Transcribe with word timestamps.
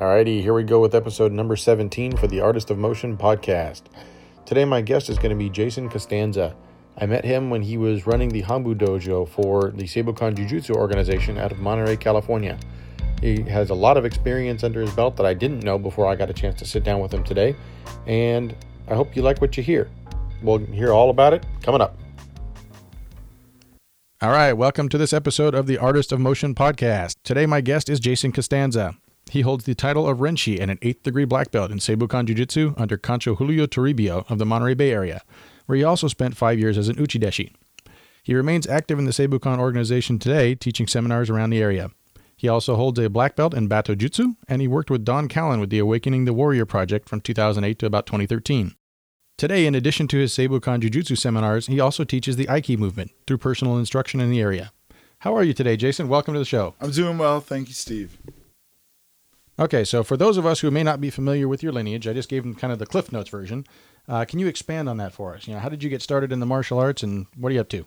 Alrighty, 0.00 0.40
here 0.40 0.54
we 0.54 0.62
go 0.62 0.80
with 0.80 0.94
episode 0.94 1.30
number 1.30 1.56
17 1.56 2.16
for 2.16 2.26
the 2.26 2.40
Artist 2.40 2.70
of 2.70 2.78
Motion 2.78 3.18
podcast. 3.18 3.82
Today, 4.46 4.64
my 4.64 4.80
guest 4.80 5.10
is 5.10 5.18
going 5.18 5.28
to 5.28 5.36
be 5.36 5.50
Jason 5.50 5.90
Costanza. 5.90 6.56
I 6.96 7.04
met 7.04 7.22
him 7.22 7.50
when 7.50 7.60
he 7.60 7.76
was 7.76 8.06
running 8.06 8.30
the 8.30 8.40
Hombu 8.42 8.76
Dojo 8.76 9.28
for 9.28 9.72
the 9.72 9.82
Seibukan 9.82 10.34
Jiu 10.34 10.46
Jitsu 10.46 10.72
organization 10.72 11.36
out 11.36 11.52
of 11.52 11.58
Monterey, 11.58 11.98
California. 11.98 12.58
He 13.20 13.42
has 13.42 13.68
a 13.68 13.74
lot 13.74 13.98
of 13.98 14.06
experience 14.06 14.64
under 14.64 14.80
his 14.80 14.90
belt 14.94 15.18
that 15.18 15.26
I 15.26 15.34
didn't 15.34 15.64
know 15.64 15.78
before 15.78 16.06
I 16.06 16.16
got 16.16 16.30
a 16.30 16.32
chance 16.32 16.58
to 16.60 16.64
sit 16.64 16.82
down 16.82 17.00
with 17.00 17.12
him 17.12 17.22
today, 17.22 17.54
and 18.06 18.56
I 18.88 18.94
hope 18.94 19.14
you 19.14 19.20
like 19.20 19.42
what 19.42 19.58
you 19.58 19.62
hear. 19.62 19.90
We'll 20.42 20.60
hear 20.60 20.94
all 20.94 21.10
about 21.10 21.34
it 21.34 21.44
coming 21.60 21.82
up. 21.82 21.94
All 24.22 24.30
right, 24.30 24.54
welcome 24.54 24.88
to 24.88 24.96
this 24.96 25.12
episode 25.12 25.54
of 25.54 25.66
the 25.66 25.76
Artist 25.76 26.10
of 26.10 26.20
Motion 26.20 26.54
podcast. 26.54 27.16
Today, 27.22 27.44
my 27.44 27.60
guest 27.60 27.90
is 27.90 28.00
Jason 28.00 28.32
Costanza. 28.32 28.96
He 29.30 29.42
holds 29.42 29.64
the 29.64 29.76
title 29.76 30.08
of 30.08 30.18
Renshi 30.18 30.60
and 30.60 30.72
an 30.72 30.78
eighth 30.82 31.04
degree 31.04 31.24
black 31.24 31.52
belt 31.52 31.70
in 31.70 31.78
Seibukan 31.78 32.26
Jiu 32.26 32.34
Jitsu 32.34 32.74
under 32.76 32.98
Kancho 32.98 33.36
Julio 33.36 33.66
Toribio 33.66 34.28
of 34.28 34.38
the 34.38 34.44
Monterey 34.44 34.74
Bay 34.74 34.90
area, 34.90 35.22
where 35.66 35.78
he 35.78 35.84
also 35.84 36.08
spent 36.08 36.36
five 36.36 36.58
years 36.58 36.76
as 36.76 36.88
an 36.88 36.96
Uchideshi. 36.96 37.54
He 38.24 38.34
remains 38.34 38.66
active 38.66 38.98
in 38.98 39.04
the 39.04 39.12
Seibukan 39.12 39.60
organization 39.60 40.18
today, 40.18 40.56
teaching 40.56 40.88
seminars 40.88 41.30
around 41.30 41.50
the 41.50 41.62
area. 41.62 41.92
He 42.36 42.48
also 42.48 42.74
holds 42.74 42.98
a 42.98 43.08
black 43.08 43.36
belt 43.36 43.54
in 43.54 43.68
Batto 43.68 43.94
Jutsu, 43.94 44.34
and 44.48 44.60
he 44.60 44.66
worked 44.66 44.90
with 44.90 45.04
Dawn 45.04 45.28
Callan 45.28 45.60
with 45.60 45.70
the 45.70 45.78
Awakening 45.78 46.24
the 46.24 46.32
Warrior 46.32 46.66
project 46.66 47.08
from 47.08 47.20
2008 47.20 47.78
to 47.78 47.86
about 47.86 48.06
2013. 48.06 48.74
Today, 49.38 49.64
in 49.64 49.76
addition 49.76 50.08
to 50.08 50.18
his 50.18 50.32
Seibukan 50.32 50.80
Jiu 50.80 50.90
Jitsu 50.90 51.14
seminars, 51.14 51.68
he 51.68 51.78
also 51.78 52.02
teaches 52.02 52.34
the 52.34 52.46
Aiki 52.46 52.76
movement 52.76 53.12
through 53.28 53.38
personal 53.38 53.78
instruction 53.78 54.18
in 54.18 54.30
the 54.30 54.40
area. 54.40 54.72
How 55.20 55.36
are 55.36 55.44
you 55.44 55.54
today, 55.54 55.76
Jason? 55.76 56.08
Welcome 56.08 56.34
to 56.34 56.40
the 56.40 56.44
show. 56.44 56.74
I'm 56.80 56.90
doing 56.90 57.16
well. 57.16 57.40
Thank 57.40 57.68
you, 57.68 57.74
Steve. 57.74 58.18
Okay, 59.60 59.84
so 59.84 60.02
for 60.02 60.16
those 60.16 60.38
of 60.38 60.46
us 60.46 60.60
who 60.60 60.70
may 60.70 60.82
not 60.82 61.02
be 61.02 61.10
familiar 61.10 61.46
with 61.46 61.62
your 61.62 61.70
lineage, 61.70 62.08
I 62.08 62.14
just 62.14 62.30
gave 62.30 62.44
them 62.44 62.54
kind 62.54 62.72
of 62.72 62.78
the 62.78 62.86
Cliff 62.86 63.12
Notes 63.12 63.28
version. 63.28 63.66
Uh, 64.08 64.24
can 64.24 64.38
you 64.38 64.46
expand 64.46 64.88
on 64.88 64.96
that 64.96 65.12
for 65.12 65.34
us? 65.34 65.46
You 65.46 65.52
know, 65.52 65.60
how 65.60 65.68
did 65.68 65.82
you 65.82 65.90
get 65.90 66.00
started 66.00 66.32
in 66.32 66.40
the 66.40 66.46
martial 66.46 66.78
arts, 66.78 67.02
and 67.02 67.26
what 67.36 67.50
are 67.50 67.54
you 67.54 67.60
up 67.60 67.68
to? 67.68 67.84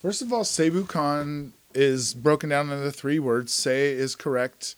First 0.00 0.20
of 0.20 0.34
all, 0.34 0.44
Seibukan 0.44 1.52
is 1.72 2.12
broken 2.12 2.50
down 2.50 2.68
into 2.68 2.90
three 2.92 3.18
words. 3.18 3.54
Sei 3.54 3.90
is 3.90 4.14
correct, 4.14 4.74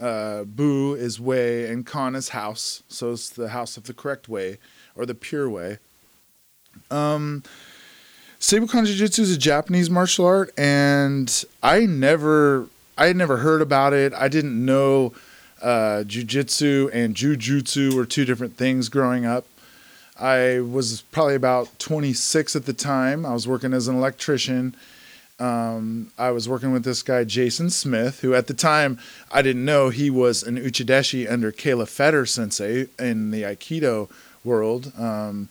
uh, 0.00 0.42
Bu 0.42 0.94
is 0.94 1.20
way, 1.20 1.70
and 1.70 1.86
Kan 1.86 2.16
is 2.16 2.30
house. 2.30 2.82
So 2.88 3.12
it's 3.12 3.28
the 3.28 3.50
house 3.50 3.76
of 3.76 3.84
the 3.84 3.94
correct 3.94 4.28
way 4.28 4.58
or 4.96 5.06
the 5.06 5.14
pure 5.14 5.48
way. 5.48 5.78
Um, 6.90 7.44
Seibukan 8.40 8.86
Jiu 8.86 8.96
Jitsu 8.96 9.22
is 9.22 9.36
a 9.36 9.38
Japanese 9.38 9.88
martial 9.88 10.26
art, 10.26 10.52
and 10.58 11.44
I 11.62 11.86
never, 11.86 12.66
I 12.98 13.06
had 13.06 13.16
never 13.16 13.36
heard 13.36 13.62
about 13.62 13.92
it. 13.92 14.12
I 14.14 14.26
didn't 14.26 14.64
know 14.64 15.12
uh, 15.62 16.04
jujitsu 16.06 16.90
and 16.92 17.14
jujutsu 17.14 17.94
were 17.94 18.06
two 18.06 18.24
different 18.24 18.56
things 18.56 18.88
growing 18.88 19.26
up. 19.26 19.46
I 20.18 20.60
was 20.60 21.02
probably 21.12 21.34
about 21.34 21.78
26 21.78 22.54
at 22.54 22.66
the 22.66 22.72
time. 22.72 23.24
I 23.24 23.32
was 23.32 23.48
working 23.48 23.72
as 23.72 23.88
an 23.88 23.96
electrician. 23.96 24.74
Um, 25.38 26.12
I 26.18 26.30
was 26.32 26.46
working 26.46 26.72
with 26.72 26.84
this 26.84 27.02
guy, 27.02 27.24
Jason 27.24 27.70
Smith, 27.70 28.20
who 28.20 28.34
at 28.34 28.46
the 28.46 28.54
time 28.54 28.98
I 29.32 29.40
didn't 29.40 29.64
know 29.64 29.88
he 29.88 30.10
was 30.10 30.42
an 30.42 30.58
Uchideshi 30.58 31.30
under 31.30 31.50
Kayla 31.50 31.88
Feder 31.88 32.26
sensei 32.26 32.88
in 32.98 33.30
the 33.30 33.42
Aikido 33.42 34.10
world. 34.44 34.92
Um, 34.98 35.48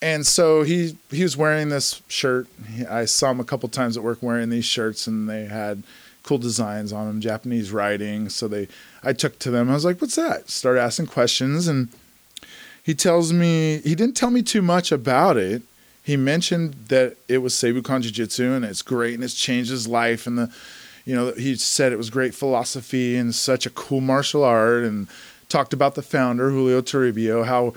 and 0.00 0.24
so 0.24 0.62
he 0.62 0.96
he 1.10 1.24
was 1.24 1.36
wearing 1.36 1.70
this 1.70 2.00
shirt. 2.06 2.46
I 2.88 3.04
saw 3.06 3.32
him 3.32 3.40
a 3.40 3.44
couple 3.44 3.68
times 3.68 3.96
at 3.96 4.04
work 4.04 4.22
wearing 4.22 4.50
these 4.50 4.64
shirts, 4.64 5.08
and 5.08 5.28
they 5.28 5.46
had 5.46 5.82
cool 6.28 6.38
designs 6.38 6.92
on 6.92 7.06
them, 7.06 7.20
Japanese 7.20 7.72
writing. 7.72 8.28
So 8.28 8.48
they, 8.48 8.68
I 9.02 9.14
took 9.14 9.38
to 9.40 9.50
them. 9.50 9.70
I 9.70 9.74
was 9.74 9.84
like, 9.84 10.00
"What's 10.00 10.16
that?" 10.16 10.50
Started 10.50 10.82
asking 10.82 11.06
questions, 11.06 11.66
and 11.66 11.88
he 12.88 12.94
tells 12.94 13.32
me 13.32 13.78
he 13.78 13.94
didn't 13.94 14.16
tell 14.16 14.30
me 14.30 14.42
too 14.42 14.62
much 14.62 14.92
about 14.92 15.36
it. 15.36 15.62
He 16.02 16.16
mentioned 16.16 16.74
that 16.88 17.16
it 17.28 17.38
was 17.38 17.52
Seibukan 17.52 18.00
Jiu 18.00 18.10
Jitsu 18.10 18.52
and 18.52 18.64
it's 18.64 18.80
great 18.80 19.12
and 19.12 19.22
it's 19.22 19.34
changed 19.34 19.70
his 19.70 19.86
life 19.86 20.26
and 20.26 20.38
the, 20.38 20.50
you 21.04 21.14
know, 21.14 21.32
he 21.32 21.54
said 21.56 21.92
it 21.92 21.98
was 21.98 22.08
great 22.08 22.34
philosophy 22.34 23.14
and 23.14 23.34
such 23.34 23.66
a 23.66 23.70
cool 23.70 24.00
martial 24.00 24.42
art 24.42 24.84
and 24.84 25.06
talked 25.50 25.74
about 25.74 25.96
the 25.96 26.02
founder 26.02 26.48
Julio 26.48 26.80
Toribio 26.80 27.44
how 27.44 27.74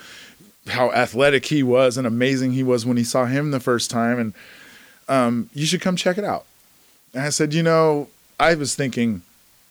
how 0.68 0.94
athletic 0.94 1.48
he 1.48 1.62
was 1.62 1.98
and 1.98 2.08
amazing 2.08 2.54
he 2.54 2.64
was 2.64 2.86
when 2.86 2.96
he 2.96 3.04
saw 3.04 3.26
him 3.26 3.52
the 3.52 3.60
first 3.60 3.92
time 3.92 4.18
and 4.18 4.34
um, 5.10 5.50
you 5.54 5.66
should 5.66 5.82
come 5.82 5.98
check 5.98 6.18
it 6.18 6.24
out. 6.24 6.46
And 7.14 7.24
I 7.24 7.32
said, 7.32 7.54
you 7.54 7.64
know, 7.64 8.08
I 8.42 8.56
was 8.56 8.74
thinking 8.74 9.22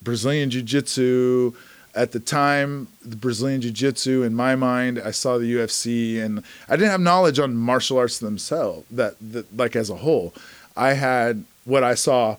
Brazilian 0.01 0.49
Jiu 0.49 0.63
Jitsu. 0.63 1.55
At 1.93 2.13
the 2.13 2.21
time, 2.21 2.87
the 3.05 3.17
Brazilian 3.17 3.61
Jiu 3.61 3.73
Jitsu, 3.73 4.23
in 4.23 4.33
my 4.33 4.55
mind, 4.55 5.03
I 5.05 5.11
saw 5.11 5.39
the 5.39 5.55
UFC, 5.55 6.25
and 6.25 6.45
I 6.69 6.77
didn't 6.77 6.93
have 6.93 7.01
knowledge 7.01 7.41
on 7.41 7.57
martial 7.57 7.99
arts 7.99 8.21
themselves. 8.21 8.87
That, 8.93 9.17
that 9.33 9.57
like 9.57 9.75
as 9.75 9.91
a 9.91 9.97
whole, 9.97 10.33
I 10.77 10.93
had 10.93 11.43
what 11.65 11.83
I 11.83 11.95
saw. 11.97 12.37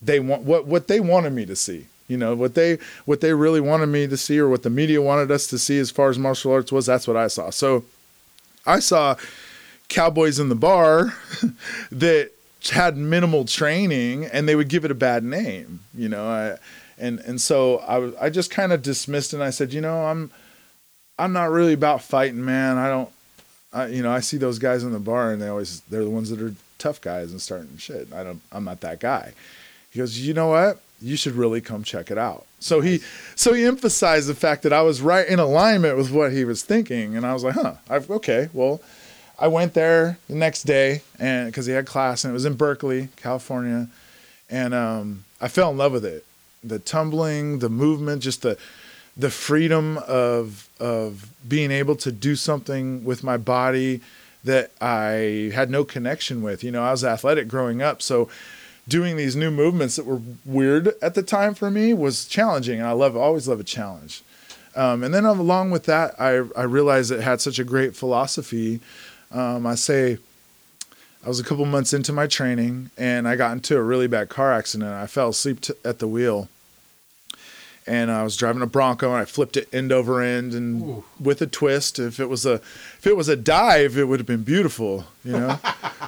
They 0.00 0.20
want 0.20 0.42
what 0.42 0.66
what 0.66 0.86
they 0.86 1.00
wanted 1.00 1.32
me 1.32 1.44
to 1.46 1.56
see. 1.56 1.86
You 2.06 2.16
know 2.16 2.36
what 2.36 2.54
they 2.54 2.78
what 3.04 3.20
they 3.20 3.34
really 3.34 3.60
wanted 3.60 3.86
me 3.86 4.06
to 4.06 4.16
see, 4.16 4.38
or 4.38 4.48
what 4.48 4.62
the 4.62 4.70
media 4.70 5.02
wanted 5.02 5.32
us 5.32 5.48
to 5.48 5.58
see 5.58 5.80
as 5.80 5.90
far 5.90 6.10
as 6.10 6.16
martial 6.16 6.52
arts 6.52 6.70
was. 6.70 6.86
That's 6.86 7.08
what 7.08 7.16
I 7.16 7.26
saw. 7.26 7.50
So, 7.50 7.84
I 8.66 8.78
saw 8.78 9.16
cowboys 9.88 10.38
in 10.38 10.48
the 10.48 10.54
bar 10.54 11.12
that 11.90 12.30
had 12.68 12.96
minimal 12.96 13.44
training 13.44 14.26
and 14.26 14.48
they 14.48 14.54
would 14.54 14.68
give 14.68 14.84
it 14.84 14.90
a 14.90 14.94
bad 14.94 15.24
name, 15.24 15.80
you 15.94 16.08
know. 16.08 16.28
I, 16.28 16.58
and 16.98 17.18
and 17.20 17.40
so 17.40 17.78
I 17.78 18.26
I 18.26 18.30
just 18.30 18.50
kind 18.50 18.72
of 18.72 18.82
dismissed 18.82 19.32
it 19.32 19.36
and 19.36 19.44
I 19.44 19.50
said, 19.50 19.72
you 19.72 19.80
know, 19.80 20.04
I'm 20.04 20.30
I'm 21.18 21.32
not 21.32 21.50
really 21.50 21.72
about 21.72 22.02
fighting, 22.02 22.44
man. 22.44 22.76
I 22.76 22.88
don't 22.88 23.08
I, 23.72 23.86
you 23.86 24.02
know, 24.02 24.10
I 24.10 24.20
see 24.20 24.36
those 24.36 24.58
guys 24.58 24.82
in 24.82 24.92
the 24.92 24.98
bar 24.98 25.32
and 25.32 25.40
they 25.40 25.48
always 25.48 25.80
they're 25.82 26.04
the 26.04 26.10
ones 26.10 26.30
that 26.30 26.40
are 26.42 26.54
tough 26.78 27.00
guys 27.00 27.30
and 27.30 27.40
starting 27.40 27.76
shit. 27.78 28.12
I 28.12 28.22
don't 28.22 28.42
I'm 28.52 28.64
not 28.64 28.80
that 28.80 29.00
guy. 29.00 29.32
He 29.90 29.98
goes, 29.98 30.18
"You 30.20 30.34
know 30.34 30.48
what? 30.48 30.80
You 31.00 31.16
should 31.16 31.32
really 31.32 31.60
come 31.60 31.82
check 31.82 32.10
it 32.10 32.18
out." 32.18 32.46
So 32.58 32.80
he 32.80 33.00
so 33.34 33.54
he 33.54 33.64
emphasized 33.64 34.28
the 34.28 34.34
fact 34.34 34.62
that 34.64 34.72
I 34.72 34.82
was 34.82 35.00
right 35.00 35.26
in 35.26 35.38
alignment 35.38 35.96
with 35.96 36.10
what 36.10 36.32
he 36.32 36.44
was 36.44 36.62
thinking 36.62 37.16
and 37.16 37.24
I 37.26 37.32
was 37.32 37.42
like, 37.44 37.54
"Huh. 37.54 37.74
I've 37.88 38.10
okay. 38.10 38.48
Well, 38.52 38.80
I 39.40 39.48
went 39.48 39.72
there 39.72 40.18
the 40.28 40.34
next 40.34 40.64
day 40.64 41.00
and 41.18 41.48
because 41.48 41.64
he 41.64 41.72
had 41.72 41.86
class 41.86 42.24
and 42.24 42.30
it 42.30 42.34
was 42.34 42.44
in 42.44 42.54
Berkeley, 42.54 43.08
California, 43.16 43.88
and 44.50 44.74
um, 44.74 45.24
I 45.40 45.48
fell 45.48 45.70
in 45.70 45.78
love 45.78 45.92
with 45.92 46.04
it. 46.04 46.26
The 46.62 46.78
tumbling, 46.78 47.60
the 47.60 47.70
movement, 47.70 48.22
just 48.22 48.42
the 48.42 48.58
the 49.16 49.30
freedom 49.30 49.98
of 50.06 50.68
of 50.78 51.30
being 51.48 51.70
able 51.70 51.96
to 51.96 52.12
do 52.12 52.36
something 52.36 53.02
with 53.02 53.24
my 53.24 53.38
body 53.38 54.02
that 54.44 54.72
I 54.80 55.50
had 55.54 55.70
no 55.70 55.84
connection 55.84 56.42
with. 56.42 56.62
You 56.62 56.70
know, 56.70 56.82
I 56.82 56.90
was 56.90 57.02
athletic 57.02 57.48
growing 57.48 57.80
up, 57.80 58.02
so 58.02 58.28
doing 58.86 59.16
these 59.16 59.36
new 59.36 59.50
movements 59.50 59.96
that 59.96 60.04
were 60.04 60.20
weird 60.44 60.94
at 61.00 61.14
the 61.14 61.22
time 61.22 61.54
for 61.54 61.70
me 61.70 61.94
was 61.94 62.26
challenging, 62.26 62.78
and 62.78 62.88
I 62.88 62.92
love 62.92 63.16
always 63.16 63.48
love 63.48 63.60
a 63.60 63.64
challenge. 63.64 64.22
Um, 64.76 65.02
and 65.02 65.14
then 65.14 65.24
along 65.24 65.70
with 65.70 65.84
that, 65.84 66.14
I 66.20 66.42
I 66.54 66.64
realized 66.64 67.10
it 67.10 67.20
had 67.20 67.40
such 67.40 67.58
a 67.58 67.64
great 67.64 67.96
philosophy 67.96 68.80
um, 69.30 69.66
I 69.66 69.74
say 69.74 70.18
I 71.24 71.28
was 71.28 71.38
a 71.38 71.44
couple 71.44 71.66
months 71.66 71.92
into 71.92 72.12
my 72.12 72.26
training 72.26 72.90
and 72.96 73.28
I 73.28 73.36
got 73.36 73.52
into 73.52 73.76
a 73.76 73.82
really 73.82 74.06
bad 74.06 74.28
car 74.28 74.52
accident. 74.52 74.90
I 74.90 75.06
fell 75.06 75.28
asleep 75.28 75.60
t- 75.60 75.74
at 75.84 75.98
the 75.98 76.08
wheel. 76.08 76.48
And 77.86 78.10
I 78.10 78.22
was 78.22 78.36
driving 78.36 78.62
a 78.62 78.66
Bronco 78.66 79.08
and 79.08 79.20
I 79.20 79.24
flipped 79.24 79.56
it 79.56 79.68
end 79.72 79.90
over 79.90 80.22
end 80.22 80.54
and 80.54 80.82
Ooh. 80.82 81.04
with 81.18 81.42
a 81.42 81.46
twist. 81.46 81.98
If 81.98 82.20
it 82.20 82.28
was 82.28 82.46
a 82.46 82.54
if 82.54 83.06
it 83.06 83.16
was 83.16 83.28
a 83.28 83.36
dive, 83.36 83.98
it 83.98 84.04
would 84.04 84.20
have 84.20 84.26
been 84.26 84.44
beautiful, 84.44 85.06
you 85.24 85.32
know. 85.32 85.58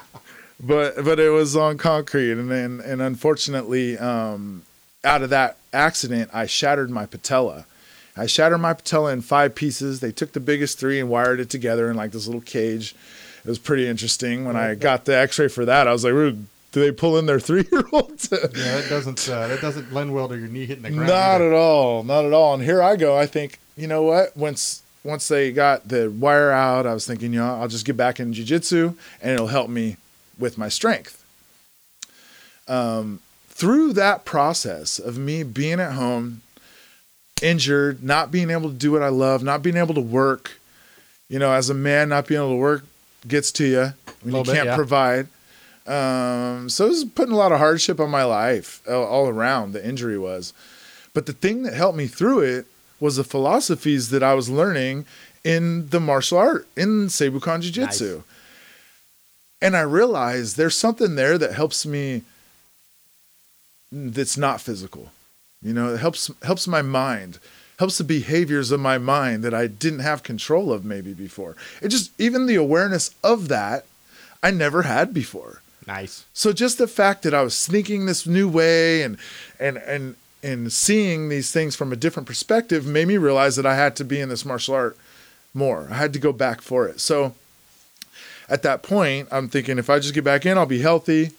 but 0.61 1.05
but 1.05 1.19
it 1.19 1.31
was 1.31 1.57
on 1.57 1.79
concrete 1.79 2.33
and 2.33 2.51
then 2.51 2.81
and 2.85 3.03
unfortunately 3.03 3.99
um, 3.99 4.63
out 5.03 5.23
of 5.23 5.31
that 5.31 5.57
accident 5.73 6.31
I 6.33 6.47
shattered 6.47 6.91
my 6.91 7.05
patella. 7.05 7.67
I 8.17 8.27
shattered 8.27 8.61
my 8.61 8.75
patella 8.75 9.13
in 9.13 9.23
five 9.23 9.55
pieces. 9.55 10.01
They 10.01 10.13
took 10.13 10.33
the 10.33 10.41
biggest 10.41 10.79
three 10.79 11.01
and 11.01 11.09
wired 11.09 11.41
it 11.41 11.49
together 11.49 11.91
in 11.91 11.97
like 11.97 12.13
this 12.13 12.27
little 12.27 12.43
cage. 12.43 12.95
It 13.45 13.49
was 13.49 13.59
pretty 13.59 13.89
interesting. 13.89 14.45
When 14.45 14.55
I 14.55 14.75
got 14.75 15.05
the 15.05 15.17
X-ray 15.17 15.49
for 15.49 15.65
that, 15.65 15.89
I 15.89 15.93
was 15.93 16.05
like, 16.05 16.13
"Do 16.13 16.37
they 16.73 16.93
pull 16.93 17.19
in 17.19 17.27
their 17.27 17.41
three-year-olds?" 17.49 18.29
yeah, 18.31 18.39
that 18.47 18.87
doesn't 18.89 19.29
uh, 19.29 19.49
that 19.49 19.61
doesn't 19.61 19.93
lend 19.93 20.15
well 20.15 20.29
to 20.29 20.39
your 20.39 20.49
knee 20.49 20.67
hitting 20.67 20.83
the 20.83 20.91
ground. 20.91 21.09
Not 21.09 21.37
either. 21.37 21.53
at 21.53 21.57
all, 21.57 22.05
not 22.05 22.25
at 22.25 22.33
all. 22.33 22.55
And 22.55 22.63
here 22.63 22.83
I 22.83 22.97
go. 22.97 23.17
I 23.17 23.27
think 23.27 23.59
you 23.77 23.87
know 23.87 24.03
what? 24.03 24.37
Once 24.37 24.83
once 25.05 25.27
they 25.29 25.51
got 25.51 25.89
the 25.89 26.09
wire 26.11 26.53
out, 26.53 26.87
I 26.87 26.95
was 26.95 27.07
thinking, 27.07 27.33
you 27.33 27.41
know, 27.41 27.57
I'll 27.57 27.69
just 27.69 27.85
get 27.85 27.97
back 27.97 28.21
in 28.21 28.33
jiu-jitsu 28.33 28.95
and 29.21 29.33
it'll 29.33 29.49
help 29.49 29.69
me 29.69 29.97
with 30.39 30.57
my 30.57 30.69
strength. 30.69 31.25
Um, 32.69 33.21
through 33.49 33.95
that 33.95 34.25
process 34.25 34.99
of 35.01 35.19
me 35.19 35.43
being 35.43 35.81
at 35.81 35.93
home, 35.93 36.43
injured, 37.43 38.03
not 38.03 38.31
being 38.31 38.51
able 38.51 38.71
to 38.71 38.77
do 38.77 38.93
what 38.93 39.03
I 39.03 39.09
love, 39.09 39.43
not 39.43 39.63
being 39.63 39.77
able 39.77 39.95
to 39.95 40.01
work. 40.01 40.53
You 41.29 41.39
know, 41.39 41.53
as 41.53 41.71
a 41.71 41.75
man, 41.75 42.11
not 42.11 42.27
being 42.27 42.41
able 42.41 42.51
to 42.51 42.57
work 42.57 42.85
gets 43.27 43.53
to 43.53 43.65
you 43.65 43.93
when 44.23 44.35
you 44.35 44.45
bit, 44.45 44.55
can't 44.55 44.67
yeah. 44.67 44.77
provide. 44.77 45.29
Um, 45.87 46.69
so 46.69 46.87
it 46.87 46.91
was 46.91 47.05
putting 47.05 47.33
a 47.33 47.37
lot 47.37 47.53
of 47.53 47.59
hardship 47.59 47.99
on 48.01 48.11
my 48.11 48.25
life 48.25 48.83
all, 48.89 49.05
all 49.05 49.29
around. 49.29 49.73
The 49.73 49.87
injury 49.87 50.19
was, 50.19 50.53
but 51.15 51.27
the 51.27 51.33
thing 51.33 51.63
that 51.63 51.75
helped 51.75 51.99
me 51.99 52.07
through 52.07 52.41
it 52.41 52.67
was 53.01 53.17
the 53.17 53.25
philosophies 53.25 54.11
that 54.11 54.23
I 54.23 54.35
was 54.35 54.49
learning 54.49 55.07
in 55.43 55.89
the 55.89 55.99
martial 55.99 56.39
art 56.39 56.69
in 56.77 57.07
Seibukan 57.09 57.61
Jiu 57.61 57.73
Jitsu. 57.73 58.17
Nice. 58.17 58.25
And 59.61 59.77
I 59.77 59.81
realized 59.81 60.57
there's 60.57 60.77
something 60.77 61.17
there 61.17 61.39
that 61.39 61.55
helps 61.55 61.85
me 61.85 62.23
that's 63.91 64.37
not 64.37 64.61
physical. 64.61 65.11
You 65.63 65.73
know, 65.73 65.95
it 65.95 66.01
helps 66.01 66.31
helps 66.43 66.67
my 66.67 66.83
mind, 66.83 67.39
helps 67.79 67.99
the 67.99 68.05
behaviors 68.05 68.71
of 68.71 68.81
my 68.81 68.99
mind 68.99 69.45
that 69.45 69.55
I 69.55 69.67
didn't 69.67 70.01
have 70.01 70.23
control 70.23 70.73
of 70.73 70.85
maybe 70.85 71.15
before. 71.15 71.57
It 71.81 71.89
just 71.89 72.11
even 72.21 72.47
the 72.47 72.57
awareness 72.57 73.15
of 73.23 73.49
that 73.49 73.87
I 74.43 74.51
never 74.51 74.83
had 74.83 75.15
before. 75.15 75.63
Nice. 75.87 76.25
So 76.33 76.53
just 76.53 76.79
the 76.79 76.89
fact 76.89 77.23
that 77.23 77.35
I 77.35 77.43
was 77.43 77.55
sneaking 77.55 78.07
this 78.07 78.27
new 78.27 78.49
way 78.49 79.03
and 79.03 79.17
and 79.59 79.77
and 79.79 80.17
and 80.43 80.73
seeing 80.73 81.29
these 81.29 81.53
things 81.53 81.77
from 81.77 81.93
a 81.93 81.97
different 81.97 82.27
perspective 82.27 82.87
made 82.87 83.07
me 83.07 83.17
realize 83.17 83.57
that 83.57 83.67
I 83.67 83.77
had 83.77 83.95
to 83.97 84.05
be 84.05 84.21
in 84.21 84.29
this 84.29 84.45
martial 84.45 84.75
art 84.75 84.97
more. 85.55 85.89
I 85.91 85.95
had 85.95 86.13
to 86.15 86.19
go 86.19 86.33
back 86.33 86.61
for 86.61 86.89
it. 86.89 87.01
So 87.01 87.35
at 88.49 88.63
that 88.63 88.83
point, 88.83 89.29
I'm 89.31 89.49
thinking 89.49 89.79
if 89.79 89.89
I 89.89 90.01
just 90.01 90.15
get 90.15 90.25
back 90.25 90.45
in, 90.45 90.59
I'll 90.59 90.67
be 90.67 90.81
healthy. 90.81 91.31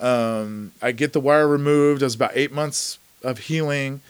Um, 0.00 0.72
I 0.80 0.92
get 0.92 1.12
the 1.12 1.20
wire 1.20 1.48
removed. 1.48 2.02
It 2.02 2.06
was 2.06 2.14
about 2.14 2.32
eight 2.34 2.52
months 2.52 2.98
of 3.26 3.38
healing. 3.38 4.00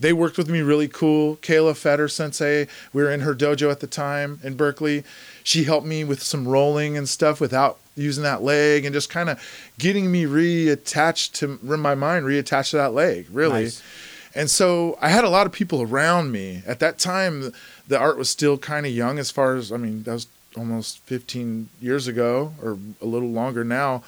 They 0.00 0.12
worked 0.12 0.36
with 0.36 0.48
me 0.48 0.60
really 0.60 0.88
cool. 0.88 1.36
Kayla 1.36 1.76
Feder 1.76 2.08
Sensei, 2.08 2.66
we 2.92 3.02
were 3.02 3.10
in 3.10 3.20
her 3.20 3.34
dojo 3.34 3.70
at 3.70 3.80
the 3.80 3.86
time 3.86 4.40
in 4.42 4.56
Berkeley. 4.56 5.04
She 5.42 5.64
helped 5.64 5.86
me 5.86 6.04
with 6.04 6.22
some 6.22 6.48
rolling 6.48 6.96
and 6.96 7.08
stuff 7.08 7.40
without 7.40 7.78
using 7.96 8.24
that 8.24 8.42
leg 8.42 8.84
and 8.84 8.92
just 8.92 9.08
kind 9.08 9.30
of 9.30 9.40
getting 9.78 10.10
me 10.10 10.24
reattached 10.24 11.32
to 11.34 11.58
my 11.76 11.94
mind, 11.94 12.26
reattached 12.26 12.70
to 12.70 12.76
that 12.76 12.92
leg, 12.92 13.26
really. 13.30 13.64
Nice. 13.64 13.82
And 14.34 14.50
so 14.50 14.98
I 15.00 15.10
had 15.10 15.22
a 15.22 15.30
lot 15.30 15.46
of 15.46 15.52
people 15.52 15.80
around 15.80 16.32
me. 16.32 16.62
At 16.66 16.80
that 16.80 16.98
time, 16.98 17.52
the 17.86 17.98
art 17.98 18.18
was 18.18 18.28
still 18.28 18.58
kind 18.58 18.84
of 18.84 18.92
young 18.92 19.18
as 19.20 19.30
far 19.30 19.54
as, 19.54 19.70
I 19.70 19.76
mean, 19.76 20.02
that 20.02 20.12
was 20.12 20.26
almost 20.56 20.98
15 21.00 21.68
years 21.80 22.08
ago 22.08 22.54
or 22.62 22.78
a 23.00 23.06
little 23.06 23.30
longer 23.30 23.62
now. 23.62 24.02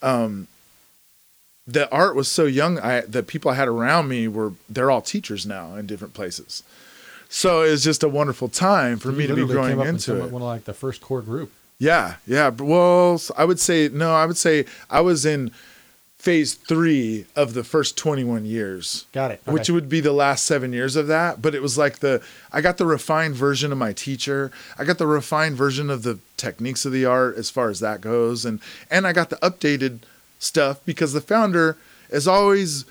Um, 0.00 0.46
the 1.66 1.90
art 1.90 2.14
was 2.14 2.28
so 2.28 2.44
young. 2.44 2.78
I 2.78 3.00
the 3.02 3.22
people 3.22 3.50
I 3.50 3.54
had 3.54 3.68
around 3.68 4.08
me 4.08 4.28
were 4.28 4.52
they're 4.68 4.90
all 4.90 5.02
teachers 5.02 5.46
now 5.46 5.74
in 5.76 5.86
different 5.86 6.14
places. 6.14 6.62
So 7.28 7.62
it 7.62 7.70
was 7.70 7.82
just 7.82 8.02
a 8.02 8.08
wonderful 8.08 8.48
time 8.48 8.98
for 8.98 9.10
me 9.10 9.26
to 9.26 9.34
be 9.34 9.46
growing 9.46 9.80
into 9.80 10.22
it. 10.24 10.30
One 10.30 10.42
of 10.42 10.48
like 10.48 10.64
the 10.64 10.74
first 10.74 11.00
core 11.00 11.22
group. 11.22 11.52
Yeah, 11.78 12.16
yeah. 12.26 12.50
Well, 12.50 13.20
I 13.36 13.44
would 13.44 13.58
say 13.58 13.88
no. 13.92 14.14
I 14.14 14.26
would 14.26 14.36
say 14.36 14.66
I 14.88 15.00
was 15.00 15.26
in 15.26 15.50
phase 16.24 16.54
three 16.54 17.26
of 17.36 17.52
the 17.52 17.62
first 17.62 17.98
21 17.98 18.46
years 18.46 19.04
Got 19.12 19.32
it. 19.32 19.42
which 19.44 19.68
would 19.68 19.90
be 19.90 20.00
the 20.00 20.12
last 20.12 20.44
seven 20.44 20.72
years 20.72 20.96
of 20.96 21.06
that. 21.06 21.42
But 21.42 21.54
it 21.54 21.60
was 21.60 21.76
like 21.76 21.98
the 21.98 22.22
I 22.52 22.60
got 22.62 22.78
the 22.78 22.86
refined 22.86 23.34
version 23.34 23.72
of 23.72 23.78
my 23.78 23.92
teacher. 23.92 24.50
I 24.78 24.84
got 24.84 24.98
the 24.98 25.06
refined 25.06 25.56
version 25.56 25.90
of 25.90 26.02
the 26.02 26.20
techniques 26.38 26.86
of 26.86 26.92
the 26.92 27.04
art 27.04 27.36
as 27.36 27.50
far 27.50 27.68
as 27.68 27.80
that 27.80 28.00
goes, 28.00 28.44
and 28.44 28.60
and 28.90 29.06
I 29.06 29.12
got 29.12 29.30
the 29.30 29.36
updated 29.36 30.00
stuff 30.44 30.80
because 30.84 31.12
the 31.12 31.20
founder 31.20 31.76
is 32.10 32.28
always 32.28 32.84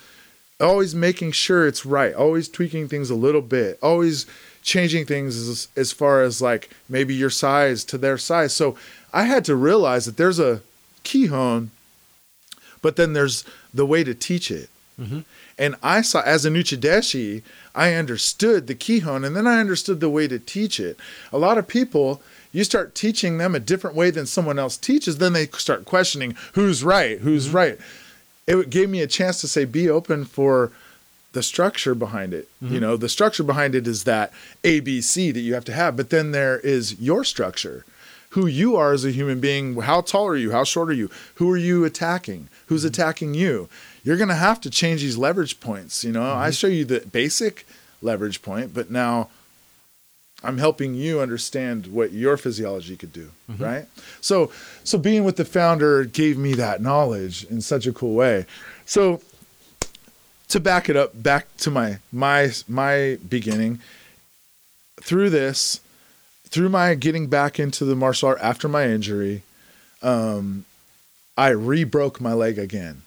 always 0.59 0.95
making 0.95 1.31
sure 1.31 1.67
it's 1.67 1.85
right, 1.85 2.13
always 2.13 2.47
tweaking 2.47 2.87
things 2.87 3.09
a 3.09 3.15
little 3.15 3.41
bit, 3.41 3.77
always 3.81 4.25
changing 4.61 5.05
things 5.05 5.35
as, 5.35 5.67
as 5.75 5.91
far 5.91 6.21
as 6.21 6.41
like 6.41 6.69
maybe 6.87 7.13
your 7.13 7.29
size 7.29 7.83
to 7.83 7.97
their 7.97 8.17
size. 8.17 8.53
So 8.53 8.77
I 9.11 9.23
had 9.23 9.43
to 9.45 9.55
realize 9.55 10.05
that 10.05 10.17
there's 10.17 10.39
a 10.39 10.61
kihon, 11.03 11.69
but 12.81 12.95
then 12.95 13.13
there's 13.13 13.43
the 13.73 13.85
way 13.85 14.03
to 14.03 14.13
teach 14.13 14.49
it. 14.49 14.69
Mm-hmm. 14.99 15.21
And 15.57 15.75
I 15.83 16.01
saw 16.01 16.21
as 16.21 16.45
a 16.45 16.49
Nuchideshi, 16.49 17.43
I 17.75 17.93
understood 17.93 18.67
the 18.67 18.75
kihon 18.75 19.25
and 19.25 19.35
then 19.35 19.47
I 19.47 19.59
understood 19.59 19.99
the 19.99 20.09
way 20.09 20.27
to 20.27 20.39
teach 20.39 20.79
it. 20.79 20.97
A 21.31 21.37
lot 21.37 21.57
of 21.57 21.67
people, 21.67 22.21
you 22.53 22.63
start 22.63 22.95
teaching 22.95 23.39
them 23.39 23.55
a 23.55 23.59
different 23.59 23.95
way 23.95 24.11
than 24.11 24.25
someone 24.25 24.59
else 24.59 24.77
teaches, 24.77 25.17
then 25.17 25.33
they 25.33 25.47
start 25.47 25.85
questioning 25.85 26.35
who's 26.53 26.83
right, 26.83 27.19
who's 27.19 27.47
mm-hmm. 27.47 27.57
right. 27.57 27.77
It 28.47 28.69
gave 28.69 28.89
me 28.89 29.01
a 29.01 29.07
chance 29.07 29.41
to 29.41 29.47
say, 29.47 29.65
be 29.65 29.89
open 29.89 30.23
for 30.23 30.71
the 31.33 31.43
structure 31.43 31.95
behind 31.95 32.33
it. 32.33 32.47
You 32.61 32.67
mm-hmm. 32.67 32.79
know, 32.79 32.97
the 32.97 33.09
structure 33.09 33.43
behind 33.43 33.73
it 33.73 33.87
is 33.87 34.03
that 34.03 34.31
ABC 34.63 35.33
that 35.33 35.39
you 35.39 35.55
have 35.55 35.65
to 35.65 35.73
have, 35.73 35.97
but 35.97 36.11
then 36.11 36.31
there 36.31 36.59
is 36.59 36.99
your 37.01 37.23
structure. 37.23 37.85
Who 38.31 38.45
you 38.47 38.75
are 38.75 38.93
as 38.93 39.05
a 39.05 39.11
human 39.11 39.39
being, 39.39 39.79
how 39.81 40.01
tall 40.01 40.27
are 40.27 40.35
you? 40.35 40.51
How 40.51 40.63
short 40.63 40.89
are 40.89 40.93
you? 40.93 41.09
Who 41.35 41.49
are 41.51 41.57
you 41.57 41.85
attacking? 41.85 42.49
Who's 42.67 42.81
mm-hmm. 42.81 42.87
attacking 42.89 43.33
you? 43.33 43.67
You're 44.03 44.17
going 44.17 44.29
to 44.29 44.35
have 44.35 44.61
to 44.61 44.69
change 44.69 45.01
these 45.01 45.17
leverage 45.17 45.59
points. 45.59 46.03
You 46.03 46.11
know, 46.11 46.23
I 46.23 46.51
show 46.51 46.67
you 46.67 46.85
the 46.85 46.99
basic 46.99 47.65
leverage 48.01 48.41
point, 48.41 48.73
but 48.73 48.91
now 48.91 49.29
I'm 50.43 50.57
helping 50.57 50.93
you 50.93 51.21
understand 51.21 51.87
what 51.87 52.11
your 52.11 52.35
physiology 52.37 52.97
could 52.97 53.13
do, 53.13 53.29
right? 53.57 53.85
So, 54.19 54.51
so 54.83 54.97
being 54.97 55.23
with 55.23 55.37
the 55.37 55.45
founder 55.45 56.03
gave 56.03 56.37
me 56.37 56.53
that 56.55 56.81
knowledge 56.81 57.45
in 57.45 57.61
such 57.61 57.87
a 57.87 57.93
cool 57.93 58.13
way. 58.13 58.45
So, 58.85 59.21
to 60.49 60.59
back 60.59 60.89
it 60.89 60.95
up, 60.97 61.11
back 61.23 61.47
to 61.57 61.71
my 61.71 61.99
my 62.11 62.51
my 62.67 63.17
beginning, 63.27 63.79
through 65.01 65.29
this, 65.29 65.79
through 66.47 66.69
my 66.69 66.93
getting 66.95 67.27
back 67.27 67.59
into 67.59 67.85
the 67.85 67.95
martial 67.95 68.29
art 68.29 68.39
after 68.41 68.67
my 68.67 68.85
injury, 68.85 69.43
um, 70.01 70.65
I 71.37 71.49
re-broke 71.49 72.21
my 72.21 72.33
leg 72.33 72.59
again. 72.59 73.01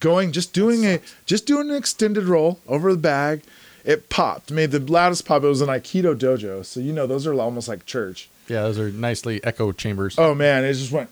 Going, 0.00 0.30
just 0.30 0.52
doing 0.54 0.86
a, 0.86 1.00
just 1.26 1.44
doing 1.44 1.70
an 1.70 1.76
extended 1.76 2.24
roll 2.24 2.60
over 2.68 2.92
the 2.92 2.98
bag, 2.98 3.42
it 3.88 4.10
popped, 4.10 4.50
made 4.50 4.70
the 4.70 4.80
loudest 4.80 5.24
pop. 5.24 5.42
It 5.42 5.46
was 5.46 5.62
an 5.62 5.70
Aikido 5.70 6.14
dojo, 6.14 6.62
so 6.62 6.78
you 6.78 6.92
know 6.92 7.06
those 7.06 7.26
are 7.26 7.32
almost 7.32 7.68
like 7.68 7.86
church. 7.86 8.28
Yeah, 8.46 8.62
those 8.62 8.78
are 8.78 8.90
nicely 8.90 9.42
echo 9.42 9.72
chambers. 9.72 10.14
Oh 10.18 10.34
man, 10.34 10.62
it 10.62 10.74
just 10.74 10.92
went 10.92 11.08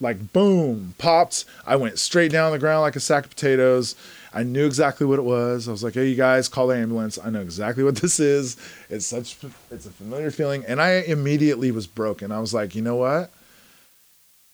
like 0.00 0.32
boom, 0.32 0.96
popped. 0.98 1.44
I 1.64 1.76
went 1.76 2.00
straight 2.00 2.32
down 2.32 2.50
the 2.50 2.58
ground 2.58 2.82
like 2.82 2.96
a 2.96 3.00
sack 3.00 3.26
of 3.26 3.30
potatoes. 3.30 3.94
I 4.32 4.42
knew 4.42 4.66
exactly 4.66 5.06
what 5.06 5.20
it 5.20 5.24
was. 5.24 5.68
I 5.68 5.70
was 5.70 5.84
like, 5.84 5.94
"Hey, 5.94 6.08
you 6.08 6.16
guys, 6.16 6.48
call 6.48 6.66
the 6.66 6.76
ambulance. 6.76 7.16
I 7.16 7.30
know 7.30 7.40
exactly 7.40 7.84
what 7.84 7.94
this 8.02 8.18
is. 8.18 8.56
It's 8.90 9.06
such, 9.06 9.36
it's 9.70 9.86
a 9.86 9.90
familiar 9.90 10.32
feeling." 10.32 10.64
And 10.66 10.82
I 10.82 10.94
immediately 10.94 11.70
was 11.70 11.86
broken. 11.86 12.32
I 12.32 12.40
was 12.40 12.52
like, 12.52 12.74
"You 12.74 12.82
know 12.82 12.96
what? 12.96 13.30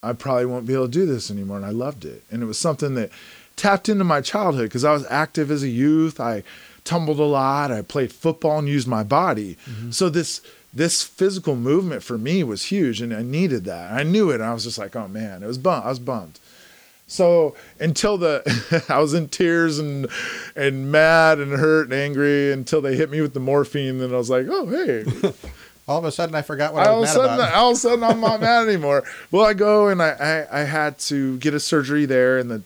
I 0.02 0.12
probably 0.12 0.44
won't 0.44 0.66
be 0.66 0.75
able 0.75 0.87
to 0.87 0.92
do 0.92 1.06
this 1.06 1.30
anymore." 1.30 1.56
And 1.56 1.64
I 1.64 1.70
loved 1.70 2.04
it. 2.04 2.23
And 2.30 2.42
it 2.42 2.47
was 2.47 2.59
something 2.59 2.97
that 2.97 3.11
tapped 3.56 3.88
into 3.88 4.04
my 4.04 4.20
childhood 4.20 4.64
because 4.64 4.85
I 4.85 4.92
was 4.92 5.06
active 5.09 5.50
as 5.50 5.62
a 5.62 5.68
youth. 5.68 6.20
I 6.20 6.42
tumbled 6.90 7.20
a 7.20 7.25
lot. 7.25 7.70
I 7.70 7.82
played 7.82 8.12
football 8.12 8.59
and 8.59 8.68
used 8.68 8.88
my 8.88 9.04
body. 9.04 9.56
Mm-hmm. 9.68 9.92
So 9.92 10.09
this 10.09 10.40
this 10.75 11.02
physical 11.04 11.54
movement 11.54 12.02
for 12.02 12.18
me 12.18 12.42
was 12.42 12.64
huge, 12.66 13.00
and 13.00 13.14
I 13.14 13.23
needed 13.23 13.64
that. 13.64 13.92
I 13.92 14.02
knew 14.02 14.30
it. 14.30 14.35
And 14.37 14.44
I 14.44 14.52
was 14.52 14.64
just 14.64 14.78
like, 14.78 14.97
"Oh 14.97 15.06
man!" 15.06 15.42
It 15.44 15.47
was 15.47 15.59
bum. 15.59 15.82
I 15.85 15.88
was 15.88 16.00
bummed. 16.00 16.40
So 17.06 17.54
until 17.78 18.18
the 18.18 18.85
I 18.88 18.99
was 18.99 19.14
in 19.14 19.28
tears 19.28 19.78
and 19.78 20.09
and 20.56 20.90
mad 20.90 21.38
and 21.38 21.52
hurt 21.52 21.85
and 21.85 21.92
angry 21.92 22.52
until 22.52 22.80
they 22.80 22.97
hit 22.97 23.09
me 23.11 23.20
with 23.20 23.35
the 23.35 23.40
morphine. 23.40 23.99
Then 23.99 24.12
I 24.12 24.18
was 24.18 24.30
like, 24.30 24.47
"Oh 24.49 24.66
hey!" 24.66 25.04
All 25.88 25.99
of 25.99 26.04
a 26.04 26.12
sudden, 26.12 26.37
I 26.37 26.42
forgot 26.42 26.73
what 26.73 26.87
I 26.87 26.90
all 26.90 27.00
was 27.00 27.09
mad 27.09 27.14
sudden, 27.14 27.35
about. 27.35 27.54
all 27.54 27.70
of 27.70 27.76
a 27.76 27.80
sudden, 27.80 28.04
I'm 28.04 28.20
not 28.20 28.40
mad 28.49 28.68
anymore. 28.68 29.02
Well, 29.32 29.44
I 29.44 29.54
go 29.54 29.88
and 29.88 30.00
I, 30.00 30.47
I 30.52 30.61
I 30.61 30.64
had 30.64 31.00
to 31.11 31.37
get 31.38 31.52
a 31.52 31.59
surgery 31.59 32.04
there, 32.06 32.38
and 32.38 32.49
the 32.49 32.62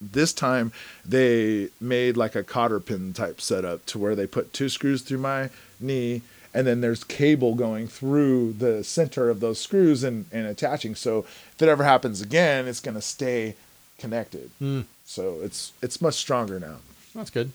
this 0.00 0.32
time 0.32 0.72
they 1.04 1.68
made 1.80 2.16
like 2.16 2.34
a 2.34 2.42
cotter 2.44 2.80
pin 2.80 3.12
type 3.12 3.40
setup 3.40 3.84
to 3.86 3.98
where 3.98 4.14
they 4.14 4.26
put 4.26 4.52
two 4.52 4.68
screws 4.68 5.02
through 5.02 5.18
my 5.18 5.50
knee 5.80 6.22
and 6.54 6.66
then 6.66 6.80
there's 6.80 7.04
cable 7.04 7.54
going 7.54 7.86
through 7.88 8.52
the 8.54 8.82
center 8.82 9.28
of 9.28 9.40
those 9.40 9.60
screws 9.60 10.04
and, 10.04 10.24
and 10.32 10.46
attaching 10.46 10.94
so 10.94 11.20
if 11.52 11.60
it 11.60 11.68
ever 11.68 11.84
happens 11.84 12.20
again 12.20 12.66
it's 12.68 12.80
going 12.80 12.94
to 12.94 13.00
stay 13.02 13.54
connected 13.98 14.50
hmm. 14.58 14.82
so 15.04 15.38
it's 15.42 15.72
it's 15.82 16.00
much 16.00 16.14
stronger 16.14 16.60
now 16.60 16.76
That's 17.14 17.30
good. 17.30 17.50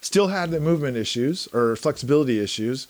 still 0.00 0.28
had 0.28 0.50
the 0.50 0.60
movement 0.60 0.96
issues 0.96 1.48
or 1.52 1.74
flexibility 1.74 2.38
issues. 2.38 2.86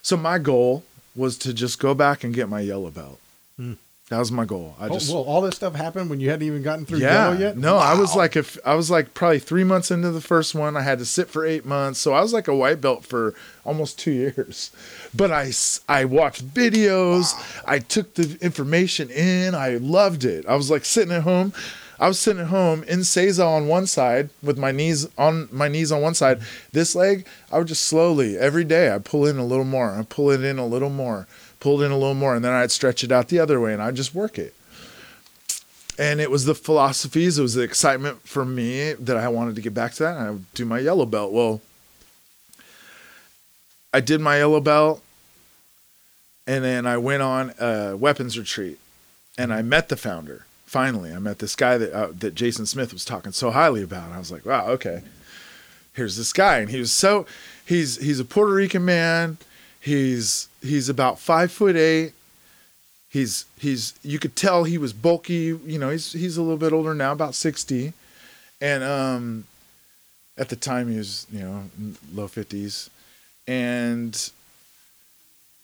So 0.00 0.16
my 0.16 0.38
goal 0.38 0.84
was 1.14 1.36
to 1.38 1.52
just 1.52 1.78
go 1.78 1.92
back 1.94 2.24
and 2.24 2.32
get 2.34 2.48
my 2.48 2.60
yellow 2.60 2.90
belt. 2.90 3.18
Hmm. 3.56 3.74
That 4.10 4.18
was 4.18 4.32
my 4.32 4.46
goal. 4.46 4.74
I. 4.80 4.86
Oh, 4.86 4.94
just 4.94 5.12
well, 5.12 5.22
all 5.22 5.42
this 5.42 5.56
stuff 5.56 5.74
happened 5.74 6.08
when 6.08 6.18
you 6.18 6.30
hadn't 6.30 6.46
even 6.46 6.62
gotten 6.62 6.86
through 6.86 7.00
yeah. 7.00 7.26
yellow 7.26 7.38
yet. 7.38 7.58
No, 7.58 7.76
I 7.76 7.92
was 7.94 8.16
like 8.16 8.36
if 8.36 8.58
I 8.64 8.74
was 8.74 8.90
like 8.90 9.12
probably 9.12 9.38
three 9.38 9.64
months 9.64 9.90
into 9.90 10.10
the 10.10 10.22
first 10.22 10.54
one. 10.54 10.78
I 10.78 10.80
had 10.80 10.98
to 11.00 11.04
sit 11.04 11.28
for 11.28 11.44
eight 11.44 11.66
months, 11.66 12.00
so 12.00 12.14
I 12.14 12.22
was 12.22 12.32
like 12.32 12.48
a 12.48 12.56
white 12.56 12.80
belt 12.80 13.04
for 13.04 13.34
almost 13.66 13.98
two 13.98 14.10
years. 14.36 14.70
But 15.14 15.30
I 15.30 15.52
I 15.88 16.06
watched 16.06 16.42
videos. 16.54 17.34
I 17.66 17.80
took 17.80 18.14
the 18.14 18.38
information 18.40 19.10
in. 19.10 19.54
I 19.54 19.76
loved 19.76 20.24
it. 20.24 20.46
I 20.46 20.54
was 20.54 20.70
like 20.70 20.86
sitting 20.86 21.12
at 21.12 21.22
home. 21.22 21.52
I 22.00 22.06
was 22.06 22.18
sitting 22.18 22.42
at 22.42 22.48
home 22.48 22.84
in 22.84 23.00
Seiza 23.00 23.44
on 23.44 23.66
one 23.66 23.86
side 23.86 24.30
with 24.42 24.56
my 24.56 24.70
knees 24.72 25.06
on 25.18 25.48
my 25.52 25.68
knees 25.68 25.92
on 25.92 26.00
one 26.00 26.14
side. 26.14 26.40
This 26.72 26.94
leg, 26.94 27.26
I 27.52 27.58
would 27.58 27.68
just 27.68 27.84
slowly 27.84 28.38
every 28.38 28.64
day 28.64 28.94
I 28.94 28.98
pull 28.98 29.26
in 29.26 29.36
a 29.36 29.44
little 29.44 29.64
more. 29.66 29.90
I 29.90 30.02
pull 30.04 30.30
it 30.30 30.42
in 30.42 30.58
a 30.58 30.66
little 30.66 30.90
more. 30.90 31.26
Pulled 31.60 31.82
in 31.82 31.90
a 31.90 31.98
little 31.98 32.14
more, 32.14 32.34
and 32.34 32.44
then 32.44 32.52
I'd 32.52 32.70
stretch 32.70 33.02
it 33.02 33.10
out 33.10 33.28
the 33.28 33.38
other 33.38 33.60
way, 33.60 33.72
and 33.72 33.82
I'd 33.82 33.96
just 33.96 34.14
work 34.14 34.38
it 34.38 34.54
and 36.00 36.20
it 36.20 36.30
was 36.30 36.44
the 36.44 36.54
philosophies 36.54 37.40
it 37.40 37.42
was 37.42 37.54
the 37.54 37.62
excitement 37.62 38.20
for 38.22 38.44
me 38.44 38.92
that 38.92 39.16
i 39.16 39.26
wanted 39.26 39.56
to 39.56 39.60
get 39.60 39.74
back 39.74 39.92
to 39.92 40.04
that 40.04 40.16
and 40.16 40.28
i 40.28 40.30
would 40.30 40.54
do 40.54 40.64
my 40.64 40.78
yellow 40.78 41.04
belt 41.04 41.32
well 41.32 41.60
I 43.92 44.00
did 44.00 44.20
my 44.20 44.38
yellow 44.38 44.60
belt, 44.60 45.02
and 46.46 46.62
then 46.62 46.86
I 46.86 46.98
went 46.98 47.22
on 47.22 47.54
a 47.58 47.96
weapons 47.96 48.38
retreat, 48.38 48.78
and 49.36 49.52
I 49.52 49.62
met 49.62 49.88
the 49.88 49.96
founder. 49.96 50.44
Finally, 50.66 51.12
I 51.12 51.18
met 51.18 51.38
this 51.38 51.56
guy 51.56 51.78
that 51.78 51.92
uh, 51.92 52.08
that 52.18 52.34
Jason 52.34 52.66
Smith 52.66 52.92
was 52.92 53.04
talking 53.04 53.32
so 53.32 53.50
highly 53.50 53.82
about. 53.82 54.12
I 54.12 54.18
was 54.18 54.30
like, 54.30 54.44
wow, 54.44 54.66
okay. 54.68 55.02
Here's 55.94 56.16
this 56.16 56.32
guy, 56.32 56.58
and 56.58 56.70
he 56.70 56.78
was 56.78 56.92
so 56.92 57.26
he's 57.64 57.96
he's 57.96 58.20
a 58.20 58.24
Puerto 58.24 58.52
Rican 58.52 58.84
man. 58.84 59.38
He's 59.80 60.47
he's 60.62 60.88
about 60.88 61.18
five 61.18 61.52
foot 61.52 61.76
eight. 61.76 62.12
He's 63.08 63.46
he's 63.58 63.94
you 64.02 64.18
could 64.18 64.36
tell 64.36 64.64
he 64.64 64.78
was 64.78 64.92
bulky. 64.92 65.58
You 65.64 65.78
know, 65.78 65.90
he's 65.90 66.12
he's 66.12 66.36
a 66.36 66.42
little 66.42 66.58
bit 66.58 66.72
older 66.72 66.94
now, 66.94 67.12
about 67.12 67.34
sixty, 67.34 67.94
and 68.60 68.84
um, 68.84 69.44
at 70.36 70.50
the 70.50 70.56
time 70.56 70.90
he 70.90 70.98
was 70.98 71.26
you 71.32 71.40
know 71.40 71.64
low 72.12 72.28
fifties, 72.28 72.90
and 73.46 74.30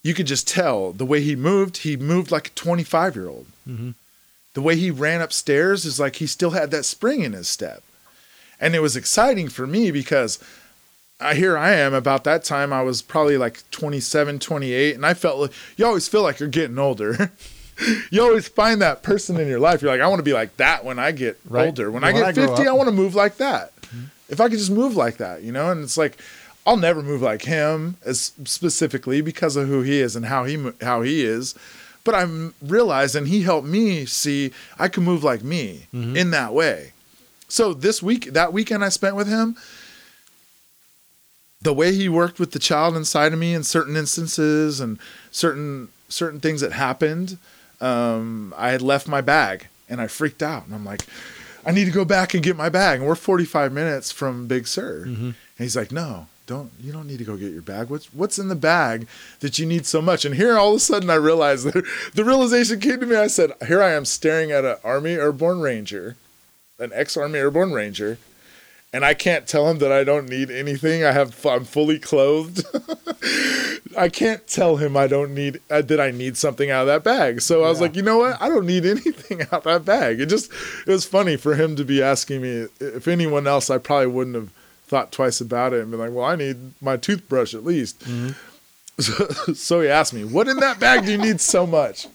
you 0.02 0.14
could 0.14 0.26
just 0.26 0.48
tell 0.48 0.92
the 0.92 1.04
way 1.04 1.20
he 1.20 1.36
moved. 1.36 1.78
He 1.78 1.96
moved 1.96 2.30
like 2.30 2.48
a 2.48 2.50
twenty 2.50 2.84
five 2.84 3.14
year 3.14 3.28
old. 3.28 3.46
Mm-hmm. 3.68 3.90
The 4.54 4.62
way 4.62 4.76
he 4.76 4.90
ran 4.90 5.20
upstairs 5.20 5.84
is 5.84 6.00
like 6.00 6.16
he 6.16 6.26
still 6.26 6.50
had 6.50 6.70
that 6.70 6.84
spring 6.84 7.22
in 7.22 7.32
his 7.32 7.48
step, 7.48 7.82
and 8.58 8.74
it 8.74 8.80
was 8.80 8.96
exciting 8.96 9.50
for 9.50 9.66
me 9.66 9.90
because 9.90 10.38
I 11.20 11.34
here 11.34 11.56
I 11.56 11.72
am 11.74 11.94
about 11.94 12.24
that 12.24 12.44
time 12.44 12.72
I 12.72 12.82
was 12.82 13.00
probably 13.02 13.36
like 13.38 13.62
27, 13.70 14.38
28 14.38 14.94
and 14.94 15.06
I 15.06 15.14
felt 15.14 15.38
like 15.38 15.52
you 15.76 15.86
always 15.86 16.08
feel 16.08 16.22
like 16.22 16.40
you're 16.40 16.48
getting 16.48 16.78
older. 16.78 17.32
you 18.10 18.20
always 18.22 18.48
find 18.48 18.82
that 18.82 19.02
person 19.02 19.38
in 19.38 19.48
your 19.48 19.60
life. 19.60 19.80
You're 19.80 19.92
like, 19.92 20.00
I 20.00 20.06
want 20.08 20.18
to 20.18 20.24
be 20.24 20.32
like 20.32 20.56
that 20.56 20.84
when 20.84 20.98
I 20.98 21.12
get 21.12 21.38
Right. 21.48 21.66
older. 21.66 21.90
When 21.90 22.02
Yeah, 22.02 22.08
I 22.08 22.12
get 22.12 22.24
I 22.24 22.32
50, 22.32 22.52
up. 22.52 22.58
I 22.68 22.72
want 22.72 22.88
to 22.88 22.94
move 22.94 23.14
like 23.14 23.36
that. 23.36 23.74
Mm-hmm. 23.82 24.04
If 24.28 24.40
I 24.40 24.48
could 24.48 24.58
just 24.58 24.70
move 24.70 24.96
like 24.96 25.18
that, 25.18 25.42
you 25.42 25.52
know? 25.52 25.70
And 25.70 25.82
it's 25.82 25.96
like 25.96 26.18
I'll 26.66 26.76
never 26.76 27.02
move 27.02 27.20
like 27.22 27.42
him 27.42 27.96
as 28.04 28.32
specifically 28.44 29.20
because 29.20 29.54
of 29.56 29.68
who 29.68 29.82
he 29.82 30.00
is 30.00 30.16
and 30.16 30.26
how 30.26 30.44
he 30.44 30.70
how 30.80 31.02
he 31.02 31.22
is. 31.24 31.54
But 32.04 32.14
I'm 32.14 32.54
realizing 32.60 33.26
he 33.26 33.42
helped 33.42 33.66
me 33.68 34.04
see 34.06 34.52
I 34.78 34.88
can 34.88 35.04
move 35.04 35.22
like 35.24 35.42
me 35.44 35.86
mm-hmm. 35.94 36.16
in 36.16 36.30
that 36.32 36.52
way. 36.52 36.92
So 37.48 37.72
this 37.72 38.02
week, 38.02 38.32
that 38.32 38.52
weekend 38.52 38.84
I 38.84 38.88
spent 38.88 39.14
with 39.14 39.28
him, 39.28 39.56
the 41.64 41.74
way 41.74 41.92
he 41.94 42.08
worked 42.08 42.38
with 42.38 42.52
the 42.52 42.58
child 42.58 42.94
inside 42.96 43.32
of 43.32 43.38
me 43.38 43.54
in 43.54 43.64
certain 43.64 43.96
instances 43.96 44.80
and 44.80 44.98
certain 45.30 45.88
certain 46.08 46.38
things 46.38 46.60
that 46.60 46.72
happened, 46.72 47.38
um, 47.80 48.54
I 48.56 48.70
had 48.70 48.82
left 48.82 49.08
my 49.08 49.20
bag 49.20 49.66
and 49.88 50.00
I 50.00 50.06
freaked 50.06 50.42
out 50.42 50.66
and 50.66 50.74
I'm 50.74 50.84
like, 50.84 51.04
I 51.66 51.72
need 51.72 51.86
to 51.86 51.90
go 51.90 52.04
back 52.04 52.34
and 52.34 52.42
get 52.42 52.56
my 52.56 52.68
bag. 52.68 53.00
And 53.00 53.08
we're 53.08 53.14
45 53.14 53.72
minutes 53.72 54.12
from 54.12 54.46
Big 54.46 54.66
Sur. 54.66 55.04
And 55.04 55.34
he's 55.56 55.74
like, 55.74 55.90
No, 55.90 56.26
don't 56.46 56.70
you 56.82 56.92
don't 56.92 57.06
need 57.06 57.18
to 57.18 57.24
go 57.24 57.36
get 57.36 57.52
your 57.52 57.62
bag. 57.62 57.88
What's 57.88 58.12
what's 58.12 58.38
in 58.38 58.48
the 58.48 58.54
bag 58.54 59.08
that 59.40 59.58
you 59.58 59.64
need 59.64 59.86
so 59.86 60.02
much? 60.02 60.26
And 60.26 60.34
here 60.34 60.58
all 60.58 60.70
of 60.70 60.76
a 60.76 60.80
sudden 60.80 61.08
I 61.08 61.14
realized 61.14 61.64
that 61.72 61.84
the 62.14 62.24
realization 62.24 62.78
came 62.78 63.00
to 63.00 63.06
me. 63.06 63.16
I 63.16 63.28
said, 63.28 63.52
Here 63.66 63.82
I 63.82 63.92
am 63.92 64.04
staring 64.04 64.52
at 64.52 64.66
an 64.66 64.76
Army 64.84 65.12
Airborne 65.12 65.60
Ranger, 65.60 66.16
an 66.78 66.90
ex-Army 66.92 67.38
Airborne 67.38 67.72
Ranger 67.72 68.18
and 68.94 69.04
I 69.04 69.12
can't 69.12 69.48
tell 69.48 69.68
him 69.68 69.78
that 69.78 69.90
I 69.90 70.04
don't 70.04 70.28
need 70.28 70.52
anything. 70.52 71.02
I 71.02 71.10
have 71.10 71.44
I'm 71.44 71.64
fully 71.64 71.98
clothed. 71.98 72.64
I 73.98 74.08
can't 74.08 74.46
tell 74.46 74.76
him 74.76 74.96
I 74.96 75.08
don't 75.08 75.34
need 75.34 75.60
uh, 75.68 75.82
that 75.82 76.00
I 76.00 76.12
need 76.12 76.36
something 76.36 76.70
out 76.70 76.82
of 76.82 76.86
that 76.86 77.02
bag. 77.02 77.40
So 77.40 77.64
I 77.64 77.68
was 77.68 77.80
like, 77.80 77.96
you 77.96 78.02
know 78.02 78.18
what? 78.18 78.40
I 78.40 78.48
don't 78.48 78.66
need 78.66 78.86
anything 78.96 79.42
out 79.42 79.52
of 79.52 79.64
that 79.64 79.84
bag. 79.84 80.20
It 80.20 80.26
just 80.26 80.52
it 80.86 80.90
was 80.90 81.04
funny 81.04 81.36
for 81.36 81.56
him 81.56 81.74
to 81.74 81.84
be 81.84 82.00
asking 82.00 82.40
me 82.40 82.68
if 82.78 83.08
anyone 83.08 83.48
else 83.48 83.68
I 83.68 83.78
probably 83.78 84.06
wouldn't 84.06 84.36
have 84.36 84.50
thought 84.86 85.10
twice 85.10 85.40
about 85.40 85.72
it 85.72 85.80
and 85.80 85.90
been 85.90 85.98
like, 85.98 86.12
well, 86.12 86.26
I 86.26 86.36
need 86.36 86.80
my 86.80 86.96
toothbrush 86.96 87.52
at 87.52 87.64
least. 87.64 88.00
So, 89.00 89.26
so 89.54 89.80
he 89.80 89.88
asked 89.88 90.14
me, 90.14 90.24
what 90.24 90.46
in 90.46 90.58
that 90.58 90.78
bag 90.78 91.04
do 91.04 91.10
you 91.10 91.18
need 91.18 91.40
so 91.40 91.66
much? 91.66 92.06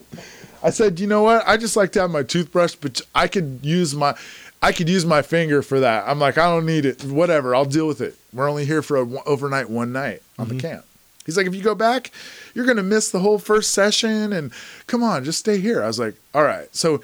I 0.64 0.70
said, 0.70 1.00
you 1.00 1.08
know 1.08 1.24
what? 1.24 1.46
I 1.48 1.58
just 1.58 1.76
like 1.76 1.92
to 1.94 2.02
have 2.02 2.12
my 2.12 2.24
toothbrush, 2.24 2.76
but 2.76 3.02
I 3.16 3.28
could 3.28 3.60
use 3.64 3.96
my, 3.96 4.16
I 4.62 4.72
could 4.72 4.90
use 4.90 5.06
my 5.06 5.22
finger 5.22 5.62
for 5.62 5.80
that. 5.80 6.08
I'm 6.08 6.20
like, 6.20 6.38
I 6.38 6.46
don't 6.46 6.66
need 6.66 6.86
it. 6.86 7.04
Whatever, 7.04 7.56
I'll 7.56 7.66
deal 7.66 7.88
with 7.88 8.02
it. 8.02 8.16
We're 8.34 8.50
only 8.50 8.66
here 8.66 8.82
for 8.82 8.98
a 8.98 9.08
overnight, 9.26 9.70
one 9.70 9.92
night 9.92 10.22
on 10.38 10.48
the 10.48 10.56
mm-hmm. 10.56 10.68
camp. 10.68 10.86
He's 11.26 11.38
like, 11.38 11.48
if 11.48 11.56
you 11.56 11.62
go 11.62 11.76
back, 11.76 12.12
you're 12.54 12.66
gonna 12.66 12.84
miss 12.84 13.12
the 13.12 13.20
whole 13.20 13.38
first 13.38 13.74
session, 13.74 14.34
and 14.34 14.52
come 14.88 15.04
on, 15.04 15.24
just 15.24 15.40
stay 15.40 15.60
here. 15.60 15.84
I 15.84 15.88
was 15.88 16.00
like, 16.00 16.16
all 16.34 16.44
right. 16.44 16.74
So 16.76 17.02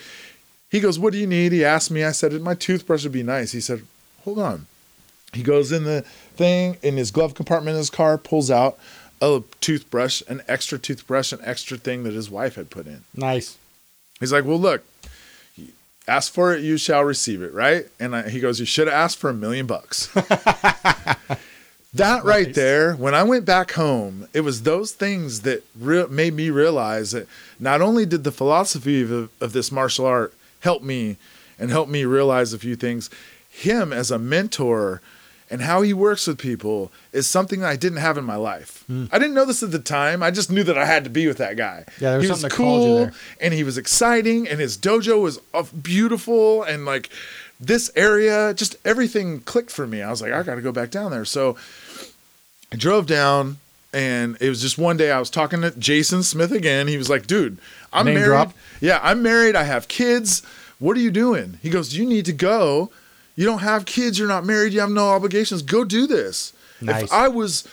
he 0.70 0.80
goes, 0.80 0.98
what 0.98 1.14
do 1.14 1.20
you 1.20 1.28
need? 1.28 1.52
He 1.52 1.64
asked 1.64 1.92
me. 1.92 2.04
I 2.04 2.12
said, 2.12 2.34
my 2.42 2.56
toothbrush 2.56 3.04
would 3.04 3.12
be 3.12 3.24
nice. 3.24 3.52
He 3.52 3.62
said, 3.62 3.84
hold 4.24 4.40
on. 4.40 4.68
He 5.34 5.44
goes 5.44 5.72
in 5.72 5.84
the 5.84 6.02
thing 6.36 6.78
in 6.82 6.98
his 6.98 7.12
glove 7.12 7.36
compartment 7.36 7.76
in 7.76 7.80
his 7.80 7.90
car, 7.90 8.18
pulls 8.18 8.50
out 8.50 8.78
a 9.22 9.44
toothbrush, 9.62 10.22
an 10.28 10.42
extra 10.48 10.78
toothbrush, 10.78 11.32
an 11.32 11.40
extra 11.44 11.78
thing 11.78 12.04
that 12.04 12.14
his 12.14 12.30
wife 12.30 12.56
had 12.56 12.70
put 12.70 12.88
in. 12.88 13.04
Nice. 13.14 13.58
He's 14.20 14.34
like, 14.34 14.46
well, 14.46 14.60
look, 14.60 14.84
ask 16.08 16.32
for 16.34 16.54
it, 16.54 16.62
you 16.64 16.78
shall 16.78 17.04
receive 17.04 17.42
it, 17.42 17.54
right? 17.54 17.88
And 18.00 18.16
I, 18.16 18.30
he 18.30 18.40
goes, 18.40 18.60
you 18.60 18.66
should 18.66 18.88
have 18.88 18.96
asked 18.96 19.18
for 19.18 19.30
a 19.30 19.34
million 19.34 19.66
bucks. 19.66 20.08
that 21.94 22.24
right 22.24 22.48
Nice. 22.48 22.56
there, 22.56 22.94
when 22.96 23.16
I 23.16 23.24
went 23.24 23.46
back 23.46 23.72
home, 23.72 24.28
it 24.34 24.42
was 24.42 24.64
those 24.64 24.92
things 24.92 25.42
that 25.42 25.64
re- 25.80 26.08
made 26.08 26.34
me 26.34 26.50
realize 26.50 27.12
that 27.12 27.28
not 27.60 27.82
only 27.82 28.06
did 28.06 28.24
the 28.24 28.32
philosophy 28.32 29.02
of, 29.02 29.30
of 29.42 29.54
this 29.54 29.72
martial 29.72 30.06
art 30.06 30.34
help 30.60 30.84
me 30.84 31.18
and 31.58 31.70
help 31.70 31.88
me 31.90 32.06
realize 32.06 32.54
a 32.54 32.60
few 32.60 32.76
things, 32.76 33.10
him 33.50 33.94
as 33.94 34.12
a 34.12 34.20
mentor 34.20 35.02
and 35.50 35.62
how 35.62 35.82
he 35.84 35.94
works 35.94 36.25
with 36.28 36.38
people 36.40 36.92
is 37.14 37.28
something 37.28 37.60
that 37.60 37.70
I 37.70 37.75
didn't 37.75 38.00
have 38.00 38.18
in 38.18 38.24
my 38.25 38.36
life. 38.36 38.84
I 38.90 39.20
didn't 39.20 39.34
know 39.36 39.46
this 39.46 39.62
at 39.62 39.72
the 39.72 39.80
time. 39.80 40.24
I 40.24 40.32
just 40.32 40.52
knew 40.52 40.64
that 40.64 40.78
I 40.78 40.86
had 40.86 41.04
to 41.04 41.10
be 41.10 41.28
with 41.28 41.38
that 41.38 41.56
guy. 41.56 41.86
Yeah, 42.00 42.12
there 42.12 42.18
was 42.18 42.25
he 42.25 42.32
was 42.32 42.42
something 42.42 42.50
that 42.58 42.64
called 42.64 42.82
you 42.82 42.88
cool 42.88 42.98
there. 43.06 43.14
and 43.42 43.54
he 43.54 43.64
was 43.64 43.78
exciting 43.78 44.48
and 44.48 44.60
his 44.60 44.78
dojo 44.78 45.22
was 45.22 45.40
uh, 45.54 45.64
beautiful 45.82 46.64
and 46.64 46.86
like 46.86 47.10
this 47.60 47.90
area 47.96 48.54
just 48.54 48.75
everything 48.84 49.40
clicked 49.40 49.72
for 49.72 49.88
me 49.88 50.02
i 50.02 50.10
was 50.10 50.22
like 50.22 50.34
i 50.34 50.44
gotta 50.44 50.60
go 50.62 50.74
back 50.74 50.92
down 50.92 51.10
there 51.12 51.24
so 51.24 51.56
i 52.74 52.75
drove 52.75 53.06
down 53.08 53.58
and 53.94 54.36
it 54.42 54.50
was 54.50 54.62
just 54.62 54.78
one 54.78 54.98
day 54.98 55.10
i 55.10 55.18
was 55.20 55.30
talking 55.30 55.62
to 55.62 55.72
jason 55.72 56.22
smith 56.22 56.52
again 56.52 56.86
he 56.90 56.98
was 56.98 57.10
like 57.10 57.28
dude 57.28 57.58
i'm 57.94 58.06
Name 58.08 58.16
married 58.16 58.25
drop. 58.28 58.54
yeah 58.82 59.00
i'm 59.02 59.24
married 59.24 59.56
i 59.56 59.64
have 59.64 59.88
kids 59.88 60.42
what 60.80 60.98
are 60.98 61.00
you 61.00 61.12
doing 61.12 61.58
he 61.62 61.70
goes 61.70 61.96
you 61.96 62.06
need 62.06 62.25
to 62.25 62.34
go 62.34 62.92
you 63.36 63.46
don't 63.46 63.60
have 63.60 63.86
kids 63.86 64.18
you're 64.20 64.27
not 64.27 64.46
married 64.46 64.74
you 64.74 64.80
have 64.80 64.89
no 64.89 65.10
obligations 65.10 65.62
go 65.62 65.84
do 65.84 66.08
this 66.08 66.54
Nice. 66.82 67.04
if 67.04 67.13
i 67.13 67.27
was 67.27 67.68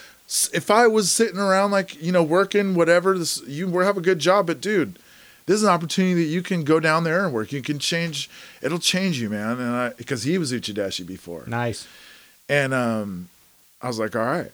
if 0.53 0.71
i 0.71 0.87
was 0.87 1.11
sitting 1.11 1.39
around 1.39 1.71
like 1.71 2.01
you 2.03 2.13
know 2.13 2.23
working 2.23 2.75
whatever 2.75 3.19
this 3.19 3.43
you 3.47 3.69
have 3.79 3.97
a 3.97 4.01
good 4.01 4.19
job 4.19 4.47
but 4.47 4.61
dude 4.61 4.99
this 5.47 5.57
is 5.57 5.63
an 5.65 5.71
opportunity 5.71 6.15
that 6.23 6.31
you 6.31 6.43
can 6.43 6.63
go 6.65 6.79
down 6.79 7.05
there 7.05 7.25
and 7.25 7.35
work. 7.35 7.53
You 7.53 7.63
can 7.63 7.79
change. 7.79 8.31
It'll 8.61 8.79
change 8.79 9.21
you, 9.21 9.29
man. 9.29 9.59
And 9.59 9.75
I, 9.75 9.89
because 9.91 10.23
he 10.23 10.39
was 10.39 10.53
Uchideshi 10.53 11.05
before, 11.07 11.45
Nice. 11.47 11.87
and 12.49 12.73
um, 12.73 13.29
I 13.81 13.89
was 13.89 13.99
like, 13.99 14.15
all 14.15 14.23
right. 14.25 14.53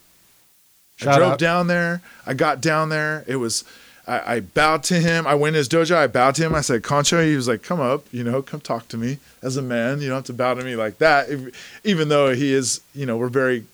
I 1.03 1.17
drove 1.17 1.33
out. 1.35 1.39
down 1.39 1.67
there. 1.67 2.01
I 2.27 2.35
got 2.35 2.61
down 2.61 2.89
there. 2.89 3.25
It 3.27 3.37
was. 3.37 3.65
I, 4.09 4.37
I 4.37 4.41
bowed 4.41 4.83
to 4.85 4.95
him. 5.01 5.27
I 5.27 5.35
went 5.35 5.55
in 5.55 5.59
his 5.59 5.69
dojo. 5.69 5.95
I 5.95 6.07
bowed 6.07 6.35
to 6.37 6.43
him. 6.47 6.55
I 6.55 6.63
said, 6.63 6.83
Kancho. 6.83 7.25
He 7.25 7.37
was 7.37 7.47
like, 7.49 7.63
come 7.63 7.81
up. 7.81 8.05
You 8.13 8.25
know, 8.25 8.41
come 8.43 8.61
talk 8.61 8.89
to 8.89 8.97
me 8.97 9.19
as 9.43 9.57
a 9.57 9.63
man. 9.63 10.01
You 10.01 10.09
don't 10.09 10.17
have 10.19 10.25
to 10.25 10.33
bow 10.33 10.55
to 10.55 10.65
me 10.65 10.75
like 10.77 10.99
that. 10.99 11.29
If- 11.29 11.81
even 11.85 12.09
though 12.09 12.35
he 12.35 12.53
is, 12.53 12.81
you 12.95 13.07
know, 13.07 13.17
we're 13.17 13.29
very, 13.29 13.65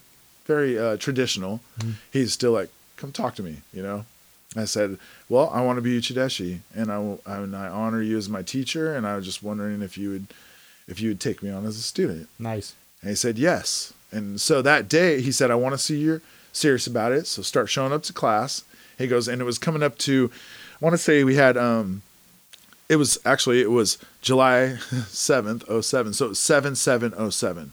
very 0.47 0.79
uh, 0.79 0.97
traditional. 0.97 1.61
He's 2.13 2.33
still 2.33 2.53
like, 2.53 2.71
come 2.97 3.13
talk 3.13 3.35
to 3.37 3.43
me. 3.43 3.59
You 3.73 3.83
know. 3.83 4.05
I 4.57 4.67
said, 4.67 4.99
"Well, 5.29 5.51
I 5.53 5.63
want 5.63 5.79
to 5.79 5.83
be 5.83 5.99
Uchideshi, 6.01 6.61
and 6.77 6.93
I 6.93 6.99
will- 6.99 7.21
and 7.27 7.57
I 7.57 7.67
honor 7.67 8.01
you 8.01 8.17
as 8.17 8.29
my 8.29 8.43
teacher, 8.43 8.95
and 8.95 9.05
I 9.05 9.17
was 9.17 9.25
just 9.25 9.43
wondering 9.43 9.83
if 9.83 9.99
you 9.99 10.11
would, 10.11 10.27
if 10.87 11.01
you 11.01 11.09
would 11.09 11.19
take 11.19 11.43
me 11.43 11.51
on 11.51 11.67
as 11.67 11.77
a 11.77 11.83
student." 11.83 12.29
Nice. 12.39 12.73
And 13.01 13.11
he 13.11 13.17
said, 13.17 13.37
"Yes." 13.37 13.93
And 14.13 14.41
so 14.41 14.63
that 14.63 14.89
day, 14.89 15.21
he 15.21 15.33
said, 15.33 15.51
"I 15.51 15.57
want 15.57 15.73
to 15.75 15.79
see 15.79 15.99
you're 15.99 16.23
serious 16.53 16.87
about 16.87 17.11
it, 17.11 17.27
so 17.27 17.43
start 17.43 17.69
showing 17.69 17.93
up 17.93 18.05
to 18.05 18.13
class." 18.13 18.63
He 18.99 19.07
goes, 19.07 19.29
and 19.29 19.41
it 19.41 19.45
was 19.45 19.59
coming 19.59 19.83
up 19.83 19.99
to, 19.99 20.31
I 20.81 20.85
want 20.85 20.95
to 20.95 20.99
say 20.99 21.25
we 21.25 21.37
had, 21.37 21.57
um, 21.57 22.03
it 22.89 22.97
was 22.97 23.19
actually 23.25 23.61
it 23.61 23.71
was 23.71 23.99
July 24.21 24.77
seventh, 25.09 25.65
oh 25.69 25.81
seven, 25.81 26.13
so 26.13 26.27
it 26.27 26.29
was 26.31 26.41
seven 26.41 26.77
seven 26.77 27.13
oh 27.17 27.31
seven. 27.31 27.73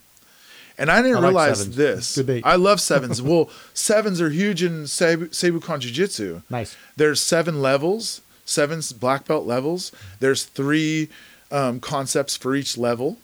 And 0.78 0.90
I 0.90 1.02
didn't 1.02 1.18
I 1.18 1.20
like 1.20 1.28
realize 1.30 1.60
sevens. 1.60 1.76
this. 1.76 2.16
Good 2.16 2.28
date. 2.28 2.44
I 2.46 2.56
love 2.56 2.82
sevens. 2.82 3.22
well, 3.22 3.50
sevens 3.74 4.20
are 4.22 4.30
huge 4.30 4.64
in 4.64 4.84
Seibu, 4.86 5.30
Seibukan 5.30 5.80
Jiu-Jitsu 5.80 6.42
Nice. 6.50 6.76
there's 6.96 7.22
seven 7.22 7.62
levels, 7.62 8.22
seven 8.46 8.82
black 9.00 9.26
belt 9.26 9.46
levels. 9.46 9.92
There's 10.20 10.44
three 10.44 11.10
um, 11.52 11.80
concepts 11.82 12.36
for 12.38 12.56
each 12.56 12.78
level. 12.78 13.18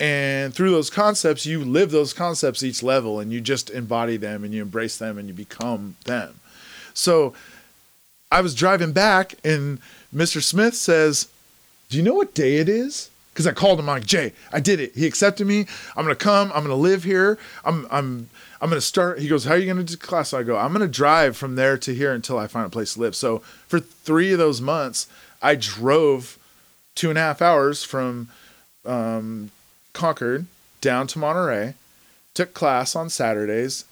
And 0.00 0.52
through 0.54 0.70
those 0.72 0.90
concepts, 0.90 1.46
you 1.46 1.64
live 1.64 1.90
those 1.90 2.12
concepts 2.12 2.62
each 2.62 2.82
level 2.82 3.20
and 3.20 3.32
you 3.32 3.40
just 3.40 3.70
embody 3.70 4.16
them 4.16 4.44
and 4.44 4.52
you 4.52 4.60
embrace 4.62 4.98
them 4.98 5.16
and 5.16 5.28
you 5.28 5.34
become 5.34 5.96
them. 6.04 6.40
So 6.96 7.34
I 8.30 8.40
was 8.40 8.54
driving 8.54 8.92
back 8.92 9.34
and 9.44 9.78
Mr. 10.14 10.42
Smith 10.42 10.74
says, 10.74 11.28
Do 11.88 11.96
you 11.96 12.02
know 12.02 12.14
what 12.14 12.34
day 12.34 12.56
it 12.56 12.68
is? 12.68 13.10
because 13.36 13.46
I 13.46 13.52
called 13.52 13.78
him. 13.78 13.86
I'm 13.86 13.96
like, 13.96 14.06
Jay, 14.06 14.32
I 14.50 14.60
did 14.60 14.80
it. 14.80 14.94
He 14.96 15.06
accepted 15.06 15.46
me. 15.46 15.66
I'm 15.94 16.04
gonna 16.04 16.14
come. 16.14 16.50
I'm 16.54 16.62
gonna 16.62 16.74
live 16.74 17.04
here. 17.04 17.38
I'm 17.66 17.86
I'm 17.90 18.30
I'm 18.62 18.70
gonna 18.70 18.80
start. 18.80 19.18
He 19.18 19.28
goes, 19.28 19.44
How 19.44 19.52
are 19.52 19.58
you 19.58 19.66
gonna 19.66 19.84
do 19.84 19.94
class? 19.98 20.30
So 20.30 20.38
I 20.38 20.42
go, 20.42 20.56
I'm 20.56 20.72
gonna 20.72 20.88
drive 20.88 21.36
from 21.36 21.54
there 21.54 21.76
to 21.76 21.94
here 21.94 22.14
until 22.14 22.38
I 22.38 22.46
find 22.46 22.64
a 22.64 22.70
place 22.70 22.94
to 22.94 23.00
live. 23.00 23.14
So 23.14 23.40
for 23.68 23.78
three 23.78 24.32
of 24.32 24.38
those 24.38 24.62
months, 24.62 25.06
I 25.42 25.54
drove 25.54 26.38
two 26.94 27.10
and 27.10 27.18
a 27.18 27.20
half 27.20 27.42
hours 27.42 27.84
from 27.84 28.28
um, 28.86 29.50
Concord 29.92 30.46
down 30.80 31.06
to 31.08 31.18
Monterey, 31.18 31.74
took 32.32 32.54
class 32.54 32.96
on 32.96 33.10
Saturdays, 33.10 33.84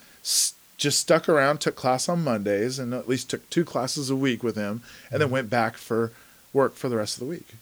just 0.85 1.01
stuck 1.01 1.29
around, 1.29 1.59
took 1.59 1.75
class 1.75 2.09
on 2.09 2.23
Mondays, 2.23 2.79
and 2.79 2.95
at 2.95 3.09
least 3.09 3.31
took 3.31 3.49
two 3.51 3.65
classes 3.65 4.11
a 4.11 4.17
week 4.17 4.45
with 4.45 4.55
him, 4.55 4.83
and 5.11 5.21
then 5.21 5.31
went 5.31 5.51
back 5.51 5.77
for 5.77 6.13
work 6.53 6.75
for 6.77 6.89
the 6.89 6.97
rest 6.97 7.17
of 7.17 7.21
the 7.21 7.31
week. 7.31 7.57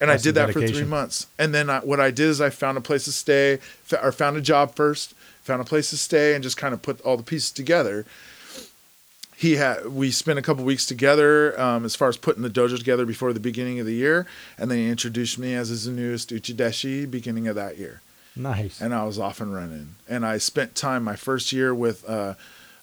And 0.00 0.10
I 0.10 0.16
did 0.16 0.34
that 0.36 0.52
for 0.52 0.66
three 0.66 0.84
months. 0.84 1.26
And 1.38 1.52
then 1.52 1.68
I, 1.68 1.80
what 1.80 2.00
I 2.00 2.10
did 2.10 2.26
is 2.26 2.40
I 2.40 2.50
found 2.50 2.78
a 2.78 2.80
place 2.80 3.04
to 3.04 3.12
stay, 3.12 3.58
or 4.02 4.12
found 4.12 4.36
a 4.36 4.40
job 4.40 4.74
first, 4.74 5.14
found 5.42 5.60
a 5.60 5.64
place 5.64 5.90
to 5.90 5.98
stay, 5.98 6.34
and 6.34 6.42
just 6.42 6.56
kind 6.56 6.72
of 6.72 6.80
put 6.80 7.00
all 7.00 7.16
the 7.16 7.22
pieces 7.22 7.50
together. 7.50 8.06
He 9.36 9.56
had 9.56 9.86
we 9.86 10.10
spent 10.10 10.38
a 10.38 10.42
couple 10.42 10.64
weeks 10.64 10.84
together 10.84 11.58
um, 11.58 11.86
as 11.86 11.96
far 11.96 12.10
as 12.10 12.18
putting 12.18 12.42
the 12.42 12.50
dojo 12.50 12.78
together 12.78 13.06
before 13.06 13.32
the 13.32 13.40
beginning 13.40 13.80
of 13.80 13.86
the 13.86 13.94
year, 13.94 14.26
and 14.58 14.70
then 14.70 14.78
he 14.78 14.88
introduced 14.88 15.38
me 15.38 15.54
as 15.54 15.70
his 15.70 15.88
newest 15.88 16.28
uchideshi 16.28 17.10
beginning 17.10 17.48
of 17.48 17.56
that 17.56 17.78
year 17.78 18.02
Nice. 18.36 18.80
and 18.80 18.94
I 18.94 19.04
was 19.04 19.18
off 19.18 19.40
and 19.40 19.54
running. 19.54 19.96
And 20.08 20.24
I 20.24 20.38
spent 20.38 20.74
time 20.74 21.04
my 21.04 21.16
first 21.16 21.52
year 21.52 21.74
with 21.74 22.08
uh, 22.08 22.34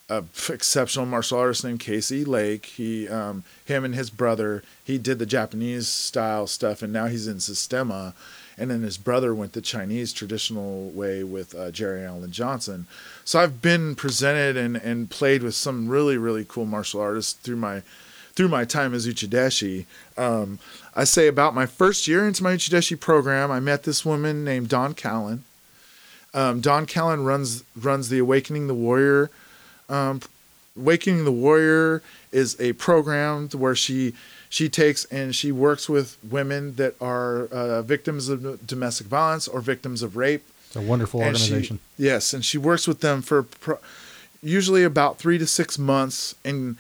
a 0.09 0.23
exceptional 0.49 1.05
martial 1.05 1.39
artist 1.39 1.63
named 1.63 1.79
Casey 1.79 2.23
Lake. 2.23 2.65
He, 2.65 3.07
um, 3.07 3.43
him 3.65 3.83
and 3.83 3.95
his 3.95 4.09
brother, 4.09 4.63
he 4.83 4.97
did 4.97 5.19
the 5.19 5.25
Japanese 5.25 5.87
style 5.87 6.47
stuff, 6.47 6.81
and 6.81 6.93
now 6.93 7.07
he's 7.07 7.27
in 7.27 7.39
Systema. 7.39 8.13
And 8.59 8.71
then 8.71 8.81
his 8.81 8.97
brother 8.97 9.35
went 9.35 9.53
the 9.53 9.61
Chinese 9.61 10.11
traditional 10.11 10.89
way 10.89 11.23
with 11.23 11.53
uh, 11.53 11.69
Jerry 11.69 12.03
Alan 12.03 12.31
Johnson. 12.31 12.87
So 13.23 13.39
I've 13.39 13.61
been 13.61 13.93
presented 13.93 14.57
and, 14.57 14.75
and 14.77 15.09
played 15.09 15.43
with 15.43 15.53
some 15.53 15.87
really 15.87 16.17
really 16.17 16.43
cool 16.47 16.65
martial 16.65 16.99
artists 16.99 17.33
through 17.33 17.57
my 17.57 17.83
through 18.37 18.47
my 18.47 18.63
time 18.63 18.93
as 18.93 19.07
Uchideshi. 19.07 19.85
Um, 20.15 20.59
I 20.95 21.03
say 21.03 21.27
about 21.27 21.55
my 21.55 21.65
first 21.65 22.07
year 22.07 22.25
into 22.27 22.43
my 22.43 22.53
Uchideshi 22.55 22.97
program, 22.99 23.49
I 23.51 23.59
met 23.59 23.81
this 23.83 24.05
woman 24.05 24.45
named 24.45 24.69
Dawn 24.69 24.93
Callan. 24.93 25.43
Um, 26.35 26.61
Dawn 26.61 26.85
Callan 26.85 27.23
runs 27.25 27.63
runs 27.75 28.09
the 28.09 28.19
Awakening 28.19 28.67
the 28.67 28.75
Warrior. 28.75 29.31
Um, 29.89 30.21
Awakening 30.77 31.25
the 31.25 31.31
Warrior 31.31 32.03
is 32.31 32.55
a 32.61 32.73
program 32.73 33.49
where 33.49 33.75
she 33.75 34.13
she 34.49 34.69
takes 34.69 35.05
and 35.05 35.35
she 35.35 35.51
works 35.51 35.89
with 35.89 36.17
women 36.23 36.75
that 36.75 36.93
are 37.01 37.47
uh, 37.47 37.81
victims 37.81 38.29
of 38.29 38.65
domestic 38.67 39.07
violence 39.07 39.47
or 39.47 39.61
victims 39.61 40.03
of 40.03 40.15
rape. 40.15 40.43
It's 40.67 40.75
a 40.75 40.81
wonderful 40.81 41.21
And 41.23 41.35
she- 41.35 41.45
organization. 41.45 41.79
yes, 41.97 42.33
and 42.33 42.45
she 42.45 42.59
works 42.59 42.87
with 42.87 42.99
them 42.99 43.23
for 43.23 43.41
pro- 43.43 43.79
usually 44.43 44.83
about 44.83 45.17
three 45.17 45.39
to 45.39 45.47
six 45.47 45.79
months, 45.79 46.35
and 46.45 46.75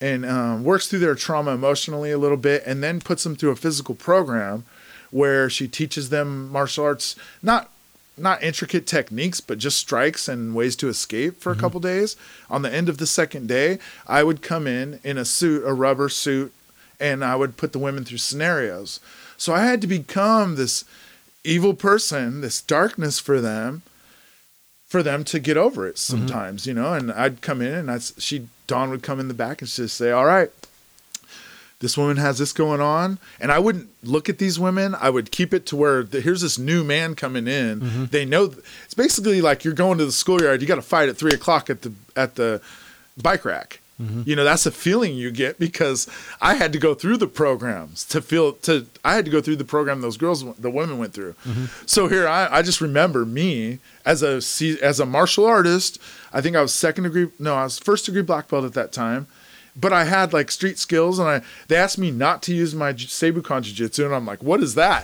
and 0.00 0.26
um, 0.26 0.64
works 0.64 0.88
through 0.88 0.98
their 0.98 1.14
trauma 1.14 1.52
emotionally 1.52 2.10
a 2.10 2.18
little 2.18 2.36
bit, 2.36 2.62
and 2.66 2.82
then 2.82 3.00
puts 3.00 3.24
them 3.24 3.36
through 3.36 3.50
a 3.50 3.56
physical 3.56 3.94
program 3.94 4.64
where 5.10 5.48
she 5.48 5.68
teaches 5.68 6.10
them 6.10 6.50
martial 6.50 6.84
arts, 6.84 7.16
not 7.42 7.70
not 8.18 8.42
intricate 8.42 8.86
techniques, 8.86 9.40
but 9.40 9.58
just 9.58 9.78
strikes 9.78 10.26
and 10.26 10.54
ways 10.54 10.74
to 10.76 10.88
escape 10.88 11.38
for 11.38 11.52
a 11.52 11.56
couple 11.56 11.80
days. 11.80 12.16
On 12.48 12.62
the 12.62 12.72
end 12.72 12.88
of 12.88 12.96
the 12.96 13.06
second 13.06 13.46
day, 13.46 13.78
I 14.06 14.22
would 14.22 14.40
come 14.40 14.66
in 14.66 15.00
in 15.04 15.18
a 15.18 15.24
suit, 15.24 15.64
a 15.66 15.74
rubber 15.74 16.08
suit, 16.08 16.54
and 16.98 17.22
I 17.22 17.36
would 17.36 17.58
put 17.58 17.72
the 17.72 17.78
women 17.78 18.04
through 18.04 18.18
scenarios. 18.18 19.00
So 19.36 19.52
I 19.52 19.66
had 19.66 19.82
to 19.82 19.86
become 19.86 20.56
this 20.56 20.84
evil 21.44 21.74
person, 21.74 22.40
this 22.40 22.62
darkness 22.62 23.18
for 23.18 23.40
them, 23.40 23.82
for 24.86 25.02
them 25.02 25.24
to 25.24 25.38
get 25.38 25.56
over 25.56 25.86
it 25.86 25.96
mm-hmm. 25.96 26.26
sometimes, 26.26 26.66
you 26.66 26.74
know. 26.74 26.92
And 26.92 27.12
I'd 27.12 27.42
come 27.42 27.60
in 27.60 27.74
and 27.74 27.90
I'd, 27.90 28.02
she 28.02 28.48
Dawn 28.66 28.90
would 28.90 29.02
come 29.02 29.20
in 29.20 29.28
the 29.28 29.34
back 29.34 29.60
and 29.60 29.68
she'd 29.68 29.90
say, 29.90 30.10
"All 30.10 30.24
right, 30.24 30.50
this 31.80 31.96
woman 31.96 32.16
has 32.16 32.38
this 32.38 32.52
going 32.52 32.80
on," 32.80 33.18
and 33.40 33.52
I 33.52 33.58
wouldn't 33.58 33.88
look 34.02 34.28
at 34.28 34.38
these 34.38 34.58
women. 34.58 34.94
I 34.94 35.10
would 35.10 35.30
keep 35.30 35.52
it 35.52 35.66
to 35.66 35.76
where 35.76 36.02
the, 36.02 36.20
here's 36.20 36.40
this 36.40 36.58
new 36.58 36.84
man 36.84 37.14
coming 37.14 37.46
in. 37.46 37.80
Mm-hmm. 37.80 38.04
They 38.06 38.24
know 38.24 38.54
it's 38.84 38.94
basically 38.94 39.40
like 39.40 39.64
you're 39.64 39.74
going 39.74 39.98
to 39.98 40.06
the 40.06 40.12
schoolyard. 40.12 40.62
You 40.62 40.68
got 40.68 40.76
to 40.76 40.82
fight 40.82 41.08
at 41.08 41.16
three 41.16 41.32
o'clock 41.34 41.68
at 41.70 41.82
the 41.82 41.92
at 42.14 42.36
the 42.36 42.60
bike 43.16 43.44
rack. 43.44 43.80
Mm-hmm. 44.00 44.22
You 44.26 44.36
know, 44.36 44.44
that's 44.44 44.66
a 44.66 44.70
feeling 44.70 45.14
you 45.14 45.30
get 45.30 45.58
because 45.58 46.06
I 46.42 46.54
had 46.54 46.72
to 46.74 46.78
go 46.78 46.92
through 46.94 47.16
the 47.16 47.26
programs 47.26 48.04
to 48.06 48.20
feel 48.20 48.52
to 48.52 48.86
I 49.02 49.14
had 49.14 49.24
to 49.24 49.30
go 49.30 49.40
through 49.40 49.56
the 49.56 49.64
program 49.64 50.02
those 50.02 50.18
girls 50.18 50.44
the 50.56 50.70
women 50.70 50.98
went 50.98 51.14
through. 51.14 51.32
Mm-hmm. 51.44 51.64
So 51.86 52.06
here 52.08 52.28
I, 52.28 52.58
I 52.58 52.62
just 52.62 52.82
remember 52.82 53.24
me 53.24 53.78
as 54.04 54.22
a 54.22 54.36
as 54.82 55.00
a 55.00 55.06
martial 55.06 55.46
artist, 55.46 55.98
I 56.32 56.42
think 56.42 56.56
I 56.56 56.60
was 56.60 56.74
second 56.74 57.04
degree 57.04 57.28
no, 57.38 57.54
I 57.54 57.64
was 57.64 57.78
first 57.78 58.04
degree 58.04 58.22
black 58.22 58.48
belt 58.48 58.64
at 58.66 58.74
that 58.74 58.92
time. 58.92 59.28
But 59.78 59.92
I 59.92 60.04
had 60.04 60.32
like 60.32 60.50
street 60.50 60.78
skills 60.78 61.18
and 61.18 61.28
I 61.28 61.42
they 61.68 61.76
asked 61.76 61.98
me 61.98 62.10
not 62.10 62.42
to 62.44 62.54
use 62.54 62.74
my 62.74 62.94
Seibukan 62.94 63.62
jiu-jitsu 63.62 64.06
and 64.06 64.14
I'm 64.14 64.24
like, 64.24 64.42
"What 64.42 64.62
is 64.62 64.74
that?" 64.74 65.02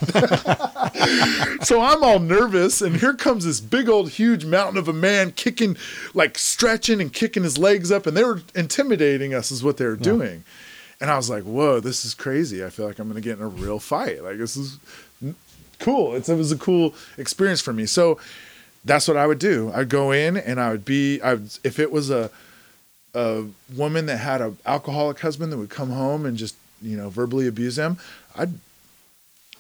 so 1.63 1.83
I'm 1.83 2.03
all 2.03 2.19
nervous, 2.19 2.81
and 2.81 2.97
here 2.97 3.13
comes 3.15 3.45
this 3.45 3.61
big 3.61 3.89
old 3.89 4.11
huge 4.11 4.47
mountain 4.47 4.79
of 4.79 4.89
a 4.89 4.93
man 4.93 5.33
kicking, 5.33 5.77
like 6.15 6.39
stretching 6.39 7.01
and 7.01 7.13
kicking 7.13 7.43
his 7.43 7.59
legs 7.59 7.93
up, 7.93 8.07
and 8.07 8.17
they 8.17 8.25
were 8.25 8.43
intimidating 8.55 9.35
us, 9.35 9.51
is 9.51 9.63
what 9.63 9.77
they 9.77 9.85
were 9.85 9.97
doing. 9.97 10.45
And 11.01 11.11
I 11.11 11.17
was 11.17 11.29
like, 11.29 11.43
"Whoa, 11.43 11.81
this 11.81 12.05
is 12.05 12.15
crazy! 12.15 12.65
I 12.65 12.71
feel 12.71 12.87
like 12.87 12.99
I'm 12.99 13.09
gonna 13.09 13.21
get 13.21 13.39
in 13.39 13.45
a 13.45 13.49
real 13.49 13.79
fight. 13.79 14.23
Like 14.23 14.39
this 14.39 14.57
is 14.57 14.79
cool. 15.81 16.15
It's, 16.15 16.29
it 16.29 16.37
was 16.37 16.53
a 16.53 16.57
cool 16.57 16.95
experience 17.19 17.61
for 17.61 17.73
me." 17.73 17.85
So 17.87 18.19
that's 18.85 19.07
what 19.07 19.17
I 19.17 19.27
would 19.27 19.39
do. 19.39 19.71
I'd 19.75 19.89
go 19.89 20.13
in, 20.13 20.37
and 20.37 20.61
I 20.61 20.71
would 20.71 20.85
be, 20.85 21.21
I 21.21 21.35
would, 21.35 21.59
if 21.63 21.79
it 21.79 21.93
was 21.93 22.11
a 22.11 22.31
a 23.15 23.45
woman 23.75 24.07
that 24.07 24.19
had 24.19 24.41
an 24.41 24.59
alcoholic 24.65 25.21
husband 25.21 25.53
that 25.53 25.59
would 25.59 25.71
come 25.71 25.91
home 25.91 26.25
and 26.25 26.37
just 26.37 26.57
you 26.81 26.97
know 26.97 27.11
verbally 27.11 27.47
abuse 27.47 27.77
them, 27.77 27.99
I'd 28.37 28.55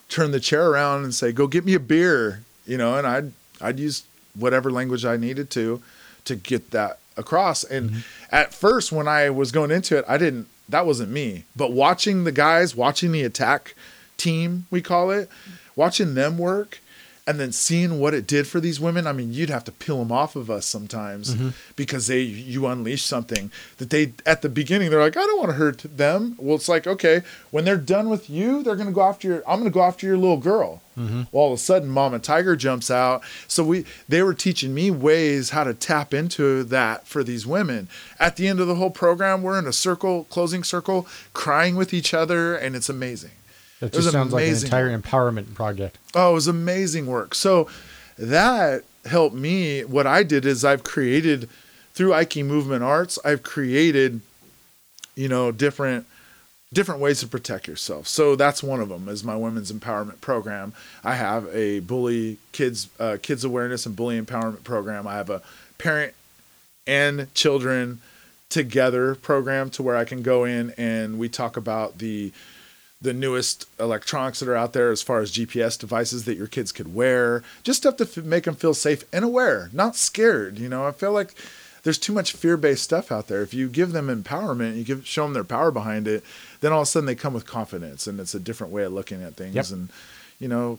turn 0.09 0.31
the 0.31 0.41
chair 0.41 0.69
around 0.69 1.05
and 1.05 1.15
say, 1.15 1.33
"Go 1.33 1.47
get 1.47 1.65
me 1.65 1.75
a 1.75 1.81
beer," 1.81 2.43
you 2.67 2.77
know, 2.77 2.97
and 2.97 3.07
I'd 3.07 3.33
I'd 3.61 3.79
use 3.79 4.05
whatever 4.35 4.71
language 4.71 5.05
I 5.05 5.17
needed 5.17 5.51
to 5.51 5.83
to 6.25 6.37
get 6.37 6.71
that 6.71 6.99
across. 7.17 7.65
And 7.65 7.91
mm-hmm. 7.91 8.01
at 8.31 8.55
first, 8.55 8.93
when 8.93 9.09
I 9.09 9.31
was 9.31 9.53
going 9.53 9.71
into 9.71 9.99
it, 9.99 10.05
I 10.09 10.19
didn't. 10.19 10.49
That 10.69 10.87
wasn't 10.87 11.11
me. 11.11 11.45
But 11.55 11.73
watching 11.73 12.25
the 12.25 12.33
guys, 12.33 12.75
watching 12.75 13.13
the 13.13 13.23
attack 13.23 13.75
team, 14.17 14.67
we 14.71 14.81
call 14.81 15.11
it, 15.11 15.29
watching 15.77 16.15
them 16.15 16.39
work. 16.39 16.81
And 17.25 17.39
then 17.39 17.53
seeing 17.53 18.01
what 18.01 18.15
it 18.15 18.27
did 18.27 18.49
for 18.49 18.59
these 18.59 18.81
women, 18.81 19.07
I 19.07 19.13
mean, 19.13 19.33
you'd 19.33 19.49
have 19.49 19.63
to 19.65 19.73
peel 19.73 19.99
them 20.01 20.11
off 20.11 20.35
of 20.35 20.51
us 20.51 20.67
sometimes 20.67 21.35
mm-hmm. 21.35 21.51
because 21.77 22.09
they 22.09 22.19
you 22.19 22.67
unleash 22.67 23.05
something 23.05 23.53
that 23.79 23.91
they 23.91 24.15
at 24.27 24.43
the 24.43 24.49
beginning 24.49 24.91
they're 24.91 25.01
like, 25.01 25.17
I 25.17 25.21
don't 25.21 25.39
want 25.39 25.51
to 25.51 25.57
hurt 25.57 25.79
them. 25.79 26.35
Well, 26.37 26.57
it's 26.57 26.69
like 26.69 26.87
okay, 26.87 27.23
when 27.53 27.65
they're 27.65 27.77
done 27.77 28.09
with 28.09 28.29
you, 28.29 28.65
they're 28.65 28.75
gonna 28.75 28.91
go 28.91 29.03
after 29.03 29.29
your. 29.29 29.43
I'm 29.49 29.61
gonna 29.61 29.71
go 29.71 29.83
after 29.83 30.05
your 30.05 30.17
little 30.17 30.37
girl. 30.37 30.83
Mm-hmm. 30.99 31.23
Well, 31.31 31.45
all 31.45 31.53
of 31.53 31.55
a 31.55 31.63
sudden, 31.63 31.89
Mama 31.89 32.19
Tiger 32.19 32.57
jumps 32.57 32.91
out. 32.91 33.23
So 33.47 33.63
we 33.63 33.85
they 34.09 34.23
were 34.23 34.35
teaching 34.35 34.75
me 34.75 34.91
ways 34.91 35.51
how 35.51 35.63
to 35.63 35.75
tap 35.75 36.13
into 36.13 36.65
that 36.65 37.07
for 37.07 37.23
these 37.23 37.47
women. 37.47 37.89
At 38.19 38.37
the 38.37 38.49
end 38.49 38.59
of 38.59 38.67
the 38.67 38.75
whole 38.75 38.91
program, 38.91 39.43
we're 39.43 39.59
in 39.59 39.67
a 39.67 39.73
circle, 39.73 40.25
closing 40.25 40.65
circle, 40.65 41.07
crying 41.35 41.77
with 41.77 41.95
each 41.95 42.13
other, 42.13 42.57
and 42.57 42.75
it's 42.75 42.89
amazing. 42.89 43.31
That 43.83 43.93
just 43.93 44.13
sounds 44.13 44.33
like 44.33 44.47
an 44.47 44.55
entire 44.55 44.97
empowerment 44.97 45.55
project. 45.55 45.99
Oh, 46.15 46.31
it 46.31 46.35
was 46.35 46.47
amazing 46.47 47.07
work. 47.07 47.35
So 47.35 47.67
that 48.17 48.85
helped 49.07 49.35
me. 49.35 49.81
What 49.81 50.07
I 50.07 50.23
did 50.23 50.47
is 50.47 50.65
I've 50.65 50.85
created 50.85 51.49
through 51.93 52.11
Aiki 52.11 52.47
Movement 52.47 52.85
Arts, 52.85 53.19
I've 53.25 53.43
created, 53.43 54.21
you 55.17 55.27
know, 55.27 55.51
different 55.51 56.07
different 56.73 57.01
ways 57.01 57.19
to 57.21 57.27
protect 57.27 57.67
yourself. 57.67 58.07
So 58.07 58.37
that's 58.37 58.63
one 58.63 58.81
of 58.81 58.89
them 58.89 59.09
is 59.09 59.25
my 59.25 59.35
women's 59.35 59.73
empowerment 59.73 60.21
program. 60.21 60.73
I 61.03 61.17
have 61.17 61.49
a 61.53 61.81
bully 61.81 62.39
kids 62.53 62.89
uh, 63.01 63.17
kids 63.21 63.43
awareness 63.43 63.85
and 63.85 63.97
bully 63.97 64.21
empowerment 64.21 64.63
program. 64.63 65.09
I 65.09 65.15
have 65.15 65.29
a 65.29 65.43
parent 65.79 66.15
and 66.87 67.35
children 67.35 68.01
together 68.49 69.17
program 69.17 69.71
to 69.71 69.83
where 69.83 69.97
I 69.97 70.05
can 70.05 70.23
go 70.23 70.45
in 70.45 70.73
and 70.79 71.19
we 71.19 71.29
talk 71.29 71.57
about 71.57 71.99
the 71.99 72.33
the 73.03 73.13
newest 73.13 73.67
electronics 73.81 74.41
that 74.41 74.49
are 74.49 74.57
out 74.57 74.73
there 74.73 74.91
as 74.91 75.03
far 75.03 75.21
as 75.21 75.33
GPS 75.33 75.79
devices 75.79 76.25
that 76.25 76.37
your 76.37 76.47
kids 76.47 76.71
could 76.71 76.95
wear, 76.95 77.43
just 77.65 77.79
stuff 77.79 77.97
to 77.97 78.05
f- 78.05 78.25
make 78.25 78.45
them 78.45 78.55
feel 78.55 78.75
safe 78.75 79.05
and 79.13 79.25
aware, 79.25 79.69
not 79.73 79.97
scared. 79.97 80.59
You 80.59 80.69
know, 80.69 80.87
I 80.87 80.93
feel 80.93 81.13
like 81.13 81.35
there's 81.83 81.99
too 81.99 82.13
much 82.13 82.33
fear-based 82.33 82.83
stuff 82.83 83.11
out 83.11 83.27
there. 83.27 83.43
If 83.43 83.53
you 83.53 83.69
give 83.69 83.93
them 83.93 84.07
empowerment, 84.07 84.77
you 84.77 84.85
give 84.85 85.07
show 85.07 85.25
them 85.25 85.33
their 85.33 85.43
power 85.45 85.73
behind 85.73 86.07
it, 86.07 86.23
then 86.61 86.73
all 86.73 86.83
of 86.83 86.85
a 86.85 86.87
sudden 86.87 87.07
they 87.07 87.17
come 87.17 87.35
with 87.35 87.45
confidence, 87.45 88.07
and 88.07 88.21
it's 88.21 88.35
a 88.35 88.41
different 88.41 88.73
way 88.73 88.85
of 88.85 88.93
looking 88.93 89.23
at 89.23 89.35
things. 89.35 89.55
Yep. 89.55 89.71
And 89.71 89.89
you 90.39 90.49
know, 90.49 90.79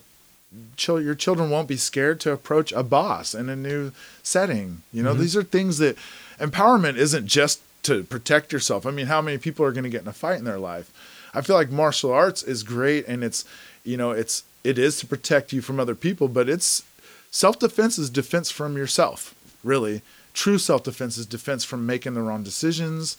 your 0.88 1.16
children 1.16 1.50
won't 1.50 1.68
be 1.68 1.78
scared 1.78 2.20
to 2.22 2.32
approach 2.32 2.72
a 2.72 2.84
boss 2.84 3.36
in 3.36 3.50
a 3.50 3.56
new 3.56 3.92
setting. 4.22 4.84
You 4.94 5.04
know, 5.04 5.12
mm-hmm. 5.12 5.22
these 5.22 5.36
are 5.36 5.44
things 5.44 5.78
that 5.80 5.98
empowerment 6.40 6.96
isn't 6.96 7.28
just 7.28 7.62
to 7.84 8.04
protect 8.04 8.54
yourself. 8.54 8.86
I 8.86 8.92
mean, 8.92 9.08
how 9.08 9.22
many 9.22 9.38
people 9.38 9.66
are 9.66 9.72
going 9.72 9.84
to 9.84 9.90
get 9.90 10.04
in 10.04 10.08
a 10.08 10.14
fight 10.14 10.40
in 10.40 10.46
their 10.46 10.60
life? 10.60 10.92
I 11.34 11.42
feel 11.42 11.56
like 11.56 11.72
martial 11.72 12.12
arts 12.12 12.44
is 12.44 12.64
great 12.64 13.08
and 13.08 13.24
it's, 13.24 13.46
you 13.84 13.98
know, 13.98 14.12
it's 14.12 14.44
it 14.64 14.78
is 14.78 15.00
to 15.00 15.08
protect 15.08 15.52
you 15.52 15.62
from 15.62 15.80
other 15.80 15.96
people, 15.96 16.28
but 16.28 16.48
it's 16.48 16.84
self 17.32 17.60
defense 17.60 17.98
is 17.98 18.10
defense 18.10 18.50
from 18.50 18.78
yourself, 18.78 19.36
really. 19.64 20.02
True 20.34 20.58
self 20.58 20.84
defense 20.84 21.18
is 21.18 21.26
defense 21.26 21.64
from 21.64 21.86
making 21.86 22.14
the 22.14 22.22
wrong 22.22 22.44
decisions. 22.44 23.18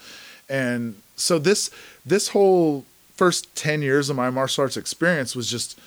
And 0.49 0.97
so 1.17 1.39
this 1.39 1.71
this 2.05 2.29
whole 2.29 2.85
first 3.17 3.55
10 3.55 3.83
years 3.83 4.11
of 4.11 4.17
my 4.17 4.31
martial 4.31 4.63
arts 4.63 4.77
experience 4.77 5.37
was 5.37 5.49
just 5.51 5.79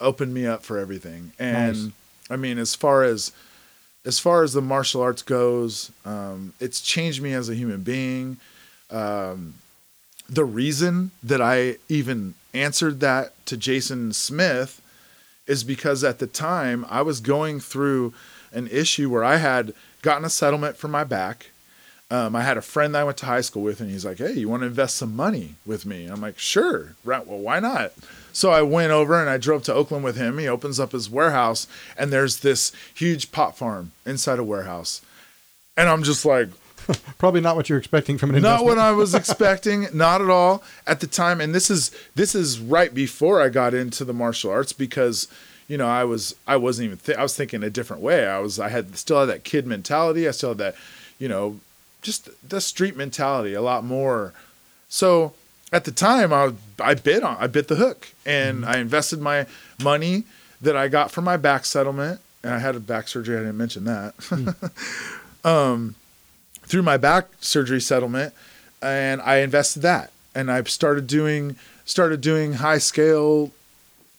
opened 0.00 0.32
me 0.32 0.46
up 0.46 0.62
for 0.62 0.78
everything. 0.78 1.32
And 1.38 1.84
Nice. 1.84 1.92
I 2.30 2.36
mean, 2.36 2.58
as 2.58 2.74
far 2.74 3.04
as 3.04 3.32
as 4.04 4.18
far 4.18 4.44
as 4.44 4.52
the 4.52 4.62
martial 4.62 5.02
arts 5.02 5.22
goes, 5.22 5.90
um, 6.04 6.54
it's 6.60 6.80
changed 6.80 7.20
me 7.20 7.32
as 7.32 7.48
a 7.48 7.54
human 7.54 7.82
being. 7.82 8.38
Um, 8.90 9.54
the 10.28 10.44
reason 10.44 11.10
that 11.22 11.40
I 11.40 11.76
even 11.88 12.34
answered 12.54 13.00
that 13.00 13.32
to 13.46 13.56
Jason 13.56 14.12
Smith 14.12 14.80
is 15.46 15.62
because 15.62 16.02
at 16.02 16.18
the 16.18 16.26
time 16.26 16.84
I 16.88 17.02
was 17.02 17.20
going 17.20 17.60
through 17.60 18.12
an 18.52 18.66
issue 18.68 19.10
where 19.10 19.24
I 19.24 19.36
had 19.36 19.74
gotten 20.02 20.24
a 20.24 20.30
settlement 20.30 20.76
for 20.76 20.88
my 20.88 21.04
back. 21.04 21.50
Um, 22.10 22.36
I 22.36 22.42
had 22.42 22.56
a 22.56 22.62
friend 22.62 22.94
that 22.94 23.00
I 23.00 23.04
went 23.04 23.18
to 23.18 23.26
high 23.26 23.40
school 23.40 23.62
with, 23.62 23.80
and 23.80 23.90
he's 23.90 24.04
like, 24.04 24.18
"Hey, 24.18 24.32
you 24.34 24.48
want 24.48 24.62
to 24.62 24.68
invest 24.68 24.96
some 24.96 25.16
money 25.16 25.56
with 25.66 25.84
me?" 25.84 26.06
I'm 26.06 26.20
like, 26.20 26.38
"Sure, 26.38 26.94
right? 27.04 27.26
Well, 27.26 27.38
why 27.38 27.58
not?" 27.58 27.92
So 28.32 28.50
I 28.50 28.62
went 28.62 28.92
over 28.92 29.20
and 29.20 29.28
I 29.28 29.38
drove 29.38 29.64
to 29.64 29.74
Oakland 29.74 30.04
with 30.04 30.16
him. 30.16 30.38
He 30.38 30.46
opens 30.46 30.78
up 30.78 30.92
his 30.92 31.10
warehouse, 31.10 31.66
and 31.98 32.12
there's 32.12 32.38
this 32.38 32.70
huge 32.94 33.32
pot 33.32 33.58
farm 33.58 33.90
inside 34.04 34.38
a 34.38 34.44
warehouse, 34.44 35.00
and 35.76 35.88
I'm 35.88 36.04
just 36.04 36.24
like, 36.24 36.48
Probably 37.18 37.40
not 37.40 37.56
what 37.56 37.68
you're 37.68 37.78
expecting 37.78 38.18
from 38.18 38.30
an 38.30 38.36
investment. 38.36 38.66
not 38.66 38.68
what 38.68 38.78
I 38.78 38.92
was 38.92 39.14
expecting, 39.14 39.88
not 39.94 40.20
at 40.20 40.30
all 40.30 40.62
at 40.86 41.00
the 41.00 41.06
time. 41.06 41.40
And 41.40 41.54
this 41.54 41.70
is 41.70 41.90
this 42.14 42.34
is 42.34 42.58
right 42.60 42.92
before 42.92 43.40
I 43.40 43.48
got 43.48 43.74
into 43.74 44.04
the 44.04 44.12
martial 44.12 44.50
arts 44.50 44.72
because 44.72 45.28
you 45.68 45.76
know 45.76 45.86
I 45.86 46.04
was 46.04 46.34
I 46.46 46.56
wasn't 46.56 46.86
even 46.86 46.98
th- 46.98 47.18
I 47.18 47.22
was 47.22 47.36
thinking 47.36 47.62
a 47.62 47.70
different 47.70 48.02
way. 48.02 48.26
I 48.26 48.38
was 48.38 48.58
I 48.58 48.68
had 48.68 48.96
still 48.96 49.20
had 49.20 49.28
that 49.28 49.44
kid 49.44 49.66
mentality. 49.66 50.28
I 50.28 50.30
still 50.30 50.50
had 50.50 50.58
that 50.58 50.76
you 51.18 51.28
know 51.28 51.60
just 52.02 52.28
the 52.48 52.60
street 52.60 52.96
mentality 52.96 53.54
a 53.54 53.62
lot 53.62 53.84
more. 53.84 54.32
So 54.88 55.34
at 55.72 55.84
the 55.84 55.92
time 55.92 56.32
I 56.32 56.52
I 56.80 56.94
bit 56.94 57.22
on 57.22 57.36
I 57.38 57.46
bit 57.46 57.68
the 57.68 57.76
hook 57.76 58.12
and 58.24 58.60
mm-hmm. 58.60 58.70
I 58.70 58.78
invested 58.78 59.20
my 59.20 59.46
money 59.82 60.24
that 60.60 60.76
I 60.76 60.88
got 60.88 61.10
from 61.10 61.24
my 61.24 61.36
back 61.36 61.64
settlement 61.64 62.20
and 62.42 62.54
I 62.54 62.58
had 62.58 62.76
a 62.76 62.80
back 62.80 63.08
surgery. 63.08 63.36
I 63.36 63.40
didn't 63.40 63.56
mention 63.56 63.84
that. 63.84 64.16
Mm. 64.18 64.70
Um, 65.46 65.94
through 66.66 66.82
my 66.82 66.96
back 66.96 67.28
surgery 67.40 67.80
settlement 67.80 68.34
and 68.82 69.20
I 69.22 69.38
invested 69.38 69.80
that 69.82 70.10
and 70.34 70.50
I 70.50 70.62
started 70.64 71.06
doing 71.06 71.56
started 71.84 72.20
doing 72.20 72.54
high 72.54 72.78
scale 72.78 73.52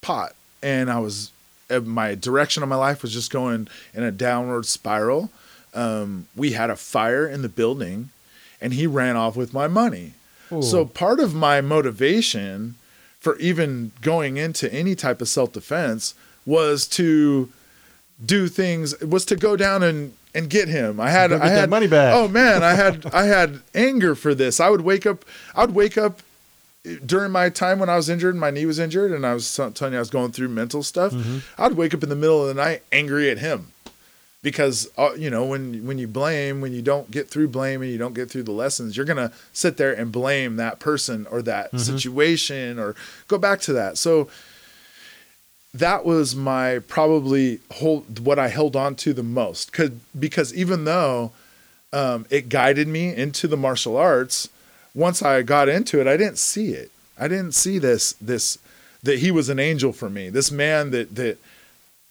pot 0.01 0.33
and 0.63 0.89
I 0.89 0.99
was 0.99 1.31
uh, 1.69 1.81
my 1.81 2.15
direction 2.15 2.63
of 2.63 2.69
my 2.69 2.75
life 2.75 3.01
was 3.01 3.13
just 3.13 3.31
going 3.31 3.67
in 3.93 4.03
a 4.03 4.11
downward 4.11 4.65
spiral. 4.65 5.29
Um, 5.73 6.27
we 6.35 6.53
had 6.53 6.69
a 6.69 6.75
fire 6.75 7.27
in 7.27 7.41
the 7.41 7.49
building 7.49 8.09
and 8.61 8.73
he 8.73 8.87
ran 8.87 9.15
off 9.15 9.35
with 9.35 9.53
my 9.53 9.67
money. 9.67 10.13
Ooh. 10.51 10.61
So 10.61 10.85
part 10.85 11.19
of 11.19 11.35
my 11.35 11.61
motivation 11.61 12.75
for 13.19 13.37
even 13.37 13.91
going 14.01 14.37
into 14.37 14.71
any 14.73 14.95
type 14.95 15.21
of 15.21 15.27
self 15.27 15.51
defense 15.51 16.15
was 16.45 16.87
to 16.87 17.49
do 18.25 18.47
things 18.47 18.99
was 19.01 19.25
to 19.25 19.35
go 19.35 19.55
down 19.55 19.83
and 19.83 20.13
and 20.37 20.49
get 20.49 20.67
him. 20.67 20.99
I 20.99 21.09
had 21.09 21.33
I 21.33 21.49
had 21.49 21.69
money 21.69 21.87
back. 21.87 22.13
Oh 22.15 22.27
man, 22.27 22.63
I 22.63 22.73
had 22.75 23.05
I 23.13 23.25
had 23.25 23.59
anger 23.73 24.13
for 24.15 24.33
this. 24.35 24.59
I 24.59 24.69
would 24.69 24.81
wake 24.81 25.05
up 25.05 25.25
I 25.55 25.61
would 25.65 25.75
wake 25.75 25.97
up 25.97 26.21
during 27.05 27.31
my 27.31 27.49
time 27.49 27.79
when 27.79 27.89
I 27.89 27.97
was 27.97 28.07
injured, 28.07 28.35
my 28.37 28.49
knee 28.49 28.65
was 28.65 28.79
injured, 28.79 29.11
and 29.11 29.25
I 29.25 29.33
was 29.33 29.53
telling 29.55 29.91
you 29.93 29.97
I 29.97 29.99
was 29.99 30.09
going 30.09 30.31
through 30.31 30.47
mental 30.49 30.83
stuff. 30.83 31.11
Mm-hmm. 31.11 31.39
I'd 31.61 31.73
wake 31.73 31.93
up 31.93 32.01
in 32.03 32.07
the 32.09 32.15
middle 32.15 32.41
of 32.41 32.47
the 32.47 32.53
night 32.53 32.83
angry 32.93 33.29
at 33.29 33.39
him 33.39 33.73
because 34.41 34.89
uh, 34.97 35.09
you 35.17 35.29
know 35.29 35.43
when 35.45 35.85
when 35.85 35.97
you 35.97 36.07
blame, 36.07 36.61
when 36.61 36.71
you 36.71 36.81
don't 36.81 37.11
get 37.11 37.29
through 37.29 37.49
blame 37.49 37.81
and 37.81 37.91
you 37.91 37.97
don't 37.97 38.13
get 38.13 38.29
through 38.29 38.43
the 38.43 38.51
lessons, 38.53 38.95
you're 38.95 39.05
gonna 39.05 39.31
sit 39.51 39.75
there 39.77 39.91
and 39.91 40.11
blame 40.11 40.55
that 40.57 40.79
person 40.79 41.27
or 41.29 41.41
that 41.41 41.67
Mm-hmm. 41.73 41.77
situation 41.79 42.79
or 42.79 42.95
go 43.27 43.37
back 43.37 43.59
to 43.61 43.73
that. 43.73 43.97
So 43.97 44.29
that 45.73 46.05
was 46.05 46.35
my 46.35 46.79
probably 46.87 47.59
hold 47.73 48.19
what 48.19 48.39
I 48.39 48.47
held 48.47 48.75
on 48.75 48.95
to 48.95 49.13
the 49.13 49.23
most. 49.23 49.71
Cause, 49.73 49.91
because 50.17 50.53
even 50.53 50.85
though 50.85 51.31
um, 51.93 52.25
it 52.29 52.49
guided 52.49 52.87
me 52.87 53.15
into 53.15 53.47
the 53.47 53.57
martial 53.57 53.97
arts, 53.97 54.49
once 54.93 55.21
I 55.21 55.41
got 55.43 55.69
into 55.69 55.99
it, 56.01 56.07
I 56.07 56.17
didn't 56.17 56.39
see 56.39 56.69
it. 56.73 56.91
I 57.19 57.27
didn't 57.27 57.53
see 57.53 57.79
this 57.79 58.13
this 58.13 58.57
that 59.03 59.19
he 59.19 59.31
was 59.31 59.49
an 59.49 59.59
angel 59.59 59.91
for 59.93 60.09
me. 60.09 60.29
This 60.29 60.51
man 60.51 60.91
that 60.91 61.15
that 61.15 61.37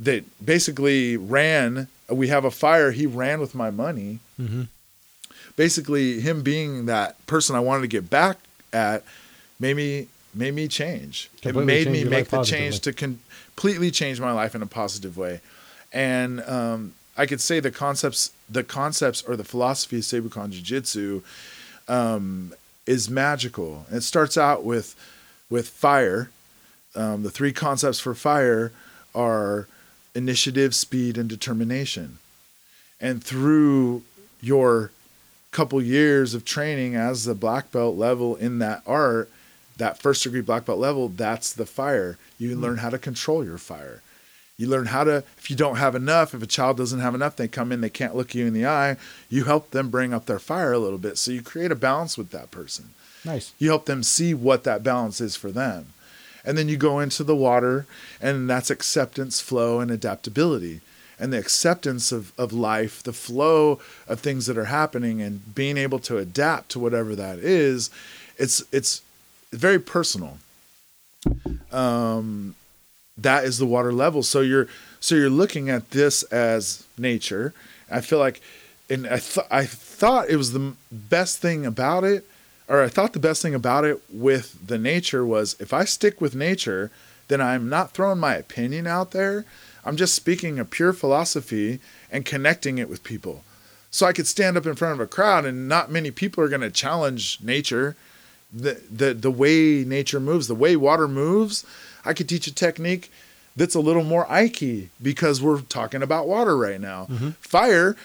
that 0.00 0.24
basically 0.44 1.16
ran. 1.16 1.88
We 2.08 2.28
have 2.28 2.44
a 2.44 2.52
fire. 2.52 2.92
He 2.92 3.06
ran 3.06 3.40
with 3.40 3.54
my 3.54 3.70
money. 3.70 4.20
Basically, 5.56 6.20
him 6.20 6.42
being 6.42 6.86
that 6.86 7.24
person 7.26 7.56
I 7.56 7.60
wanted 7.60 7.82
to 7.82 7.88
get 7.88 8.08
back 8.08 8.38
at 8.72 9.02
made 9.58 9.76
me 9.76 10.08
made 10.34 10.54
me 10.54 10.68
change. 10.68 11.30
Completely 11.40 11.62
it 11.62 11.66
made 11.66 11.90
me 11.90 12.04
make 12.04 12.28
the 12.28 12.42
change 12.42 12.80
to 12.80 12.92
completely 13.56 13.90
change 13.90 14.20
my 14.20 14.32
life 14.32 14.54
in 14.54 14.62
a 14.62 14.66
positive 14.66 15.16
way. 15.16 15.40
And 15.92 16.42
um, 16.42 16.92
I 17.16 17.24
could 17.26 17.40
say 17.40 17.58
the 17.58 17.70
concepts, 17.70 18.32
the 18.50 18.62
concepts 18.62 19.22
or 19.22 19.34
the 19.34 19.44
philosophy 19.44 19.96
of 19.96 20.02
Seibukan 20.02 20.50
Jiu-Jitsu 20.50 21.22
um, 21.88 22.52
is 22.86 23.08
magical. 23.08 23.86
It 23.90 24.02
starts 24.02 24.36
out 24.36 24.62
with 24.62 24.94
with 25.48 25.68
fire. 25.68 26.30
Um, 26.94 27.22
the 27.22 27.30
three 27.30 27.52
concepts 27.52 28.00
for 28.00 28.14
fire 28.14 28.72
are 29.14 29.68
initiative, 30.14 30.74
speed, 30.74 31.16
and 31.16 31.28
determination. 31.28 32.18
And 33.00 33.22
through 33.22 34.02
your 34.40 34.90
couple 35.50 35.80
years 35.80 36.34
of 36.34 36.44
training 36.44 36.94
as 36.96 37.24
the 37.24 37.34
black 37.34 37.70
belt 37.70 37.96
level 37.96 38.36
in 38.36 38.58
that 38.58 38.82
art, 38.86 39.30
that 39.78 39.98
first 39.98 40.22
degree 40.24 40.42
black 40.42 40.66
belt 40.66 40.78
level, 40.78 41.08
that's 41.08 41.52
the 41.52 41.64
fire. 41.64 42.18
You 42.38 42.54
hmm. 42.54 42.60
learn 42.60 42.76
how 42.78 42.90
to 42.90 42.98
control 42.98 43.44
your 43.44 43.58
fire. 43.58 44.02
You 44.58 44.68
learn 44.68 44.86
how 44.86 45.04
to, 45.04 45.22
if 45.36 45.50
you 45.50 45.56
don't 45.56 45.76
have 45.76 45.94
enough, 45.94 46.32
if 46.32 46.42
a 46.42 46.46
child 46.46 46.78
doesn't 46.78 47.00
have 47.00 47.14
enough, 47.14 47.36
they 47.36 47.46
come 47.46 47.72
in, 47.72 47.82
they 47.82 47.90
can't 47.90 48.16
look 48.16 48.34
you 48.34 48.46
in 48.46 48.54
the 48.54 48.66
eye. 48.66 48.96
You 49.28 49.44
help 49.44 49.70
them 49.70 49.90
bring 49.90 50.14
up 50.14 50.24
their 50.24 50.38
fire 50.38 50.72
a 50.72 50.78
little 50.78 50.98
bit. 50.98 51.18
So 51.18 51.30
you 51.30 51.42
create 51.42 51.70
a 51.70 51.76
balance 51.76 52.16
with 52.16 52.30
that 52.30 52.50
person. 52.50 52.90
Nice. 53.22 53.52
You 53.58 53.68
help 53.68 53.84
them 53.84 54.02
see 54.02 54.32
what 54.32 54.64
that 54.64 54.82
balance 54.82 55.20
is 55.20 55.36
for 55.36 55.50
them. 55.50 55.88
And 56.42 56.56
then 56.56 56.68
you 56.68 56.76
go 56.76 57.00
into 57.00 57.24
the 57.24 57.36
water, 57.36 57.86
and 58.20 58.48
that's 58.48 58.70
acceptance, 58.70 59.40
flow, 59.40 59.80
and 59.80 59.90
adaptability. 59.90 60.80
And 61.18 61.32
the 61.32 61.38
acceptance 61.38 62.12
of, 62.12 62.32
of 62.38 62.52
life, 62.52 63.02
the 63.02 63.12
flow 63.12 63.80
of 64.06 64.20
things 64.20 64.46
that 64.46 64.56
are 64.56 64.66
happening, 64.66 65.20
and 65.20 65.54
being 65.54 65.76
able 65.76 65.98
to 66.00 66.18
adapt 66.18 66.70
to 66.70 66.78
whatever 66.78 67.16
that 67.16 67.40
is, 67.40 67.90
it's 68.38 68.62
it's 68.70 69.02
very 69.50 69.80
personal. 69.80 70.38
Um, 71.72 72.54
that 73.18 73.44
is 73.44 73.58
the 73.58 73.66
water 73.66 73.92
level. 73.92 74.22
So 74.22 74.40
you're 74.40 74.68
so 75.00 75.14
you're 75.14 75.30
looking 75.30 75.70
at 75.70 75.90
this 75.90 76.22
as 76.24 76.84
nature. 76.98 77.54
I 77.90 78.00
feel 78.00 78.18
like, 78.18 78.40
and 78.90 79.06
I 79.06 79.18
thought 79.18 79.46
I 79.50 79.64
thought 79.64 80.28
it 80.28 80.36
was 80.36 80.52
the 80.52 80.74
best 80.90 81.38
thing 81.38 81.64
about 81.64 82.04
it, 82.04 82.26
or 82.68 82.82
I 82.82 82.88
thought 82.88 83.12
the 83.12 83.18
best 83.18 83.42
thing 83.42 83.54
about 83.54 83.84
it 83.84 84.02
with 84.12 84.66
the 84.66 84.78
nature 84.78 85.24
was 85.24 85.56
if 85.60 85.72
I 85.72 85.84
stick 85.84 86.20
with 86.20 86.34
nature, 86.34 86.90
then 87.28 87.40
I'm 87.40 87.68
not 87.68 87.92
throwing 87.92 88.18
my 88.18 88.34
opinion 88.34 88.86
out 88.86 89.12
there. 89.12 89.44
I'm 89.84 89.96
just 89.96 90.14
speaking 90.14 90.58
a 90.58 90.64
pure 90.64 90.92
philosophy 90.92 91.78
and 92.10 92.24
connecting 92.24 92.78
it 92.78 92.88
with 92.88 93.04
people. 93.04 93.44
So 93.90 94.04
I 94.04 94.12
could 94.12 94.26
stand 94.26 94.56
up 94.56 94.66
in 94.66 94.74
front 94.74 94.94
of 94.94 95.00
a 95.00 95.06
crowd 95.06 95.44
and 95.44 95.68
not 95.68 95.90
many 95.90 96.10
people 96.10 96.42
are 96.42 96.48
going 96.48 96.60
to 96.60 96.70
challenge 96.70 97.38
nature 97.40 97.96
the, 98.56 98.80
the 98.90 99.14
the 99.14 99.30
way 99.30 99.84
nature 99.86 100.20
moves, 100.20 100.48
the 100.48 100.54
way 100.54 100.76
water 100.76 101.08
moves, 101.08 101.64
I 102.04 102.12
could 102.14 102.28
teach 102.28 102.46
a 102.46 102.54
technique 102.54 103.10
that's 103.54 103.74
a 103.74 103.80
little 103.80 104.04
more 104.04 104.26
Aiki 104.26 104.88
because 105.02 105.40
we're 105.42 105.60
talking 105.62 106.02
about 106.02 106.26
water 106.28 106.56
right 106.56 106.80
now. 106.80 107.06
Fire 107.40 107.96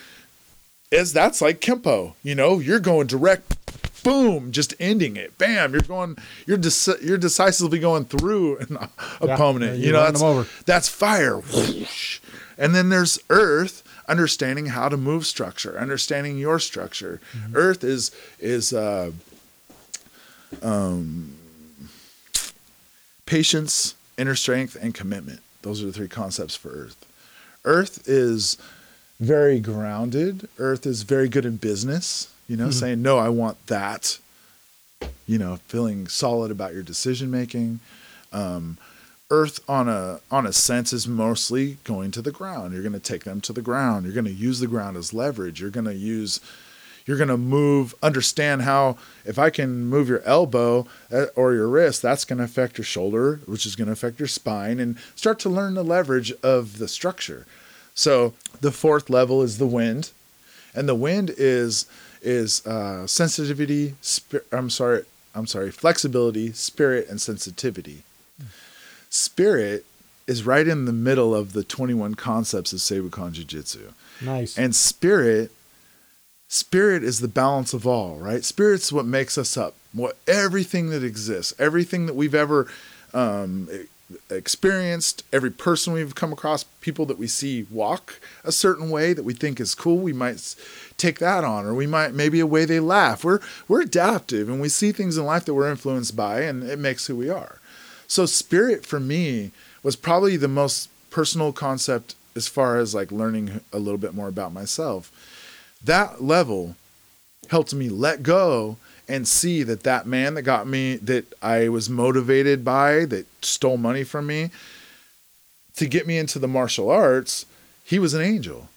is 0.91 1.13
that's 1.13 1.41
like 1.41 1.61
Kempo, 1.61 2.13
you 2.23 2.35
know, 2.35 2.59
you're 2.59 2.79
going 2.79 3.07
direct 3.07 3.57
boom, 4.03 4.51
just 4.51 4.73
ending 4.79 5.15
it. 5.15 5.37
Bam, 5.37 5.71
you're 5.73 5.81
going 5.81 6.17
you're 6.45 6.57
deci- 6.57 7.01
you're 7.01 7.17
decisively 7.17 7.79
going 7.79 8.05
through 8.05 8.57
an 8.59 8.77
Yeah, 9.21 9.33
opponent. 9.35 9.79
you 9.79 9.91
know, 9.91 10.11
that's 10.11 10.63
that's 10.65 10.89
fire. 10.89 11.37
Whoosh. 11.37 12.19
And 12.57 12.75
then 12.75 12.89
there's 12.89 13.19
earth, 13.29 13.83
understanding 14.07 14.67
how 14.67 14.89
to 14.89 14.97
move 14.97 15.25
structure, 15.25 15.79
understanding 15.79 16.37
your 16.37 16.59
structure. 16.59 17.19
Mm-hmm. 17.35 17.55
Earth 17.55 17.83
is 17.83 18.11
is 18.39 18.73
uh 18.73 19.11
patience, 23.25 23.95
inner 24.17 24.35
strength, 24.35 24.77
and 24.81 24.93
commitment. 24.93 25.41
Those 25.61 25.81
are 25.81 25.85
the 25.85 25.93
three 25.93 26.07
concepts 26.07 26.55
for 26.55 26.69
Earth. 26.69 27.05
Earth 27.63 28.07
is 28.07 28.57
very 29.19 29.59
grounded. 29.59 30.49
Earth 30.57 30.85
is 30.85 31.03
very 31.03 31.29
good 31.29 31.45
in 31.45 31.57
business, 31.57 32.33
you 32.47 32.57
know, 32.57 32.71
saying, 32.71 33.01
no, 33.01 33.19
I 33.19 33.29
want 33.29 33.67
that. 33.67 34.17
You 35.27 35.37
know, 35.37 35.57
feeling 35.67 36.07
solid 36.07 36.51
about 36.51 36.73
your 36.73 36.83
decision 36.83 37.31
making. 37.31 37.79
Um, 38.33 38.77
earth 39.31 39.61
on 39.67 39.87
a 39.87 40.19
on 40.29 40.45
a 40.45 40.53
sense 40.53 40.91
is 40.91 41.07
mostly 41.07 41.77
going 41.85 42.11
to 42.11 42.21
the 42.21 42.31
ground. 42.31 42.73
You're 42.73 42.83
going 42.83 42.93
to 42.93 42.99
take 42.99 43.23
them 43.23 43.41
to 43.41 43.53
the 43.53 43.61
ground. 43.61 44.05
You're 44.05 44.13
going 44.13 44.25
to 44.25 44.31
use 44.31 44.59
the 44.59 44.67
ground 44.67 44.97
as 44.97 45.13
leverage. 45.13 45.61
You're 45.61 45.69
going 45.69 45.85
to 45.85 45.95
use 45.95 46.41
you're 47.05 47.17
going 47.17 47.29
to 47.29 47.37
move 47.37 47.95
understand 48.03 48.61
how 48.63 48.97
if 49.25 49.39
I 49.39 49.49
can 49.49 49.85
move 49.85 50.07
your 50.09 50.21
elbow 50.21 50.87
uh, 51.11 51.25
or 51.35 51.53
your 51.53 51.67
wrist, 51.67 52.01
that's 52.01 52.25
going 52.25 52.39
to 52.39 52.45
affect 52.45 52.77
your 52.77 52.85
shoulder, 52.85 53.41
which 53.45 53.65
is 53.65 53.75
going 53.75 53.87
to 53.87 53.93
affect 53.93 54.19
your 54.19 54.27
spine 54.27 54.79
and 54.79 54.97
start 55.15 55.39
to 55.39 55.49
learn 55.49 55.73
the 55.73 55.83
leverage 55.83 56.31
of 56.43 56.77
the 56.77 56.87
structure. 56.87 57.45
So, 57.93 58.33
the 58.61 58.71
fourth 58.71 59.09
level 59.09 59.41
is 59.41 59.57
the 59.57 59.67
wind. 59.67 60.11
And 60.73 60.87
the 60.87 60.95
wind 60.95 61.31
is 61.37 61.85
is 62.21 62.65
uh, 62.65 63.07
sensitivity, 63.07 63.95
spi- 64.01 64.39
I'm 64.51 64.69
sorry, 64.69 65.03
I'm 65.33 65.47
sorry, 65.47 65.71
flexibility, 65.71 66.51
spirit, 66.53 67.07
and 67.09 67.19
sensitivity. 67.19 68.03
Spirit 69.09 69.85
is 70.27 70.45
right 70.45 70.67
in 70.67 70.85
the 70.85 70.93
middle 70.93 71.35
of 71.35 71.53
the 71.53 71.63
21 71.63 72.15
concepts 72.15 72.71
of 72.73 72.79
Seibukan 72.79 73.33
Jiu 73.33 73.43
Jitsu. 73.43 73.91
Nice. 74.21 74.57
And 74.57 74.75
spirit, 74.75 75.51
spirit 76.51 77.01
is 77.01 77.21
the 77.21 77.29
balance 77.29 77.73
of 77.73 77.87
all, 77.87 78.17
right? 78.17 78.43
Spirit's 78.43 78.91
what 78.91 79.05
makes 79.05 79.37
us 79.37 79.55
up. 79.55 79.73
What 79.93 80.17
everything 80.27 80.89
that 80.89 81.01
exists, 81.01 81.53
everything 81.57 82.07
that 82.07 82.13
we've 82.13 82.35
ever 82.35 82.67
um, 83.13 83.69
experienced, 84.29 85.23
every 85.31 85.49
person 85.49 85.93
we've 85.93 86.13
come 86.13 86.33
across, 86.33 86.65
people 86.81 87.05
that 87.05 87.17
we 87.17 87.27
see 87.27 87.65
walk 87.71 88.19
a 88.43 88.51
certain 88.51 88.89
way 88.89 89.13
that 89.13 89.23
we 89.23 89.33
think 89.33 89.61
is 89.61 89.73
cool, 89.73 89.97
we 89.97 90.11
might 90.11 90.55
take 90.97 91.19
that 91.19 91.45
on, 91.45 91.65
or 91.65 91.73
we 91.73 91.87
might 91.87 92.13
maybe 92.13 92.41
a 92.41 92.45
way 92.45 92.65
they 92.65 92.81
laugh. 92.81 93.23
We're 93.23 93.39
we're 93.69 93.81
adaptive, 93.81 94.49
and 94.49 94.59
we 94.59 94.67
see 94.67 94.91
things 94.91 95.17
in 95.17 95.25
life 95.25 95.45
that 95.45 95.53
we're 95.53 95.71
influenced 95.71 96.17
by, 96.17 96.41
and 96.41 96.63
it 96.63 96.79
makes 96.79 97.07
who 97.07 97.15
we 97.15 97.29
are. 97.29 97.59
So 98.07 98.25
spirit 98.25 98.85
for 98.85 98.99
me 98.99 99.51
was 99.83 99.95
probably 99.95 100.35
the 100.35 100.49
most 100.49 100.89
personal 101.11 101.53
concept 101.53 102.15
as 102.35 102.49
far 102.49 102.77
as 102.77 102.93
like 102.93 103.09
learning 103.09 103.61
a 103.71 103.79
little 103.79 103.97
bit 103.97 104.13
more 104.13 104.27
about 104.27 104.51
myself. 104.53 105.11
That 105.83 106.23
level 106.23 106.75
helped 107.49 107.73
me 107.73 107.89
let 107.89 108.23
go 108.23 108.77
and 109.07 109.27
see 109.27 109.63
that 109.63 109.83
that 109.83 110.05
man 110.05 110.35
that 110.35 110.43
got 110.43 110.67
me 110.67 110.95
that 110.97 111.25
I 111.41 111.67
was 111.69 111.89
motivated 111.89 112.63
by 112.63 113.05
that 113.05 113.25
stole 113.43 113.77
money 113.77 114.03
from 114.03 114.27
me 114.27 114.51
to 115.75 115.87
get 115.87 116.07
me 116.07 116.17
into 116.17 116.39
the 116.39 116.47
martial 116.47 116.89
arts, 116.89 117.45
he 117.83 117.99
was 117.99 118.13
an 118.13 118.21
angel. 118.21 118.69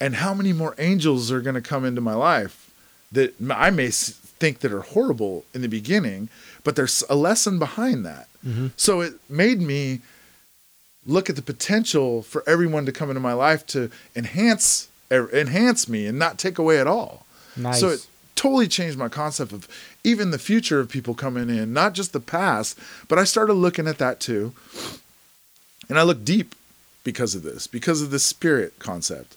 And 0.00 0.16
how 0.16 0.34
many 0.34 0.52
more 0.52 0.74
angels 0.78 1.32
are 1.32 1.40
going 1.40 1.54
to 1.54 1.60
come 1.60 1.84
into 1.84 2.00
my 2.00 2.14
life 2.14 2.70
that 3.12 3.34
I 3.50 3.70
may 3.70 3.90
think 3.90 4.60
that 4.60 4.72
are 4.72 4.82
horrible 4.82 5.44
in 5.54 5.62
the 5.62 5.68
beginning, 5.68 6.28
but 6.64 6.76
there's 6.76 7.02
a 7.08 7.16
lesson 7.16 7.58
behind 7.58 8.04
that. 8.04 8.28
Mm-hmm. 8.46 8.68
So 8.76 9.00
it 9.00 9.14
made 9.28 9.60
me 9.60 10.00
look 11.06 11.30
at 11.30 11.36
the 11.36 11.42
potential 11.42 12.22
for 12.22 12.42
everyone 12.46 12.84
to 12.86 12.92
come 12.92 13.08
into 13.08 13.20
my 13.20 13.32
life 13.32 13.66
to 13.68 13.90
enhance 14.14 14.88
enhance 15.10 15.88
me 15.88 16.06
and 16.06 16.18
not 16.18 16.38
take 16.38 16.58
away 16.58 16.78
at 16.78 16.86
all. 16.86 17.26
Nice. 17.56 17.80
So 17.80 17.88
it 17.90 18.06
totally 18.34 18.68
changed 18.68 18.98
my 18.98 19.08
concept 19.08 19.52
of 19.52 19.66
even 20.04 20.30
the 20.30 20.38
future 20.38 20.78
of 20.78 20.88
people 20.88 21.14
coming 21.14 21.48
in, 21.48 21.72
not 21.72 21.94
just 21.94 22.12
the 22.12 22.20
past, 22.20 22.78
but 23.08 23.18
I 23.18 23.24
started 23.24 23.54
looking 23.54 23.88
at 23.88 23.98
that 23.98 24.20
too. 24.20 24.52
And 25.88 25.98
I 25.98 26.02
looked 26.02 26.24
deep 26.24 26.54
because 27.02 27.34
of 27.34 27.42
this, 27.42 27.66
because 27.66 28.02
of 28.02 28.10
the 28.10 28.18
spirit 28.18 28.78
concept. 28.78 29.36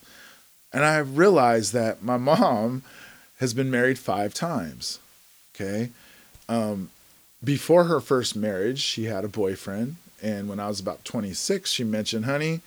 And 0.74 0.84
I 0.84 0.98
realized 0.98 1.74
that 1.74 2.04
my 2.04 2.18
mom 2.18 2.84
has 3.40 3.54
been 3.54 3.72
married 3.72 3.98
five 3.98 4.34
times. 4.34 5.00
Okay. 5.56 5.90
Um, 6.48 6.90
before 7.44 7.86
her 7.86 8.00
first 8.00 8.36
marriage, 8.36 8.80
she 8.80 9.06
had 9.06 9.24
a 9.24 9.30
boyfriend. 9.30 9.96
And 10.22 10.50
when 10.50 10.60
I 10.60 10.68
was 10.68 10.80
about 10.80 11.06
26, 11.06 11.72
she 11.72 11.84
mentioned, 11.84 12.26
honey, 12.26 12.62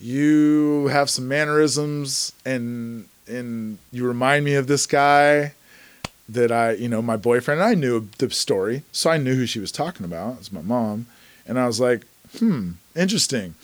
you 0.00 0.88
have 0.88 1.10
some 1.10 1.28
mannerisms 1.28 2.32
and 2.44 3.06
and 3.26 3.78
you 3.92 4.06
remind 4.06 4.44
me 4.44 4.54
of 4.54 4.66
this 4.66 4.86
guy 4.86 5.52
that 6.28 6.50
I, 6.50 6.72
you 6.72 6.88
know, 6.88 7.02
my 7.02 7.16
boyfriend. 7.16 7.62
I 7.62 7.74
knew 7.74 8.08
the 8.18 8.30
story, 8.30 8.82
so 8.92 9.10
I 9.10 9.18
knew 9.18 9.34
who 9.34 9.46
she 9.46 9.60
was 9.60 9.72
talking 9.72 10.04
about. 10.04 10.38
It's 10.38 10.52
my 10.52 10.62
mom, 10.62 11.06
and 11.46 11.58
I 11.58 11.66
was 11.66 11.80
like, 11.80 12.06
hmm, 12.38 12.72
interesting. 12.96 13.54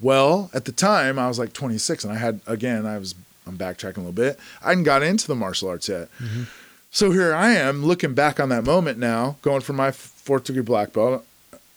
Well, 0.00 0.50
at 0.52 0.64
the 0.64 0.72
time, 0.72 1.18
I 1.18 1.28
was 1.28 1.38
like 1.38 1.52
26, 1.52 2.04
and 2.04 2.12
I 2.12 2.16
had 2.16 2.40
again, 2.46 2.86
I 2.86 2.98
was 2.98 3.14
I'm 3.46 3.56
backtracking 3.56 3.98
a 3.98 4.00
little 4.00 4.12
bit. 4.12 4.38
I 4.62 4.70
hadn't 4.70 4.84
got 4.84 5.02
into 5.02 5.26
the 5.26 5.34
martial 5.34 5.68
arts 5.68 5.88
yet. 5.88 6.08
Mm-hmm. 6.18 6.44
So 6.90 7.10
here 7.10 7.34
I 7.34 7.50
am 7.52 7.84
looking 7.84 8.14
back 8.14 8.40
on 8.40 8.48
that 8.50 8.64
moment 8.64 8.98
now, 8.98 9.36
going 9.42 9.60
for 9.60 9.72
my 9.72 9.90
fourth 9.90 10.44
degree 10.44 10.62
black 10.62 10.92
belt, 10.92 11.24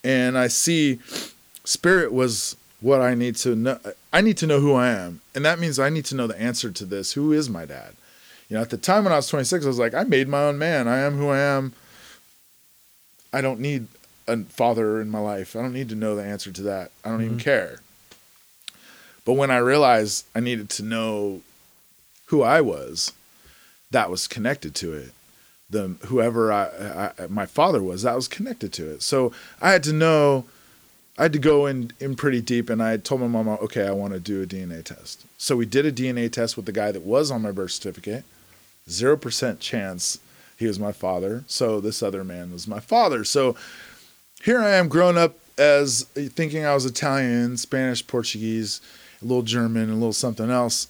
and 0.04 0.38
I 0.38 0.48
see 0.48 1.00
spirit 1.64 2.12
was 2.12 2.56
what 2.82 3.02
I 3.02 3.14
need 3.14 3.36
to 3.38 3.56
know. 3.56 3.80
I 4.12 4.22
need 4.22 4.38
to 4.38 4.48
know 4.48 4.60
who 4.60 4.74
I 4.74 4.90
am. 4.90 5.22
And 5.36 5.46
that 5.46 5.60
means 5.60 5.80
I 5.80 5.90
need 5.90 6.06
to 6.06 6.16
know 6.16 6.28
the 6.28 6.40
answer 6.40 6.72
to 6.72 6.86
this. 6.86 7.14
Who 7.14 7.32
is 7.32 7.50
my 7.50 7.66
dad? 7.66 7.96
You 8.48 8.56
know, 8.56 8.62
at 8.62 8.70
the 8.70 8.78
time 8.78 9.04
when 9.04 9.14
I 9.14 9.18
was 9.18 9.28
26, 9.28 9.66
I 9.66 9.68
was 9.68 9.80
like, 9.80 9.94
I 9.94 10.04
made 10.04 10.28
my 10.28 10.44
own 10.44 10.58
man. 10.58 10.88
I 10.88 11.00
am 11.00 11.18
who 11.18 11.30
I 11.30 11.40
am. 11.40 11.74
I 13.32 13.42
don't 13.42 13.60
need 13.60 13.88
a 14.28 14.38
father 14.46 15.02
in 15.02 15.10
my 15.10 15.20
life. 15.20 15.56
I 15.56 15.62
don't 15.62 15.74
need 15.74 15.90
to 15.90 15.96
know 15.96 16.16
the 16.16 16.24
answer 16.24 16.52
to 16.52 16.62
that. 16.64 16.92
I 17.04 17.10
don't 17.10 17.20
mm-hmm. 17.20 17.26
even 17.26 17.40
care. 17.40 17.80
But 19.26 19.34
when 19.34 19.52
I 19.52 19.58
realized 19.58 20.26
I 20.34 20.40
needed 20.40 20.70
to 20.72 20.84
know 20.84 21.42
who 22.26 22.42
I 22.42 22.62
was, 22.62 23.14
that 23.92 24.10
was 24.10 24.28
connected 24.28 24.74
to 24.76 24.94
it. 24.94 25.12
The 25.70 25.96
whoever 26.06 26.52
I, 26.52 27.12
I 27.20 27.28
my 27.28 27.46
father 27.46 27.84
was, 27.84 28.02
that 28.02 28.16
was 28.16 28.28
connected 28.28 28.74
to 28.74 28.90
it. 28.90 29.04
So 29.04 29.32
I 29.62 29.72
had 29.72 29.84
to 29.84 29.94
know 29.94 30.46
I 31.20 31.24
had 31.24 31.34
to 31.34 31.40
go 31.40 31.66
in 31.66 31.92
in 32.00 32.16
pretty 32.16 32.42
deep, 32.42 32.70
and 32.70 32.82
I 32.82 32.96
told 32.96 33.20
my 33.20 33.28
mom, 33.28 33.50
okay, 33.50 33.86
I 33.86 33.92
want 33.92 34.14
to 34.14 34.22
do 34.22 34.42
a 34.42 34.46
DNA 34.46 34.86
test. 34.86 35.26
So 35.38 35.58
we 35.58 35.66
did 35.66 35.86
a 35.86 35.92
DNA 35.92 36.32
test 36.32 36.56
with 36.56 36.66
the 36.66 36.72
guy 36.72 36.94
that 36.94 37.02
was 37.02 37.30
on 37.30 37.42
my 37.42 37.52
birth 37.52 37.72
certificate. 37.72 38.24
Zero 38.90 39.18
percent 39.18 39.60
chance 39.60 40.20
he 40.58 40.66
was 40.66 40.80
my 40.80 40.94
father. 40.94 41.44
So 41.46 41.82
this 41.82 42.02
other 42.02 42.24
man 42.24 42.54
was 42.54 42.70
my 42.70 42.80
father. 42.80 43.26
So 43.26 43.58
here 44.44 44.62
I 44.62 44.72
am, 44.72 44.88
grown 44.88 45.18
up 45.18 45.36
as 45.58 46.06
uh, 46.16 46.22
thinking 46.30 46.66
I 46.66 46.74
was 46.74 46.86
Italian, 46.86 47.58
Spanish, 47.58 48.06
Portuguese, 48.08 48.80
a 49.22 49.26
little 49.26 49.44
German, 49.44 49.90
a 49.90 49.96
little 49.96 50.14
something 50.14 50.50
else, 50.50 50.88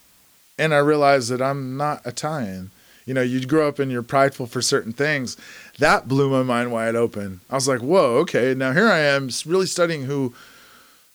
and 0.60 0.76
I 0.76 0.78
realized 0.78 1.32
that 1.32 1.42
I'm 1.42 1.76
not 1.76 2.06
Italian 2.06 2.70
you 3.10 3.16
know, 3.16 3.24
you 3.24 3.44
grow 3.44 3.68
up 3.68 3.80
and 3.80 3.92
you're 3.92 4.04
prideful 4.04 4.46
for 4.46 4.62
certain 4.62 4.94
things. 4.94 5.36
That 5.80 6.08
blew 6.08 6.30
my 6.30 6.44
mind 6.44 6.72
wide 6.72 6.96
open. 6.96 7.42
I 7.50 7.56
was 7.56 7.68
like, 7.68 7.82
whoa, 7.82 8.18
okay, 8.18 8.54
now 8.54 8.72
here 8.72 8.88
I 8.88 9.00
am 9.00 9.32
really 9.48 9.66
studying 9.66 10.04
who 10.04 10.36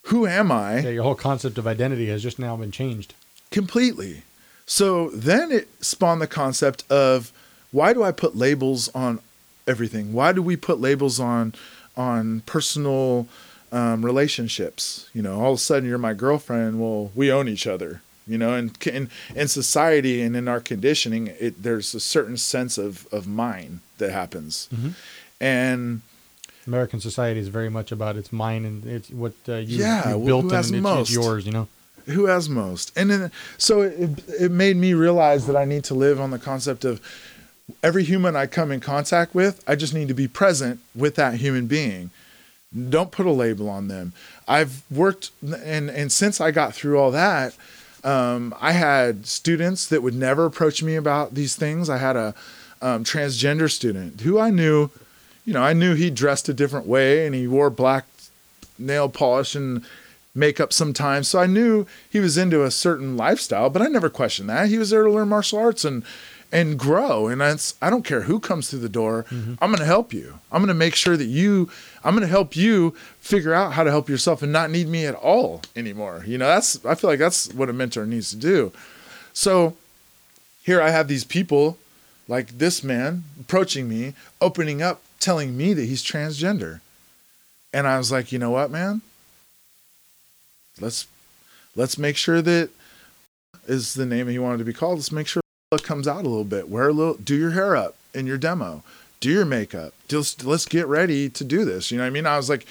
who 0.07 0.27
am 0.27 0.51
I? 0.51 0.79
Yeah, 0.79 0.89
your 0.89 1.03
whole 1.03 1.15
concept 1.15 1.57
of 1.57 1.65
identity 1.65 2.07
has 2.07 2.21
just 2.21 2.37
now 2.37 2.57
been 2.57 2.69
changed. 2.69 3.13
Completely. 3.49 4.23
So 4.65 5.09
then 5.11 5.53
it 5.53 5.69
spawned 5.81 6.19
the 6.19 6.27
concept 6.27 6.83
of 6.91 7.31
why 7.71 7.93
do 7.93 8.03
I 8.03 8.11
put 8.11 8.35
labels 8.35 8.89
on 8.89 9.21
everything? 9.65 10.11
Why 10.11 10.33
do 10.33 10.41
we 10.41 10.57
put 10.57 10.81
labels 10.81 11.17
on 11.17 11.53
on 11.95 12.41
personal 12.41 13.29
um, 13.71 14.03
relationships? 14.03 15.09
You 15.13 15.21
know, 15.21 15.39
all 15.39 15.53
of 15.53 15.59
a 15.59 15.61
sudden 15.61 15.87
you're 15.87 15.97
my 15.97 16.13
girlfriend. 16.13 16.81
Well, 16.81 17.13
we 17.15 17.31
own 17.31 17.47
each 17.47 17.65
other 17.65 18.01
you 18.27 18.37
know 18.37 18.53
and 18.53 18.77
in, 18.87 19.09
in 19.35 19.47
society 19.47 20.21
and 20.21 20.35
in 20.35 20.47
our 20.47 20.59
conditioning 20.59 21.27
it, 21.39 21.61
there's 21.61 21.93
a 21.93 21.99
certain 21.99 22.37
sense 22.37 22.77
of, 22.77 23.07
of 23.11 23.27
mine 23.27 23.81
that 23.97 24.11
happens. 24.11 24.67
Mm-hmm. 24.73 24.89
and 25.39 26.01
american 26.67 26.99
society 26.99 27.39
is 27.39 27.47
very 27.47 27.69
much 27.69 27.91
about 27.91 28.15
it's 28.15 28.33
mine 28.33 28.65
and 28.65 28.85
it's 28.85 29.09
what 29.09 29.33
uh, 29.47 29.55
you, 29.55 29.79
yeah, 29.79 30.15
you 30.15 30.25
built 30.25 30.51
and 30.51 30.75
it's, 30.75 31.09
it's, 31.09 31.13
yours 31.13 31.45
you 31.45 31.51
know? 31.51 31.67
Who 32.07 32.25
has 32.25 32.47
most? 32.47 32.95
And 32.95 33.09
then 33.09 33.31
so 33.57 33.81
it, 33.81 34.23
it 34.27 34.51
made 34.51 34.77
me 34.77 34.93
realize 34.93 35.47
that 35.47 35.55
i 35.55 35.65
need 35.65 35.83
to 35.85 35.93
live 35.93 36.19
on 36.19 36.31
the 36.31 36.39
concept 36.39 36.85
of 36.85 37.01
every 37.81 38.03
human 38.03 38.35
i 38.35 38.45
come 38.45 38.71
in 38.71 38.79
contact 38.79 39.33
with 39.33 39.63
i 39.67 39.75
just 39.75 39.93
need 39.93 40.07
to 40.07 40.13
be 40.13 40.27
present 40.27 40.79
with 40.95 41.15
that 41.15 41.35
human 41.35 41.67
being. 41.67 42.11
Don't 42.89 43.09
put 43.09 43.25
a 43.25 43.31
label 43.31 43.69
on 43.69 43.87
them. 43.87 44.11
I've 44.47 44.83
worked 44.91 45.31
and 45.41 45.89
and 45.89 46.11
since 46.11 46.41
i 46.41 46.51
got 46.51 46.73
through 46.73 46.99
all 46.99 47.11
that 47.11 47.55
um, 48.05 48.53
I 48.61 48.71
had 48.71 49.25
students 49.25 49.87
that 49.87 50.03
would 50.03 50.13
never 50.13 50.45
approach 50.45 50.83
me 50.83 50.95
about 50.95 51.33
these 51.33 51.55
things. 51.55 51.89
I 51.89 51.97
had 51.97 52.15
a 52.15 52.35
um, 52.81 53.03
transgender 53.03 53.69
student 53.69 54.21
who 54.21 54.39
I 54.39 54.51
knew, 54.51 54.91
you 55.43 55.53
know, 55.53 55.63
I 55.63 55.73
knew 55.73 55.95
he 55.95 56.11
dressed 56.11 56.47
a 56.47 56.53
different 56.53 56.85
way 56.85 57.25
and 57.25 57.33
he 57.33 57.47
wore 57.47 57.71
black 57.71 58.05
nail 58.77 59.09
polish 59.09 59.55
and 59.55 59.83
makeup 60.35 60.71
sometimes. 60.71 61.27
So 61.27 61.39
I 61.39 61.47
knew 61.47 61.87
he 62.07 62.19
was 62.19 62.37
into 62.37 62.63
a 62.63 62.69
certain 62.69 63.17
lifestyle, 63.17 63.71
but 63.71 63.81
I 63.81 63.87
never 63.87 64.09
questioned 64.09 64.49
that. 64.49 64.69
He 64.69 64.77
was 64.77 64.91
there 64.91 65.03
to 65.03 65.11
learn 65.11 65.29
martial 65.29 65.57
arts 65.57 65.83
and 65.83 66.03
and 66.55 66.79
grow. 66.79 67.27
And 67.27 67.41
that's 67.41 67.75
I 67.81 67.89
don't 67.89 68.05
care 68.05 68.21
who 68.21 68.39
comes 68.39 68.69
through 68.69 68.79
the 68.79 68.89
door. 68.89 69.25
Mm-hmm. 69.29 69.55
I'm 69.61 69.69
going 69.69 69.79
to 69.79 69.85
help 69.85 70.13
you. 70.13 70.39
I'm 70.53 70.61
going 70.61 70.69
to 70.69 70.73
make 70.73 70.95
sure 70.95 71.17
that 71.17 71.25
you 71.25 71.69
I'm 72.03 72.13
going 72.15 72.21
to 72.21 72.27
help 72.27 72.55
you 72.55 72.91
figure 73.19 73.53
out 73.53 73.73
how 73.73 73.83
to 73.83 73.91
help 73.91 74.07
yourself 74.07 74.41
and 74.41 74.53
not 74.53 74.71
need 74.71 74.87
me 74.87 75.05
at 75.05 75.15
all 75.15 75.61
anymore. 75.75 76.23
You 76.25 76.37
know, 76.37 76.47
that's 76.47 76.83
I 76.85 76.95
feel 76.95 77.09
like 77.09 77.19
that's 77.19 77.53
what 77.53 77.69
a 77.69 77.73
mentor 77.73 78.05
needs 78.05 78.29
to 78.29 78.37
do. 78.37 78.71
So 79.33 79.75
here 80.63 80.81
I 80.81 80.91
have 80.91 81.09
these 81.09 81.25
people 81.25 81.77
like 82.29 82.57
this 82.57 82.83
man 82.83 83.25
approaching 83.39 83.89
me, 83.89 84.13
opening 84.39 84.81
up, 84.81 85.01
telling 85.19 85.57
me 85.57 85.73
that 85.73 85.83
he's 85.83 86.03
transgender. 86.03 86.79
And 87.73 87.85
I 87.85 87.97
was 87.97 88.13
like, 88.13 88.31
you 88.31 88.39
know 88.39 88.51
what, 88.51 88.71
man? 88.71 89.01
Let's 90.79 91.05
let's 91.75 91.97
make 91.97 92.15
sure 92.15 92.41
that 92.41 92.69
is 93.67 93.95
the 93.95 94.05
name 94.05 94.29
he 94.29 94.39
wanted 94.39 94.59
to 94.59 94.63
be 94.63 94.71
called. 94.71 94.99
Let's 94.99 95.11
make 95.11 95.27
sure 95.27 95.41
it 95.71 95.83
comes 95.83 96.07
out 96.07 96.25
a 96.25 96.29
little 96.29 96.43
bit. 96.43 96.69
Wear 96.69 96.89
a 96.89 96.93
little, 96.93 97.15
do 97.15 97.35
your 97.35 97.51
hair 97.51 97.75
up 97.75 97.95
in 98.13 98.27
your 98.27 98.37
demo, 98.37 98.83
do 99.19 99.29
your 99.31 99.45
makeup. 99.45 99.93
Just 100.07 100.45
let's 100.45 100.65
get 100.65 100.87
ready 100.87 101.29
to 101.29 101.43
do 101.43 101.65
this. 101.65 101.91
You 101.91 101.97
know 101.97 102.03
what 102.03 102.07
I 102.07 102.11
mean? 102.11 102.27
I 102.27 102.37
was 102.37 102.49
like, 102.49 102.65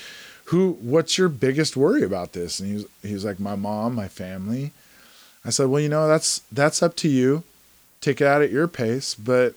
who? 0.47 0.73
What's 0.81 1.19
your 1.19 1.29
biggest 1.29 1.77
worry 1.77 2.03
about 2.03 2.35
this? 2.35 2.61
And 2.61 2.69
he 2.69 2.75
was 2.75 2.87
he 3.03 3.15
was 3.15 3.25
like, 3.25 3.41
my 3.41 3.57
mom, 3.57 3.95
my 3.95 4.09
family. 4.09 4.73
I 5.45 5.51
said, 5.51 5.67
well, 5.67 5.81
you 5.81 5.89
know, 5.89 6.07
that's 6.07 6.43
that's 6.53 6.83
up 6.83 6.95
to 6.97 7.09
you. 7.09 7.43
Take 8.01 8.21
it 8.21 8.27
out 8.27 8.43
at 8.43 8.53
your 8.53 8.69
pace, 8.69 9.15
but 9.15 9.55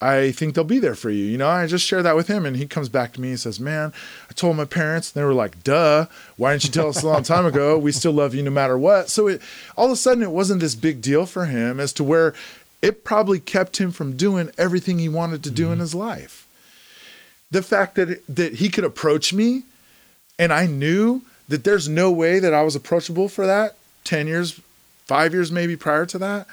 I 0.00 0.30
think 0.30 0.54
they'll 0.54 0.62
be 0.62 0.78
there 0.78 0.94
for 0.94 1.10
you. 1.10 1.24
You 1.24 1.38
know, 1.38 1.48
I 1.48 1.66
just 1.66 1.84
share 1.84 2.04
that 2.04 2.14
with 2.14 2.28
him, 2.28 2.46
and 2.46 2.56
he 2.56 2.66
comes 2.66 2.88
back 2.88 3.12
to 3.14 3.20
me 3.20 3.30
and 3.30 3.40
says, 3.40 3.58
"Man, 3.58 3.92
I 4.30 4.32
told 4.32 4.56
my 4.56 4.64
parents, 4.64 5.10
and 5.10 5.20
they 5.20 5.24
were 5.24 5.34
like, 5.34 5.64
duh, 5.64 6.06
why 6.36 6.52
didn't 6.52 6.64
you 6.64 6.70
tell 6.70 6.88
us 6.88 7.02
a 7.02 7.08
long 7.08 7.24
time 7.24 7.44
ago? 7.44 7.76
We 7.76 7.90
still 7.90 8.12
love 8.12 8.34
you 8.34 8.42
no 8.42 8.50
matter 8.50 8.78
what." 8.78 9.10
So 9.10 9.26
it 9.26 9.42
all 9.76 9.86
of 9.86 9.92
a 9.92 9.96
sudden 9.96 10.22
it 10.22 10.30
wasn't 10.30 10.60
this 10.60 10.76
big 10.76 11.02
deal 11.02 11.26
for 11.26 11.46
him 11.46 11.80
as 11.80 11.92
to 11.94 12.04
where 12.04 12.32
it 12.80 13.02
probably 13.02 13.40
kept 13.40 13.78
him 13.78 13.90
from 13.90 14.16
doing 14.16 14.52
everything 14.56 15.00
he 15.00 15.08
wanted 15.08 15.42
to 15.42 15.50
do 15.50 15.64
mm-hmm. 15.64 15.72
in 15.74 15.78
his 15.80 15.96
life. 15.96 16.46
The 17.50 17.62
fact 17.62 17.96
that 17.96 18.22
that 18.28 18.54
he 18.54 18.68
could 18.68 18.84
approach 18.84 19.32
me, 19.32 19.64
and 20.38 20.52
I 20.52 20.66
knew 20.66 21.22
that 21.48 21.64
there's 21.64 21.88
no 21.88 22.12
way 22.12 22.38
that 22.38 22.54
I 22.54 22.62
was 22.62 22.76
approachable 22.76 23.28
for 23.28 23.46
that 23.46 23.74
ten 24.04 24.28
years, 24.28 24.60
five 25.06 25.32
years 25.32 25.50
maybe 25.50 25.74
prior 25.74 26.06
to 26.06 26.18
that 26.18 26.46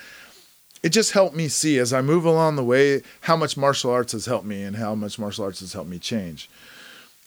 it 0.85 0.89
just 0.89 1.13
helped 1.13 1.35
me 1.35 1.47
see 1.47 1.79
as 1.79 1.91
I 1.91 2.01
move 2.03 2.25
along 2.25 2.57
the 2.57 2.63
way 2.63 3.01
how 3.21 3.35
much 3.35 3.57
martial 3.57 3.89
arts 3.89 4.11
has 4.11 4.27
helped 4.27 4.45
me 4.45 4.61
and 4.61 4.75
how 4.75 4.93
much 4.93 5.17
martial 5.17 5.43
arts 5.43 5.61
has 5.61 5.73
helped 5.73 5.89
me 5.89 5.97
change. 5.97 6.47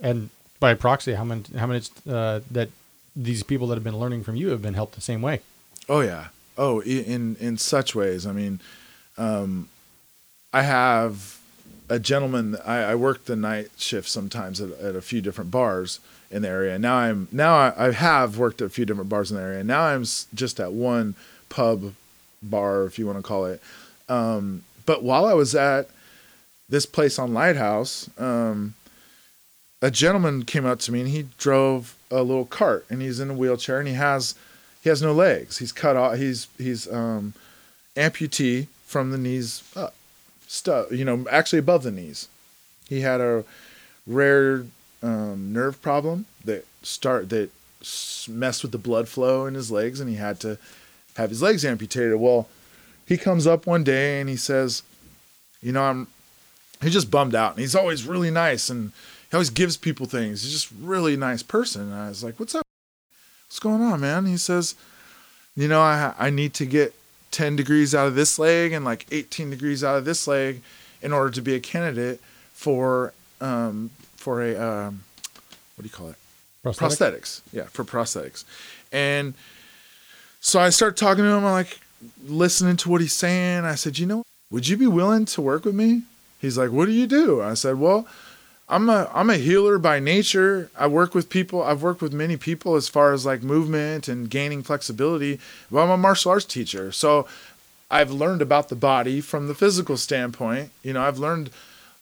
And 0.01 0.31
by 0.61 0.75
proxy, 0.75 1.14
how 1.14 1.25
many 1.25 1.42
how 1.57 1.66
many 1.66 1.83
uh, 2.09 2.38
that 2.53 2.68
these 3.16 3.42
people 3.42 3.66
that 3.66 3.75
have 3.75 3.83
been 3.83 3.99
learning 3.99 4.23
from 4.23 4.37
you 4.37 4.51
have 4.51 4.62
been 4.62 4.75
helped 4.75 4.94
the 4.94 5.01
same 5.01 5.23
way? 5.23 5.40
Oh 5.88 6.03
yeah. 6.03 6.29
Oh, 6.57 6.83
in 6.83 7.35
in 7.40 7.59
such 7.59 7.97
ways. 7.97 8.29
I 8.29 8.33
mean, 8.33 8.61
um, 9.16 9.68
I 10.53 10.62
have 10.62 11.40
a 11.88 11.99
gentleman. 11.99 12.59
I, 12.64 12.92
I 12.92 12.94
work 12.94 13.25
the 13.25 13.35
night 13.35 13.71
shift 13.77 14.09
sometimes 14.09 14.61
at, 14.61 14.71
at, 14.79 14.94
a 14.94 15.03
few 15.03 15.21
different 15.21 15.51
bars 15.51 15.99
in 16.31 16.42
the 16.42 16.49
area. 16.49 16.79
Now 16.79 16.99
I'm 16.99 17.27
now 17.33 17.57
I, 17.57 17.88
I 17.88 17.90
have 17.90 18.38
worked 18.38 18.62
at 18.62 18.68
a 18.68 18.71
few 18.71 18.85
different 18.85 19.11
bars 19.11 19.33
in 19.33 19.37
the 19.37 19.42
area. 19.42 19.64
Now 19.64 19.83
I'm 19.83 20.05
just 20.33 20.61
at 20.61 20.73
one 20.73 21.16
pub 21.49 21.94
bar, 22.42 22.85
if 22.85 22.98
you 22.98 23.07
want 23.07 23.18
to 23.18 23.22
call 23.22 23.46
it. 23.46 23.61
Um, 24.09 24.62
but 24.87 25.03
while 25.03 25.27
I 25.27 25.35
was 25.35 25.55
at 25.55 25.88
this 26.68 26.87
place 26.87 27.18
on 27.18 27.35
Lighthouse, 27.35 28.09
um, 28.18 28.74
a 29.81 29.90
gentleman 29.90 30.44
came 30.44 30.66
up 30.66 30.81
to 30.81 30.92
me 30.92 31.01
and 31.01 31.09
he 31.09 31.27
drove 31.38 31.96
a 32.11 32.22
little 32.22 32.44
cart 32.44 32.85
and 32.90 33.01
he's 33.03 33.20
in 33.20 33.31
a 33.31 33.35
wheelchair 33.35 33.79
and 33.79 33.88
he 33.88 33.94
has 33.94 34.35
he 34.83 34.88
has 34.88 35.03
no 35.03 35.12
legs. 35.12 35.59
He's 35.59 35.72
cut 35.72 35.96
off. 35.96 36.16
He's 36.16 36.48
he's 36.57 36.90
um, 36.92 37.35
amputee 37.96 38.68
from 38.85 39.11
the 39.11 39.18
knees 39.18 39.62
up, 39.77 39.94
stuff. 40.46 40.90
You 40.92 41.05
know, 41.05 41.27
actually 41.31 41.59
above 41.59 41.83
the 41.83 41.90
knees. 41.90 42.29
He 42.88 43.03
had 43.03 43.20
a 43.20 43.44
rare 44.07 44.64
um, 45.03 45.53
nerve 45.53 45.81
problem 45.83 46.27
that 46.44 46.64
start 46.83 47.29
that 47.31 47.51
messed 48.29 48.62
with 48.62 48.72
the 48.72 48.79
blood 48.79 49.09
flow 49.09 49.46
in 49.46 49.55
his 49.55 49.70
legs, 49.70 50.01
and 50.01 50.09
he 50.09 50.16
had 50.16 50.40
to 50.40 50.59
have 51.18 51.31
his 51.31 51.42
legs 51.42 51.64
amputated. 51.64 52.16
Well, 52.16 52.48
he 53.04 53.16
comes 53.16 53.46
up 53.46 53.66
one 53.66 53.83
day 53.83 54.20
and 54.20 54.28
he 54.28 54.37
says, 54.37 54.83
you 55.61 55.72
know, 55.72 55.83
I'm 55.83 56.07
he's 56.81 56.92
just 56.92 57.11
bummed 57.11 57.35
out 57.35 57.52
and 57.52 57.61
he's 57.61 57.74
always 57.74 58.07
really 58.07 58.31
nice 58.31 58.70
and 58.70 58.92
he 59.28 59.35
always 59.35 59.50
gives 59.50 59.76
people 59.76 60.07
things. 60.07 60.42
He's 60.42 60.52
just 60.52 60.72
really 60.81 61.16
nice 61.16 61.42
person. 61.42 61.92
And 61.92 61.94
I 61.94 62.09
was 62.09 62.22
like, 62.22 62.38
what's 62.38 62.54
up? 62.54 62.64
What's 63.48 63.59
going 63.59 63.83
on, 63.83 64.00
man? 64.00 64.26
He 64.26 64.37
says, 64.37 64.76
you 65.57 65.66
know, 65.66 65.81
I 65.81 66.14
I 66.18 66.31
need 66.31 66.54
to 66.54 66.66
get 66.66 66.94
10 67.33 67.57
degrees 67.57 67.94
out 67.94 68.07
of 68.07 68.14
this 68.14 68.38
leg 68.38 68.72
and 68.72 68.85
like 68.85 69.07
18 69.11 69.50
degrees 69.50 69.83
out 69.83 69.98
of 69.98 70.04
this 70.04 70.26
leg 70.28 70.62
in 71.02 71.12
order 71.12 71.31
to 71.31 71.42
be 71.42 71.54
a 71.54 71.61
candidate 71.61 72.20
for 72.52 73.12
um 73.40 73.90
for 74.16 74.42
a 74.42 74.54
um 74.57 75.02
what 75.74 75.83
do 75.83 75.88
you 75.88 75.90
call 75.94 76.11
it? 76.11 76.16
Prosthetic? 76.62 77.22
Prosthetics. 77.22 77.40
Yeah, 77.52 77.64
for 77.64 77.85
prosthetics. 77.85 78.44
And 78.92 79.35
so 80.40 80.61
I 80.61 80.70
start 80.70 80.96
talking 80.96 81.24
to 81.24 81.31
him. 81.31 81.44
I'm 81.44 81.53
like 81.53 81.81
listening 82.27 82.77
to 82.79 82.88
what 82.88 83.01
he's 83.01 83.12
saying. 83.12 83.64
I 83.64 83.74
said, 83.74 83.98
you 83.98 84.07
know, 84.07 84.22
would 84.51 84.68
you 84.68 84.77
be 84.77 84.87
willing 84.87 85.24
to 85.27 85.42
work 85.42 85.64
with 85.64 85.74
me? 85.74 86.03
He's 86.40 86.57
like, 86.57 86.70
what 86.70 86.87
do 86.87 86.92
you 86.92 87.07
do? 87.07 87.42
I 87.42 87.55
said, 87.55 87.79
well, 87.79 88.07
I'm 88.68 88.88
a 88.90 89.11
I'm 89.14 89.31
a 89.31 89.37
healer 89.37 89.79
by 89.79 89.98
nature. 89.98 90.70
I 90.79 90.87
work 90.87 91.14
with 91.14 91.31
people. 91.31 91.62
I've 91.62 91.83
worked 91.83 92.03
with 92.03 92.12
many 92.12 92.37
people 92.37 92.77
as 92.77 92.88
far 92.88 93.12
as 93.12 93.24
like 93.24 93.42
movement 93.42 94.09
and 94.09 94.29
gaining 94.29 94.62
flexibility. 94.62 95.40
But 95.70 95.83
I'm 95.83 95.90
a 95.90 95.96
martial 95.96 96.33
arts 96.33 96.44
teacher, 96.44 96.92
so 96.92 97.27
I've 97.90 98.11
learned 98.11 98.42
about 98.42 98.68
the 98.68 98.77
body 98.77 99.20
from 99.22 99.48
the 99.48 99.55
physical 99.55 99.96
standpoint. 99.96 100.70
You 100.83 100.92
know, 100.92 101.03
I've 101.03 101.18
learned 101.18 101.51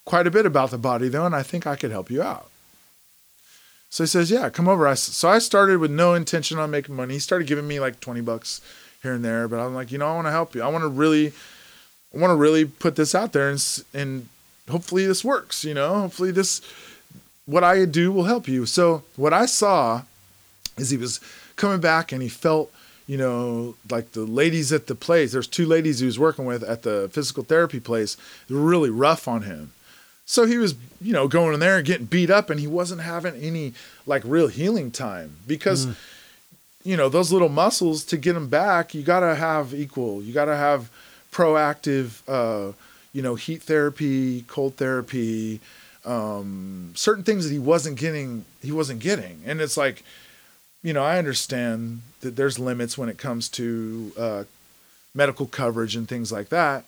quite 0.05 0.27
a 0.27 0.31
bit 0.31 0.45
about 0.45 0.73
the 0.73 0.79
body 0.79 1.09
though, 1.09 1.25
and 1.25 1.37
I 1.37 1.45
think 1.45 1.67
I 1.67 1.77
could 1.77 1.93
help 1.93 2.11
you 2.11 2.21
out. 2.23 2.51
So 3.97 4.05
he 4.05 4.09
says, 4.09 4.31
"Yeah, 4.31 4.51
come 4.51 4.69
over." 4.69 4.87
I 4.87 4.93
so 4.93 5.27
I 5.27 5.39
started 5.39 5.79
with 5.79 5.91
no 5.91 6.13
intention 6.13 6.59
on 6.59 6.71
making 6.71 6.95
money. 6.95 7.15
He 7.15 7.19
started 7.19 7.49
giving 7.49 7.67
me 7.67 7.81
like 7.81 7.99
twenty 7.99 8.21
bucks 8.21 8.61
here 9.03 9.15
and 9.15 9.25
there, 9.25 9.49
but 9.49 9.59
I'm 9.59 9.75
like, 9.75 9.91
you 9.91 9.97
know, 9.97 10.07
I 10.07 10.15
want 10.15 10.27
to 10.27 10.33
help 10.33 10.55
you. 10.55 10.61
I 10.61 10.69
want 10.69 10.85
to 10.85 10.89
really, 10.89 11.33
I 12.15 12.19
want 12.19 12.31
to 12.31 12.37
really 12.37 12.67
put 12.67 12.97
this 12.97 13.15
out 13.15 13.33
there, 13.33 13.49
and 13.49 13.85
and 13.95 14.29
hopefully 14.69 15.07
this 15.07 15.25
works. 15.25 15.65
You 15.65 15.73
know, 15.73 15.95
hopefully 16.01 16.31
this, 16.31 16.61
what 17.47 17.65
I 17.65 17.87
do 17.87 18.13
will 18.13 18.25
help 18.25 18.47
you. 18.47 18.67
So 18.67 19.03
what 19.17 19.33
I 19.33 19.47
saw, 19.47 20.03
is 20.77 20.91
he 20.91 20.99
was 20.99 21.19
coming 21.57 21.81
back 21.81 22.13
and 22.13 22.21
he 22.21 22.29
felt 22.29 22.71
you 23.07 23.17
know, 23.17 23.77
like 23.89 24.13
the 24.13 24.27
ladies 24.27 24.73
at 24.73 24.89
the 24.89 24.95
place. 24.95 25.33
There's 25.33 25.47
two 25.47 25.65
ladies 25.65 26.01
he 26.01 26.07
was 26.07 26.19
working 26.19 26.45
with 26.45 26.63
at 26.65 26.83
the 26.83 27.09
physical 27.13 27.45
therapy 27.45 27.79
place. 27.79 28.17
They 28.47 28.57
were 28.57 28.61
really 28.61 28.91
rough 28.91 29.27
on 29.29 29.43
him. 29.43 29.73
So 30.29 30.45
he 30.45 30.59
was, 30.59 30.75
you 31.01 31.13
know, 31.13 31.29
going 31.29 31.55
in 31.55 31.61
there 31.61 31.79
and 31.79 31.87
getting 31.87 32.07
beat 32.07 32.31
up, 32.31 32.51
and 32.51 32.59
he 32.59 32.67
wasn't 32.67 33.01
having 33.01 33.37
any 33.37 33.73
like 34.07 34.23
real 34.25 34.49
healing 34.49 34.91
time 34.91 35.37
because, 35.47 35.87
mm. 35.87 35.97
you 36.83 36.97
know, 36.97 37.09
those 37.09 37.33
little 37.33 37.49
muscles 37.49 38.05
to 38.07 38.17
get 38.17 38.33
them 38.33 38.49
back, 38.49 38.93
you 38.93 39.03
got 39.03 39.21
to 39.21 39.37
have 39.37 39.73
equal. 39.73 40.21
You 40.21 40.35
got 40.35 40.47
to 40.47 40.57
have 40.57 40.91
proactive, 41.31 42.23
uh, 42.27 42.73
you 43.13 43.23
know, 43.23 43.37
heat 43.37 43.63
therapy, 43.63 44.43
cold 44.49 44.75
therapy, 44.75 45.61
um, 46.05 46.93
certain 46.97 47.23
things 47.23 47.45
that 47.45 47.53
he 47.53 47.61
wasn't 47.61 47.97
getting. 47.97 48.45
He 48.63 48.73
wasn't 48.73 48.99
getting, 48.99 49.43
and 49.47 49.61
it's 49.61 49.77
like, 49.77 50.03
you 50.83 50.93
know, 50.93 51.05
I 51.05 51.19
understand 51.19 52.03
that 52.21 52.35
there's 52.35 52.59
limits 52.59 52.99
when 52.99 53.09
it 53.09 53.17
comes 53.17 53.49
to 53.51 54.13
uh, 54.19 54.45
medical 55.15 55.47
coverage 55.47 55.95
and 55.95 56.09
things 56.09 56.33
like 56.33 56.49
that 56.49 56.85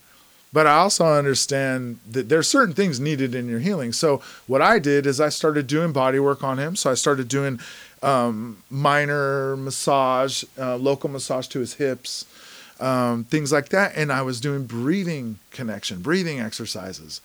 but 0.53 0.67
I 0.67 0.77
also 0.77 1.05
understand 1.05 1.99
that 2.11 2.29
there's 2.29 2.49
certain 2.49 2.75
things 2.75 2.99
needed 2.99 3.35
in 3.35 3.49
your 3.49 3.61
healing. 3.61 3.93
So 3.93 4.23
what 4.47 4.63
I 4.63 4.79
did 4.79 5.07
is 5.07 5.21
I 5.21 5.29
started 5.29 5.67
doing 5.67 5.93
body 5.93 6.19
work 6.19 6.43
on 6.43 6.59
him. 6.59 6.75
So 6.75 6.91
I 6.91 6.95
started 6.95 7.29
doing 7.29 7.61
um, 8.03 8.63
minor 8.71 9.57
massage, 9.57 10.45
uh, 10.59 10.77
local 10.77 11.11
massage 11.11 11.47
to 11.49 11.61
his 11.61 11.75
hips, 11.75 12.25
um, 12.81 13.25
things 13.25 13.53
like 13.53 13.69
that. 13.71 13.93
And 13.95 14.11
I 14.11 14.23
was 14.23 14.41
doing 14.41 14.65
breathing 14.65 15.39
connection, 15.51 16.01
breathing 16.01 16.41
exercises. 16.41 17.21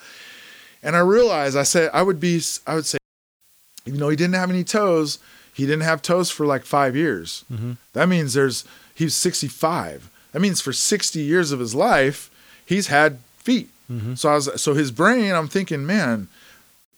And 0.81 0.95
I 0.95 0.99
realized 0.99 1.55
I 1.55 1.63
said 1.63 1.91
I 1.93 2.01
would 2.01 2.19
be 2.19 2.41
I 2.67 2.75
would 2.75 2.85
say, 2.85 2.97
even 3.85 3.99
though 3.99 4.09
he 4.09 4.17
didn't 4.17 4.35
have 4.35 4.49
any 4.49 4.65
toes, 4.65 5.19
he 5.53 5.65
didn't 5.65 5.83
have 5.83 6.01
toes 6.01 6.29
for 6.29 6.45
like 6.45 6.65
five 6.65 6.95
years. 6.95 7.45
Mm-hmm. 7.51 7.73
That 7.93 8.09
means 8.09 8.33
there's 8.33 8.65
he's 8.93 9.15
65. 9.15 10.09
That 10.33 10.41
means 10.41 10.59
for 10.59 10.73
60 10.73 11.19
years 11.19 11.51
of 11.51 11.59
his 11.59 11.73
life 11.73 12.29
he's 12.65 12.87
had 12.87 13.19
feet. 13.37 13.69
Mm-hmm. 13.91 14.15
So 14.15 14.29
I 14.29 14.35
was 14.35 14.61
so 14.61 14.73
his 14.73 14.91
brain. 14.91 15.33
I'm 15.33 15.47
thinking, 15.47 15.85
man, 15.85 16.27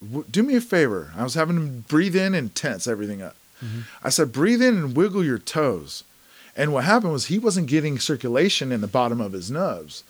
w- 0.02 0.26
do 0.30 0.44
me 0.44 0.56
a 0.56 0.62
favor. 0.62 1.12
I 1.16 1.24
was 1.24 1.34
having 1.34 1.58
him 1.58 1.86
breathe 1.88 2.16
in 2.16 2.36
and 2.36 2.54
tense 2.54 2.88
everything 2.88 3.22
up. 3.22 3.36
Mm-hmm. 3.64 3.82
I 4.04 4.10
said, 4.10 4.32
breathe 4.32 4.62
in 4.62 4.76
and 4.76 4.96
wiggle 4.96 5.24
your 5.24 5.40
toes. 5.40 6.04
And 6.56 6.72
what 6.72 6.86
happened 6.86 7.12
was 7.12 7.26
he 7.26 7.40
wasn't 7.40 7.68
getting 7.68 8.00
circulation 8.00 8.72
in 8.72 8.82
the 8.82 8.88
bottom 8.88 9.20
of 9.20 9.34
his 9.34 9.52
nubs. 9.52 10.04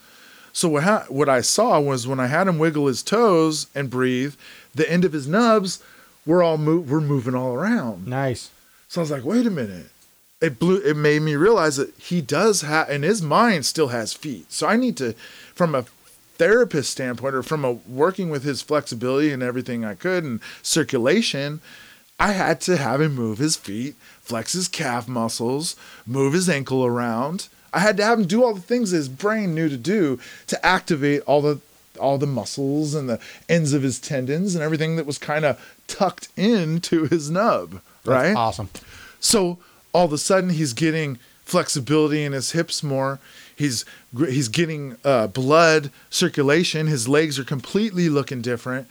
So 0.53 0.69
what 0.69 0.83
ha- 0.83 1.05
what 1.09 1.29
I 1.29 1.41
saw 1.41 1.79
was 1.79 2.07
when 2.07 2.19
I 2.19 2.27
had 2.27 2.47
him 2.47 2.59
wiggle 2.59 2.87
his 2.87 3.03
toes 3.03 3.67
and 3.73 3.89
breathe, 3.89 4.35
the 4.73 4.89
end 4.89 5.05
of 5.05 5.13
his 5.13 5.27
nubs 5.27 5.83
were 6.25 6.43
all 6.43 6.57
move 6.57 6.89
were 6.89 7.01
moving 7.01 7.35
all 7.35 7.53
around. 7.53 8.07
Nice. 8.07 8.51
So 8.87 9.01
I 9.01 9.03
was 9.03 9.11
like, 9.11 9.25
wait 9.25 9.45
a 9.47 9.51
minute 9.51 9.87
it 10.41 10.59
blew 10.59 10.77
it 10.77 10.95
made 10.95 11.21
me 11.21 11.35
realize 11.35 11.77
that 11.77 11.93
he 11.97 12.21
does 12.21 12.61
have 12.61 12.89
and 12.89 13.03
his 13.03 13.21
mind 13.21 13.65
still 13.65 13.89
has 13.89 14.13
feet 14.13 14.51
so 14.51 14.67
i 14.67 14.75
need 14.75 14.97
to 14.97 15.13
from 15.53 15.73
a 15.73 15.85
therapist 16.37 16.91
standpoint 16.91 17.33
or 17.33 17.41
from 17.41 17.63
a 17.63 17.71
working 17.71 18.29
with 18.29 18.43
his 18.43 18.61
flexibility 18.61 19.31
and 19.31 19.41
everything 19.41 19.85
i 19.85 19.95
could 19.95 20.23
and 20.23 20.39
circulation 20.61 21.61
i 22.19 22.33
had 22.33 22.59
to 22.59 22.75
have 22.77 22.99
him 22.99 23.15
move 23.15 23.37
his 23.37 23.55
feet 23.55 23.95
flex 24.21 24.53
his 24.53 24.67
calf 24.67 25.07
muscles 25.07 25.75
move 26.05 26.33
his 26.33 26.49
ankle 26.49 26.85
around 26.85 27.47
i 27.73 27.79
had 27.79 27.95
to 27.95 28.03
have 28.03 28.19
him 28.19 28.27
do 28.27 28.43
all 28.43 28.53
the 28.53 28.61
things 28.61 28.91
his 28.91 29.07
brain 29.07 29.55
knew 29.55 29.69
to 29.69 29.77
do 29.77 30.19
to 30.47 30.63
activate 30.65 31.21
all 31.21 31.41
the 31.41 31.59
all 31.99 32.17
the 32.17 32.27
muscles 32.27 32.93
and 32.93 33.09
the 33.09 33.19
ends 33.49 33.73
of 33.73 33.83
his 33.83 33.99
tendons 33.99 34.55
and 34.55 34.63
everything 34.63 34.95
that 34.95 35.05
was 35.05 35.17
kind 35.17 35.45
of 35.45 35.57
tucked 35.87 36.27
into 36.35 37.05
his 37.05 37.29
nub, 37.29 37.81
right? 38.05 38.23
That's 38.27 38.37
awesome. 38.37 38.69
So 39.19 39.57
all 39.95 40.03
of 40.03 40.11
a 40.11 40.17
sudden 40.17 40.49
he's 40.49 40.73
getting 40.73 41.17
flexibility 41.45 42.23
in 42.25 42.33
his 42.33 42.51
hips 42.51 42.83
more. 42.83 43.19
He's 43.55 43.85
he's 44.13 44.49
getting 44.49 44.97
uh, 45.05 45.27
blood 45.27 45.89
circulation. 46.09 46.87
His 46.87 47.07
legs 47.07 47.39
are 47.39 47.45
completely 47.45 48.09
looking 48.09 48.41
different. 48.41 48.89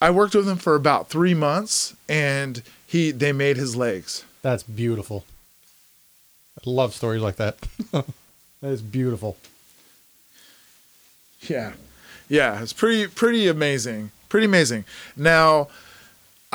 I 0.00 0.10
worked 0.10 0.34
with 0.34 0.48
him 0.48 0.56
for 0.56 0.74
about 0.74 1.10
three 1.10 1.34
months, 1.34 1.94
and 2.08 2.62
he 2.86 3.10
they 3.10 3.32
made 3.32 3.58
his 3.58 3.76
legs. 3.76 4.24
That's 4.40 4.62
beautiful. 4.62 5.26
I 6.56 6.70
love 6.70 6.94
stories 6.94 7.20
like 7.20 7.36
that. 7.36 7.58
that 7.92 8.06
is 8.62 8.80
beautiful. 8.80 9.36
Yeah. 11.42 11.74
Yeah, 12.30 12.62
it's 12.62 12.72
pretty 12.72 13.08
pretty 13.08 13.46
amazing. 13.46 14.10
Pretty 14.30 14.46
amazing. 14.46 14.86
Now, 15.16 15.68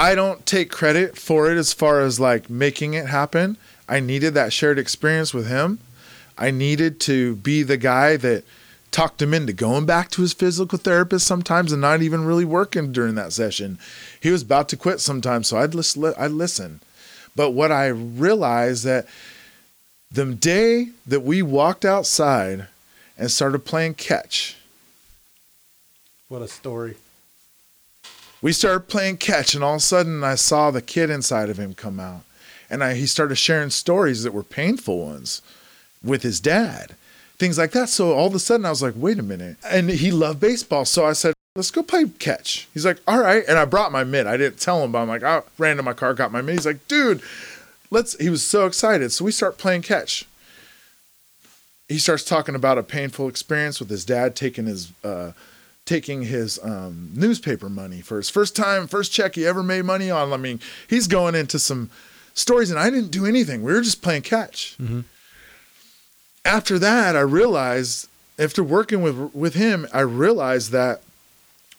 I 0.02 0.16
don't 0.16 0.44
take 0.48 0.72
credit 0.72 1.16
for 1.16 1.52
it 1.52 1.60
as 1.60 1.74
far 1.74 2.02
as 2.02 2.20
like 2.20 2.50
making 2.50 2.96
it 2.96 3.06
happen. 3.06 3.56
I 3.88 4.00
needed 4.00 4.34
that 4.34 4.52
shared 4.52 4.80
experience 4.80 5.32
with 5.32 5.48
him. 5.48 5.78
I 6.40 6.50
needed 6.50 7.00
to 7.02 7.36
be 7.36 7.62
the 7.62 7.78
guy 7.78 8.18
that 8.18 8.44
talked 8.90 9.22
him 9.22 9.32
into 9.32 9.54
going 9.54 9.86
back 9.86 10.10
to 10.12 10.24
his 10.24 10.34
physical 10.34 10.80
therapist 10.80 11.28
sometimes 11.28 11.72
and 11.72 11.82
not 11.82 12.02
even 12.02 12.26
really 12.26 12.46
working 12.46 12.92
during 12.92 13.14
that 13.14 13.32
session. 13.32 13.78
He 14.20 14.32
was 14.32 14.42
about 14.42 14.70
to 14.70 14.76
quit 14.76 15.02
sometimes, 15.02 15.50
so 15.50 15.60
I'd 15.60 15.76
listen. 15.76 16.16
I'd 16.18 16.32
listen. 16.32 16.80
But 17.36 17.52
what 17.52 17.72
I 17.72 17.86
realized 17.86 18.84
that 18.86 19.06
the 20.12 20.34
day 20.34 20.90
that 21.06 21.22
we 21.22 21.44
walked 21.44 21.86
outside 21.86 22.66
and 23.20 23.30
started 23.30 23.66
playing 23.66 23.94
catch, 23.94 24.58
What 26.28 26.42
a 26.42 26.48
story. 26.48 26.96
We 28.42 28.54
started 28.54 28.88
playing 28.88 29.18
catch, 29.18 29.54
and 29.54 29.64
all 29.64 29.76
of 29.76 29.80
a 29.80 29.82
sudden 29.82 30.24
I 30.24 30.36
saw 30.36 30.72
the 30.72 30.82
kid 30.82 31.10
inside 31.10 31.50
of 31.50 31.58
him 31.58 31.74
come 31.74 32.00
out, 32.00 32.22
and 32.70 32.84
I, 32.84 32.96
he 32.96 33.06
started 33.06 33.36
sharing 33.36 33.70
stories 33.70 34.24
that 34.24 34.34
were 34.34 34.44
painful 34.44 35.06
ones 35.06 35.42
with 36.04 36.24
his 36.24 36.40
dad, 36.40 36.96
things 37.38 37.58
like 37.58 37.72
that. 37.72 37.90
So 37.90 38.14
all 38.14 38.28
of 38.28 38.36
a 38.36 38.40
sudden 38.40 38.66
I 38.66 38.70
was 38.72 38.82
like, 38.82 38.96
wait 38.98 39.20
a 39.20 39.24
minute, 39.24 39.58
and 39.70 39.90
he 39.90 40.12
loved 40.12 40.40
baseball, 40.40 40.86
so 40.86 41.06
I 41.06 41.14
said. 41.14 41.34
Let's 41.54 41.70
go 41.70 41.84
play 41.84 42.06
catch. 42.18 42.70
He's 42.74 42.86
like, 42.86 43.00
all 43.06 43.20
right. 43.20 43.44
And 43.46 43.60
I 43.60 43.66
brought 43.66 43.92
my 43.92 44.06
mitt. 44.06 44.26
I 44.26 44.38
didn't 44.38 44.62
tell 44.62 44.82
him, 44.86 44.94
but 44.94 45.00
I'm 45.00 45.10
like, 45.10 45.22
I 45.22 45.42
ran 45.58 45.76
to 45.76 45.84
my 45.84 45.92
car, 45.92 46.14
got 46.14 46.32
my 46.32 46.42
mitt. 46.42 46.56
He's 46.56 46.66
like, 46.66 46.88
dude, 46.88 47.22
let's. 47.90 48.18
He 48.22 48.30
was 48.30 48.42
so 48.42 48.66
excited. 48.66 49.12
So 49.12 49.26
we 49.26 49.34
start 49.34 49.58
playing 49.58 49.82
catch. 49.82 50.26
He 51.90 52.00
starts 52.00 52.24
talking 52.24 52.56
about 52.56 52.78
a 52.78 52.84
painful 52.84 53.28
experience 53.28 53.82
with 53.82 53.90
his 53.90 54.06
dad 54.06 54.34
taking 54.34 54.66
his 54.66 54.94
uh, 55.04 55.34
taking 55.92 56.22
his 56.22 56.58
um, 56.64 57.10
newspaper 57.14 57.68
money 57.68 58.00
for 58.00 58.16
his 58.16 58.30
first 58.30 58.56
time, 58.56 58.88
first 58.88 59.12
check 59.12 59.36
he 59.36 59.46
ever 59.46 59.62
made 59.62 59.84
money 59.84 60.10
on. 60.10 60.32
I 60.32 60.38
mean, 60.38 60.62
he's 60.88 61.06
going 61.06 61.36
into 61.36 61.60
some 61.60 61.90
stories, 62.34 62.72
and 62.72 62.80
I 62.80 62.90
didn't 62.90 63.12
do 63.12 63.26
anything. 63.26 63.62
We 63.62 63.74
were 63.74 63.82
just 63.82 64.02
playing 64.02 64.22
catch. 64.22 64.78
After 66.46 66.80
that, 66.80 67.18
I 67.18 67.20
realized 67.20 68.08
after 68.40 68.64
working 68.64 69.02
with 69.02 69.36
with 69.36 69.56
him, 69.56 69.86
I 69.94 70.00
realized 70.00 70.72
that 70.72 71.02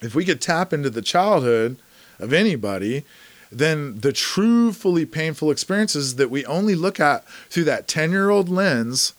if 0.03 0.15
we 0.15 0.27
could 0.27 0.43
tap 0.43 0.75
into 0.75 0.91
the 0.91 1.01
childhood 1.01 1.77
of 2.19 2.35
anybody, 2.35 3.05
then 3.51 3.99
the 4.01 4.13
true, 4.13 4.75
fully 4.75 5.07
painful 5.07 5.51
experiences 5.51 6.17
that 6.17 6.31
we 6.31 6.45
only 6.45 6.75
look 6.75 7.01
at 7.01 7.27
through 7.49 7.65
that 7.65 7.89
10 7.89 8.11
year 8.11 8.29
old 8.29 8.51
lens, 8.51 9.15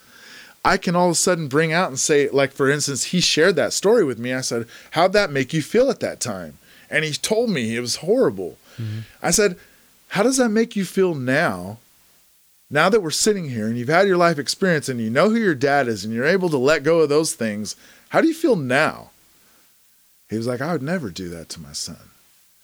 I 0.66 0.78
can 0.78 0.96
all 0.96 1.08
of 1.08 1.12
a 1.12 1.16
sudden 1.16 1.48
bring 1.48 1.74
out 1.74 1.90
and 1.90 2.00
say, 2.00 2.30
like, 2.30 2.52
for 2.52 2.70
instance, 2.70 3.06
he 3.06 3.20
shared 3.20 3.56
that 3.58 3.74
story 3.74 4.04
with 4.04 4.18
me. 4.18 4.34
I 4.34 4.42
said, 4.42 4.68
How'd 4.92 5.14
that 5.14 5.32
make 5.32 5.54
you 5.54 5.62
feel 5.62 5.90
at 5.90 6.00
that 6.00 6.20
time? 6.20 6.58
And 6.90 7.04
he 7.04 7.12
told 7.14 7.50
me 7.50 7.76
it 7.76 7.82
was 7.82 7.98
horrible. 7.98 8.58
Mm-hmm. 8.78 9.00
I 9.22 9.32
said, 9.32 9.58
How 10.10 10.24
does 10.24 10.38
that 10.38 10.50
make 10.50 10.76
you 10.76 10.86
feel 10.86 11.16
now? 11.16 11.80
Now 12.70 12.90
that 12.90 13.04
we're 13.04 13.12
sitting 13.12 13.50
here 13.50 13.68
and 13.68 13.78
you've 13.78 13.90
had 13.90 14.08
your 14.08 14.18
life 14.18 14.40
experience 14.40 14.90
and 14.90 15.00
you 15.00 15.10
know 15.10 15.30
who 15.30 15.36
your 15.36 15.54
dad 15.54 15.88
is 15.88 16.04
and 16.04 16.14
you're 16.14 16.26
able 16.26 16.50
to 16.50 16.58
let 16.58 16.84
go 16.84 17.02
of 17.02 17.10
those 17.10 17.34
things, 17.34 17.76
how 18.10 18.22
do 18.22 18.28
you 18.28 18.34
feel 18.34 18.56
now? 18.56 19.12
He 20.30 20.38
was 20.38 20.48
like, 20.48 20.62
I 20.62 20.72
would 20.72 20.82
never 20.82 21.12
do 21.12 21.30
that 21.30 21.50
to 21.50 21.62
my 21.62 21.74
son. 21.74 21.98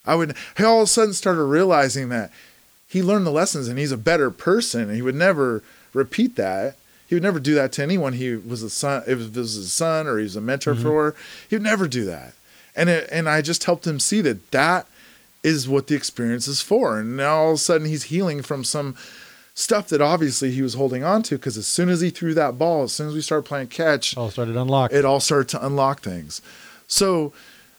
I 0.06 0.16
would. 0.16 0.36
He 0.58 0.64
all 0.64 0.80
of 0.80 0.86
a 0.86 0.88
sudden 0.88 1.14
started 1.14 1.44
realizing 1.44 2.10
that 2.10 2.32
he 2.88 3.04
learned 3.04 3.28
the 3.28 3.32
lessons 3.32 3.68
and 3.68 3.78
he's 3.78 3.92
a 3.92 3.98
better 3.98 4.32
person. 4.32 4.82
And 4.82 4.96
he 4.96 5.04
would 5.04 5.14
never 5.14 5.62
repeat 5.94 6.36
that. 6.38 6.76
He 7.10 7.16
would 7.16 7.24
never 7.24 7.40
do 7.40 7.56
that 7.56 7.72
to 7.74 7.82
anyone. 7.82 8.14
He 8.14 8.36
was 8.36 8.62
a 8.62 8.70
son. 8.70 9.02
If 9.08 9.20
it 9.20 9.36
was 9.36 9.56
his 9.56 9.74
son 9.74 10.06
or 10.06 10.20
he 10.20 10.24
was 10.24 10.36
a 10.36 10.42
mentor 10.42 10.76
mm-hmm. 10.76 10.84
for, 10.84 11.16
he 11.50 11.56
would 11.56 11.64
never 11.64 11.88
do 11.88 12.06
that. 12.06 12.34
And 12.76 12.88
it, 12.88 13.10
and 13.12 13.28
I 13.28 13.42
just 13.42 13.64
helped 13.64 13.88
him 13.88 14.00
see 14.00 14.22
that 14.22 14.52
that 14.52 14.86
is 15.42 15.68
what 15.68 15.88
the 15.88 15.96
experience 15.96 16.48
is 16.48 16.62
for. 16.62 17.00
And 17.00 17.18
now 17.18 17.36
all 17.38 17.50
of 17.50 17.56
a 17.56 17.58
sudden 17.58 17.88
he's 17.88 18.04
healing 18.04 18.44
from 18.44 18.64
some 18.64 18.96
stuff 19.56 19.88
that 19.88 20.02
obviously 20.02 20.52
he 20.52 20.62
was 20.62 20.76
holding 20.76 21.04
on 21.04 21.24
to 21.24 21.36
because 21.36 21.58
as 21.58 21.66
soon 21.66 21.90
as 21.90 22.00
he 22.00 22.12
threw 22.12 22.36
that 22.36 22.60
ball, 22.60 22.84
as 22.84 22.94
soon 22.94 23.08
as 23.08 23.16
we 23.16 23.22
started 23.22 23.48
playing 23.48 23.70
catch, 23.70 24.16
All 24.16 24.30
started 24.30 24.56
unlock. 24.56 24.94
it 24.94 25.04
all 25.04 25.20
started 25.20 25.50
to 25.50 25.66
unlock 25.66 26.02
things. 26.02 26.44
So 26.88 27.34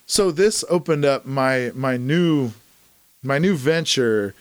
so 0.06 0.32
this 0.32 0.64
opened 0.68 1.04
up 1.04 1.24
my 1.24 1.70
my 1.76 1.96
new 1.96 2.50
my 3.22 3.38
new 3.38 3.54
venture 3.54 4.34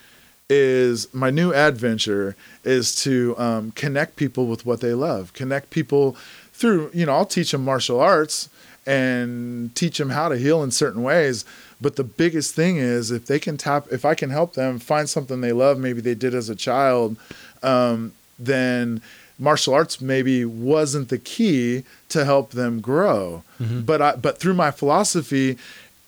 is 0.50 1.14
my 1.14 1.30
new 1.30 1.54
adventure 1.54 2.36
is 2.64 2.96
to 3.04 3.38
um, 3.38 3.72
connect 3.72 4.16
people 4.16 4.48
with 4.48 4.66
what 4.66 4.82
they 4.82 4.94
love 4.94 5.32
connect 5.34 5.70
people 5.70 6.16
through 6.54 6.90
you 6.94 7.06
know 7.06 7.14
i'll 7.14 7.26
teach 7.26 7.52
them 7.52 7.64
martial 7.64 8.00
arts 8.00 8.50
and 8.88 9.74
teach 9.76 10.00
them 10.00 10.10
how 10.10 10.28
to 10.28 10.38
heal 10.38 10.64
in 10.64 10.72
certain 10.72 11.04
ways 11.04 11.46
but 11.80 11.96
the 11.96 12.04
biggest 12.04 12.56
thing 12.56 12.78
is 12.78 13.12
if 13.12 13.28
they 13.28 13.40
can 13.40 13.58
tap 13.58 13.86
if 13.92 14.04
i 14.06 14.16
can 14.16 14.32
help 14.32 14.54
them 14.54 14.80
find 14.80 15.08
something 15.08 15.42
they 15.42 15.52
love 15.52 15.78
maybe 15.78 16.02
they 16.02 16.16
did 16.16 16.34
as 16.34 16.50
a 16.50 16.56
child 16.56 17.16
um, 17.62 18.12
then 18.40 19.02
martial 19.38 19.74
arts 19.74 20.02
maybe 20.02 20.44
wasn't 20.44 21.10
the 21.10 21.18
key 21.18 21.84
to 22.10 22.26
help 22.26 22.52
them 22.52 22.82
grow. 22.82 23.44
But 23.86 24.02
I, 24.02 24.16
but 24.16 24.38
through 24.38 24.54
my 24.56 24.72
philosophy 24.72 25.58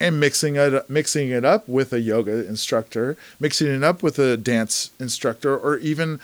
and 0.01 0.19
mixing 0.19 0.55
it 0.55 0.89
mixing 0.89 1.29
it 1.29 1.45
up 1.45 1.67
with 1.69 1.93
a 1.93 2.01
yoga 2.01 2.45
instructor, 2.47 3.15
mixing 3.39 3.67
it 3.67 3.83
up 3.83 4.01
with 4.01 4.17
a 4.17 4.35
dance 4.35 4.89
instructor, 4.99 5.55
or 5.55 5.77
even 5.77 6.19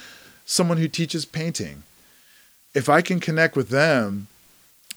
someone 0.45 0.77
who 0.77 0.87
teaches 0.87 1.25
painting, 1.25 1.83
if 2.73 2.89
I 2.89 3.01
can 3.01 3.19
connect 3.19 3.55
with 3.55 3.69
them. 3.69 4.27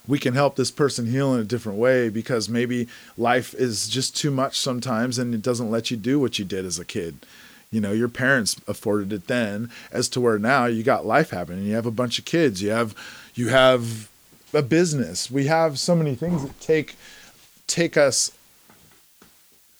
We 0.08 0.18
can 0.18 0.34
help 0.34 0.56
this 0.56 0.70
person 0.72 1.06
heal 1.06 1.34
in 1.34 1.40
a 1.40 1.44
different 1.44 1.78
way 1.78 2.08
because 2.08 2.48
maybe 2.48 2.88
life 3.18 3.54
is 3.54 3.86
just 3.86 4.16
too 4.16 4.30
much 4.30 4.58
sometimes 4.58 5.18
and 5.18 5.34
it 5.34 5.42
doesn't 5.42 5.70
let 5.70 5.90
you 5.90 5.96
do 5.96 6.18
what 6.18 6.38
you 6.38 6.44
did 6.44 6.64
as 6.64 6.78
a 6.78 6.86
kid. 6.86 7.26
You 7.70 7.80
know 7.80 7.92
your 7.92 8.08
parents 8.08 8.56
afforded 8.66 9.12
it 9.12 9.26
then. 9.28 9.70
As 9.92 10.08
to 10.08 10.20
where 10.20 10.38
now 10.38 10.64
you 10.64 10.82
got 10.82 11.06
life 11.06 11.30
happening. 11.30 11.64
You 11.64 11.74
have 11.74 11.86
a 11.86 11.92
bunch 11.92 12.18
of 12.18 12.24
kids. 12.24 12.62
You 12.62 12.70
have 12.70 12.94
you 13.34 13.48
have 13.48 14.08
a 14.52 14.62
business. 14.62 15.30
We 15.30 15.46
have 15.46 15.78
so 15.78 15.94
many 15.94 16.14
things 16.14 16.42
that 16.42 16.58
take 16.60 16.96
take 17.66 17.96
us 17.96 18.32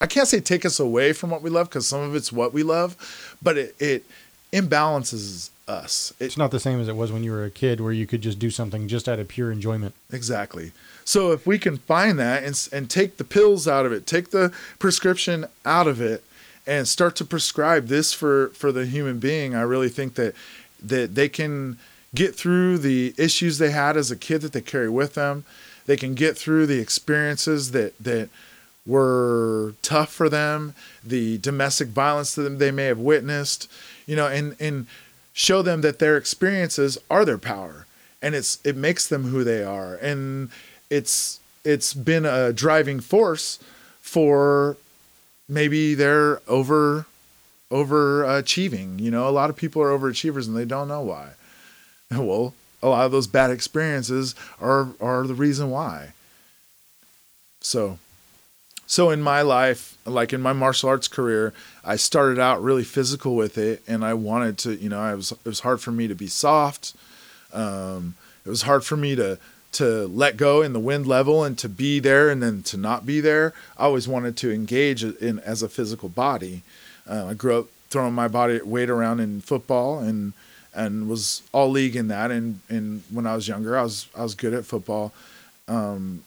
i 0.01 0.07
can't 0.07 0.29
say 0.29 0.41
take 0.41 0.65
us 0.65 0.81
away 0.81 1.13
from 1.13 1.31
what 1.31 1.43
we 1.43 1.51
love 1.51 1.69
because 1.69 1.87
some 1.87 2.01
of 2.01 2.15
it's 2.15 2.33
what 2.33 2.53
we 2.53 2.63
love 2.63 3.37
but 3.43 3.57
it, 3.57 3.75
it 3.79 4.05
imbalances 4.53 5.51
us 5.69 6.13
it, 6.19 6.27
it's 6.27 6.37
not 6.37 6.51
the 6.51 6.61
same 6.61 6.81
as 6.81 6.89
it 6.89 6.97
was 6.97 7.13
when 7.13 7.23
you 7.23 7.31
were 7.33 7.45
a 7.45 7.51
kid 7.51 7.81
where 7.81 7.93
you 7.93 8.07
could 8.07 8.21
just 8.21 8.39
do 8.39 8.51
something 8.51 8.89
just 8.89 9.09
out 9.09 9.19
of 9.19 9.29
pure 9.29 9.53
enjoyment. 9.53 9.95
Exactly. 10.13 10.73
So 11.05 11.33
if 11.33 11.47
we 11.47 11.59
can 11.59 11.79
find 11.79 12.19
that 12.19 12.45
and, 12.45 12.69
and 12.73 12.91
take 12.91 13.17
the 13.17 13.25
pills 13.25 13.67
out 13.67 13.87
of 13.87 13.93
it, 13.93 14.07
take 14.07 14.31
the 14.31 14.53
prescription 14.79 15.47
out 15.65 15.87
of 15.87 16.01
it, 16.01 16.23
and 16.67 16.87
start 16.87 17.17
to 17.17 17.25
prescribe 17.25 17.87
this 17.87 18.13
for 18.13 18.49
for 18.49 18.71
the 18.71 18.87
human 18.87 19.19
being, 19.19 19.55
I 19.55 19.63
really 19.63 19.89
think 19.89 20.15
that 20.15 20.35
that 20.83 21.15
they 21.15 21.29
can 21.29 21.79
get 22.15 22.35
through 22.35 22.79
the 22.79 23.15
issues 23.19 23.59
they 23.59 23.71
had 23.71 23.97
as 23.97 24.11
a 24.11 24.17
kid 24.17 24.41
that 24.43 24.53
they 24.53 24.61
carry 24.61 24.89
with 24.89 25.15
them. 25.15 25.45
They 25.87 25.97
can 25.97 26.15
get 26.15 26.37
through 26.37 26.67
the 26.67 26.81
experiences 26.81 27.71
that 27.73 27.99
that 27.99 28.29
were 28.87 29.75
tough 29.83 30.13
for 30.13 30.29
them, 30.29 30.75
the 31.05 31.39
domestic 31.39 31.89
violence 31.89 32.35
that 32.35 32.59
they 32.59 32.71
may 32.71 32.87
have 32.87 32.99
witnessed, 32.99 33.71
you 34.07 34.17
know, 34.17 34.27
and 34.27 34.57
and 34.61 34.87
show 35.33 35.63
them 35.63 35.81
that 35.83 35.99
their 35.99 36.17
experiences 36.17 36.99
are 37.11 37.25
their 37.25 37.39
power 37.39 37.87
and 38.23 38.35
it's 38.35 38.59
it 38.65 38.77
makes 38.77 39.07
them 39.07 39.25
who 39.25 39.45
they 39.45 39.63
are. 39.63 39.97
And 39.97 40.51
it's 40.89 41.41
it's 41.65 41.95
been 41.95 42.25
a 42.25 42.53
driving 42.53 43.01
force 43.01 43.59
for 44.01 44.77
maybe 45.49 45.95
they're 45.95 46.41
over 46.49 47.07
overachieving. 47.71 49.01
You 49.01 49.11
know 49.11 49.29
a 49.29 49.31
lot 49.31 49.51
of 49.51 49.57
people 49.57 49.83
are 49.83 49.97
overachievers 49.97 50.47
and 50.47 50.57
they 50.57 50.65
don't 50.65 50.89
know 50.89 51.03
why. 51.03 51.31
Well 52.11 52.55
a 52.83 52.89
lot 52.89 53.05
of 53.05 53.13
those 53.13 53.27
bad 53.27 53.51
experiences 53.51 54.35
are 54.61 54.89
are 55.01 55.27
the 55.27 55.35
reason 55.35 55.71
why. 55.71 56.13
So 57.61 57.99
so 58.91 59.11
in 59.11 59.23
my 59.23 59.41
life 59.41 59.97
like 60.05 60.33
in 60.33 60.41
my 60.41 60.53
martial 60.53 60.89
arts 60.89 61.09
career 61.09 61.53
i 61.85 61.95
started 61.95 62.39
out 62.39 62.63
really 62.63 62.83
physical 62.85 63.37
with 63.37 63.57
it 63.57 63.83
and 63.87 64.05
i 64.05 64.13
wanted 64.13 64.59
to 64.59 64.75
you 64.75 64.89
know 64.89 65.01
i 65.01 65.15
was 65.15 65.31
it 65.33 65.45
was 65.45 65.61
hard 65.61 65.81
for 65.81 65.93
me 65.93 66.09
to 66.09 66.15
be 66.15 66.27
soft 66.27 66.95
um, 67.53 68.15
it 68.45 68.49
was 68.49 68.63
hard 68.63 68.85
for 68.85 68.97
me 68.97 69.15
to 69.17 69.39
to 69.73 70.09
let 70.09 70.37
go 70.37 70.63
in 70.63 70.73
the 70.73 70.81
wind 70.81 71.07
level 71.07 71.45
and 71.45 71.57
to 71.59 71.69
be 71.69 72.01
there 72.01 72.29
and 72.29 72.43
then 72.43 72.63
to 72.63 72.77
not 72.77 73.07
be 73.07 73.21
there. 73.21 73.53
I 73.79 73.85
always 73.85 74.09
wanted 74.09 74.37
to 74.39 74.53
engage 74.53 75.05
in 75.05 75.39
as 75.39 75.63
a 75.63 75.69
physical 75.69 76.09
body. 76.09 76.63
Uh, 77.09 77.27
I 77.27 77.35
grew 77.35 77.61
up 77.61 77.67
throwing 77.89 78.15
my 78.15 78.29
body 78.29 78.61
weight 78.63 78.91
around 78.91 79.21
in 79.21 79.41
football 79.41 80.01
and 80.01 80.33
and 80.73 81.09
was 81.09 81.43
all 81.53 81.71
league 81.71 81.97
in 81.97 82.09
that. 82.09 82.31
And 82.31 82.61
and 82.69 83.03
when 83.11 83.27
I 83.27 83.35
was 83.35 83.47
younger, 83.47 83.79
I 83.79 83.83
was 83.83 84.09
I 84.17 84.23
was 84.23 84.35
good 84.35 84.55
at 84.55 84.65
football, 84.65 85.13
um, 85.69 86.25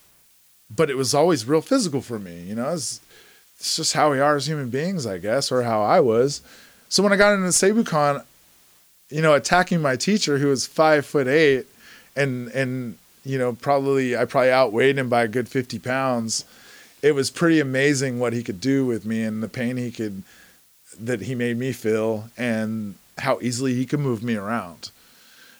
but 0.75 0.89
it 0.89 0.97
was 0.97 1.13
always 1.13 1.45
real 1.45 1.61
physical 1.61 2.01
for 2.01 2.19
me. 2.19 2.41
You 2.41 2.55
know, 2.55 2.69
it's, 2.69 2.99
it's 3.57 3.75
just 3.75 3.93
how 3.93 4.11
we 4.11 4.19
are 4.19 4.35
as 4.35 4.47
human 4.47 4.69
beings, 4.69 5.05
I 5.05 5.17
guess, 5.17 5.51
or 5.51 5.63
how 5.63 5.81
I 5.81 5.99
was. 5.99 6.41
So 6.89 7.03
when 7.03 7.13
I 7.13 7.15
got 7.15 7.33
into 7.33 7.47
Seibukan, 7.49 8.23
you 9.09 9.21
know, 9.21 9.33
attacking 9.33 9.81
my 9.81 9.95
teacher 9.95 10.37
who 10.37 10.47
was 10.47 10.65
five 10.65 11.05
foot 11.05 11.27
eight, 11.27 11.67
and 12.15 12.49
and 12.49 12.97
you 13.23 13.37
know, 13.37 13.53
probably 13.53 14.17
I 14.17 14.25
probably 14.25 14.51
outweighed 14.51 14.97
him 14.97 15.09
by 15.09 15.23
a 15.23 15.27
good 15.27 15.47
50 15.47 15.79
pounds. 15.79 16.45
It 17.01 17.13
was 17.15 17.29
pretty 17.31 17.59
amazing 17.59 18.19
what 18.19 18.33
he 18.33 18.43
could 18.43 18.61
do 18.61 18.85
with 18.85 19.05
me 19.05 19.23
and 19.23 19.43
the 19.43 19.49
pain 19.49 19.77
he 19.77 19.91
could 19.91 20.23
that 20.99 21.21
he 21.21 21.35
made 21.35 21.57
me 21.57 21.71
feel 21.71 22.29
and 22.37 22.95
how 23.17 23.39
easily 23.41 23.73
he 23.73 23.85
could 23.85 23.99
move 23.99 24.23
me 24.23 24.35
around. 24.35 24.91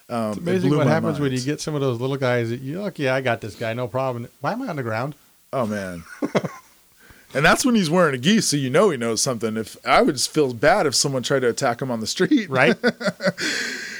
Um, 0.09 0.29
it's 0.31 0.37
amazing 0.37 0.75
what 0.75 0.87
happens 0.87 1.13
mind. 1.13 1.23
when 1.23 1.31
you 1.31 1.41
get 1.41 1.61
some 1.61 1.75
of 1.75 1.81
those 1.81 1.99
little 1.99 2.17
guys 2.17 2.49
that 2.49 2.61
you 2.61 2.81
look, 2.81 2.99
yeah, 2.99 3.15
I 3.15 3.21
got 3.21 3.41
this 3.41 3.55
guy, 3.55 3.73
no 3.73 3.87
problem. 3.87 4.27
Why 4.41 4.53
am 4.53 4.61
I 4.61 4.67
on 4.67 4.75
the 4.75 4.83
ground? 4.83 5.15
Oh 5.51 5.65
man. 5.65 6.03
and 7.33 7.45
that's 7.45 7.65
when 7.65 7.75
he's 7.75 7.89
wearing 7.89 8.15
a 8.15 8.17
gi, 8.17 8.41
so 8.41 8.57
you 8.57 8.69
know 8.69 8.89
he 8.89 8.97
knows 8.97 9.21
something. 9.21 9.55
If 9.57 9.77
I 9.85 10.01
would 10.01 10.15
just 10.15 10.31
feel 10.31 10.53
bad 10.53 10.85
if 10.85 10.95
someone 10.95 11.23
tried 11.23 11.39
to 11.41 11.49
attack 11.49 11.81
him 11.81 11.89
on 11.89 11.99
the 11.99 12.07
street, 12.07 12.49
right? 12.49 12.75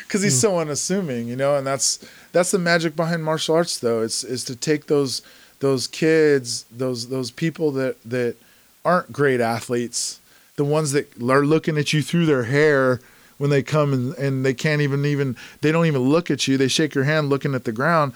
Because 0.06 0.22
he's 0.22 0.38
mm. 0.38 0.42
so 0.42 0.60
unassuming, 0.60 1.28
you 1.28 1.36
know, 1.36 1.56
and 1.56 1.66
that's 1.66 1.98
that's 2.34 2.52
the 2.52 2.60
magic 2.60 2.96
behind 2.96 3.24
martial 3.24 3.56
arts 3.56 3.80
though 3.80 4.02
it's 4.02 4.24
is 4.24 4.44
to 4.44 4.56
take 4.56 4.88
those 4.88 5.22
those 5.60 5.88
kids 5.88 6.66
those 6.70 7.08
those 7.08 7.32
people 7.32 7.72
that 7.72 7.96
that 8.04 8.36
aren't 8.84 9.14
great 9.14 9.40
athletes 9.40 10.20
the 10.56 10.66
ones 10.66 10.92
that 10.92 11.10
are 11.22 11.46
looking 11.46 11.78
at 11.78 11.94
you 11.94 12.02
through 12.02 12.26
their 12.26 12.44
hair 12.44 13.00
when 13.38 13.50
they 13.50 13.64
come 13.64 13.94
and, 13.94 14.14
and 14.16 14.46
they 14.46 14.54
can't 14.54 14.82
even 14.82 15.06
even 15.06 15.36
they 15.62 15.72
don't 15.72 15.86
even 15.86 16.02
look 16.02 16.32
at 16.32 16.48
you 16.48 16.58
they 16.58 16.68
shake 16.68 16.96
your 16.96 17.04
hand 17.04 17.30
looking 17.30 17.56
at 17.56 17.64
the 17.64 17.72
ground 17.72 18.14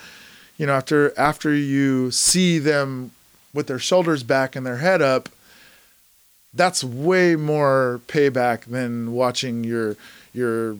you 0.57 0.65
know 0.65 0.73
after 0.73 1.17
after 1.17 1.53
you 1.53 2.11
see 2.11 2.59
them 2.59 3.11
with 3.53 3.67
their 3.67 3.79
shoulders 3.79 4.23
back 4.23 4.55
and 4.55 4.65
their 4.65 4.77
head 4.77 5.01
up 5.01 5.29
that's 6.53 6.83
way 6.83 7.35
more 7.35 8.01
payback 8.07 8.61
than 8.65 9.11
watching 9.11 9.63
your 9.63 9.95
your 10.33 10.77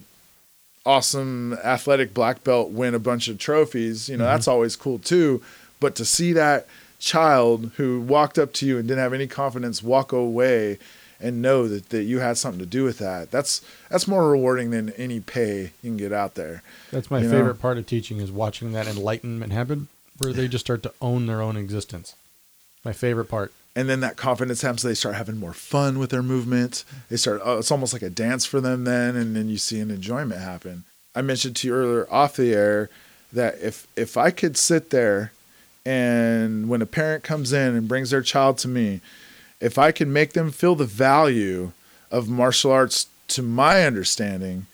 awesome 0.88 1.54
athletic 1.66 2.14
black 2.14 2.44
belt 2.46 2.72
win 2.72 2.96
a 2.96 3.00
bunch 3.00 3.28
of 3.28 3.38
trophies, 3.38 4.08
you 4.08 4.16
know, 4.16 4.24
mm-hmm. 4.24 4.34
that's 4.34 4.48
always 4.48 4.76
cool 4.76 4.98
too. 4.98 5.42
But 5.80 5.96
to 5.96 6.06
see 6.06 6.34
that 6.34 6.66
child 6.98 7.72
who 7.76 8.02
walked 8.02 8.40
up 8.40 8.54
to 8.54 8.66
you 8.66 8.78
and 8.78 8.88
didn't 8.88 9.04
have 9.04 9.14
any 9.14 9.28
confidence 9.28 9.84
walk 9.84 10.12
away 10.12 10.80
and 11.20 11.42
know 11.42 11.68
that, 11.68 11.90
that 11.90 12.04
you 12.04 12.20
had 12.20 12.38
something 12.38 12.60
to 12.60 12.66
do 12.66 12.84
with 12.84 13.00
that, 13.00 13.32
that's 13.32 13.62
that's 13.90 14.08
more 14.08 14.30
rewarding 14.30 14.72
than 14.72 14.90
any 14.92 15.20
pay 15.20 15.72
you 15.82 15.90
can 15.90 15.98
get 15.98 16.14
out 16.14 16.36
there. 16.36 16.64
That's 16.92 17.10
my 17.10 17.20
you 17.20 17.30
favorite 17.30 17.56
know? 17.56 17.62
part 17.62 17.78
of 17.78 17.86
teaching 17.86 18.20
is 18.20 18.32
watching 18.32 18.72
that 18.74 18.88
enlightenment 18.88 19.54
happen 19.54 19.88
where 20.20 20.34
they 20.34 20.48
just 20.48 20.66
start 20.66 20.84
to 20.84 20.94
own 21.02 21.28
their 21.28 21.42
own 21.42 21.58
existence. 21.58 22.16
My 22.84 22.94
favorite 22.94 23.26
part 23.26 23.52
and 23.78 23.88
then 23.88 24.00
that 24.00 24.18
confidence 24.18 24.64
happens. 24.64 24.82
They 24.82 24.96
start 24.96 25.14
having 25.14 25.38
more 25.38 25.54
fun 25.54 26.00
with 26.00 26.10
their 26.10 26.24
movement. 26.24 26.84
They 27.10 27.16
start. 27.16 27.42
Oh, 27.44 27.60
it's 27.60 27.70
almost 27.70 27.94
like 27.94 28.02
a 28.02 28.10
dance 28.10 28.44
for 28.44 28.60
them 28.60 28.86
then, 28.86 29.16
and 29.16 29.36
then 29.36 29.50
you 29.50 29.60
see 29.60 29.80
an 29.80 29.92
enjoyment 29.92 30.42
happen. 30.42 30.84
I 31.14 31.22
mentioned 31.22 31.58
to 31.58 31.68
you 31.68 31.76
earlier 31.76 32.08
off 32.10 32.36
the 32.36 32.56
air 32.56 32.90
that 33.32 33.60
if 33.62 33.86
if 33.96 34.18
I 34.18 34.32
could 34.32 34.58
sit 34.58 34.90
there, 34.90 35.32
and 35.86 36.68
when 36.70 36.82
a 36.82 36.88
parent 36.88 37.24
comes 37.24 37.54
in 37.54 37.76
and 37.76 37.88
brings 37.88 38.10
their 38.10 38.24
child 38.24 38.58
to 38.60 38.68
me, 38.68 39.00
if 39.60 39.78
I 39.78 39.92
can 39.92 40.12
make 40.12 40.34
them 40.34 40.52
feel 40.52 40.76
the 40.76 40.86
value 40.86 41.72
of 42.12 42.30
martial 42.30 42.72
arts 42.72 43.08
to 43.30 43.42
my 43.42 43.84
understanding 43.84 44.68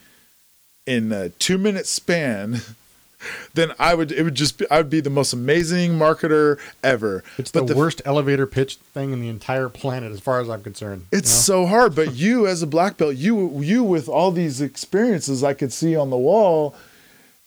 in 0.85 1.11
a 1.11 1.29
two 1.29 1.57
minute 1.57 1.87
span 1.87 2.61
then 3.53 3.73
I 3.79 3.95
would 3.95 4.11
it 4.11 4.23
would 4.23 4.35
just 4.35 4.57
be 4.57 4.69
I 4.69 4.77
would 4.77 4.89
be 4.89 4.99
the 4.99 5.09
most 5.09 5.33
amazing 5.33 5.93
marketer 5.93 6.59
ever. 6.83 7.23
It's 7.37 7.51
but 7.51 7.67
the, 7.67 7.73
the 7.73 7.79
worst 7.79 8.01
elevator 8.05 8.45
pitch 8.45 8.75
thing 8.75 9.11
in 9.13 9.21
the 9.21 9.29
entire 9.29 9.69
planet 9.69 10.11
as 10.11 10.19
far 10.19 10.39
as 10.41 10.49
I'm 10.49 10.63
concerned. 10.63 11.05
It's 11.11 11.31
you 11.31 11.53
know? 11.53 11.63
so 11.63 11.65
hard, 11.67 11.95
but 11.95 12.15
you 12.15 12.47
as 12.47 12.61
a 12.61 12.67
black 12.67 12.97
belt, 12.97 13.15
you 13.15 13.61
you 13.61 13.83
with 13.83 14.09
all 14.09 14.31
these 14.31 14.61
experiences 14.61 15.43
I 15.43 15.53
could 15.53 15.73
see 15.73 15.95
on 15.95 16.09
the 16.09 16.17
wall, 16.17 16.75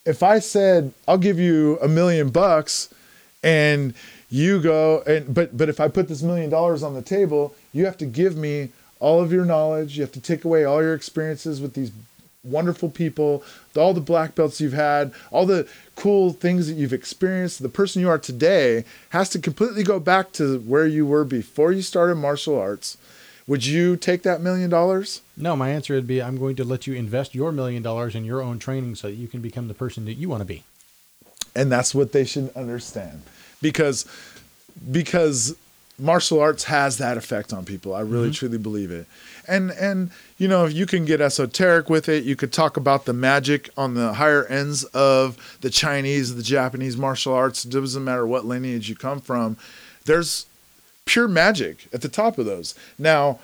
if 0.05 0.23
I 0.23 0.39
said 0.39 0.93
I'll 1.07 1.19
give 1.19 1.39
you 1.39 1.79
a 1.81 1.89
million 1.89 2.31
bucks 2.31 2.93
and 3.43 3.95
you 4.29 4.61
go 4.61 5.03
and 5.07 5.33
but 5.33 5.57
but 5.57 5.69
if 5.69 5.81
I 5.81 5.89
put 5.89 6.09
this 6.09 6.23
million 6.23 6.51
dollars 6.51 6.83
on 6.83 6.95
the 6.95 7.03
table, 7.03 7.55
you 7.73 7.85
have 7.85 7.99
to 7.99 8.07
give 8.07 8.37
me 8.37 8.71
all 8.99 9.21
of 9.21 9.33
your 9.33 9.45
knowledge, 9.45 9.97
you 9.97 10.03
have 10.03 10.13
to 10.13 10.21
take 10.21 10.45
away 10.45 10.65
all 10.65 10.83
your 10.83 10.95
experiences 10.95 11.61
with 11.61 11.75
these 11.75 11.93
wonderful 12.43 12.89
people, 12.89 13.43
all 13.77 13.93
the 13.93 14.01
black 14.01 14.35
belts 14.35 14.61
you've 14.61 14.73
had, 14.73 15.13
all 15.31 15.47
the 15.47 15.69
cool 15.97 16.33
things 16.33 16.69
that 16.69 16.75
you've 16.75 16.93
experienced, 16.93 17.63
the 17.63 17.69
person 17.69 18.01
you 18.01 18.09
are 18.09 18.19
today 18.19 18.85
has 19.11 19.29
to 19.31 19.39
completely 19.39 19.83
go 19.83 19.99
back 19.99 20.33
to 20.33 20.61
where 20.61 20.87
you 20.87 21.05
were 21.05 21.25
before 21.25 21.73
you 21.73 21.83
started 21.83 22.15
martial 22.15 22.59
arts. 22.59 22.97
Would 23.47 23.65
you 23.65 23.97
take 23.97 24.23
that 24.23 24.41
million 24.41 24.71
dollars? 24.71 25.23
No, 25.37 25.55
my 25.55 25.71
answer 25.71 25.95
would 25.95 26.07
be 26.07 26.23
I'm 26.23 26.39
going 26.39 26.57
to 26.57 26.65
let 26.65 26.87
you 26.87 26.95
invest 26.95 27.35
your 27.35 27.53
million 27.53 27.83
dollars 27.83 28.15
in 28.15 28.25
your 28.25 28.43
own 28.43 28.59
training 28.59 28.97
so 28.97 29.09
that 29.09 29.15
you 29.15 29.29
can 29.29 29.41
become 29.41 29.69
the 29.69 29.75
person 29.75 30.05
that 30.07 30.15
you 30.15 30.29
want 30.29 30.41
to 30.41 30.47
be. 30.47 30.65
And 31.55 31.71
that's 31.71 31.95
what 31.95 32.13
they 32.13 32.25
should 32.25 32.51
understand. 32.57 33.23
Because 33.61 34.07
because 34.91 35.57
martial 35.99 36.41
arts 36.41 36.65
has 36.65 36.99
that 36.99 37.17
effect 37.17 37.53
on 37.53 37.65
people. 37.65 37.95
I 37.95 38.01
really 38.01 38.29
mm-hmm. 38.29 38.33
truly 38.33 38.59
believe 38.59 38.91
it. 38.91 39.07
And 39.49 39.71
and 39.71 40.11
you 40.39 40.49
know, 40.49 40.67
if 40.67 40.75
you 40.75 40.87
can 40.87 41.05
get 41.05 41.21
esoteric 41.21 41.89
with 41.89 42.09
it. 42.09 42.25
You 42.25 42.37
could 42.37 42.53
talk 42.53 42.77
about 42.77 43.05
the 43.07 43.13
magic 43.13 43.71
on 43.77 43.95
the 43.95 44.15
higher 44.15 44.45
ends 44.47 44.85
of 44.85 45.59
the 45.63 45.71
Chinese, 45.71 46.35
the 46.35 46.43
Japanese 46.43 46.97
martial 46.97 47.33
arts. 47.33 47.65
It 47.65 47.71
doesn't 47.71 48.05
matter 48.05 48.27
what 48.27 48.45
lineage 48.45 48.89
you 48.89 48.97
come 48.97 49.21
from. 49.21 49.57
There's 50.05 50.47
pure 51.07 51.29
magic 51.29 51.89
at 51.93 52.03
the 52.03 52.09
top 52.09 52.37
of 52.39 52.45
those. 52.45 52.75
Now, 52.99 53.39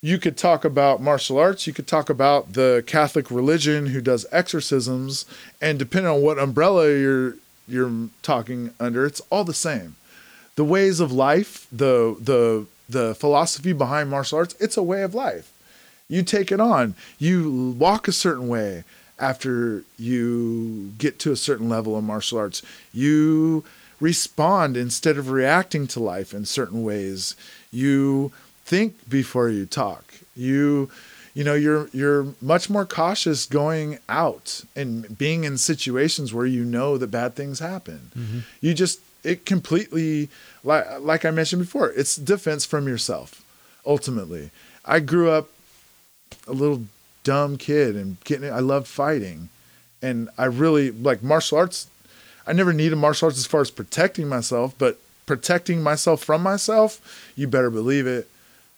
you 0.00 0.18
could 0.18 0.36
talk 0.36 0.64
about 0.64 1.02
martial 1.02 1.38
arts, 1.38 1.66
you 1.66 1.72
could 1.72 1.86
talk 1.86 2.08
about 2.08 2.52
the 2.52 2.84
Catholic 2.86 3.30
religion 3.30 3.86
who 3.86 4.00
does 4.00 4.26
exorcisms, 4.30 5.26
and 5.60 5.78
depending 5.78 6.10
on 6.10 6.22
what 6.22 6.38
umbrella 6.38 6.88
you're 6.88 7.34
you're 7.68 8.08
talking 8.22 8.72
under, 8.80 9.06
it's 9.06 9.20
all 9.30 9.44
the 9.44 9.54
same 9.54 9.96
the 10.58 10.64
ways 10.64 10.98
of 10.98 11.12
life, 11.12 11.68
the 11.70 12.16
the 12.20 12.66
the 12.88 13.14
philosophy 13.14 13.72
behind 13.72 14.10
martial 14.10 14.38
arts, 14.38 14.56
it's 14.58 14.76
a 14.76 14.82
way 14.82 15.02
of 15.02 15.14
life. 15.14 15.52
You 16.08 16.24
take 16.24 16.50
it 16.50 16.58
on. 16.58 16.96
You 17.16 17.76
walk 17.78 18.08
a 18.08 18.12
certain 18.12 18.48
way 18.48 18.82
after 19.20 19.84
you 19.96 20.94
get 20.98 21.20
to 21.20 21.30
a 21.30 21.36
certain 21.36 21.68
level 21.68 21.96
of 21.96 22.02
martial 22.02 22.38
arts. 22.38 22.60
You 22.92 23.62
respond 24.00 24.76
instead 24.76 25.16
of 25.16 25.30
reacting 25.30 25.86
to 25.88 26.00
life 26.00 26.34
in 26.34 26.44
certain 26.44 26.82
ways. 26.82 27.36
You 27.70 28.32
think 28.64 29.08
before 29.08 29.50
you 29.50 29.64
talk. 29.64 30.12
You 30.34 30.90
you 31.38 31.44
know 31.44 31.54
you're 31.54 31.88
you're 31.92 32.34
much 32.42 32.68
more 32.68 32.84
cautious 32.84 33.46
going 33.46 34.00
out 34.08 34.64
and 34.74 35.16
being 35.16 35.44
in 35.44 35.56
situations 35.56 36.34
where 36.34 36.46
you 36.46 36.64
know 36.64 36.98
that 36.98 37.12
bad 37.12 37.36
things 37.36 37.60
happen. 37.60 38.10
Mm-hmm. 38.18 38.38
You 38.60 38.74
just 38.74 38.98
it 39.22 39.46
completely 39.46 40.30
like 40.64 40.84
like 40.98 41.24
I 41.24 41.30
mentioned 41.30 41.62
before, 41.62 41.92
it's 41.92 42.16
defense 42.16 42.64
from 42.64 42.88
yourself. 42.88 43.44
Ultimately, 43.86 44.50
I 44.84 44.98
grew 44.98 45.30
up 45.30 45.48
a 46.48 46.52
little 46.52 46.86
dumb 47.22 47.56
kid 47.56 47.94
and 47.94 48.16
getting 48.24 48.52
I 48.52 48.58
loved 48.58 48.88
fighting, 48.88 49.48
and 50.02 50.30
I 50.36 50.46
really 50.46 50.90
like 50.90 51.22
martial 51.22 51.58
arts. 51.58 51.86
I 52.48 52.52
never 52.52 52.72
needed 52.72 52.96
martial 52.96 53.26
arts 53.26 53.38
as 53.38 53.46
far 53.46 53.60
as 53.60 53.70
protecting 53.70 54.28
myself, 54.28 54.74
but 54.76 54.98
protecting 55.24 55.84
myself 55.84 56.20
from 56.20 56.42
myself, 56.42 57.30
you 57.36 57.46
better 57.46 57.70
believe 57.70 58.08
it. 58.08 58.28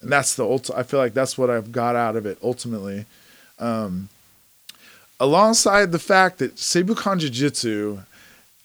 And 0.03 0.11
that's 0.11 0.35
the 0.35 0.45
ult- 0.45 0.71
I 0.75 0.83
feel 0.83 1.01
like 1.01 1.15
that's 1.15 1.37
what 1.37 1.51
I've 1.51 1.73
got 1.73 1.97
out 1.97 2.17
of 2.17 2.27
it 2.27 2.39
ultimately. 2.43 3.05
Um, 3.59 4.09
alongside 5.19 5.93
the 5.93 5.99
fact 5.99 6.39
that 6.39 6.57
Seibukan 6.57 7.19
Jiu-Jitsu 7.19 8.01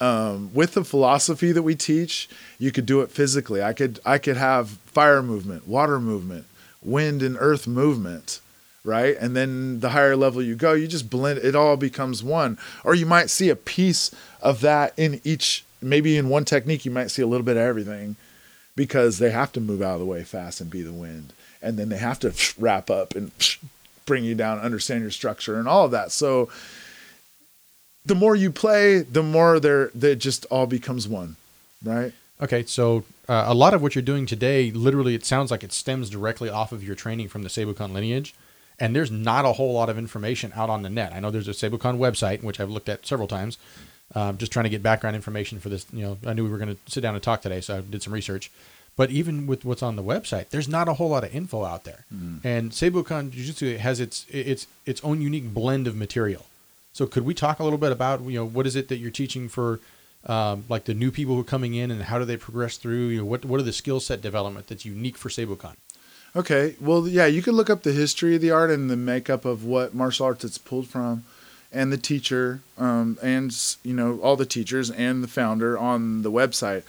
um, 0.02 0.52
with 0.54 0.74
the 0.74 0.84
philosophy 0.84 1.52
that 1.52 1.64
we 1.64 1.76
teach, 1.76 2.30
you 2.60 2.72
could 2.72 2.86
do 2.86 3.02
it 3.02 3.12
physically. 3.12 3.64
I 3.64 3.74
could 3.74 4.00
I 4.06 4.18
could 4.18 4.38
have 4.38 4.70
fire 4.70 5.22
movement, 5.22 5.68
water 5.68 6.00
movement, 6.00 6.46
wind 6.84 7.22
and 7.22 7.38
earth 7.40 7.66
movement, 7.66 8.42
right? 8.84 9.16
And 9.20 9.36
then 9.36 9.80
the 9.80 9.90
higher 9.90 10.16
level 10.16 10.42
you 10.42 10.56
go, 10.56 10.74
you 10.74 10.88
just 10.88 11.10
blend 11.10 11.40
it 11.40 11.56
all 11.56 11.78
becomes 11.78 12.24
one. 12.24 12.58
Or 12.84 12.94
you 12.94 13.06
might 13.06 13.30
see 13.30 13.50
a 13.50 13.56
piece 13.56 14.12
of 14.42 14.62
that 14.62 14.94
in 14.98 15.22
each 15.24 15.64
maybe 15.82 16.18
in 16.18 16.30
one 16.30 16.46
technique 16.46 16.84
you 16.84 16.92
might 16.92 17.12
see 17.12 17.22
a 17.22 17.28
little 17.28 17.46
bit 17.46 17.58
of 17.58 17.64
everything 17.64 18.16
because 18.76 19.19
they 19.19 19.32
have 19.32 19.51
to 19.53 19.61
move 19.61 19.82
out 19.82 19.95
of 19.95 19.99
the 19.99 20.05
way 20.05 20.23
fast 20.23 20.61
and 20.61 20.69
be 20.69 20.82
the 20.82 20.91
wind. 20.91 21.34
And 21.61 21.78
then 21.78 21.89
they 21.89 21.97
have 21.97 22.19
to 22.19 22.34
wrap 22.59 22.89
up 22.89 23.15
and 23.15 23.32
bring 24.05 24.23
you 24.23 24.36
down, 24.36 24.59
understand 24.59 25.01
your 25.01 25.11
structure 25.11 25.57
and 25.57 25.67
all 25.67 25.86
of 25.86 25.91
that. 25.91 26.11
So 26.11 26.49
the 28.05 28.15
more 28.15 28.36
you 28.36 28.51
play, 28.51 28.99
the 28.99 29.23
more 29.23 29.59
there 29.59 29.89
that 29.95 30.17
just 30.17 30.45
all 30.45 30.67
becomes 30.67 31.07
one, 31.07 31.38
right? 31.84 32.13
Okay, 32.41 32.65
so 32.65 33.03
uh, 33.30 33.45
a 33.47 33.53
lot 33.53 33.73
of 33.73 33.82
what 33.82 33.95
you're 33.95 34.01
doing 34.01 34.26
today, 34.26 34.69
literally, 34.69 35.15
it 35.15 35.26
sounds 35.26 35.51
like 35.51 35.63
it 35.63 35.71
stems 35.71 36.09
directly 36.09 36.49
off 36.49 36.71
of 36.71 36.84
your 36.84 36.95
training 36.95 37.30
from 37.30 37.43
the 37.43 37.49
Seibukan 37.49 37.93
lineage. 37.93 38.36
And 38.78 38.93
there's 38.93 39.09
not 39.09 39.45
a 39.45 39.53
whole 39.53 39.73
lot 39.73 39.89
of 39.89 39.97
information 39.97 40.51
out 40.53 40.69
on 40.69 40.82
the 40.82 40.89
net. 40.89 41.13
I 41.13 41.21
know 41.21 41.32
there's 41.32 41.47
a 41.47 41.51
Seibukan 41.51 41.97
website, 41.97 42.43
which 42.43 42.59
I've 42.59 42.69
looked 42.69 42.89
at 42.89 43.05
several 43.07 43.28
times, 43.28 43.57
um, 44.14 44.38
just 44.38 44.51
trying 44.51 44.66
to 44.66 44.70
get 44.70 44.84
background 44.84 45.16
information 45.16 45.60
for 45.60 45.70
this. 45.70 45.86
You 45.91 46.03
know, 46.03 46.18
I 46.26 46.34
knew 46.34 46.43
we 46.43 46.49
were 46.49 46.58
going 46.58 46.76
to 46.76 46.91
sit 46.91 47.01
down 47.01 47.16
and 47.16 47.24
talk 47.24 47.41
today, 47.41 47.62
so 47.62 47.78
I 47.78 47.82
did 47.82 48.03
some 48.03 48.14
research. 48.14 48.51
But 48.97 49.12
even 49.12 49.45
with 49.45 49.66
what's 49.66 49.84
on 49.84 49.97
the 49.97 50.03
website, 50.03 50.49
there's 50.49 50.70
not 50.70 50.88
a 50.88 50.93
whole 50.93 51.10
lot 51.10 51.26
of 51.26 51.36
info 51.36 51.66
out 51.66 51.84
there. 51.84 52.06
And 52.45 52.72
Seibukan 52.72 53.32
Jiu-Jitsu 53.32 53.78
has 53.78 53.99
its 53.99 54.26
its 54.30 54.68
its 54.86 55.03
own 55.03 55.22
unique 55.22 55.53
blend 55.53 55.88
of 55.88 55.95
material. 55.95 56.45
So 56.93 57.06
could 57.06 57.26
we 57.26 57.34
talk 57.34 57.60
a 57.60 57.64
little 57.64 57.80
bit 57.80 57.91
about 57.91 58.22
you 58.22 58.39
know 58.39 58.45
what 58.45 58.66
is 58.66 58.76
it 58.78 58.88
that 58.88 58.97
you're 58.97 59.12
teaching 59.12 59.49
for 59.49 59.82
um, 60.28 60.64
like 60.70 60.86
the 60.86 60.93
new 60.93 61.12
people 61.12 61.36
who 61.36 61.41
are 61.41 61.43
coming 61.43 61.76
in 61.76 61.91
and 61.91 62.03
how 62.03 62.20
do 62.20 62.26
they 62.26 62.38
progress 62.38 62.78
through? 62.78 63.08
You 63.08 63.18
know, 63.20 63.26
what 63.26 63.43
what 63.43 63.60
are 63.60 63.64
the 63.64 63.74
skill 63.74 63.99
set 63.99 64.22
development 64.22 64.68
that's 64.68 64.86
unique 64.86 65.18
for 65.18 65.28
Seibukan? 65.28 65.76
Okay. 66.36 66.76
Well, 66.80 67.08
yeah, 67.08 67.26
you 67.26 67.41
can 67.41 67.56
look 67.56 67.70
up 67.70 67.84
the 67.84 67.91
history 67.91 68.36
of 68.36 68.41
the 68.41 68.51
art 68.51 68.70
and 68.70 68.89
the 68.89 68.97
makeup 68.97 69.43
of 69.43 69.66
what 69.66 69.93
martial 69.93 70.26
arts 70.26 70.43
it's 70.43 70.58
pulled 70.58 70.88
from, 70.88 71.26
and 71.76 71.91
the 71.91 71.97
teacher, 71.97 72.61
um, 72.78 73.19
and 73.21 73.55
you 73.84 73.93
know 73.93 74.17
all 74.19 74.36
the 74.36 74.45
teachers 74.45 74.89
and 74.89 75.23
the 75.23 75.28
founder 75.28 75.78
on 75.78 76.23
the 76.23 76.32
website. 76.32 76.84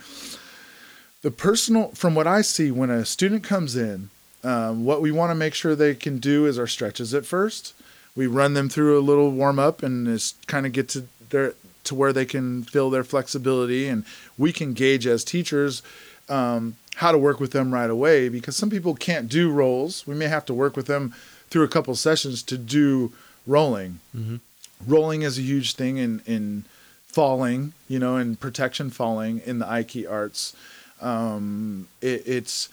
The 1.23 1.31
personal, 1.31 1.89
from 1.89 2.15
what 2.15 2.27
I 2.27 2.41
see, 2.41 2.71
when 2.71 2.89
a 2.89 3.05
student 3.05 3.43
comes 3.43 3.75
in, 3.75 4.11
um, 4.45 4.85
what 4.85 5.03
we 5.03 5.11
want 5.11 5.31
to 5.31 5.35
make 5.35 5.55
sure 5.55 5.75
they 5.75 5.95
can 5.95 6.19
do 6.19 6.47
is 6.47 6.59
our 6.59 6.69
stretches 6.69 7.13
at 7.13 7.27
first. 7.27 7.75
We 8.15 8.27
run 8.29 8.55
them 8.55 8.69
through 8.69 8.99
a 8.99 9.01
little 9.01 9.31
warm 9.31 9.59
up 9.59 9.83
and 9.83 10.07
just 10.07 10.47
kind 10.47 10.65
of 10.65 10.73
get 10.73 10.89
to 10.91 11.07
their 11.31 11.55
to 11.85 11.95
where 11.95 12.13
they 12.13 12.25
can 12.25 12.63
feel 12.65 12.89
their 12.91 13.05
flexibility, 13.05 13.89
and 13.89 14.05
we 14.39 14.53
can 14.53 14.73
gauge 14.73 15.07
as 15.07 15.25
teachers 15.25 15.83
um, 16.29 16.77
how 16.97 17.13
to 17.13 17.19
work 17.19 17.41
with 17.41 17.53
them 17.53 17.73
right 17.75 17.91
away 17.91 18.29
because 18.29 18.57
some 18.57 18.71
people 18.71 18.95
can't 18.95 19.29
do 19.29 19.51
rolls. 19.51 20.07
We 20.07 20.15
may 20.15 20.29
have 20.29 20.45
to 20.47 20.55
work 20.55 20.77
with 20.77 20.87
them 20.87 21.13
through 21.51 21.65
a 21.65 21.69
couple 21.69 21.95
sessions 21.95 22.43
to 22.45 22.59
do 22.59 23.13
rolling. 23.47 24.01
Mhm. 24.17 24.41
Rolling 24.87 25.23
is 25.23 25.39
a 25.39 25.43
huge 25.43 25.75
thing 25.75 25.99
in 25.99 26.23
in 26.27 26.65
falling, 27.07 27.73
you 27.89 27.99
know, 27.99 28.17
in 28.17 28.37
protection 28.37 28.91
falling 28.91 29.41
in 29.45 29.59
the 29.59 29.67
Aiki 29.67 30.11
arts. 30.11 30.55
Um, 31.01 31.89
it, 32.01 32.23
it's 32.27 32.69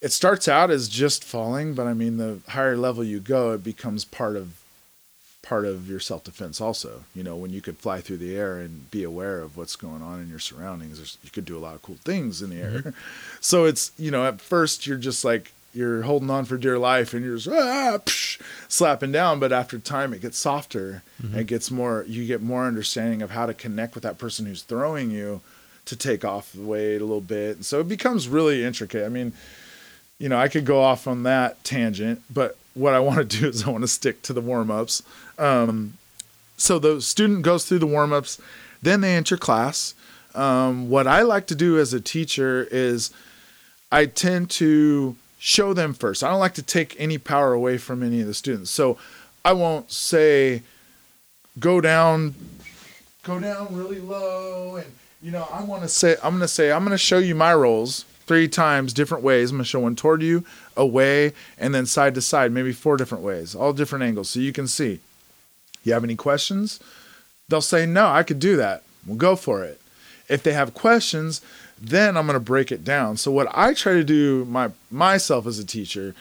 it 0.00 0.12
starts 0.12 0.48
out 0.48 0.70
as 0.70 0.88
just 0.88 1.22
falling, 1.22 1.74
but 1.74 1.86
I 1.86 1.94
mean, 1.94 2.16
the 2.16 2.40
higher 2.48 2.76
level 2.76 3.04
you 3.04 3.20
go, 3.20 3.52
it 3.52 3.62
becomes 3.64 4.04
part 4.04 4.36
of 4.36 4.60
part 5.42 5.64
of 5.64 5.88
your 5.88 6.00
self 6.00 6.24
defense. 6.24 6.60
Also, 6.60 7.04
you 7.14 7.22
know, 7.22 7.36
when 7.36 7.50
you 7.50 7.60
could 7.60 7.78
fly 7.78 8.00
through 8.00 8.18
the 8.18 8.36
air 8.36 8.58
and 8.58 8.90
be 8.90 9.04
aware 9.04 9.40
of 9.40 9.56
what's 9.56 9.76
going 9.76 10.02
on 10.02 10.20
in 10.20 10.28
your 10.28 10.38
surroundings, 10.38 11.18
you 11.22 11.30
could 11.30 11.44
do 11.44 11.56
a 11.56 11.60
lot 11.60 11.74
of 11.74 11.82
cool 11.82 11.96
things 12.04 12.42
in 12.42 12.50
the 12.50 12.60
air. 12.60 12.94
So 13.40 13.64
it's 13.64 13.90
you 13.98 14.10
know, 14.10 14.24
at 14.24 14.40
first 14.40 14.86
you're 14.86 14.98
just 14.98 15.24
like 15.24 15.52
you're 15.72 16.02
holding 16.02 16.30
on 16.30 16.44
for 16.44 16.56
dear 16.56 16.78
life 16.78 17.14
and 17.14 17.24
you're 17.24 17.36
just 17.36 17.48
ah, 17.48 17.98
psh, 17.98 18.40
slapping 18.68 19.12
down, 19.12 19.40
but 19.40 19.52
after 19.52 19.78
time 19.78 20.12
it 20.12 20.20
gets 20.20 20.38
softer. 20.38 21.02
It 21.38 21.46
gets 21.46 21.70
more. 21.70 22.04
You 22.08 22.26
get 22.26 22.42
more 22.42 22.66
understanding 22.66 23.22
of 23.22 23.30
how 23.30 23.46
to 23.46 23.54
connect 23.54 23.94
with 23.94 24.02
that 24.04 24.18
person 24.18 24.46
who's 24.46 24.62
throwing 24.62 25.10
you 25.10 25.40
to 25.84 25.96
take 25.96 26.24
off 26.24 26.52
the 26.52 26.62
weight 26.62 26.96
a 26.96 27.04
little 27.04 27.20
bit. 27.20 27.56
And 27.56 27.66
so 27.66 27.80
it 27.80 27.88
becomes 27.88 28.28
really 28.28 28.64
intricate. 28.64 29.04
I 29.04 29.08
mean, 29.08 29.32
you 30.18 30.28
know, 30.28 30.38
I 30.38 30.48
could 30.48 30.64
go 30.64 30.80
off 30.80 31.06
on 31.06 31.24
that 31.24 31.62
tangent, 31.64 32.22
but 32.32 32.56
what 32.74 32.94
I 32.94 33.00
want 33.00 33.18
to 33.18 33.24
do 33.40 33.48
is 33.48 33.64
I 33.64 33.70
want 33.70 33.82
to 33.82 33.88
stick 33.88 34.22
to 34.22 34.32
the 34.32 34.40
warm 34.40 34.70
ups. 34.70 35.02
Um, 35.38 35.94
so 36.56 36.78
the 36.78 37.00
student 37.00 37.42
goes 37.42 37.64
through 37.64 37.80
the 37.80 37.86
warm 37.86 38.12
ups, 38.12 38.40
then 38.80 39.00
they 39.00 39.14
enter 39.14 39.36
class. 39.36 39.94
Um, 40.34 40.88
what 40.88 41.06
I 41.06 41.22
like 41.22 41.46
to 41.48 41.54
do 41.54 41.78
as 41.78 41.92
a 41.92 42.00
teacher 42.00 42.68
is 42.70 43.10
I 43.90 44.06
tend 44.06 44.50
to 44.50 45.16
show 45.44 45.74
them 45.74 45.92
first. 45.92 46.22
I 46.22 46.30
don't 46.30 46.38
like 46.38 46.54
to 46.54 46.62
take 46.62 46.94
any 47.00 47.18
power 47.18 47.52
away 47.52 47.76
from 47.76 48.04
any 48.04 48.20
of 48.20 48.28
the 48.28 48.32
students. 48.32 48.70
So 48.70 48.96
I 49.44 49.52
won't 49.52 49.90
say, 49.90 50.62
go 51.58 51.80
down, 51.80 52.36
go 53.24 53.40
down 53.40 53.66
really 53.74 53.98
low. 53.98 54.76
And, 54.76 54.86
you 55.20 55.32
know, 55.32 55.48
I 55.52 55.64
want 55.64 55.82
to 55.82 55.88
say, 55.88 56.14
I'm 56.22 56.30
going 56.30 56.42
to 56.42 56.48
say, 56.48 56.70
I'm 56.70 56.84
going 56.84 56.92
to 56.92 56.98
show 56.98 57.18
you 57.18 57.34
my 57.34 57.52
rolls 57.52 58.04
three 58.24 58.46
times 58.46 58.92
different 58.92 59.24
ways. 59.24 59.50
I'm 59.50 59.56
going 59.56 59.64
to 59.64 59.68
show 59.68 59.80
one 59.80 59.96
toward 59.96 60.22
you, 60.22 60.44
away, 60.76 61.32
and 61.58 61.74
then 61.74 61.86
side 61.86 62.14
to 62.14 62.20
side, 62.20 62.52
maybe 62.52 62.72
four 62.72 62.96
different 62.96 63.24
ways, 63.24 63.52
all 63.52 63.72
different 63.72 64.04
angles. 64.04 64.30
So 64.30 64.38
you 64.38 64.52
can 64.52 64.68
see. 64.68 65.00
You 65.82 65.92
have 65.92 66.04
any 66.04 66.14
questions? 66.14 66.78
They'll 67.48 67.60
say, 67.60 67.84
no, 67.84 68.06
I 68.06 68.22
could 68.22 68.38
do 68.38 68.56
that. 68.58 68.84
We'll 69.04 69.16
go 69.16 69.34
for 69.34 69.64
it. 69.64 69.80
If 70.28 70.44
they 70.44 70.52
have 70.52 70.72
questions, 70.72 71.40
then 71.82 72.16
I'm 72.16 72.26
going 72.26 72.34
to 72.34 72.40
break 72.40 72.70
it 72.70 72.84
down. 72.84 73.16
So 73.16 73.32
what 73.32 73.48
I 73.52 73.74
try 73.74 73.94
to 73.94 74.04
do 74.04 74.44
my 74.44 74.70
myself 74.90 75.46
as 75.46 75.58
a 75.58 75.66
teacher 75.66 76.14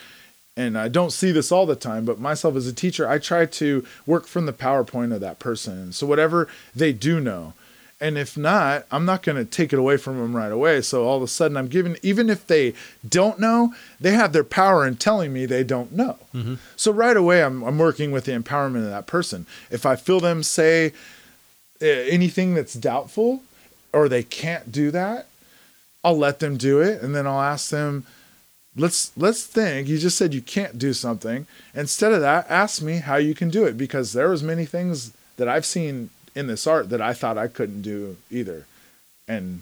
and 0.58 0.78
I 0.78 0.90
don't 0.90 1.12
see 1.12 1.32
this 1.32 1.52
all 1.52 1.66
the 1.66 1.76
time, 1.76 2.04
but 2.04 2.20
myself 2.20 2.56
as 2.56 2.68
a 2.68 2.74
teacher, 2.74 3.08
I 3.08 3.20
try 3.20 3.46
to 3.46 3.86
work 4.06 4.28
from 4.28 4.46
the 4.46 4.54
PowerPoint 4.54 5.14
of 5.14 5.22
that 5.22 5.40
person. 5.40 5.94
So 5.94 6.06
whatever 6.06 6.48
they 6.76 6.92
do 6.92 7.22
know, 7.22 7.54
and 8.02 8.18
if 8.18 8.36
not, 8.36 8.86
I'm 8.92 9.06
not 9.06 9.22
going 9.24 9.38
to 9.38 9.46
take 9.46 9.72
it 9.72 9.80
away 9.80 9.96
from 9.96 10.18
them 10.18 10.36
right 10.36 10.52
away. 10.52 10.82
So 10.82 11.06
all 11.06 11.18
of 11.18 11.24
a 11.24 11.28
sudden, 11.28 11.56
I'm 11.56 11.68
giving, 11.68 11.98
even 12.02 12.30
if 12.30 12.48
they 12.48 12.74
don't 13.08 13.40
know, 13.40 13.74
they 14.00 14.12
have 14.12 14.34
their 14.34 14.44
power 14.44 14.86
in 14.86 14.98
telling 14.98 15.32
me 15.32 15.46
they 15.46 15.64
don't 15.64 15.92
know. 15.94 16.18
So 16.76 16.92
right 16.92 17.16
away, 17.16 17.44
I'm, 17.44 17.64
I'm 17.64 17.78
working 17.78 18.12
with 18.12 18.26
the 18.26 18.32
empowerment 18.32 18.84
of 18.84 18.90
that 18.90 19.08
person. 19.08 19.46
If 19.70 19.86
I 19.86 19.96
feel 19.96 20.20
them 20.20 20.42
say 20.42 20.94
uh, 21.82 21.86
anything 21.86 22.56
that's 22.56 22.74
doubtful 22.74 23.44
or 23.94 24.10
they 24.10 24.24
can't 24.24 24.72
do 24.72 24.90
that, 24.92 25.28
I'll 26.04 26.18
let 26.18 26.40
them 26.40 26.58
do 26.58 26.82
it, 26.82 27.02
and 27.02 27.16
then 27.16 27.28
I'll 27.28 27.42
ask 27.42 27.70
them, 27.70 28.06
let's 28.76 29.12
let's 29.18 29.46
think. 29.46 29.88
You 29.88 29.98
just 29.98 30.18
said 30.18 30.34
you 30.34 30.42
can't 30.42 30.80
do 30.80 30.94
something. 30.94 31.46
Instead 31.76 32.12
of 32.14 32.22
that 32.22 32.50
ask 32.50 32.82
me 32.82 32.98
how 32.98 33.18
you 33.18 33.36
can 33.36 33.50
do 33.50 33.66
it 33.66 33.78
because 33.78 34.14
there 34.14 34.30
was 34.30 34.42
many 34.42 34.66
things 34.66 35.12
that 35.38 35.48
i've 35.48 35.66
seen 35.66 36.10
in 36.36 36.48
this 36.48 36.66
art 36.68 36.90
that 36.90 37.02
i 37.02 37.14
thought 37.14 37.38
i 37.38 37.48
couldn't 37.48 37.82
do 37.82 38.18
either. 38.30 38.66
And 39.28 39.62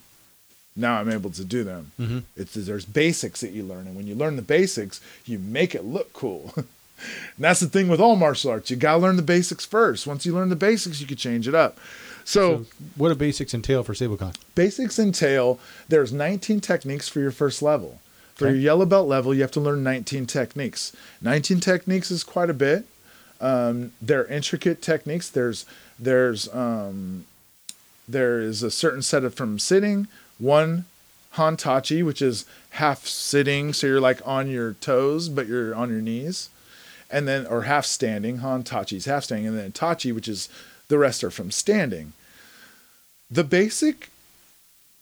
now 0.76 1.00
i'm 1.00 1.10
able 1.12 1.32
to 1.32 1.44
do 1.44 1.64
them. 1.64 1.92
Mhm. 2.00 2.24
it's 2.38 2.54
there's 2.54 2.86
basics 2.86 3.42
that 3.42 3.52
you 3.52 3.64
learn 3.64 3.88
and 3.88 3.96
when 3.96 4.08
you 4.08 4.16
learn 4.16 4.36
the 4.36 4.42
basics 4.42 5.02
you 5.26 5.40
make 5.40 5.74
it 5.76 5.84
look 5.86 6.14
cool. 6.14 6.54
And 7.38 7.46
that's 7.46 7.62
the 7.62 7.70
thing 7.70 7.88
with 7.88 8.02
all 8.02 8.18
martial 8.18 8.52
arts. 8.52 8.70
You 8.70 8.76
gotta 8.76 8.98
learn 8.98 9.16
the 9.16 9.22
basics 9.22 9.66
first. 9.66 10.06
Once 10.06 10.26
you 10.26 10.34
learn 10.34 10.50
the 10.50 10.56
basics 10.58 11.00
you 11.00 11.08
can 11.08 11.16
change 11.16 11.48
it 11.48 11.56
up 11.56 11.78
so 12.30 12.64
So 12.64 12.66
what 12.96 13.10
do 13.10 13.16
basics 13.16 13.54
entail 13.54 13.84
for 13.84 13.94
Seibukan? 13.94 14.36
basics 14.56 15.00
entail 15.00 15.60
there's 15.88 16.12
19 16.14 16.60
techniques 16.62 17.08
for 17.10 17.20
your 17.20 17.32
first 17.32 17.62
level. 17.62 18.00
For 18.36 18.46
Okay. 18.46 18.54
your 18.54 18.62
yellow 18.62 18.86
belt 18.86 19.08
level, 19.08 19.34
you 19.34 19.42
have 19.42 19.52
to 19.52 19.60
learn 19.60 19.84
19 19.84 20.26
techniques. 20.26 20.94
19 21.22 21.60
techniques 21.60 22.10
is 22.12 22.24
quite 22.24 22.50
a 22.50 22.54
bit. 22.54 22.86
Um, 23.42 23.92
they're 24.02 24.26
intricate 24.28 24.82
techniques. 24.82 25.28
There's 25.30 25.66
there's 25.98 26.48
um, 26.54 27.26
there 28.08 28.40
is 28.40 28.64
a 28.64 28.72
certain 28.72 29.02
set 29.02 29.24
of 29.24 29.34
from 29.34 29.60
sitting, 29.60 30.08
one 30.38 30.86
hantachi, 31.36 32.04
which 32.04 32.22
is 32.22 32.46
half 32.72 33.06
sitting, 33.08 33.74
so 33.74 33.88
you're 33.88 34.00
like 34.02 34.22
on 34.26 34.50
your 34.50 34.74
toes, 34.74 35.30
but 35.30 35.48
you're 35.48 35.74
on 35.76 35.90
your 35.90 36.02
knees, 36.02 36.50
and 37.10 37.28
then 37.28 37.46
or 37.46 37.64
half 37.64 37.86
standing. 37.86 38.40
Hantachi 38.40 38.98
is 38.98 39.06
half 39.06 39.24
standing, 39.26 39.48
and 39.48 39.58
then 39.58 39.72
tachi, 39.72 40.14
which 40.14 40.28
is 40.28 40.48
the 40.88 40.98
rest 40.98 41.24
are 41.24 41.32
from 41.32 41.52
standing. 41.52 42.14
The 43.32 43.44
basic 43.44 44.10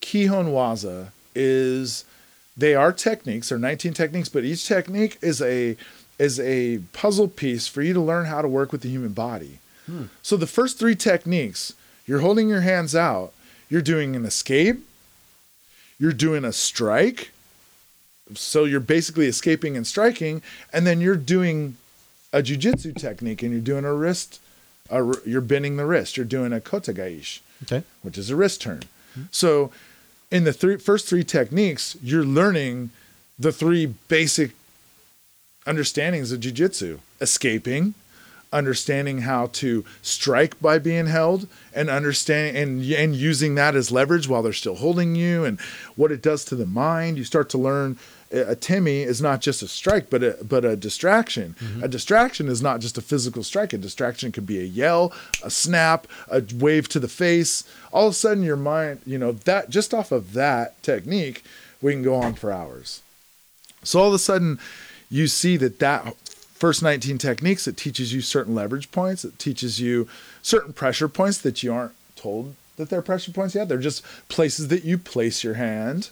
Kihon 0.02 0.52
Waza 0.52 1.10
is 1.34 2.04
they 2.58 2.76
are 2.76 2.92
techniques, 2.92 3.50
they're 3.50 3.58
19 3.58 3.94
techniques, 3.94 4.30
but 4.30 4.44
each 4.44 4.68
technique 4.68 5.18
is 5.22 5.42
a 5.42 5.78
is 6.20 6.40
a 6.40 6.80
puzzle 6.94 7.28
piece 7.28 7.68
for 7.68 7.84
you 7.84 7.94
to 7.94 8.02
learn 8.02 8.26
how 8.26 8.42
to 8.42 8.48
work 8.48 8.72
with 8.72 8.82
the 8.82 8.90
human 8.90 9.14
body. 9.14 9.60
Hmm. 9.86 10.06
So 10.24 10.36
the 10.36 10.48
first 10.48 10.80
three 10.80 10.96
techniques, 10.96 11.74
you're 12.08 12.22
holding 12.22 12.50
your 12.50 12.62
hands 12.62 12.96
out, 12.96 13.34
you're 13.70 13.84
doing 13.84 14.16
an 14.16 14.26
escape, 14.26 14.80
you're 16.00 16.14
doing 16.14 16.44
a 16.44 16.52
strike. 16.52 17.32
So 18.34 18.66
you're 18.66 18.80
basically 18.80 19.28
escaping 19.28 19.78
and 19.78 19.86
striking, 19.86 20.42
and 20.74 20.88
then 20.88 21.00
you're 21.00 21.16
doing 21.16 21.78
a 22.34 22.40
jujitsu 22.42 22.96
technique 22.98 23.42
and 23.42 23.52
you're 23.52 23.62
doing 23.62 23.86
a 23.86 23.94
wrist, 23.94 24.42
a, 24.90 25.14
you're 25.26 25.40
bending 25.40 25.78
the 25.78 25.86
wrist, 25.86 26.18
you're 26.18 26.26
doing 26.26 26.52
a 26.52 26.60
kotegaeshi 26.60 27.40
Okay. 27.64 27.84
which 28.04 28.18
is 28.18 28.30
a 28.30 28.36
wrist 28.36 28.62
turn. 28.62 28.84
So, 29.32 29.72
in 30.30 30.44
the 30.44 30.54
three, 30.54 30.78
first 30.78 31.08
three 31.08 31.24
techniques, 31.24 31.98
you're 32.04 32.24
learning 32.24 32.92
the 33.40 33.52
three 33.52 33.88
basic 34.08 34.52
understandings 35.66 36.32
of 36.32 36.40
jujitsu: 36.40 37.00
escaping, 37.20 37.94
understanding 38.54 39.22
how 39.22 39.48
to 39.54 39.84
strike 40.02 40.60
by 40.62 40.78
being 40.78 41.08
held, 41.08 41.48
and 41.74 41.90
understanding 41.90 42.56
and 42.62 42.92
and 42.94 43.16
using 43.16 43.56
that 43.56 43.76
as 43.76 43.92
leverage 43.92 44.28
while 44.28 44.44
they're 44.44 44.54
still 44.54 44.76
holding 44.76 45.16
you, 45.16 45.44
and 45.44 45.60
what 45.96 46.12
it 46.12 46.22
does 46.22 46.46
to 46.46 46.56
the 46.56 46.66
mind. 46.68 47.18
You 47.18 47.24
start 47.24 47.50
to 47.50 47.58
learn 47.58 47.98
atemi 48.32 49.06
is 49.06 49.22
not 49.22 49.42
just 49.42 49.62
a 49.62 49.68
strike, 49.68 50.10
but 50.10 50.24
a 50.24 50.38
but 50.44 50.66
a 50.66 50.76
distraction. 50.76 51.56
Mm-hmm. 51.60 51.84
A 51.84 51.88
distraction 51.88 52.48
is 52.48 52.62
not 52.62 52.80
just 52.80 52.98
a 52.98 53.02
physical 53.02 53.44
strike. 53.44 53.74
A 53.74 53.78
distraction 53.78 54.32
could 54.32 54.46
be 54.46 54.60
a 54.60 54.64
yell, 54.64 55.14
a 55.44 55.50
snap, 55.50 56.08
a 56.30 56.44
wave 56.56 56.90
to 56.90 57.00
the 57.00 57.08
face. 57.08 57.64
All 57.92 58.08
of 58.08 58.12
a 58.12 58.16
sudden, 58.16 58.44
your 58.44 58.58
mind, 58.58 59.02
you 59.06 59.18
know, 59.18 59.32
that 59.32 59.70
just 59.70 59.94
off 59.94 60.12
of 60.12 60.34
that 60.34 60.82
technique, 60.84 61.44
we 61.82 61.94
can 61.94 62.04
go 62.04 62.16
on 62.16 62.34
for 62.34 62.52
hours. 62.52 63.02
So 63.84 64.00
all 64.00 64.08
of 64.08 64.14
a 64.14 64.20
sudden, 64.20 64.60
you 65.10 65.28
see 65.28 65.58
that 65.58 65.80
that 65.80 66.16
first 66.58 66.82
19 66.82 67.20
techniques 67.20 67.68
it 67.68 67.78
teaches 67.78 68.14
you 68.14 68.22
certain 68.22 68.56
leverage 68.56 68.92
points. 68.92 69.24
It 69.24 69.40
teaches 69.40 69.80
you 69.80 70.08
certain 70.42 70.74
pressure 70.74 71.08
points 71.08 71.38
that 71.40 71.64
you 71.64 71.72
aren't 71.72 71.94
told 72.16 72.56
that 72.78 72.90
they're 72.90 73.02
pressure 73.02 73.32
points 73.32 73.56
yet. 73.56 73.68
They're 73.68 73.78
just 73.78 74.04
places 74.28 74.68
that 74.70 74.84
you 74.84 74.98
place 74.98 75.44
your 75.44 75.56
hand 75.56 76.10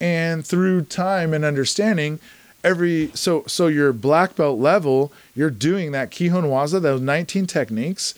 and 0.00 0.46
through 0.46 0.82
time 0.82 1.34
and 1.34 1.44
understanding 1.44 2.20
every 2.64 3.10
so 3.14 3.44
so 3.46 3.66
your 3.66 3.92
black 3.92 4.36
belt 4.36 4.58
level 4.58 5.12
you're 5.34 5.50
doing 5.50 5.92
that 5.92 6.10
kihon 6.10 6.44
waza 6.44 6.80
those 6.80 7.00
19 7.00 7.46
techniques 7.46 8.14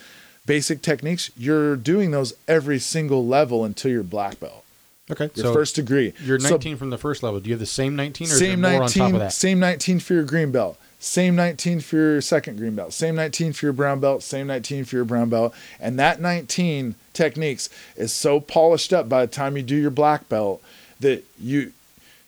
basic 0.47 0.83
techniques 0.83 1.31
you're 1.37 1.77
doing 1.77 2.11
those 2.11 2.33
every 2.49 2.79
single 2.79 3.27
level 3.27 3.65
until 3.65 3.91
you're 3.91 4.03
black 4.03 4.39
belt 4.41 4.65
Okay. 5.11 5.29
your 5.35 5.47
so 5.47 5.53
first 5.53 5.75
degree 5.75 6.13
you're 6.23 6.39
So 6.39 6.51
19 6.51 6.77
from 6.77 6.91
the 6.91 6.99
first 6.99 7.25
level. 7.25 7.41
Do 7.41 7.49
you 7.49 7.55
have 7.55 7.61
the 7.61 7.67
same 7.67 7.97
19 7.97 8.27
or 8.27 8.31
same 8.31 8.35
is 8.35 8.61
there 8.61 8.71
more 8.71 8.81
19 8.81 9.03
on 9.03 9.09
top 9.09 9.15
of 9.15 9.21
that? 9.21 9.33
same 9.33 9.59
19 9.59 9.99
for 10.01 10.15
your 10.15 10.23
green 10.23 10.53
belt 10.53 10.79
same 11.01 11.35
19 11.35 11.81
for 11.81 11.97
your 11.97 12.21
second 12.21 12.59
green 12.59 12.75
belt 12.77 12.93
same 12.93 13.17
19 13.17 13.53
for 13.55 13.67
your 13.67 13.73
brown 13.73 13.99
belt 13.99 14.23
same 14.23 14.47
19 14.47 14.85
for 14.85 14.97
your 14.97 15.05
brown 15.05 15.29
belt 15.29 15.53
and 15.81 15.99
that 15.99 16.21
19 16.21 16.95
techniques 17.13 17.69
is 17.97 18.13
so 18.13 18.39
polished 18.39 18.93
up 18.93 19.09
by 19.09 19.27
the 19.27 19.33
time 19.33 19.57
you 19.57 19.63
do 19.63 19.75
your 19.75 19.91
black 19.91 20.29
belt 20.29 20.63
that 21.01 21.25
you 21.41 21.73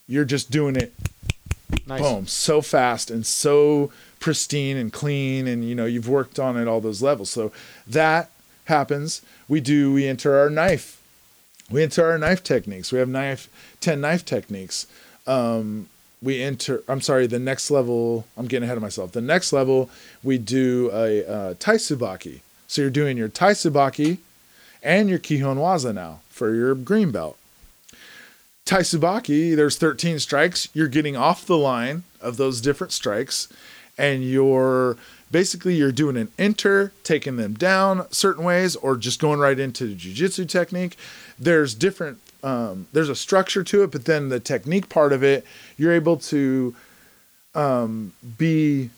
you're 0.08 0.24
just 0.24 0.50
doing 0.50 0.76
it 0.76 0.92
Nice. 1.86 2.00
boom 2.00 2.26
so 2.26 2.60
fast 2.60 3.10
and 3.10 3.24
so 3.26 3.90
pristine 4.20 4.76
and 4.76 4.92
clean 4.92 5.46
and 5.46 5.64
you 5.68 5.74
know 5.74 5.84
you've 5.86 6.08
worked 6.08 6.38
on 6.38 6.56
it 6.56 6.68
all 6.68 6.80
those 6.80 7.02
levels. 7.02 7.30
So 7.30 7.50
that 7.86 8.30
happens. 8.66 9.22
We 9.48 9.60
do 9.60 9.92
we 9.92 10.06
enter 10.06 10.38
our 10.38 10.48
knife. 10.50 11.00
We 11.70 11.82
enter 11.82 12.08
our 12.08 12.18
knife 12.18 12.42
techniques. 12.44 12.92
We 12.92 12.98
have 12.98 13.08
knife 13.08 13.48
10 13.80 14.00
knife 14.00 14.24
techniques. 14.24 14.86
Um, 15.26 15.88
we 16.20 16.40
enter 16.40 16.84
i'm 16.88 17.00
sorry 17.00 17.26
the 17.26 17.38
next 17.40 17.68
level 17.70 18.26
i'm 18.36 18.46
getting 18.46 18.64
ahead 18.64 18.76
of 18.76 18.82
myself. 18.82 19.12
The 19.12 19.20
next 19.20 19.52
level 19.52 19.90
we 20.22 20.38
do 20.38 20.90
a 20.92 21.24
uh, 21.26 21.54
taisubaki. 21.54 22.40
So 22.68 22.82
you're 22.82 22.90
doing 22.90 23.16
your 23.16 23.28
taisubaki 23.28 24.18
and 24.82 25.08
your 25.08 25.18
kihon 25.18 25.56
waza 25.56 25.92
now 25.94 26.20
for 26.28 26.54
your 26.54 26.74
green 26.74 27.10
belt 27.10 27.36
Taisubaki, 28.64 29.56
there's 29.56 29.76
13 29.76 30.18
strikes. 30.18 30.68
You're 30.72 30.88
getting 30.88 31.16
off 31.16 31.44
the 31.44 31.58
line 31.58 32.04
of 32.20 32.36
those 32.36 32.60
different 32.60 32.92
strikes, 32.92 33.48
and 33.98 34.22
you're 34.22 34.96
basically 35.32 35.74
you're 35.74 35.90
doing 35.90 36.16
an 36.16 36.28
enter, 36.38 36.92
taking 37.02 37.36
them 37.36 37.54
down 37.54 38.10
certain 38.12 38.44
ways, 38.44 38.76
or 38.76 38.96
just 38.96 39.20
going 39.20 39.40
right 39.40 39.58
into 39.58 39.86
the 39.86 39.96
jujitsu 39.96 40.48
technique. 40.48 40.96
There's 41.38 41.74
different. 41.74 42.18
Um, 42.44 42.86
there's 42.92 43.08
a 43.08 43.16
structure 43.16 43.62
to 43.64 43.82
it, 43.84 43.92
but 43.92 44.04
then 44.04 44.28
the 44.28 44.40
technique 44.40 44.88
part 44.88 45.12
of 45.12 45.22
it, 45.22 45.44
you're 45.76 45.92
able 45.92 46.16
to 46.18 46.74
um, 47.54 48.12
be. 48.38 48.90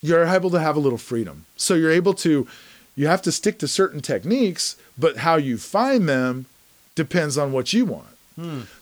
You're 0.00 0.26
able 0.26 0.50
to 0.50 0.60
have 0.60 0.76
a 0.76 0.80
little 0.80 0.98
freedom, 0.98 1.44
so 1.56 1.74
you're 1.74 1.92
able 1.92 2.14
to. 2.14 2.46
You 2.96 3.06
have 3.06 3.22
to 3.22 3.32
stick 3.32 3.58
to 3.58 3.68
certain 3.68 4.00
techniques, 4.00 4.76
but 4.96 5.18
how 5.18 5.36
you 5.36 5.58
find 5.58 6.08
them 6.08 6.46
depends 6.94 7.36
on 7.36 7.50
what 7.50 7.72
you 7.72 7.84
want. 7.84 8.13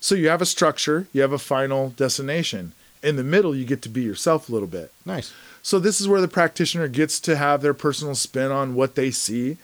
So 0.01 0.15
you 0.15 0.29
have 0.29 0.43
a 0.43 0.47
structure, 0.47 1.07
you 1.13 1.23
have 1.23 1.33
a 1.33 1.39
final 1.39 1.91
destination. 1.91 2.73
In 3.03 3.17
the 3.17 3.25
middle, 3.25 3.55
you 3.55 3.65
get 3.65 3.83
to 3.83 3.89
be 3.89 4.03
yourself 4.03 4.49
a 4.49 4.53
little 4.53 4.69
bit. 4.69 4.93
Nice. 5.05 5.33
So 5.63 5.79
this 5.79 6.01
is 6.01 6.09
where 6.09 6.21
the 6.21 6.29
practitioner 6.29 6.89
gets 6.89 7.21
to 7.21 7.37
have 7.37 7.63
their 7.63 7.75
personal 7.75 8.15
spin 8.15 8.51
on 8.51 8.75
what 8.75 8.95
they 8.95 9.11
see, 9.11 9.59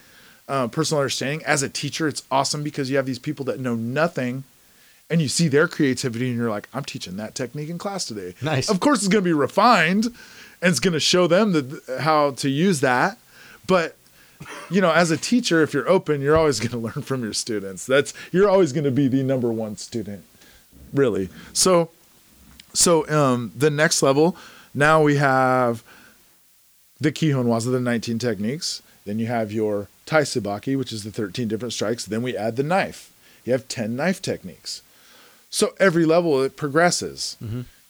uh, 0.48 0.68
personal 0.68 1.02
understanding. 1.02 1.44
As 1.44 1.62
a 1.62 1.68
teacher, 1.68 2.08
it's 2.08 2.22
awesome 2.30 2.62
because 2.62 2.90
you 2.90 2.96
have 2.96 3.06
these 3.06 3.18
people 3.18 3.44
that 3.46 3.60
know 3.60 3.74
nothing, 3.74 4.44
and 5.10 5.22
you 5.22 5.28
see 5.28 5.48
their 5.48 5.68
creativity, 5.68 6.28
and 6.28 6.36
you're 6.36 6.50
like, 6.50 6.68
I'm 6.74 6.84
teaching 6.84 7.16
that 7.16 7.34
technique 7.34 7.68
in 7.68 7.78
class 7.78 8.04
today. 8.04 8.34
Nice. 8.42 8.68
Of 8.68 8.80
course, 8.80 8.98
it's 8.98 9.08
going 9.08 9.24
to 9.24 9.28
be 9.28 9.32
refined, 9.32 10.06
and 10.06 10.70
it's 10.70 10.80
going 10.80 10.94
to 10.94 11.00
show 11.00 11.26
them 11.26 11.52
the, 11.52 11.98
how 12.00 12.32
to 12.32 12.48
use 12.48 12.80
that. 12.80 13.18
But 13.66 13.96
you 14.70 14.80
know, 14.80 14.92
as 14.92 15.10
a 15.10 15.16
teacher, 15.16 15.62
if 15.62 15.72
you're 15.72 15.88
open, 15.88 16.20
you're 16.20 16.36
always 16.36 16.60
going 16.66 16.70
to 16.70 16.78
learn 16.78 17.04
from 17.04 17.22
your 17.22 17.32
students. 17.32 17.86
That's 17.86 18.12
you're 18.32 18.48
always 18.48 18.72
going 18.72 18.84
to 18.84 18.90
be 18.90 19.08
the 19.08 19.22
number 19.22 19.52
one 19.52 19.76
student, 19.76 20.24
really. 20.92 21.28
So, 21.52 21.90
so 22.72 23.08
um, 23.08 23.52
the 23.56 23.70
next 23.70 24.02
level, 24.02 24.36
now 24.74 25.02
we 25.02 25.16
have 25.16 25.82
the 27.00 27.12
Kihon 27.12 27.46
Waza, 27.46 27.70
the 27.72 27.80
19 27.80 28.18
techniques. 28.18 28.82
Then 29.04 29.18
you 29.18 29.26
have 29.26 29.50
your 29.52 29.88
Taisubaki, 30.06 30.76
which 30.76 30.92
is 30.92 31.04
the 31.04 31.10
13 31.10 31.48
different 31.48 31.72
strikes. 31.72 32.04
Then 32.04 32.22
we 32.22 32.36
add 32.36 32.56
the 32.56 32.62
knife. 32.62 33.10
You 33.44 33.52
have 33.52 33.68
10 33.68 33.96
knife 33.96 34.20
techniques. 34.20 34.82
So 35.50 35.72
every 35.80 36.04
level 36.04 36.42
it 36.42 36.56
progresses. 36.56 37.36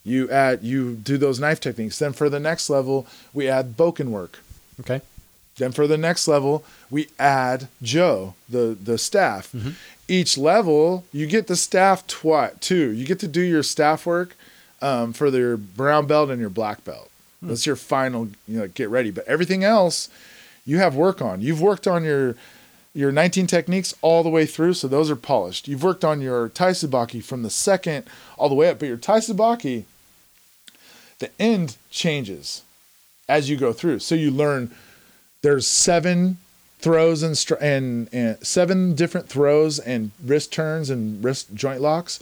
You 0.05 0.31
add, 0.31 0.63
you 0.63 0.95
do 0.95 1.19
those 1.19 1.41
knife 1.41 1.61
techniques. 1.61 1.99
Then 1.99 2.13
for 2.13 2.29
the 2.31 2.39
next 2.39 2.71
level, 2.71 3.07
we 3.35 3.49
add 3.49 3.77
Bokken 3.77 4.09
work. 4.09 4.39
Okay. 4.81 5.01
Then 5.59 5.73
for 5.73 5.87
the 5.87 5.99
next 5.99 6.27
level, 6.29 6.65
we 6.91 7.09
add 7.19 7.69
Jo, 7.83 8.35
the 8.49 8.77
the 8.83 8.99
staff. 8.99 9.55
Each 10.09 10.39
level, 10.39 11.05
you 11.13 11.27
get 11.27 11.49
the 11.49 11.57
staff 11.57 12.07
twice 12.07 12.55
too. 12.61 12.91
You 12.93 13.05
get 13.05 13.19
to 13.21 13.29
do 13.29 13.43
your 13.43 13.63
staff 13.63 14.07
work 14.07 14.37
um, 14.81 15.13
for 15.13 15.29
your 15.29 15.57
brown 15.57 16.07
belt 16.07 16.31
and 16.31 16.41
your 16.41 16.51
black 16.51 16.85
belt. 16.85 17.11
That's 17.43 17.67
your 17.67 17.77
final, 17.77 18.29
you 18.49 18.59
know, 18.59 18.69
get 18.69 18.89
ready. 18.89 19.11
But 19.11 19.29
everything 19.29 19.63
else, 19.63 20.09
you 20.67 20.79
have 20.79 20.97
work 20.97 21.23
on. 21.23 21.41
You've 21.41 21.61
worked 21.61 21.87
on 21.87 22.05
your 22.05 22.35
your 22.95 23.13
19 23.13 23.47
techniques 23.47 23.95
all 24.03 24.23
the 24.23 24.29
way 24.29 24.45
through, 24.45 24.75
so 24.75 24.89
those 24.89 25.11
are 25.11 25.17
polished. 25.17 25.69
You've 25.69 25.85
worked 25.85 26.05
on 26.05 26.21
your 26.21 26.49
Taisubaki 26.49 27.23
from 27.23 27.43
the 27.43 27.51
second 27.51 28.07
all 28.37 28.49
the 28.49 28.57
way 28.57 28.71
up, 28.71 28.81
but 28.81 28.89
your 28.89 28.97
Taisubaki, 28.97 29.85
the 31.21 31.31
end 31.39 31.77
changes 31.91 32.63
as 33.29 33.49
you 33.49 33.57
go 33.57 33.73
through. 33.73 34.01
So 34.01 34.15
you 34.15 34.31
learn 34.31 34.75
there's 35.43 35.67
seven 35.67 36.39
throws 36.81 37.23
and, 37.23 37.37
str- 37.37 37.55
and 37.61 38.09
and 38.13 38.45
seven 38.47 38.95
different 38.95 39.29
throws 39.29 39.79
and 39.79 40.13
wrist 40.25 40.53
turns 40.53 40.91
and 40.91 41.23
wrist 41.25 41.55
joint 41.55 41.81
locks, 41.81 42.21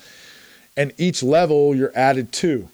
and 0.77 0.93
each 0.99 1.23
level 1.23 1.75
you're 1.75 1.93
added 1.95 2.33
two. 2.33 2.69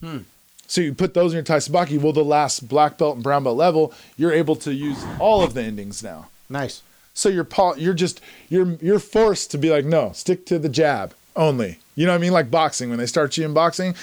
Hmm. 0.00 0.18
So 0.66 0.80
you 0.80 0.94
put 0.94 1.14
those 1.14 1.32
in 1.32 1.36
your 1.36 1.44
Taisubaki. 1.44 2.00
Well, 2.00 2.12
the 2.12 2.24
last 2.24 2.68
black 2.68 2.96
belt 2.96 3.16
and 3.16 3.24
brown 3.24 3.42
belt 3.42 3.56
level, 3.56 3.92
you're 4.16 4.32
able 4.32 4.56
to 4.56 4.72
use 4.72 5.04
all 5.18 5.42
of 5.42 5.54
the 5.54 5.62
endings 5.62 6.02
now. 6.02 6.28
Nice. 6.48 6.82
So 7.12 7.28
you're 7.28 7.48
you're 7.76 7.94
just 7.94 8.20
you're 8.48 8.78
you're 8.80 9.00
forced 9.00 9.50
to 9.50 9.58
be 9.58 9.70
like 9.70 9.84
no, 9.84 10.12
stick 10.12 10.46
to 10.46 10.58
the 10.58 10.68
jab 10.68 11.12
only. 11.36 11.78
You 11.96 12.06
know 12.06 12.12
what 12.12 12.18
I 12.18 12.20
mean? 12.20 12.32
Like 12.32 12.50
boxing 12.50 12.88
when 12.88 12.98
they 12.98 13.06
start 13.06 13.36
you 13.36 13.44
in 13.44 13.52
boxing, 13.52 13.94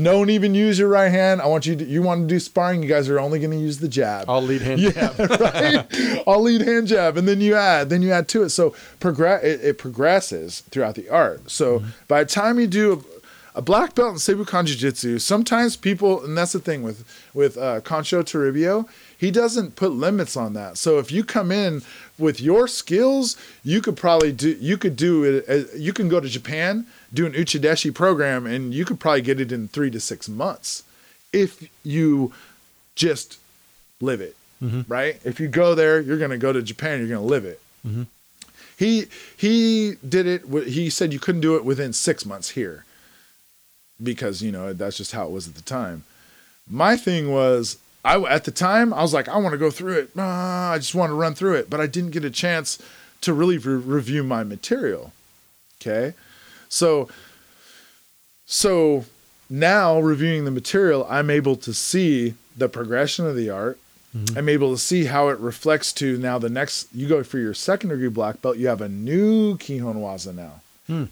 don't 0.00 0.30
even 0.30 0.54
use 0.54 0.78
your 0.78 0.88
right 0.88 1.10
hand. 1.10 1.40
I 1.40 1.46
want 1.46 1.66
you 1.66 1.74
to 1.74 1.84
you 1.84 2.00
want 2.00 2.22
to 2.22 2.26
do 2.32 2.38
sparring. 2.38 2.82
You 2.82 2.88
guys 2.88 3.08
are 3.08 3.18
only 3.18 3.38
going 3.40 3.50
to 3.50 3.56
use 3.56 3.78
the 3.78 3.88
jab. 3.88 4.30
I'll 4.30 4.40
lead 4.42 4.62
hand 4.62 4.80
Yeah, 4.80 5.12
right. 5.18 6.22
I'll 6.28 6.42
lead 6.42 6.60
hand 6.60 6.86
jab, 6.86 7.16
and 7.16 7.26
then 7.26 7.40
you 7.40 7.56
add, 7.56 7.90
then 7.90 8.02
you 8.02 8.12
add 8.12 8.28
to 8.28 8.44
it. 8.44 8.50
So 8.50 8.74
progress, 9.00 9.42
it, 9.42 9.60
it 9.64 9.78
progresses 9.78 10.60
throughout 10.70 10.94
the 10.94 11.08
art. 11.08 11.50
So 11.50 11.82
by 12.06 12.22
the 12.22 12.30
time 12.30 12.60
you 12.60 12.68
do 12.68 13.04
a, 13.54 13.58
a 13.58 13.62
black 13.62 13.94
belt 13.96 14.10
in 14.12 14.16
Seibukan 14.18 14.66
Jiu-Jitsu, 14.66 15.18
sometimes 15.18 15.76
people, 15.76 16.24
and 16.24 16.36
that's 16.38 16.52
the 16.52 16.60
thing 16.60 16.82
with 16.84 17.04
with 17.34 17.56
uh, 17.56 17.80
Kancho 17.80 18.22
Toribio, 18.22 18.88
he 19.16 19.30
doesn't 19.32 19.74
put 19.74 19.90
limits 19.90 20.36
on 20.36 20.52
that. 20.52 20.76
So 20.78 20.98
if 20.98 21.10
you 21.10 21.24
come 21.24 21.50
in 21.50 21.82
with 22.18 22.40
your 22.40 22.68
skills, 22.68 23.36
you 23.64 23.80
could 23.80 23.96
probably 23.96 24.32
do, 24.32 24.50
you 24.60 24.76
could 24.78 24.96
do 24.96 25.24
it. 25.24 25.44
uh, 25.48 25.64
You 25.76 25.92
can 25.92 26.08
go 26.08 26.20
to 26.20 26.28
Japan, 26.28 26.86
do 27.12 27.26
an 27.26 27.32
Uchideshi 27.32 27.92
program, 27.94 28.46
and 28.46 28.72
you 28.72 28.84
could 28.84 29.00
probably 29.00 29.22
get 29.22 29.40
it 29.40 29.50
in 29.52 29.68
three 29.68 29.90
to 29.90 30.00
six 30.00 30.28
months 30.28 30.82
if 31.32 31.68
you 31.82 32.32
just 32.94 33.38
live 34.00 34.20
it, 34.20 34.36
right? 34.88 35.18
If 35.24 35.40
you 35.40 35.48
go 35.48 35.74
there, 35.74 36.00
you're 36.00 36.18
going 36.18 36.30
to 36.30 36.38
go 36.38 36.52
to 36.52 36.62
Japan, 36.62 36.98
you're 37.00 37.08
going 37.08 37.20
to 37.20 37.26
live 37.26 37.44
it. 37.44 37.60
He 38.76 39.06
he 39.36 39.94
did 40.08 40.26
it. 40.26 40.42
He 40.68 40.90
said 40.90 41.12
you 41.12 41.20
couldn't 41.20 41.42
do 41.42 41.54
it 41.56 41.64
within 41.64 41.92
six 41.92 42.24
months 42.26 42.50
here 42.50 42.84
because 44.02 44.42
you 44.42 44.50
know 44.50 44.72
that's 44.72 44.96
just 44.96 45.12
how 45.12 45.26
it 45.26 45.30
was 45.30 45.46
at 45.46 45.54
the 45.54 45.62
time. 45.62 46.02
My 46.68 46.96
thing 46.96 47.30
was, 47.30 47.76
I 48.04 48.20
at 48.22 48.44
the 48.44 48.50
time 48.50 48.92
I 48.92 49.02
was 49.02 49.14
like, 49.14 49.28
I 49.28 49.36
want 49.38 49.52
to 49.52 49.58
go 49.58 49.70
through 49.70 49.98
it. 49.98 50.10
Ah, 50.18 50.72
I 50.72 50.78
just 50.78 50.94
want 50.94 51.10
to 51.10 51.14
run 51.14 51.34
through 51.34 51.54
it, 51.54 51.70
but 51.70 51.80
I 51.80 51.86
didn't 51.86 52.10
get 52.10 52.24
a 52.24 52.30
chance 52.30 52.78
to 53.22 53.32
really 53.32 53.58
re- 53.58 53.74
review 53.76 54.22
my 54.22 54.44
material. 54.44 55.12
Okay, 55.80 56.14
so 56.68 57.08
so 58.46 59.04
now 59.50 59.98
reviewing 60.00 60.44
the 60.44 60.50
material, 60.50 61.06
I'm 61.08 61.30
able 61.30 61.56
to 61.56 61.72
see 61.74 62.34
the 62.56 62.68
progression 62.68 63.26
of 63.26 63.36
the 63.36 63.50
art. 63.50 63.78
I'm 64.36 64.48
able 64.48 64.70
to 64.72 64.78
see 64.78 65.06
how 65.06 65.28
it 65.30 65.40
reflects 65.40 65.92
to 65.94 66.16
now 66.18 66.38
the 66.38 66.48
next. 66.48 66.86
You 66.94 67.08
go 67.08 67.24
for 67.24 67.38
your 67.38 67.52
second 67.52 67.88
degree 67.90 68.06
black 68.08 68.40
belt, 68.40 68.58
you 68.58 68.68
have 68.68 68.80
a 68.80 68.88
new 68.88 69.56
Kihon 69.58 69.96
Waza 69.96 70.32
now. 70.32 70.60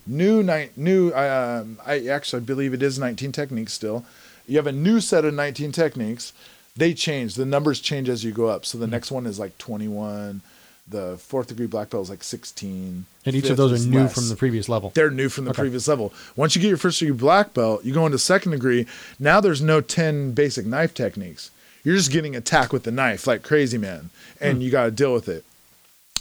New 0.06 0.42
ni- 0.44 0.68
new. 0.76 1.10
Um, 1.12 1.78
I 1.84 2.06
actually 2.06 2.42
believe 2.42 2.72
it 2.74 2.82
is 2.82 3.00
19 3.00 3.32
techniques 3.32 3.72
still. 3.72 4.04
You 4.46 4.56
have 4.58 4.68
a 4.68 4.72
new 4.72 5.00
set 5.00 5.24
of 5.24 5.34
19 5.34 5.72
techniques. 5.72 6.32
They 6.76 6.94
change. 6.94 7.34
The 7.34 7.44
numbers 7.46 7.80
change 7.80 8.08
as 8.08 8.24
you 8.24 8.32
go 8.32 8.46
up. 8.46 8.64
So 8.64 8.78
the 8.78 8.86
next 8.86 9.10
one 9.10 9.26
is 9.26 9.38
like 9.38 9.56
21. 9.58 10.40
The 10.88 11.16
fourth 11.18 11.48
degree 11.48 11.66
black 11.66 11.90
belt 11.90 12.04
is 12.04 12.10
like 12.10 12.24
16. 12.24 13.04
And 13.24 13.36
each 13.36 13.48
of 13.50 13.56
those 13.56 13.86
are 13.86 13.88
new 13.88 14.00
less. 14.02 14.14
from 14.14 14.28
the 14.28 14.36
previous 14.36 14.68
level. 14.68 14.90
They're 14.94 15.10
new 15.10 15.28
from 15.28 15.44
the 15.44 15.50
Okay. 15.52 15.62
previous 15.62 15.86
level. 15.86 16.12
Once 16.34 16.56
you 16.56 16.62
get 16.62 16.68
your 16.68 16.76
first 16.76 16.98
degree 16.98 17.14
black 17.16 17.54
belt, 17.54 17.84
you 17.84 17.92
go 17.94 18.04
into 18.06 18.18
second 18.18 18.52
degree. 18.52 18.86
Now 19.18 19.40
there's 19.40 19.60
no 19.62 19.80
10 19.80 20.32
basic 20.32 20.66
knife 20.66 20.92
techniques. 20.94 21.50
You're 21.84 21.96
just 21.96 22.10
getting 22.12 22.34
attacked 22.34 22.72
with 22.72 22.84
the 22.84 22.90
knife 22.90 23.26
like 23.26 23.42
crazy 23.42 23.78
man, 23.78 24.10
and 24.40 24.62
you 24.62 24.70
got 24.70 24.84
to 24.84 24.90
deal 24.90 25.12
with 25.12 25.28
it. 25.28 25.44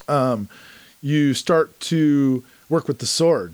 Um, 0.08 0.49
you 1.02 1.34
start 1.34 1.80
to 1.82 2.43
work 2.70 2.88
with 2.88 2.99
the 2.99 3.06
sword, 3.06 3.54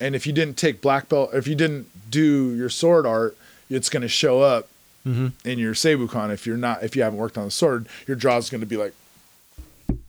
and 0.00 0.14
if 0.14 0.26
you 0.26 0.32
didn't 0.32 0.56
take 0.58 0.80
black 0.80 1.08
belt, 1.08 1.30
if 1.32 1.46
you 1.46 1.54
didn't 1.54 1.86
do 2.10 2.54
your 2.54 2.68
sword 2.68 3.06
art, 3.06 3.36
it's 3.70 3.88
going 3.88 4.02
to 4.02 4.08
show 4.08 4.40
up 4.42 4.68
in 5.04 5.58
your 5.58 5.74
Seibukan. 5.74 6.32
If 6.32 6.46
you're 6.46 6.56
not, 6.56 6.82
if 6.82 6.96
you 6.96 7.02
haven't 7.02 7.18
worked 7.18 7.36
on 7.36 7.44
the 7.44 7.50
sword, 7.50 7.86
your 8.06 8.16
draw 8.16 8.38
is 8.38 8.48
going 8.50 8.60
to 8.62 8.66
be 8.66 8.76
like 8.76 8.94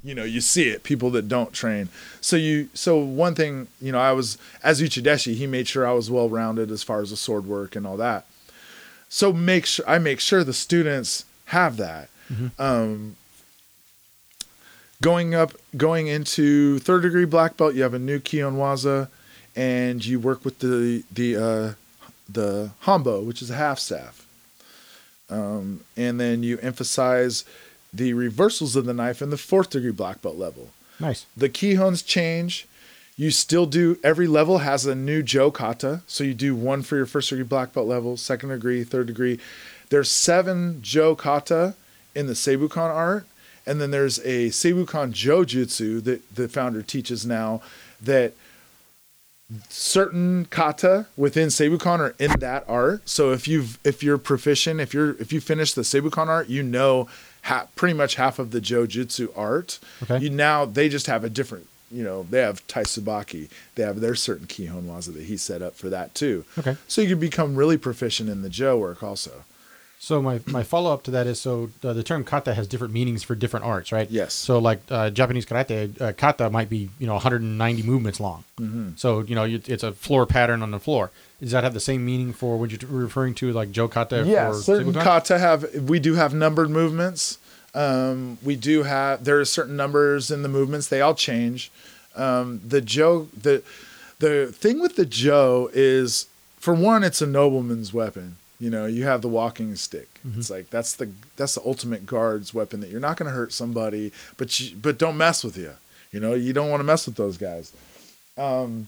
you 0.03 0.13
know 0.15 0.23
you 0.23 0.39
see 0.39 0.69
it 0.69 0.83
people 0.83 1.09
that 1.11 1.27
don't 1.27 1.51
train. 1.51 1.89
So 2.21 2.35
you 2.35 2.69
so 2.73 2.97
one 2.97 3.35
thing 3.35 3.67
you 3.81 3.91
know 3.91 3.99
i 3.99 4.11
was 4.13 4.37
as 4.63 4.81
uchideshi 4.81 5.33
he 5.35 5.47
made 5.47 5.67
sure 5.67 5.85
i 5.85 5.91
was 5.91 6.09
well 6.09 6.29
rounded 6.29 6.71
as 6.71 6.83
far 6.83 7.01
as 7.01 7.09
the 7.09 7.17
sword 7.17 7.45
work 7.45 7.75
and 7.75 7.85
all 7.85 7.97
that. 7.97 8.25
So 9.09 9.33
make 9.33 9.65
sure 9.65 9.87
i 9.87 9.97
make 9.97 10.19
sure 10.19 10.43
the 10.43 10.53
students 10.53 11.25
have 11.47 11.77
that. 11.77 12.09
Um 12.57 13.15
going 15.01 15.35
up 15.35 15.53
going 15.75 16.07
into 16.07 16.79
third 16.79 17.01
degree 17.01 17.25
black 17.25 17.57
belt 17.57 17.75
you 17.75 17.83
have 17.83 17.93
a 17.93 17.99
new 17.99 18.19
Kihon 18.19 18.55
Waza 18.55 19.09
and 19.55 20.05
you 20.05 20.19
work 20.19 20.45
with 20.45 20.59
the 20.59 21.03
the 21.11 21.35
uh 21.35 21.73
the 22.29 22.71
hanbo 22.83 23.23
which 23.23 23.41
is 23.41 23.49
a 23.49 23.55
half 23.55 23.77
staff 23.77 24.24
um 25.29 25.81
and 25.97 26.19
then 26.19 26.43
you 26.43 26.57
emphasize 26.59 27.43
the 27.93 28.13
reversals 28.13 28.75
of 28.75 28.85
the 28.85 28.93
knife 28.93 29.21
in 29.21 29.29
the 29.29 29.37
fourth 29.37 29.69
degree 29.71 29.91
black 29.91 30.21
belt 30.21 30.35
level 30.37 30.69
Nice. 30.99 31.25
the 31.35 31.49
kihons 31.49 32.05
change. 32.05 32.67
You 33.17 33.31
still 33.31 33.65
do 33.65 33.97
every 34.03 34.27
level 34.27 34.57
has 34.59 34.85
a 34.85 34.93
new 34.93 35.23
Jo 35.23 35.49
kata. 35.49 36.01
So 36.05 36.23
you 36.25 36.33
do 36.33 36.53
one 36.53 36.81
for 36.83 36.97
your 36.97 37.05
first 37.05 37.29
degree 37.29 37.45
black 37.45 37.71
belt 37.73 37.87
level, 37.87 38.17
second 38.17 38.49
degree, 38.49 38.83
third 38.83 39.07
degree. 39.07 39.39
There's 39.89 40.11
seven 40.11 40.79
Jo 40.81 41.15
kata 41.15 41.75
in 42.13 42.27
the 42.27 42.33
Seibukan 42.33 42.77
art, 42.93 43.25
and 43.65 43.79
then 43.79 43.91
there's 43.91 44.19
a 44.19 44.49
Seibukan 44.49 45.13
Jojutsu 45.13 46.03
that 46.03 46.35
the 46.35 46.49
founder 46.49 46.81
teaches 46.81 47.25
now 47.25 47.61
that 48.01 48.33
certain 49.69 50.45
kata 50.45 51.05
within 51.15 51.49
Seibukan 51.49 51.99
are 51.99 52.15
in 52.19 52.39
that 52.39 52.65
art. 52.67 53.07
So 53.07 53.31
if 53.31 53.47
you've 53.47 53.79
if 53.83 54.03
you're 54.03 54.17
proficient, 54.17 54.79
if 54.79 54.93
you're 54.93 55.11
if 55.17 55.31
you 55.31 55.39
finish 55.39 55.73
the 55.73 55.83
Seibukan 55.83 56.27
art, 56.27 56.49
you 56.49 56.63
know 56.63 57.07
ha- 57.43 57.67
pretty 57.75 57.93
much 57.93 58.15
half 58.15 58.39
of 58.39 58.51
the 58.51 58.59
Jojutsu 58.59 59.29
art. 59.37 59.79
Okay. 60.03 60.19
You 60.19 60.29
now 60.29 60.65
they 60.65 60.89
just 60.89 61.07
have 61.07 61.23
a 61.23 61.29
different 61.29 61.67
you 61.91 62.03
know, 62.03 62.23
they 62.29 62.41
have 62.41 62.65
Taisubaki. 62.67 63.47
They 63.75 63.83
have 63.83 64.01
their 64.01 64.15
certain 64.15 64.47
Kihon 64.47 64.83
Waza 64.83 65.13
that 65.13 65.23
he 65.23 65.37
set 65.37 65.61
up 65.61 65.75
for 65.75 65.89
that 65.89 66.15
too. 66.15 66.43
Okay. 66.57 66.75
So 66.87 67.01
you 67.01 67.09
can 67.09 67.19
become 67.19 67.55
really 67.55 67.77
proficient 67.77 68.29
in 68.29 68.41
the 68.41 68.49
Jo 68.49 68.77
work 68.77 69.03
also. 69.03 69.45
So 70.05 70.21
my, 70.21 70.39
my 70.45 70.61
follow 70.61 70.93
up 70.93 71.01
to 71.05 71.11
that 71.11 71.25
is 71.25 71.41
so 71.41 71.71
uh, 71.83 71.91
the 71.93 72.03
term 72.03 72.23
kata 72.23 72.53
has 72.53 72.67
different 72.67 72.93
meanings 72.93 73.23
for 73.23 73.33
different 73.33 73.65
arts, 73.65 73.91
right? 73.91 74.07
Yes. 74.11 74.35
So 74.35 74.59
like 74.59 74.79
uh, 74.91 75.09
Japanese 75.09 75.47
karate, 75.47 75.99
uh, 75.99 76.13
kata 76.13 76.51
might 76.51 76.69
be 76.69 76.91
you 76.99 77.07
know 77.07 77.13
190 77.13 77.81
movements 77.81 78.19
long. 78.19 78.43
Mm-hmm. 78.59 78.89
So 78.97 79.21
you 79.21 79.33
know 79.33 79.45
you, 79.45 79.63
it's 79.65 79.81
a 79.81 79.93
floor 79.93 80.27
pattern 80.27 80.61
on 80.61 80.69
the 80.69 80.79
floor. 80.79 81.09
Does 81.41 81.49
that 81.53 81.63
have 81.63 81.73
the 81.73 81.79
same 81.79 82.05
meaning 82.05 82.33
for 82.33 82.59
what 82.59 82.69
you're 82.69 82.87
referring 82.87 83.33
to 83.33 83.51
like 83.51 83.71
Jo 83.71 83.87
kata? 83.87 84.25
yeah, 84.27 84.53
certain 84.53 84.93
kata 84.93 85.39
have 85.39 85.73
we 85.73 85.99
do 85.99 86.13
have 86.13 86.35
numbered 86.35 86.69
movements. 86.69 87.39
Um, 87.73 88.37
we 88.43 88.55
do 88.55 88.83
have 88.83 89.23
there 89.23 89.39
are 89.39 89.45
certain 89.45 89.75
numbers 89.75 90.29
in 90.29 90.43
the 90.43 90.49
movements. 90.49 90.87
They 90.87 91.01
all 91.01 91.15
change. 91.15 91.71
Um, 92.15 92.61
the 92.63 92.79
Jo 92.79 93.29
the 93.35 93.63
the 94.19 94.51
thing 94.51 94.79
with 94.79 94.97
the 94.97 95.05
Jo 95.07 95.71
is 95.73 96.27
for 96.59 96.75
one, 96.75 97.03
it's 97.03 97.23
a 97.23 97.27
nobleman's 97.27 97.91
weapon. 97.91 98.37
You 98.59 98.69
know, 98.69 98.85
you 98.85 99.03
have 99.03 99.21
the 99.21 99.27
walking 99.27 99.75
stick. 99.75 100.07
It's 100.37 100.49
like 100.49 100.69
that's 100.69 100.95
the 100.95 101.09
that's 101.35 101.55
the 101.55 101.61
ultimate 101.65 102.05
guard's 102.05 102.53
weapon 102.53 102.79
that 102.79 102.89
you're 102.89 103.01
not 103.01 103.17
going 103.17 103.29
to 103.29 103.35
hurt 103.35 103.51
somebody, 103.51 104.11
but 104.37 104.59
you, 104.59 104.75
but 104.77 104.97
don't 104.97 105.17
mess 105.17 105.43
with 105.43 105.57
you. 105.57 105.73
You 106.11 106.19
know, 106.21 106.33
you 106.33 106.53
don't 106.53 106.69
want 106.69 106.79
to 106.79 106.85
mess 106.85 107.05
with 107.05 107.15
those 107.15 107.37
guys. 107.37 107.73
Um, 108.37 108.87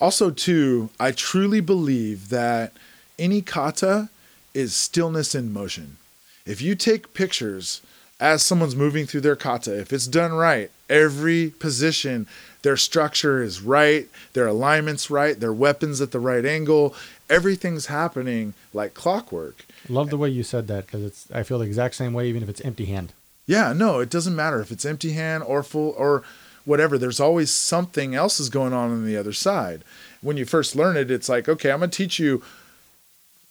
also 0.00 0.30
too 0.30 0.88
i 0.98 1.12
truly 1.12 1.60
believe 1.60 2.30
that 2.30 2.72
any 3.18 3.42
kata 3.42 4.08
is 4.54 4.74
stillness 4.74 5.34
in 5.34 5.52
motion 5.52 5.98
if 6.46 6.62
you 6.62 6.74
take 6.74 7.14
pictures 7.14 7.82
as 8.18 8.42
someone's 8.42 8.76
moving 8.76 9.06
through 9.06 9.20
their 9.20 9.36
kata 9.36 9.78
if 9.78 9.92
it's 9.92 10.06
done 10.06 10.32
right 10.32 10.70
every 10.88 11.50
position 11.58 12.26
their 12.62 12.76
structure 12.76 13.42
is 13.42 13.60
right 13.60 14.08
their 14.32 14.46
alignment's 14.46 15.10
right 15.10 15.38
their 15.38 15.52
weapons 15.52 16.00
at 16.00 16.10
the 16.10 16.20
right 16.20 16.44
angle 16.46 16.94
everything's 17.30 17.86
happening 17.86 18.52
like 18.74 18.92
clockwork 18.92 19.64
Love 19.88 20.10
the 20.10 20.16
way 20.16 20.28
you 20.28 20.42
said 20.42 20.68
that 20.68 20.86
because 20.86 21.02
it's 21.02 21.30
I 21.32 21.42
feel 21.42 21.58
the 21.58 21.66
exact 21.66 21.94
same 21.94 22.12
way 22.12 22.28
even 22.28 22.42
if 22.42 22.48
it's 22.48 22.60
empty 22.60 22.84
hand. 22.86 23.12
Yeah, 23.46 23.72
no, 23.72 23.98
it 23.98 24.10
doesn't 24.10 24.36
matter 24.36 24.60
if 24.60 24.70
it's 24.70 24.84
empty 24.84 25.12
hand 25.12 25.42
or 25.42 25.62
full 25.62 25.94
or 25.96 26.22
whatever. 26.64 26.98
There's 26.98 27.18
always 27.18 27.50
something 27.50 28.14
else 28.14 28.38
is 28.38 28.48
going 28.48 28.72
on 28.72 28.90
on 28.90 29.04
the 29.04 29.16
other 29.16 29.32
side. 29.32 29.82
When 30.20 30.36
you 30.36 30.44
first 30.44 30.76
learn 30.76 30.96
it, 30.96 31.10
it's 31.10 31.28
like, 31.28 31.48
okay, 31.48 31.72
I'm 31.72 31.80
going 31.80 31.90
to 31.90 31.96
teach 31.96 32.18
you 32.18 32.42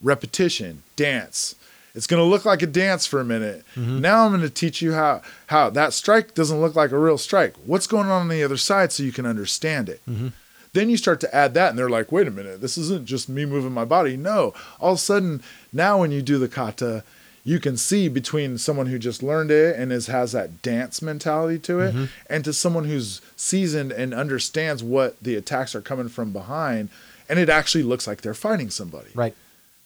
repetition, 0.02 0.84
dance. 0.96 1.56
It's 1.96 2.08
going 2.08 2.22
to 2.22 2.30
look 2.30 2.46
like 2.46 2.62
a 2.62 2.68
dance 2.68 3.06
for 3.06 3.20
a 3.20 3.26
minute. 3.26 3.66
Mm-hmm. 3.76 4.00
Now 4.00 4.26
I'm 4.26 4.32
going 4.32 4.42
to 4.42 4.50
teach 4.50 4.82
you 4.82 4.94
how 4.94 5.22
how 5.48 5.70
that 5.72 5.92
strike 5.92 6.34
doesn't 6.34 6.62
look 6.62 6.76
like 6.76 6.92
a 6.92 6.98
real 6.98 7.18
strike. 7.18 7.56
What's 7.66 7.88
going 7.88 8.06
on 8.06 8.22
on 8.22 8.28
the 8.30 8.44
other 8.44 8.58
side 8.58 8.92
so 8.92 9.04
you 9.04 9.12
can 9.12 9.26
understand 9.26 9.90
it. 9.90 10.02
Mm-hmm. 10.08 10.28
Then 10.74 10.90
you 10.90 10.98
start 10.98 11.20
to 11.22 11.36
add 11.36 11.54
that, 11.56 11.70
and 11.72 11.80
they're 11.80 11.90
like, 11.90 12.12
wait 12.12 12.28
a 12.28 12.32
minute, 12.32 12.62
this 12.62 12.78
isn't 12.78 13.06
just 13.06 13.28
me 13.28 13.46
moving 13.46 13.72
my 13.72 13.86
body. 13.86 14.16
No, 14.18 14.54
all 14.80 14.92
of 14.94 14.98
a 14.98 15.02
sudden, 15.02 15.42
now 15.74 16.00
when 16.00 16.12
you 16.12 16.22
do 16.22 16.38
the 16.38 16.48
kata, 16.48 17.04
you 17.44 17.60
can 17.60 17.76
see 17.78 18.08
between 18.08 18.58
someone 18.60 18.86
who 18.88 19.00
just 19.00 19.24
learned 19.24 19.50
it 19.50 19.76
and 19.76 19.92
is 19.92 20.08
has 20.08 20.34
that 20.34 20.62
dance 20.62 21.02
mentality 21.02 21.58
to 21.60 21.80
it, 21.80 21.96
and 22.30 22.44
to 22.46 22.54
someone 22.54 22.86
who's 22.86 23.22
seasoned 23.36 23.92
and 23.92 24.14
understands 24.14 24.84
what 24.84 25.20
the 25.24 25.36
attacks 25.36 25.74
are 25.74 25.82
coming 25.82 26.10
from 26.10 26.32
behind, 26.32 26.90
and 27.28 27.40
it 27.40 27.50
actually 27.50 27.84
looks 27.84 28.06
like 28.06 28.22
they're 28.22 28.34
fighting 28.36 28.70
somebody. 28.70 29.10
Right. 29.16 29.34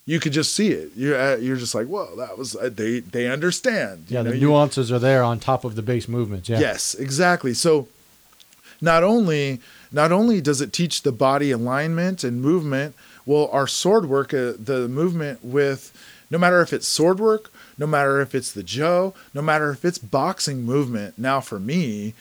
You 0.05 0.19
could 0.19 0.33
just 0.33 0.53
see 0.53 0.67
it. 0.69 0.91
You're 0.97 1.17
uh, 1.17 1.35
you're 1.37 1.55
just 1.55 1.73
like, 1.73 1.87
whoa, 1.87 2.13
that 2.17 2.37
was 2.37 2.57
uh, 2.57 2.69
they 2.73 2.99
they 2.99 3.27
understand. 3.31 4.07
You 4.09 4.15
Yeah, 4.17 4.23
know, 4.23 4.31
the 4.31 4.37
you- 4.37 4.47
nuances 4.47 4.91
are 4.91 4.99
there 4.99 5.23
on 5.23 5.39
top 5.39 5.63
of 5.63 5.75
the 5.75 5.81
base 5.81 6.09
movements. 6.09 6.49
Yeah. 6.49 6.59
Yes, 6.59 6.93
exactly. 6.93 7.53
So 7.53 7.87
not 8.83 9.01
only 9.01 9.61
not 9.91 10.11
only 10.11 10.41
does 10.41 10.59
it 10.59 10.73
teach 10.73 11.01
the 11.01 11.11
body 11.11 11.51
alignment 11.51 12.23
and 12.23 12.41
movement, 12.41 12.95
well, 13.25 13.49
our 13.51 13.67
sword 13.67 14.07
work, 14.07 14.33
uh, 14.33 14.53
the 14.59 14.87
movement 14.89 15.43
with 15.43 15.91
no 16.29 16.37
matter 16.37 16.61
if 16.61 16.73
it's 16.73 16.87
sword 16.87 17.19
work, 17.19 17.51
no 17.77 17.87
matter 17.87 18.19
if 18.19 18.35
it's 18.35 18.51
the 18.51 18.63
Jo, 18.63 19.13
no 19.33 19.41
matter 19.41 19.71
if 19.71 19.85
it's 19.85 19.97
boxing 19.97 20.63
movement. 20.63 21.17
Now 21.17 21.39
for 21.39 21.59
me, 21.59 22.13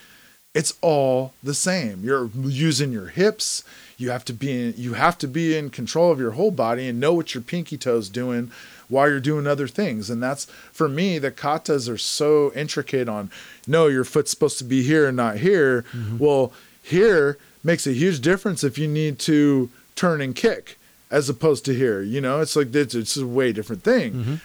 it's 0.54 0.74
all 0.82 1.32
the 1.42 1.54
same. 1.54 2.04
You're 2.04 2.30
using 2.36 2.92
your 2.92 3.06
hips. 3.06 3.64
You 3.96 4.10
have 4.10 4.24
to 4.26 4.32
be 4.32 4.50
in, 4.50 4.74
you 4.76 4.94
have 4.94 5.18
to 5.18 5.26
be 5.26 5.56
in 5.56 5.70
control 5.70 6.12
of 6.12 6.20
your 6.20 6.32
whole 6.32 6.50
body 6.52 6.86
and 6.86 7.00
know 7.00 7.14
what 7.14 7.34
your 7.34 7.42
pinky 7.42 7.76
toes 7.76 8.08
doing 8.08 8.52
while 8.93 9.09
you're 9.09 9.20
doing 9.20 9.47
other 9.47 9.66
things. 9.66 10.11
And 10.11 10.22
that's 10.22 10.45
for 10.72 10.88
me, 10.88 11.18
the 11.18 11.30
katas 11.30 11.88
are 11.88 11.99
so 11.99 12.53
intricate 12.55 13.09
on 13.09 13.30
no, 13.66 13.86
your 13.86 14.05
foot's 14.05 14.30
supposed 14.30 14.59
to 14.59 14.64
be 14.64 14.82
here 14.82 15.07
and 15.09 15.16
not 15.16 15.38
here. 15.38 15.84
Well, 16.18 16.53
here 16.82 17.38
makes 17.64 17.86
a 17.86 17.93
huge 17.93 18.20
difference 18.20 18.62
if 18.62 18.76
you 18.76 18.88
need 18.88 19.18
to 19.20 19.70
turn 19.95 20.20
and 20.20 20.34
kick 20.34 20.78
as 21.11 21.28
opposed 21.28 21.64
to 21.66 21.74
here. 21.74 22.03
You 22.03 22.20
know, 22.20 22.40
it's 22.40 22.55
like 22.57 22.74
it's, 22.74 22.95
it's 22.95 23.16
a 23.16 23.26
way 23.26 23.53
different 23.53 23.82
thing. 23.82 24.40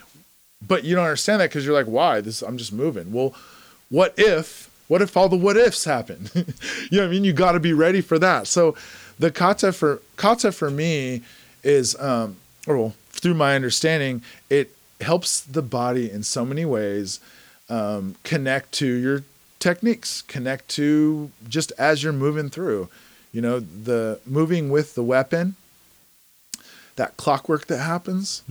But 0.66 0.84
you 0.84 0.96
don't 0.96 1.06
understand 1.06 1.42
that 1.42 1.50
because 1.50 1.66
you're 1.66 1.74
like, 1.76 1.86
why? 1.86 2.22
This 2.22 2.42
I'm 2.42 2.58
just 2.58 2.74
moving. 2.74 3.12
Well, 3.12 3.36
what 3.90 4.14
if 4.18 4.70
what 4.88 5.02
if 5.02 5.18
all 5.18 5.30
the 5.30 5.36
what 5.36 5.58
ifs 5.58 5.84
happen 5.86 6.30
you 6.36 6.44
know 6.92 7.00
what 7.00 7.08
i 7.08 7.08
mean 7.08 7.24
you 7.24 7.34
got 7.34 7.54
to 7.54 7.60
be 7.60 7.74
ready 7.74 8.02
for 8.02 8.18
that 8.20 8.48
so 8.48 8.76
the 9.20 9.32
kata 9.32 9.72
for 9.72 10.02
kata 10.16 10.52
for 10.52 10.70
me 10.70 11.22
is 11.64 12.00
um 12.00 12.36
or 12.68 12.78
well, 12.78 12.94
through 13.20 13.34
my 13.34 13.56
understanding 13.56 14.22
it 14.50 14.72
helps 15.02 15.40
the 15.42 15.62
body 15.62 16.10
in 16.10 16.24
so 16.24 16.44
many 16.46 16.66
ways 16.66 17.20
um, 17.70 18.16
connect 18.24 18.72
to 18.72 18.88
your 18.88 19.24
techniques 19.60 20.22
connect 20.24 20.68
to 20.70 21.32
just 21.48 21.72
as 21.78 22.04
you're 22.04 22.14
moving 22.14 22.50
through 22.50 22.90
you 23.32 23.42
know 23.42 23.60
the 23.60 24.20
moving 24.26 24.70
with 24.70 24.96
the 24.96 25.04
weapon 25.04 25.56
that 26.96 27.16
clockwork 27.18 27.68
that 27.68 27.80
happens 27.80 28.42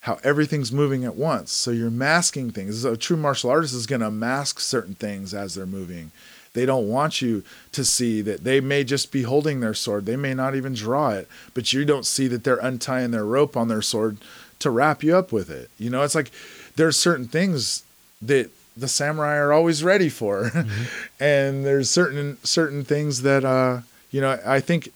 how 0.00 0.18
everything's 0.24 0.72
moving 0.72 1.04
at 1.04 1.16
once. 1.16 1.50
So 1.52 1.70
you're 1.70 1.90
masking 1.90 2.50
things. 2.50 2.84
A 2.84 2.96
true 2.96 3.16
martial 3.16 3.50
artist 3.50 3.74
is 3.74 3.86
going 3.86 4.00
to 4.00 4.10
mask 4.10 4.60
certain 4.60 4.94
things 4.94 5.34
as 5.34 5.54
they're 5.54 5.66
moving. 5.66 6.12
They 6.58 6.66
don't 6.66 6.88
want 6.88 7.22
you 7.22 7.44
to 7.70 7.84
see 7.84 8.20
that 8.22 8.42
they 8.42 8.58
may 8.58 8.82
just 8.82 9.12
be 9.12 9.22
holding 9.22 9.60
their 9.60 9.74
sword. 9.74 10.06
They 10.06 10.16
may 10.16 10.34
not 10.34 10.56
even 10.56 10.74
draw 10.74 11.10
it, 11.10 11.28
but 11.54 11.72
you 11.72 11.84
don't 11.84 12.04
see 12.04 12.26
that 12.26 12.42
they're 12.42 12.56
untying 12.56 13.12
their 13.12 13.24
rope 13.24 13.56
on 13.56 13.68
their 13.68 13.80
sword 13.80 14.16
to 14.58 14.68
wrap 14.68 15.04
you 15.04 15.16
up 15.16 15.30
with 15.30 15.50
it. 15.50 15.70
You 15.78 15.88
know, 15.88 16.02
it's 16.02 16.16
like 16.16 16.32
there's 16.74 16.98
certain 16.98 17.28
things 17.28 17.84
that 18.20 18.50
the 18.76 18.88
samurai 18.88 19.36
are 19.36 19.52
always 19.52 19.84
ready 19.84 20.08
for. 20.08 20.50
Mm-hmm. 20.58 21.22
and 21.22 21.64
there's 21.64 21.88
certain 21.88 22.38
certain 22.42 22.82
things 22.82 23.22
that 23.22 23.44
uh 23.44 23.82
you 24.10 24.20
know, 24.20 24.40
I 24.44 24.58
think 24.58 24.88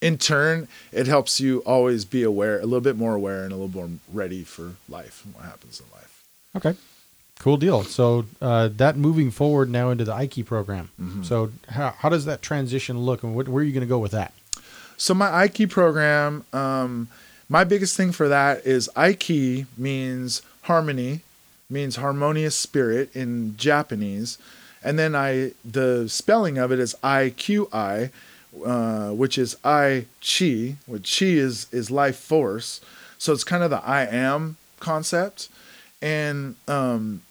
in 0.00 0.18
turn 0.18 0.66
it 0.90 1.06
helps 1.06 1.40
you 1.40 1.60
always 1.60 2.04
be 2.04 2.24
aware, 2.24 2.58
a 2.58 2.64
little 2.64 2.80
bit 2.80 2.96
more 2.96 3.14
aware 3.14 3.44
and 3.44 3.52
a 3.52 3.56
little 3.56 3.80
more 3.80 3.90
ready 4.12 4.42
for 4.42 4.72
life 4.88 5.22
and 5.24 5.32
what 5.32 5.44
happens 5.44 5.80
in 5.80 5.86
life. 5.96 6.24
Okay. 6.56 6.76
Cool 7.38 7.58
deal. 7.58 7.84
So 7.84 8.26
uh, 8.40 8.70
that 8.76 8.96
moving 8.96 9.30
forward 9.30 9.70
now 9.70 9.90
into 9.90 10.04
the 10.04 10.12
Aiki 10.12 10.44
program. 10.44 10.90
Mm-hmm. 11.00 11.22
So 11.22 11.52
how, 11.68 11.94
how 11.98 12.08
does 12.08 12.24
that 12.24 12.42
transition 12.42 12.98
look, 12.98 13.22
and 13.22 13.36
what, 13.36 13.46
where 13.48 13.62
are 13.62 13.64
you 13.64 13.72
going 13.72 13.82
to 13.82 13.86
go 13.86 13.98
with 13.98 14.12
that? 14.12 14.32
So 14.96 15.14
my 15.14 15.28
Aiki 15.46 15.68
program, 15.68 16.44
um, 16.52 17.08
my 17.48 17.62
biggest 17.62 17.96
thing 17.96 18.10
for 18.12 18.28
that 18.28 18.66
is 18.66 18.88
Aiki 18.96 19.66
means 19.76 20.42
harmony, 20.62 21.20
means 21.68 21.96
harmonious 21.96 22.56
spirit 22.56 23.14
in 23.14 23.56
Japanese, 23.56 24.38
and 24.82 24.98
then 24.98 25.14
I 25.14 25.52
the 25.64 26.08
spelling 26.08 26.58
of 26.58 26.72
it 26.72 26.78
is 26.78 26.96
I 27.02 27.34
Q 27.36 27.68
I, 27.72 28.10
uh, 28.64 29.10
which 29.10 29.36
is 29.36 29.56
I 29.62 30.06
Chi, 30.20 30.76
which 30.86 31.18
Chi 31.18 31.26
is 31.26 31.66
is 31.70 31.90
life 31.90 32.16
force. 32.16 32.80
So 33.18 33.32
it's 33.32 33.44
kind 33.44 33.62
of 33.62 33.70
the 33.70 33.84
I 33.84 34.06
am 34.06 34.56
concept, 34.80 35.48
and 36.02 36.56
um, 36.68 37.22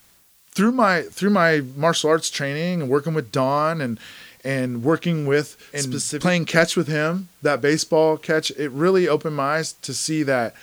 through 0.52 0.72
my 0.72 1.04
through 1.04 1.30
my 1.30 1.62
martial 1.76 2.10
arts 2.10 2.30
training 2.30 2.82
and 2.82 2.90
working 2.90 3.14
with 3.14 3.32
Dawn 3.32 3.82
and 3.82 4.00
and 4.44 4.84
working 4.84 5.26
with 5.26 5.58
and 5.74 5.82
Specific. 5.82 6.22
playing 6.22 6.46
catch 6.46 6.76
with 6.78 6.88
him, 6.88 7.30
that 7.42 7.62
baseball 7.62 8.16
catch, 8.16 8.52
it 8.52 8.70
really 8.70 9.08
opened 9.08 9.36
my 9.36 9.58
eyes 9.58 9.74
to 9.74 9.94
see 9.94 10.24
that 10.24 10.54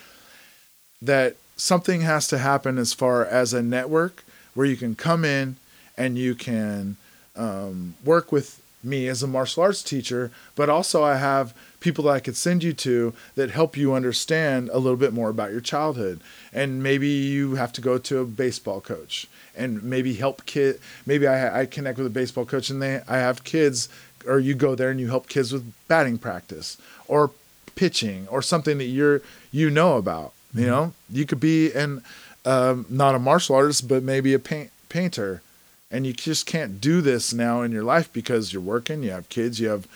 that 1.03 1.37
something 1.57 2.03
has 2.03 2.29
to 2.29 2.39
happen 2.39 2.79
as 2.79 2.93
far 2.93 3.27
as 3.27 3.53
a 3.53 3.63
network 3.63 4.25
where 4.55 4.67
you 4.67 4.77
can 4.77 4.95
come 4.95 5.25
in 5.25 5.57
and 5.97 6.17
you 6.17 6.35
can 6.35 6.97
um, 7.37 7.95
work 8.05 8.31
with 8.31 8.63
me 8.85 9.09
as 9.09 9.23
a 9.23 9.27
martial 9.27 9.63
arts 9.63 9.83
teacher, 9.83 10.31
but 10.55 10.69
also 10.69 11.03
I 11.03 11.17
have 11.17 11.55
people 11.83 12.05
that 12.05 12.13
I 12.13 12.21
could 12.21 12.37
send 12.37 12.63
you 12.63 12.73
to 12.73 13.13
that 13.35 13.51
help 13.51 13.77
you 13.77 13.93
understand 13.93 14.71
a 14.71 14.79
little 14.79 14.97
bit 14.97 15.13
more 15.13 15.29
about 15.29 15.51
your 15.51 15.61
childhood. 15.61 16.21
And 16.53 16.83
maybe 16.83 17.09
you 17.09 17.57
have 17.57 17.73
to 17.75 17.81
go 17.81 17.99
to 17.99 18.19
a 18.21 18.25
baseball 18.25 18.81
coach 18.81 19.27
and 19.55 19.83
maybe 19.83 20.15
help 20.15 20.47
kid. 20.47 20.81
Maybe 21.05 21.27
I, 21.27 21.63
I 21.63 21.67
connect 21.67 21.99
with 21.99 22.07
a 22.07 22.11
baseball 22.11 22.47
coach 22.47 22.71
and 22.71 22.81
they 22.81 23.03
I 23.09 23.19
have 23.19 23.45
kids, 23.45 23.89
or 24.27 24.39
you 24.39 24.55
go 24.55 24.75
there 24.75 24.91
and 24.91 25.01
you 25.01 25.09
help 25.09 25.29
kids 25.29 25.53
with 25.53 25.71
batting 25.89 26.19
practice 26.19 26.79
or 27.09 27.31
pitching 27.75 28.29
or 28.29 28.41
something 28.41 28.79
that 28.79 28.85
you're 28.85 29.21
you 29.51 29.69
know 29.69 29.97
about. 29.97 30.33
Mm-hmm. 30.51 30.61
You 30.61 30.67
know, 30.67 30.93
you 31.11 31.27
could 31.27 31.41
be 31.41 31.73
an 31.73 32.03
um, 32.45 32.87
not 32.89 33.15
a 33.15 33.19
martial 33.19 33.57
artist, 33.57 33.89
but 33.89 34.03
maybe 34.03 34.35
a 34.35 34.39
paint, 34.39 34.71
painter, 34.89 35.43
and 35.91 36.07
you 36.07 36.13
just 36.13 36.47
can't 36.47 36.81
do 36.81 37.01
this 37.01 37.33
now 37.33 37.63
in 37.63 37.73
your 37.73 37.85
life 37.85 38.13
because 38.13 38.53
you're 38.53 38.63
working, 38.63 39.03
you 39.03 39.11
have 39.11 39.29
kids, 39.29 39.61
you 39.61 39.69
have 39.69 39.87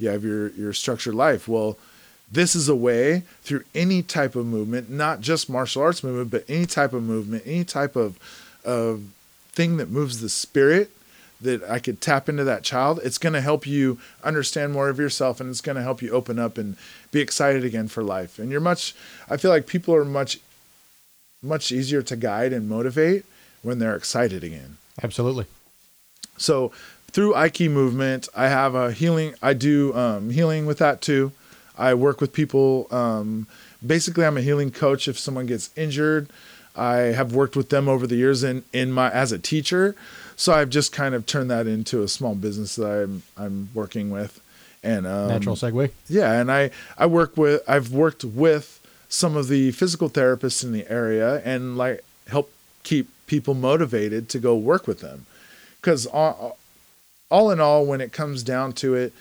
you 0.00 0.08
have 0.08 0.24
your 0.24 0.48
your 0.50 0.72
structured 0.72 1.14
life. 1.14 1.46
Well, 1.46 1.78
this 2.30 2.54
is 2.54 2.68
a 2.68 2.76
way 2.76 3.24
through 3.42 3.64
any 3.74 4.02
type 4.02 4.34
of 4.36 4.46
movement, 4.46 4.90
not 4.90 5.20
just 5.20 5.50
martial 5.50 5.82
arts 5.82 6.02
movement, 6.02 6.30
but 6.30 6.44
any 6.48 6.66
type 6.66 6.92
of 6.92 7.02
movement, 7.02 7.42
any 7.46 7.64
type 7.64 7.96
of 7.96 8.18
of 8.64 9.02
thing 9.52 9.76
that 9.78 9.90
moves 9.90 10.20
the 10.20 10.28
spirit 10.28 10.90
that 11.40 11.62
I 11.64 11.78
could 11.78 12.00
tap 12.00 12.28
into 12.28 12.44
that 12.44 12.62
child, 12.62 13.00
it's 13.02 13.18
going 13.18 13.32
to 13.32 13.40
help 13.40 13.66
you 13.66 13.98
understand 14.22 14.72
more 14.72 14.88
of 14.88 14.98
yourself 14.98 15.40
and 15.40 15.48
it's 15.48 15.62
going 15.62 15.76
to 15.76 15.82
help 15.82 16.02
you 16.02 16.10
open 16.10 16.38
up 16.38 16.58
and 16.58 16.76
be 17.10 17.20
excited 17.20 17.64
again 17.64 17.88
for 17.88 18.02
life. 18.02 18.38
And 18.38 18.50
you're 18.50 18.60
much, 18.60 18.94
I 19.28 19.36
feel 19.36 19.50
like 19.50 19.66
people 19.66 19.94
are 19.94 20.04
much, 20.04 20.38
much 21.42 21.72
easier 21.72 22.02
to 22.02 22.16
guide 22.16 22.52
and 22.52 22.68
motivate 22.68 23.24
when 23.62 23.78
they're 23.78 23.96
excited 23.96 24.44
again. 24.44 24.76
Absolutely. 25.02 25.46
So 26.36 26.72
through 27.12 27.34
Aiki 27.34 27.70
movement, 27.70 28.28
I 28.34 28.48
have 28.48 28.74
a 28.74 28.92
healing, 28.92 29.34
I 29.42 29.54
do 29.54 29.94
um, 29.94 30.30
healing 30.30 30.66
with 30.66 30.78
that 30.78 31.00
too. 31.00 31.32
I 31.76 31.94
work 31.94 32.20
with 32.20 32.32
people. 32.32 32.86
Um, 32.90 33.46
basically, 33.84 34.24
I'm 34.24 34.36
a 34.36 34.42
healing 34.42 34.70
coach 34.70 35.08
if 35.08 35.18
someone 35.18 35.46
gets 35.46 35.70
injured. 35.76 36.28
I 36.76 36.96
have 36.96 37.34
worked 37.34 37.56
with 37.56 37.70
them 37.70 37.88
over 37.88 38.06
the 38.06 38.16
years 38.16 38.44
in, 38.44 38.64
in 38.72 38.92
my 38.92 39.10
as 39.10 39.32
a 39.32 39.38
teacher. 39.38 39.96
So 40.36 40.52
I've 40.52 40.70
just 40.70 40.92
kind 40.92 41.14
of 41.14 41.26
turned 41.26 41.50
that 41.50 41.66
into 41.66 42.02
a 42.02 42.08
small 42.08 42.34
business 42.34 42.76
that 42.76 42.86
I'm 42.86 43.22
I'm 43.36 43.68
working 43.74 44.10
with. 44.10 44.40
And 44.82 45.06
um, 45.06 45.28
natural 45.28 45.56
segue. 45.56 45.90
Yeah, 46.08 46.32
and 46.40 46.50
I 46.50 46.70
I 46.96 47.06
work 47.06 47.36
with 47.36 47.62
I've 47.68 47.92
worked 47.92 48.24
with 48.24 48.80
some 49.08 49.36
of 49.36 49.48
the 49.48 49.72
physical 49.72 50.08
therapists 50.08 50.62
in 50.62 50.72
the 50.72 50.90
area 50.90 51.42
and 51.44 51.76
like 51.76 52.04
help 52.28 52.52
keep 52.84 53.08
people 53.26 53.54
motivated 53.54 54.28
to 54.30 54.38
go 54.38 54.54
work 54.54 54.86
with 54.86 55.00
them. 55.00 55.26
Cuz 55.82 56.06
all, 57.30 57.50
in 57.50 57.60
all 57.60 57.86
when 57.86 58.00
it 58.00 58.12
comes 58.12 58.42
down 58.42 58.72
to 58.74 58.94
it, 58.94 59.12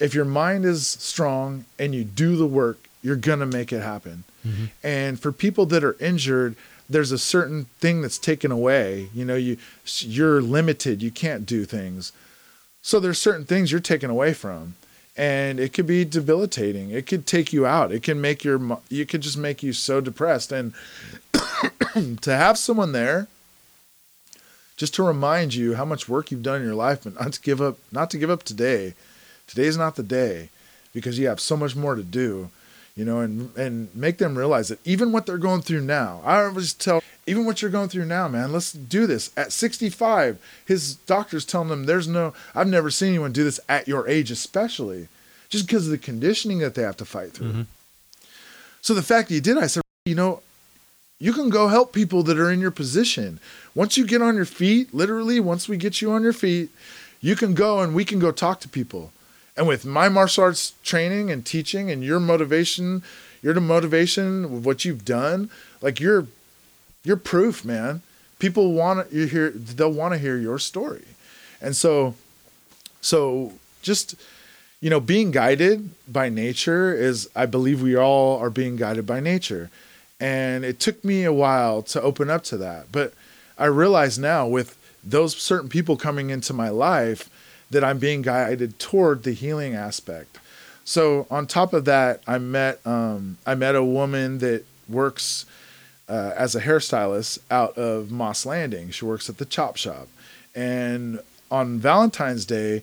if 0.00 0.14
your 0.14 0.24
mind 0.24 0.64
is 0.64 0.86
strong 0.86 1.64
and 1.78 1.94
you 1.94 2.04
do 2.04 2.36
the 2.36 2.46
work, 2.46 2.88
you're 3.02 3.16
going 3.16 3.40
to 3.40 3.46
make 3.46 3.72
it 3.72 3.80
happen. 3.80 4.24
Mm-hmm. 4.46 4.64
And 4.82 5.20
for 5.20 5.32
people 5.32 5.66
that 5.66 5.84
are 5.84 5.96
injured, 6.00 6.56
there's 6.88 7.12
a 7.12 7.18
certain 7.18 7.66
thing 7.80 8.02
that's 8.02 8.18
taken 8.18 8.50
away. 8.50 9.08
You 9.14 9.24
know, 9.24 9.36
you 9.36 9.58
you're 9.98 10.40
limited. 10.40 11.02
You 11.02 11.10
can't 11.10 11.44
do 11.44 11.64
things. 11.64 12.12
So 12.80 12.98
there's 13.00 13.18
certain 13.18 13.44
things 13.44 13.70
you're 13.70 13.80
taken 13.80 14.08
away 14.08 14.32
from, 14.32 14.74
and 15.16 15.60
it 15.60 15.72
could 15.72 15.86
be 15.86 16.04
debilitating. 16.04 16.90
It 16.90 17.06
could 17.06 17.26
take 17.26 17.52
you 17.52 17.66
out. 17.66 17.92
It 17.92 18.02
can 18.02 18.20
make 18.20 18.44
your 18.44 18.78
you 18.88 19.04
could 19.04 19.20
just 19.20 19.36
make 19.36 19.62
you 19.62 19.72
so 19.72 20.00
depressed. 20.00 20.52
And 20.52 20.72
to 22.22 22.34
have 22.34 22.56
someone 22.56 22.92
there, 22.92 23.28
just 24.78 24.94
to 24.94 25.02
remind 25.02 25.54
you 25.54 25.74
how 25.74 25.84
much 25.84 26.08
work 26.08 26.30
you've 26.30 26.42
done 26.42 26.62
in 26.62 26.66
your 26.66 26.74
life, 26.74 27.04
but 27.04 27.20
not 27.20 27.34
to 27.34 27.40
give 27.42 27.60
up. 27.60 27.76
Not 27.92 28.08
to 28.10 28.18
give 28.18 28.30
up 28.30 28.44
today. 28.44 28.94
Today's 29.46 29.76
not 29.76 29.96
the 29.96 30.02
day, 30.02 30.48
because 30.94 31.18
you 31.18 31.28
have 31.28 31.40
so 31.40 31.56
much 31.56 31.76
more 31.76 31.94
to 31.94 32.02
do 32.02 32.50
you 32.98 33.04
know, 33.04 33.20
and 33.20 33.56
and 33.56 33.94
make 33.94 34.18
them 34.18 34.36
realize 34.36 34.66
that 34.68 34.84
even 34.84 35.12
what 35.12 35.24
they're 35.24 35.38
going 35.38 35.62
through 35.62 35.82
now, 35.82 36.20
I 36.24 36.42
always 36.42 36.74
tell 36.74 37.00
even 37.28 37.44
what 37.44 37.62
you're 37.62 37.70
going 37.70 37.88
through 37.88 38.06
now, 38.06 38.26
man, 38.26 38.52
let's 38.52 38.72
do 38.72 39.06
this. 39.06 39.30
At 39.36 39.52
65, 39.52 40.36
his 40.66 40.96
doctor's 40.96 41.44
telling 41.44 41.68
him 41.68 41.84
there's 41.84 42.08
no 42.08 42.34
I've 42.56 42.66
never 42.66 42.90
seen 42.90 43.10
anyone 43.10 43.30
do 43.30 43.44
this 43.44 43.60
at 43.68 43.86
your 43.86 44.08
age, 44.08 44.32
especially 44.32 45.06
just 45.48 45.68
because 45.68 45.86
of 45.86 45.92
the 45.92 45.98
conditioning 45.98 46.58
that 46.58 46.74
they 46.74 46.82
have 46.82 46.96
to 46.96 47.04
fight 47.04 47.34
through. 47.34 47.50
Mm-hmm. 47.50 47.62
So 48.80 48.94
the 48.94 49.02
fact 49.02 49.28
that 49.28 49.34
you 49.36 49.40
did, 49.40 49.58
I 49.58 49.68
said, 49.68 49.84
you 50.04 50.16
know, 50.16 50.42
you 51.20 51.32
can 51.32 51.50
go 51.50 51.68
help 51.68 51.92
people 51.92 52.24
that 52.24 52.38
are 52.38 52.50
in 52.50 52.60
your 52.60 52.72
position. 52.72 53.38
Once 53.78 53.96
you 53.96 54.04
get 54.04 54.20
on 54.20 54.34
your 54.34 54.44
feet, 54.44 54.92
literally, 54.92 55.38
once 55.38 55.68
we 55.68 55.76
get 55.76 56.02
you 56.02 56.10
on 56.10 56.24
your 56.24 56.32
feet, 56.32 56.68
you 57.20 57.36
can 57.36 57.54
go 57.54 57.78
and 57.78 57.94
we 57.94 58.04
can 58.04 58.18
go 58.18 58.32
talk 58.32 58.58
to 58.58 58.68
people. 58.68 59.12
And 59.56 59.68
with 59.68 59.86
my 59.86 60.08
martial 60.08 60.42
arts 60.42 60.72
training 60.82 61.30
and 61.30 61.46
teaching 61.46 61.88
and 61.88 62.02
your 62.02 62.18
motivation, 62.18 63.04
your 63.40 63.54
motivation 63.60 64.46
of 64.46 64.66
what 64.66 64.84
you've 64.84 65.04
done, 65.04 65.48
like 65.80 66.00
you're 66.00 66.26
you're 67.04 67.16
proof, 67.16 67.64
man. 67.64 68.02
People 68.40 68.72
want 68.72 69.08
to 69.12 69.26
hear 69.28 69.50
they'll 69.50 69.92
want 69.92 70.12
to 70.12 70.18
hear 70.18 70.36
your 70.36 70.58
story. 70.58 71.04
And 71.60 71.76
so 71.76 72.16
so 73.00 73.52
just 73.80 74.16
you 74.80 74.90
know, 74.90 74.98
being 74.98 75.30
guided 75.30 75.90
by 76.12 76.30
nature 76.30 76.92
is 76.92 77.30
I 77.36 77.46
believe 77.46 77.80
we 77.80 77.96
all 77.96 78.40
are 78.40 78.50
being 78.50 78.74
guided 78.74 79.06
by 79.06 79.20
nature. 79.20 79.70
And 80.18 80.64
it 80.64 80.80
took 80.80 81.04
me 81.04 81.22
a 81.22 81.32
while 81.32 81.80
to 81.82 82.02
open 82.02 82.28
up 82.28 82.42
to 82.50 82.56
that. 82.56 82.90
But 82.90 83.14
I 83.58 83.66
realize 83.66 84.18
now 84.18 84.46
with 84.46 84.76
those 85.02 85.36
certain 85.36 85.68
people 85.68 85.96
coming 85.96 86.30
into 86.30 86.52
my 86.52 86.68
life, 86.68 87.30
that 87.70 87.84
I'm 87.84 87.98
being 87.98 88.22
guided 88.22 88.78
toward 88.78 89.22
the 89.22 89.32
healing 89.32 89.74
aspect. 89.74 90.38
So 90.84 91.26
on 91.30 91.46
top 91.46 91.72
of 91.72 91.84
that, 91.84 92.22
I 92.26 92.38
met 92.38 92.84
um, 92.86 93.38
I 93.46 93.54
met 93.54 93.74
a 93.74 93.84
woman 93.84 94.38
that 94.38 94.64
works 94.88 95.44
uh, 96.08 96.32
as 96.34 96.54
a 96.54 96.62
hairstylist 96.62 97.40
out 97.50 97.76
of 97.76 98.10
Moss 98.10 98.46
Landing. 98.46 98.90
She 98.90 99.04
works 99.04 99.28
at 99.28 99.36
the 99.36 99.44
Chop 99.44 99.76
Shop, 99.76 100.08
and 100.54 101.20
on 101.50 101.78
Valentine's 101.78 102.46
Day, 102.46 102.82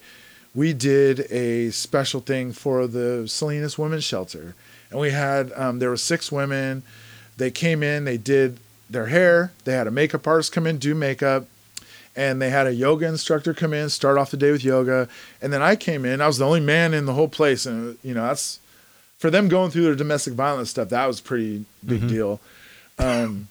we 0.54 0.72
did 0.72 1.22
a 1.32 1.72
special 1.72 2.22
thing 2.22 2.52
for 2.54 2.86
the 2.86 3.28
Salinas 3.28 3.80
Women's 3.80 4.04
Shelter, 4.04 4.54
and 4.92 5.00
we 5.00 5.10
had 5.10 5.52
um, 5.54 5.80
there 5.80 5.90
were 5.90 5.98
six 5.98 6.32
women. 6.32 6.84
They 7.38 7.52
came 7.52 7.82
in, 7.84 8.06
they 8.06 8.18
did 8.18 8.60
their 8.90 9.08
hair. 9.08 9.52
They 9.64 9.74
had 9.74 9.88
a 9.88 9.92
makeup 9.92 10.28
artist 10.28 10.52
come 10.52 10.68
in 10.68 10.78
do 10.78 10.96
makeup 10.96 11.48
and 12.16 12.42
they 12.42 12.50
had 12.50 12.68
a 12.68 12.74
yoga 12.74 13.06
instructor 13.08 13.54
come 13.54 13.74
in, 13.74 13.90
start 13.90 14.18
off 14.18 14.32
the 14.32 14.38
day 14.38 14.52
with 14.52 14.64
yoga, 14.64 15.08
and 15.42 15.52
then 15.52 15.62
I 15.62 15.76
came 15.76 16.06
in. 16.06 16.22
I 16.22 16.28
was 16.28 16.38
the 16.38 16.46
only 16.46 16.62
man 16.62 16.94
in 16.94 17.06
the 17.06 17.14
whole 17.14 17.28
place, 17.28 17.66
and 17.66 17.98
you 18.04 18.14
know 18.14 18.24
that's 18.24 18.60
for 19.18 19.30
them 19.30 19.48
going 19.50 19.72
through 19.72 19.84
their 19.84 19.96
domestic 19.96 20.34
violence 20.34 20.70
stuff. 20.70 20.90
That 20.90 21.08
was 21.08 21.20
pretty 21.20 21.66
big 21.86 22.00
mm-hmm. 22.00 22.08
deal. 22.08 22.40
Um, 22.98 23.50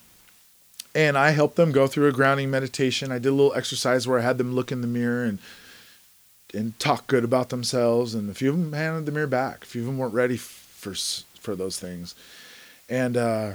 and 0.94 1.18
I 1.18 1.30
helped 1.30 1.56
them 1.56 1.72
go 1.72 1.86
through 1.86 2.08
a 2.08 2.12
grounding 2.12 2.50
meditation. 2.50 3.12
I 3.12 3.18
did 3.18 3.28
a 3.28 3.32
little 3.32 3.54
exercise 3.54 4.06
where 4.06 4.18
I 4.18 4.22
had 4.22 4.38
them 4.38 4.54
look 4.54 4.72
in 4.72 4.80
the 4.80 4.86
mirror 4.86 5.24
and 5.24 5.38
and 6.54 6.78
talk 6.78 7.08
good 7.08 7.24
about 7.24 7.48
themselves, 7.50 8.14
and 8.14 8.30
a 8.30 8.34
few 8.34 8.50
of 8.50 8.58
them 8.58 8.72
handed 8.72 9.06
the 9.06 9.12
mirror 9.12 9.26
back. 9.26 9.64
A 9.64 9.66
few 9.66 9.82
of 9.82 9.86
them 9.86 9.98
weren't 9.98 10.14
ready 10.14 10.38
for 10.38 10.94
for 10.94 11.54
those 11.54 11.78
things, 11.78 12.14
and 12.88 13.16
uh, 13.16 13.54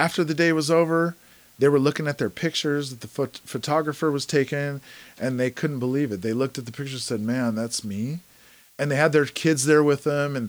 after 0.00 0.24
the 0.24 0.34
day 0.34 0.52
was 0.52 0.70
over, 0.70 1.14
they 1.58 1.68
were 1.68 1.78
looking 1.78 2.08
at 2.08 2.16
their 2.16 2.30
pictures 2.30 2.88
that 2.88 3.02
the 3.02 3.06
phot- 3.06 3.40
photographer 3.40 4.10
was 4.10 4.24
taking, 4.24 4.80
and 5.20 5.38
they 5.38 5.50
couldn't 5.50 5.78
believe 5.78 6.10
it. 6.10 6.22
They 6.22 6.32
looked 6.32 6.56
at 6.56 6.64
the 6.64 6.72
pictures 6.72 7.04
said, 7.04 7.20
"Man, 7.20 7.54
that's 7.54 7.84
me," 7.84 8.20
and 8.78 8.90
they 8.90 8.96
had 8.96 9.12
their 9.12 9.26
kids 9.26 9.66
there 9.66 9.84
with 9.84 10.04
them, 10.04 10.36
and 10.36 10.48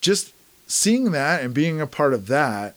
just 0.00 0.32
seeing 0.68 1.10
that 1.10 1.42
and 1.42 1.52
being 1.52 1.80
a 1.80 1.88
part 1.88 2.14
of 2.14 2.28
that 2.28 2.76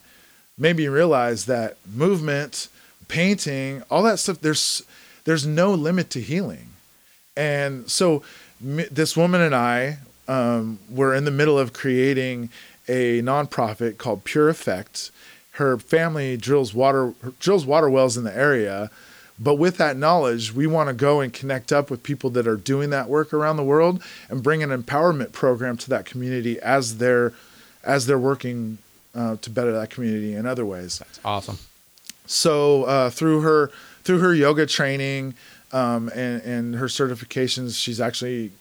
made 0.57 0.77
me 0.77 0.87
realize 0.87 1.45
that 1.45 1.77
movement, 1.85 2.67
painting, 3.07 3.83
all 3.91 4.01
that 4.03 4.17
stuff. 4.17 4.41
There's 4.41 4.81
there's 5.25 5.45
no 5.45 5.71
limit 5.71 6.09
to 6.11 6.21
healing, 6.21 6.69
and 7.35 7.89
so 7.91 8.23
m- 8.59 8.89
this 8.89 9.15
woman 9.15 9.41
and 9.41 9.53
I 9.53 9.99
um, 10.27 10.79
were 10.89 11.13
in 11.13 11.25
the 11.25 11.37
middle 11.39 11.59
of 11.59 11.73
creating 11.73 12.49
a 12.87 13.21
nonprofit 13.21 13.99
called 13.99 14.23
Pure 14.23 14.49
Effect. 14.49 15.11
Her 15.57 15.77
family 15.77 16.37
drills 16.37 16.73
water 16.73 17.13
drills 17.39 17.65
water 17.65 17.89
wells 17.89 18.17
in 18.17 18.23
the 18.23 18.35
area, 18.35 18.89
but 19.39 19.55
with 19.55 19.77
that 19.77 19.97
knowledge, 19.97 20.53
we 20.53 20.67
want 20.67 20.89
to 20.89 20.93
go 20.93 21.19
and 21.19 21.31
connect 21.31 21.71
up 21.71 21.89
with 21.91 22.01
people 22.03 22.29
that 22.31 22.47
are 22.47 22.55
doing 22.55 22.89
that 22.91 23.09
work 23.09 23.33
around 23.33 23.57
the 23.57 23.63
world 23.63 24.01
and 24.29 24.41
bring 24.41 24.63
an 24.63 24.69
empowerment 24.69 25.31
program 25.31 25.77
to 25.77 25.89
that 25.89 26.05
community 26.05 26.59
as 26.59 26.97
they're 26.97 27.33
as 27.83 28.05
they're 28.05 28.19
working 28.19 28.77
uh, 29.15 29.37
to 29.37 29.49
better 29.49 29.71
that 29.71 29.89
community 29.89 30.33
in 30.33 30.45
other 30.45 30.65
ways. 30.65 30.99
That's 30.99 31.19
awesome. 31.23 31.57
So 32.25 32.83
uh, 32.83 33.09
through 33.09 33.41
her 33.41 33.71
through 34.03 34.19
her 34.19 34.33
yoga 34.33 34.65
training 34.65 35.35
um, 35.71 36.09
and 36.09 36.41
and 36.43 36.75
her 36.75 36.87
certifications, 36.87 37.81
she's 37.81 37.99
actually 37.99 38.51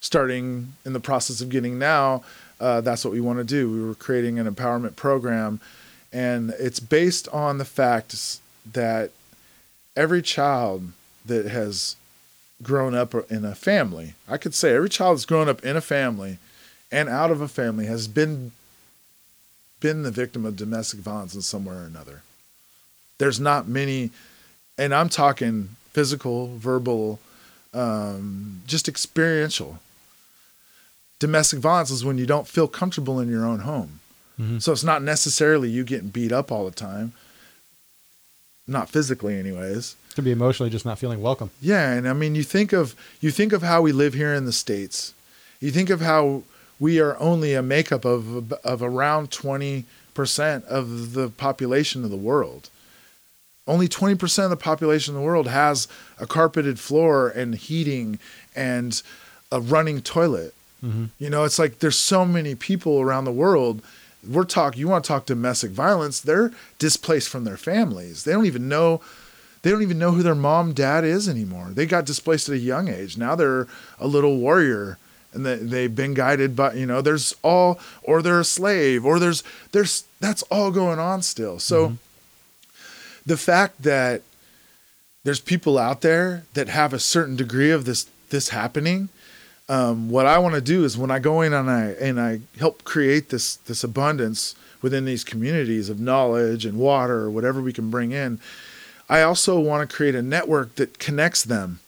starting 0.00 0.74
in 0.84 0.92
the 0.92 1.00
process 1.00 1.40
of 1.40 1.48
getting 1.48 1.78
now. 1.78 2.22
Uh, 2.58 2.80
that's 2.80 3.04
what 3.04 3.12
we 3.12 3.20
want 3.20 3.38
to 3.38 3.44
do. 3.44 3.70
We 3.70 3.82
were 3.82 3.94
creating 3.94 4.38
an 4.38 4.52
empowerment 4.52 4.96
program, 4.96 5.60
and 6.12 6.50
it's 6.58 6.80
based 6.80 7.28
on 7.28 7.58
the 7.58 7.64
fact 7.64 8.40
that 8.70 9.10
every 9.96 10.22
child 10.22 10.92
that 11.24 11.46
has 11.46 11.96
grown 12.62 12.94
up 12.94 13.14
in 13.30 13.44
a 13.44 13.54
family, 13.54 14.14
I 14.28 14.36
could 14.36 14.54
say 14.54 14.74
every 14.74 14.88
child 14.88 15.16
that's 15.16 15.24
grown 15.24 15.48
up 15.48 15.64
in 15.64 15.76
a 15.76 15.80
family 15.80 16.38
and 16.90 17.08
out 17.08 17.30
of 17.30 17.40
a 17.40 17.48
family 17.48 17.86
has 17.86 18.08
been 18.08 18.52
been 19.80 20.02
the 20.02 20.10
victim 20.10 20.44
of 20.44 20.56
domestic 20.56 21.00
violence 21.00 21.34
in 21.34 21.40
some 21.40 21.64
way 21.64 21.74
or 21.74 21.84
another. 21.84 22.22
There's 23.16 23.40
not 23.40 23.66
many, 23.66 24.10
and 24.76 24.94
I'm 24.94 25.08
talking 25.08 25.70
physical, 25.92 26.54
verbal, 26.56 27.18
um, 27.72 28.60
just 28.66 28.88
experiential. 28.88 29.78
Domestic 31.18 31.60
violence 31.60 31.90
is 31.90 32.04
when 32.04 32.18
you 32.18 32.26
don't 32.26 32.46
feel 32.46 32.68
comfortable 32.68 33.20
in 33.20 33.30
your 33.30 33.46
own 33.46 33.60
home. 33.60 33.99
Mhm. 34.40 34.62
So 34.62 34.72
it's 34.72 34.84
not 34.84 35.02
necessarily 35.02 35.68
you 35.68 35.84
getting 35.84 36.08
beat 36.08 36.32
up 36.32 36.50
all 36.50 36.64
the 36.64 36.70
time, 36.70 37.12
not 38.66 38.88
physically, 38.88 39.38
anyways. 39.38 39.96
Could 40.14 40.24
be 40.24 40.32
emotionally 40.32 40.70
just 40.70 40.84
not 40.84 40.98
feeling 40.98 41.20
welcome. 41.20 41.50
Yeah, 41.60 41.92
and 41.92 42.08
I 42.08 42.12
mean, 42.12 42.34
you 42.34 42.42
think 42.42 42.72
of 42.72 42.94
you 43.20 43.30
think 43.30 43.52
of 43.52 43.62
how 43.62 43.82
we 43.82 43.92
live 43.92 44.14
here 44.14 44.34
in 44.34 44.44
the 44.46 44.52
states. 44.52 45.12
You 45.60 45.70
think 45.70 45.90
of 45.90 46.00
how 46.00 46.42
we 46.78 46.98
are 47.00 47.18
only 47.20 47.54
a 47.54 47.62
makeup 47.62 48.04
of 48.04 48.52
of 48.64 48.82
around 48.82 49.30
twenty 49.30 49.84
percent 50.14 50.64
of 50.66 51.12
the 51.12 51.28
population 51.28 52.04
of 52.04 52.10
the 52.10 52.16
world. 52.16 52.70
Only 53.66 53.88
twenty 53.88 54.14
percent 54.16 54.44
of 54.44 54.50
the 54.50 54.56
population 54.64 55.14
of 55.14 55.20
the 55.20 55.26
world 55.26 55.46
has 55.48 55.86
a 56.18 56.26
carpeted 56.26 56.80
floor 56.80 57.28
and 57.28 57.54
heating 57.54 58.18
and 58.56 59.00
a 59.52 59.60
running 59.60 60.00
toilet. 60.02 60.54
You 61.18 61.28
know, 61.28 61.44
it's 61.44 61.58
like 61.58 61.80
there's 61.80 61.98
so 61.98 62.24
many 62.24 62.54
people 62.54 63.02
around 63.02 63.26
the 63.26 63.32
world. 63.32 63.82
We're 64.28 64.44
talk. 64.44 64.76
You 64.76 64.88
want 64.88 65.04
to 65.04 65.08
talk 65.08 65.26
domestic 65.26 65.70
violence? 65.70 66.20
They're 66.20 66.52
displaced 66.78 67.28
from 67.28 67.44
their 67.44 67.56
families. 67.56 68.24
They 68.24 68.32
don't 68.32 68.46
even 68.46 68.68
know 68.68 69.00
they 69.62 69.70
don't 69.70 69.82
even 69.82 69.98
know 69.98 70.12
who 70.12 70.22
their 70.22 70.34
mom 70.34 70.72
dad 70.72 71.04
is 71.04 71.28
anymore 71.28 71.68
they 71.72 71.86
got 71.86 72.06
displaced 72.06 72.48
at 72.48 72.54
a 72.54 72.58
young 72.58 72.88
age 72.88 73.16
now 73.16 73.34
they're 73.34 73.66
a 73.98 74.06
little 74.06 74.38
warrior 74.38 74.98
and 75.32 75.44
they, 75.46 75.56
they've 75.56 75.94
been 75.94 76.14
guided 76.14 76.56
by 76.56 76.72
you 76.72 76.86
know 76.86 77.00
there's 77.00 77.34
all 77.42 77.78
or 78.02 78.22
they're 78.22 78.40
a 78.40 78.44
slave 78.44 79.04
or 79.04 79.18
there's 79.18 79.42
there's 79.72 80.04
that's 80.20 80.42
all 80.44 80.70
going 80.70 80.98
on 80.98 81.22
still 81.22 81.58
so 81.58 81.88
mm-hmm. 81.88 81.94
the 83.26 83.36
fact 83.36 83.82
that 83.82 84.22
there's 85.24 85.40
people 85.40 85.78
out 85.78 86.00
there 86.00 86.44
that 86.54 86.68
have 86.68 86.92
a 86.92 86.98
certain 86.98 87.36
degree 87.36 87.70
of 87.70 87.84
this 87.84 88.06
this 88.30 88.50
happening 88.50 89.08
um, 89.70 90.10
what 90.10 90.26
I 90.26 90.38
want 90.38 90.56
to 90.56 90.60
do 90.60 90.84
is 90.84 90.98
when 90.98 91.12
I 91.12 91.20
go 91.20 91.42
in 91.42 91.52
and 91.52 91.70
I 91.70 91.90
and 92.00 92.20
I 92.20 92.40
help 92.58 92.82
create 92.82 93.28
this 93.28 93.54
this 93.54 93.84
abundance 93.84 94.56
within 94.82 95.04
these 95.04 95.22
communities 95.22 95.88
of 95.88 96.00
knowledge 96.00 96.66
and 96.66 96.76
water 96.76 97.20
or 97.20 97.30
whatever 97.30 97.60
we 97.60 97.72
can 97.72 97.88
bring 97.88 98.10
in, 98.10 98.40
I 99.08 99.22
also 99.22 99.60
want 99.60 99.88
to 99.88 99.96
create 99.96 100.16
a 100.16 100.22
network 100.22 100.74
that 100.74 100.98
connects 100.98 101.44
them, 101.44 101.78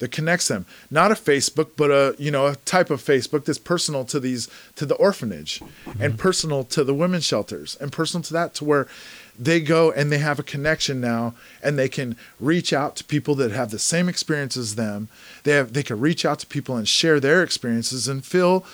that 0.00 0.10
connects 0.10 0.48
them. 0.48 0.66
Not 0.90 1.12
a 1.12 1.14
Facebook, 1.14 1.70
but 1.76 1.92
a 1.92 2.16
you 2.18 2.32
know 2.32 2.48
a 2.48 2.56
type 2.56 2.90
of 2.90 3.00
Facebook 3.00 3.44
that's 3.44 3.56
personal 3.56 4.04
to 4.06 4.18
these 4.18 4.48
to 4.74 4.84
the 4.84 4.96
orphanage, 4.96 5.62
and 6.00 6.18
personal 6.18 6.64
to 6.64 6.82
the 6.82 6.94
women's 6.94 7.24
shelters, 7.24 7.76
and 7.80 7.92
personal 7.92 8.24
to 8.24 8.32
that 8.32 8.54
to 8.54 8.64
where 8.64 8.88
they 9.38 9.60
go 9.60 9.90
and 9.90 10.12
they 10.12 10.18
have 10.18 10.38
a 10.38 10.42
connection 10.42 11.00
now 11.00 11.34
and 11.62 11.78
they 11.78 11.88
can 11.88 12.16
reach 12.38 12.72
out 12.72 12.96
to 12.96 13.04
people 13.04 13.34
that 13.36 13.50
have 13.50 13.70
the 13.70 13.78
same 13.78 14.08
experience 14.08 14.56
as 14.56 14.74
them. 14.74 15.08
They 15.44 15.52
have 15.52 15.72
they 15.72 15.82
can 15.82 16.00
reach 16.00 16.24
out 16.24 16.38
to 16.40 16.46
people 16.46 16.76
and 16.76 16.88
share 16.88 17.18
their 17.20 17.42
experiences 17.42 18.08
and 18.08 18.24
feel 18.24 18.64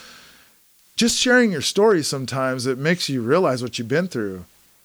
just 0.96 1.16
sharing 1.16 1.52
your 1.52 1.62
story 1.62 2.02
sometimes 2.02 2.66
it 2.66 2.76
makes 2.76 3.08
you 3.08 3.22
realize 3.22 3.62
what 3.62 3.78
you've 3.78 3.88
been 3.88 4.08
through. 4.08 4.44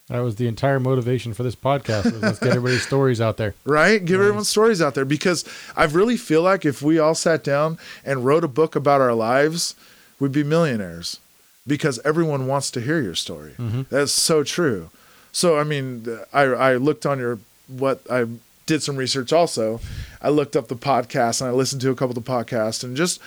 That 0.09 0.19
was 0.19 0.35
the 0.35 0.47
entire 0.47 0.79
motivation 0.79 1.33
for 1.33 1.43
this 1.43 1.55
podcast. 1.55 2.05
Was 2.05 2.21
let's 2.21 2.39
get 2.39 2.49
everybody's 2.49 2.85
stories 2.85 3.19
out 3.19 3.37
there. 3.37 3.55
right? 3.65 4.03
Give 4.03 4.19
everyone 4.19 4.43
stories 4.43 4.81
out 4.81 4.95
there 4.95 5.05
because 5.05 5.43
i 5.75 5.85
really 5.85 6.17
feel 6.17 6.41
like 6.41 6.65
if 6.65 6.81
we 6.81 6.99
all 6.99 7.15
sat 7.15 7.43
down 7.43 7.77
and 8.05 8.25
wrote 8.25 8.43
a 8.43 8.47
book 8.47 8.75
about 8.75 9.01
our 9.01 9.13
lives 9.13 9.75
we'd 10.19 10.31
be 10.31 10.43
millionaires 10.43 11.19
because 11.65 11.99
everyone 12.05 12.45
wants 12.45 12.69
to 12.71 12.81
hear 12.81 13.01
your 13.01 13.15
story. 13.15 13.53
Mm-hmm. 13.57 13.83
That's 13.89 14.11
so 14.11 14.43
true 14.43 14.91
so 15.33 15.59
i 15.59 15.63
mean 15.63 16.07
i 16.31 16.43
i 16.43 16.75
looked 16.77 17.05
on 17.05 17.19
your 17.19 17.37
what 17.67 18.01
i 18.09 18.25
did 18.65 18.81
some 18.81 18.95
research 18.95 19.33
also. 19.33 19.79
I 20.21 20.29
looked 20.29 20.55
up 20.55 20.67
the 20.67 20.75
podcast 20.75 21.41
and 21.41 21.49
i 21.49 21.53
listened 21.53 21.81
to 21.81 21.89
a 21.89 21.95
couple 21.95 22.17
of 22.17 22.23
the 22.23 22.31
podcasts 22.31 22.83
and 22.83 22.95
just 22.95 23.19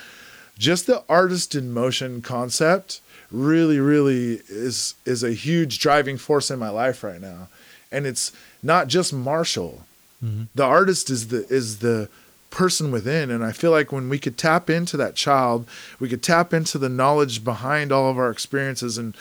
just 0.59 0.86
the 0.86 1.02
artist 1.09 1.54
in 1.54 1.72
motion 1.72 2.22
concept 2.22 3.00
really 3.30 3.78
really 3.78 4.40
is 4.48 4.94
is 5.04 5.22
a 5.22 5.32
huge 5.32 5.78
driving 5.78 6.16
force 6.16 6.50
in 6.50 6.59
my 6.59 6.70
life 6.70 7.04
right 7.04 7.20
now. 7.20 7.48
And 7.92 8.07
it's 8.07 8.33
not 8.62 8.88
just 8.88 9.12
martial. 9.12 9.84
Mm-hmm. 10.24 10.45
The 10.54 10.64
artist 10.64 11.11
is 11.11 11.28
the 11.28 11.46
is 11.49 11.78
the 11.78 12.08
person 12.49 12.91
within. 12.91 13.30
And 13.30 13.45
i 13.45 13.53
feel 13.53 13.70
like 13.70 13.92
when 13.92 14.08
we 14.08 14.18
could 14.18 14.38
tap 14.38 14.70
into 14.70 14.96
that 14.96 15.14
child 15.14 15.68
we 16.00 16.08
could 16.08 16.22
tap 16.22 16.54
into 16.54 16.78
the 16.78 16.88
knowledge 16.88 17.45
behind 17.45 17.92
all 17.92 18.11
of 18.11 18.16
our 18.16 18.30
experiences 18.30 18.96
and 18.96 19.14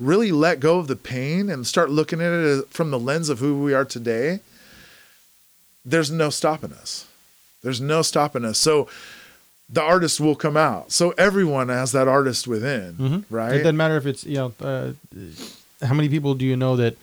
really 0.00 0.32
let 0.32 0.58
go 0.60 0.78
of 0.78 0.86
the 0.88 0.96
pain 0.96 1.48
and 1.50 1.66
start 1.66 1.90
looking 1.90 2.20
at 2.20 2.32
it 2.32 2.68
from 2.70 2.90
the 2.90 2.98
lens 2.98 3.28
of 3.28 3.38
who 3.38 3.62
we 3.62 3.72
are 3.74 3.84
today 3.84 4.40
there's 5.84 6.10
no 6.10 6.28
stopping 6.30 6.72
us. 6.72 7.06
There's 7.62 7.80
no 7.80 8.02
stopping 8.02 8.44
us. 8.44 8.58
So 8.58 8.86
the 9.68 9.80
artist 9.82 10.20
will 10.20 10.34
come 10.34 10.56
out. 10.56 10.92
So 10.92 11.12
everyone 11.16 11.68
has 11.70 11.92
that 11.92 12.06
artist 12.08 12.46
within 12.46 12.94
Mhm. 12.94 13.24
right? 13.30 13.54
It 13.54 13.58
doesn't 13.58 13.76
matter 13.76 13.96
if 13.96 14.04
it's 14.06 14.24
you 14.24 14.34
know 14.36 14.52
uh, 14.60 14.92
how 15.82 15.94
many 15.94 16.08
people 16.08 16.34
do 16.34 16.44
you 16.44 16.56
know 16.56 16.76
that 16.76 16.96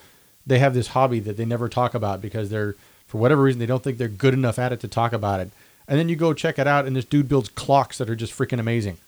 they 0.46 0.58
have 0.60 0.74
this 0.74 0.88
hobby 0.88 1.18
that 1.20 1.36
they 1.36 1.44
never 1.44 1.68
talk 1.68 1.94
about 1.94 2.20
because 2.22 2.50
they're 2.50 2.74
for 3.06 3.18
whatever 3.18 3.42
reason 3.42 3.58
they 3.58 3.66
don't 3.66 3.82
think 3.82 3.98
they're 3.98 4.06
good 4.08 4.34
enough 4.34 4.58
at 4.58 4.72
it 4.72 4.80
to 4.80 4.88
talk 4.88 5.12
about 5.12 5.40
it, 5.40 5.50
and 5.88 5.98
then 5.98 6.08
you 6.08 6.14
go 6.16 6.32
check 6.32 6.58
it 6.58 6.66
out 6.66 6.86
and 6.86 6.94
this 6.94 7.04
dude 7.04 7.28
builds 7.28 7.48
clocks 7.48 7.98
that 7.98 8.08
are 8.08 8.16
just 8.16 8.36
freaking 8.36 8.60
amazing, 8.60 8.98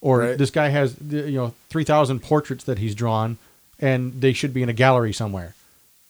or 0.00 0.18
Right. 0.20 0.38
this 0.38 0.50
guy 0.50 0.68
has 0.68 0.96
you 1.10 1.32
know 1.32 1.54
three 1.68 1.84
thousand 1.84 2.20
portraits 2.20 2.64
that 2.64 2.78
he's 2.78 2.94
drawn, 2.94 3.38
and 3.80 4.20
they 4.20 4.32
should 4.32 4.52
be 4.54 4.62
in 4.62 4.68
a 4.68 4.74
gallery 4.74 5.12
somewhere. 5.12 5.54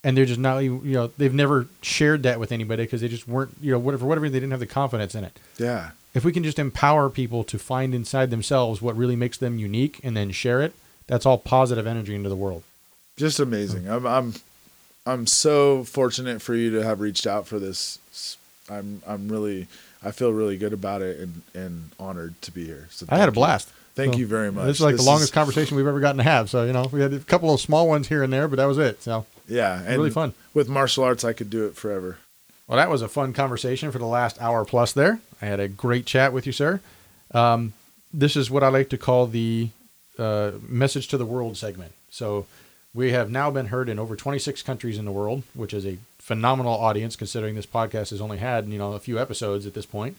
And 0.04 0.16
they're 0.16 0.26
just 0.26 0.38
not, 0.38 0.58
you 0.58 0.80
know, 0.84 1.10
they've 1.18 1.34
never 1.34 1.66
shared 1.82 2.22
that 2.22 2.38
with 2.38 2.52
anybody 2.52 2.84
because 2.84 3.00
they 3.00 3.08
just 3.08 3.26
weren't, 3.26 3.56
you 3.60 3.72
know, 3.72 3.80
whatever, 3.80 4.06
whatever, 4.06 4.28
they 4.28 4.38
didn't 4.38 4.52
have 4.52 4.60
the 4.60 4.66
confidence 4.66 5.14
in 5.16 5.24
it 5.24 5.38
yeah 5.58 5.90
if 6.14 6.24
we 6.24 6.32
can 6.32 6.42
just 6.42 6.58
empower 6.58 7.10
people 7.10 7.44
to 7.44 7.58
find 7.58 7.94
inside 7.94 8.30
themselves 8.30 8.80
what 8.80 8.96
really 8.96 9.14
makes 9.16 9.38
them 9.38 9.58
unique 9.58 10.00
and 10.02 10.16
then 10.16 10.30
share 10.30 10.62
it, 10.62 10.72
that's 11.06 11.26
all 11.26 11.38
positive 11.38 11.86
energy 11.86 12.14
into 12.14 12.28
the 12.28 12.36
world. 12.36 12.62
just 13.16 13.38
amazing. 13.38 13.88
I'm 13.88 14.06
I'm 14.06 14.34
I'm 15.06 15.26
so 15.26 15.84
fortunate 15.84 16.42
for 16.42 16.54
you 16.54 16.70
to 16.72 16.82
have 16.84 17.00
reached 17.00 17.26
out 17.26 17.46
for 17.46 17.58
this. 17.58 17.98
I'm 18.70 19.02
I'm 19.06 19.28
really 19.28 19.68
I 20.02 20.10
feel 20.10 20.32
really 20.32 20.56
good 20.56 20.72
about 20.72 21.02
it 21.02 21.18
and 21.20 21.42
and 21.54 21.90
honored 22.00 22.40
to 22.42 22.50
be 22.50 22.64
here. 22.64 22.88
So 22.90 23.06
I 23.08 23.18
had 23.18 23.28
a 23.28 23.32
blast. 23.32 23.70
Thank 23.98 24.14
So, 24.14 24.20
you 24.20 24.26
very 24.28 24.50
much. 24.52 24.66
This 24.66 24.76
is 24.76 24.82
like 24.82 24.94
This 24.94 25.04
the 25.04 25.10
longest 25.10 25.30
is- 25.30 25.34
conversation 25.34 25.76
we've 25.76 25.86
ever 25.86 25.98
gotten 26.00 26.18
to 26.18 26.22
have. 26.22 26.48
So, 26.48 26.64
you 26.64 26.72
know, 26.72 26.88
we 26.92 27.00
had 27.00 27.12
a 27.12 27.18
couple 27.18 27.52
of 27.52 27.60
small 27.60 27.88
ones 27.88 28.08
here 28.08 28.22
and 28.22 28.32
there, 28.32 28.46
but 28.48 28.56
that 28.56 28.66
was 28.66 28.78
it. 28.78 29.02
So, 29.02 29.26
Yeah, 29.48 29.82
and 29.84 29.98
really 29.98 30.10
fun. 30.10 30.34
With 30.54 30.68
martial 30.68 31.02
arts, 31.04 31.24
I 31.24 31.32
could 31.32 31.50
do 31.50 31.66
it 31.66 31.74
forever. 31.74 32.18
Well, 32.68 32.76
that 32.76 32.90
was 32.90 33.02
a 33.02 33.08
fun 33.08 33.32
conversation 33.32 33.90
for 33.90 33.98
the 33.98 34.06
last 34.06 34.40
hour 34.40 34.64
plus 34.64 34.92
there. 34.92 35.20
I 35.42 35.46
had 35.46 35.58
a 35.58 35.68
great 35.68 36.06
chat 36.06 36.32
with 36.32 36.46
you, 36.46 36.52
sir. 36.52 36.80
Um, 37.34 37.72
this 38.14 38.36
is 38.36 38.50
what 38.50 38.62
I 38.62 38.68
like 38.68 38.88
to 38.90 38.98
call 38.98 39.26
the 39.26 39.70
uh, 40.18 40.52
message 40.66 41.08
to 41.08 41.18
the 41.18 41.26
world 41.26 41.56
segment. 41.56 41.92
So 42.10 42.46
we 42.94 43.10
have 43.12 43.30
now 43.30 43.50
been 43.50 43.66
heard 43.66 43.88
in 43.88 43.98
over 43.98 44.16
26 44.16 44.62
countries 44.62 44.96
in 44.98 45.04
the 45.06 45.12
world, 45.12 45.42
which 45.54 45.74
is 45.74 45.84
a 45.86 45.98
phenomenal 46.18 46.72
audience 46.74 47.16
considering 47.16 47.54
this 47.54 47.66
podcast 47.66 48.10
has 48.10 48.20
only 48.20 48.38
had, 48.38 48.66
you 48.68 48.78
know, 48.78 48.92
a 48.92 49.00
few 49.00 49.18
episodes 49.18 49.66
at 49.66 49.74
this 49.74 49.86
point. 49.86 50.16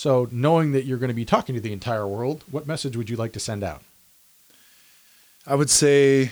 So 0.00 0.30
knowing 0.32 0.72
that 0.72 0.86
you're 0.86 0.96
going 0.96 1.08
to 1.08 1.14
be 1.14 1.26
talking 1.26 1.54
to 1.54 1.60
the 1.60 1.74
entire 1.74 2.08
world, 2.08 2.42
what 2.50 2.66
message 2.66 2.96
would 2.96 3.10
you 3.10 3.16
like 3.16 3.34
to 3.34 3.38
send 3.38 3.62
out? 3.62 3.82
I 5.46 5.54
would 5.54 5.68
say 5.68 6.30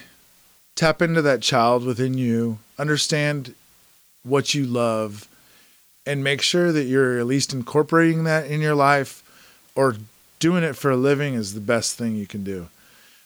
tap 0.74 1.02
into 1.02 1.20
that 1.20 1.42
child 1.42 1.84
within 1.84 2.16
you, 2.16 2.60
understand 2.78 3.54
what 4.22 4.54
you 4.54 4.64
love, 4.64 5.28
and 6.06 6.24
make 6.24 6.40
sure 6.40 6.72
that 6.72 6.84
you're 6.84 7.18
at 7.18 7.26
least 7.26 7.52
incorporating 7.52 8.24
that 8.24 8.46
in 8.46 8.62
your 8.62 8.74
life 8.74 9.22
or 9.74 9.96
doing 10.38 10.64
it 10.64 10.74
for 10.74 10.90
a 10.90 10.96
living 10.96 11.34
is 11.34 11.52
the 11.52 11.60
best 11.60 11.98
thing 11.98 12.16
you 12.16 12.26
can 12.26 12.42
do. 12.42 12.68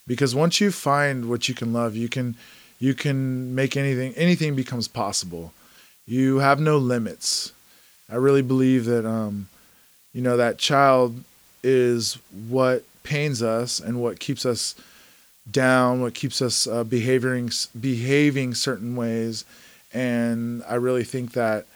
Because 0.08 0.34
once 0.34 0.60
you 0.60 0.72
find 0.72 1.28
what 1.28 1.48
you 1.48 1.54
can 1.54 1.72
love, 1.72 1.94
you 1.94 2.08
can 2.08 2.34
you 2.80 2.94
can 2.94 3.54
make 3.54 3.76
anything 3.76 4.12
anything 4.14 4.56
becomes 4.56 4.88
possible. 4.88 5.52
You 6.04 6.38
have 6.38 6.58
no 6.58 6.78
limits. 6.78 7.52
I 8.10 8.16
really 8.16 8.42
believe 8.42 8.86
that 8.86 9.06
um 9.06 9.46
you 10.12 10.22
know 10.22 10.36
that 10.36 10.58
child 10.58 11.22
is 11.62 12.18
what 12.48 12.84
pains 13.02 13.42
us 13.42 13.80
and 13.80 14.00
what 14.00 14.20
keeps 14.20 14.44
us 14.44 14.74
down, 15.50 16.00
what 16.00 16.14
keeps 16.14 16.40
us 16.40 16.66
uh, 16.66 16.84
behaving 16.84 17.50
behaving 17.78 18.54
certain 18.54 18.94
ways, 18.96 19.44
and 19.92 20.62
I 20.68 20.74
really 20.74 21.04
think 21.04 21.32
that 21.32 21.66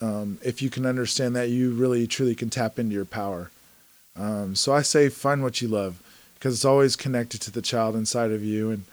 um, 0.00 0.38
if 0.44 0.60
you 0.60 0.68
can 0.68 0.84
understand 0.84 1.34
that, 1.36 1.48
you 1.48 1.72
really 1.72 2.06
truly 2.06 2.34
can 2.34 2.50
tap 2.50 2.78
into 2.78 2.94
your 2.94 3.06
power. 3.06 3.50
Um, 4.14 4.54
so 4.54 4.74
I 4.74 4.82
say 4.82 5.08
find 5.08 5.42
what 5.42 5.62
you 5.62 5.68
love 5.68 6.02
because 6.34 6.54
it's 6.54 6.64
always 6.64 6.96
connected 6.96 7.40
to 7.42 7.50
the 7.50 7.62
child 7.62 7.96
inside 7.96 8.30
of 8.30 8.44
you, 8.44 8.70
and 8.70 8.84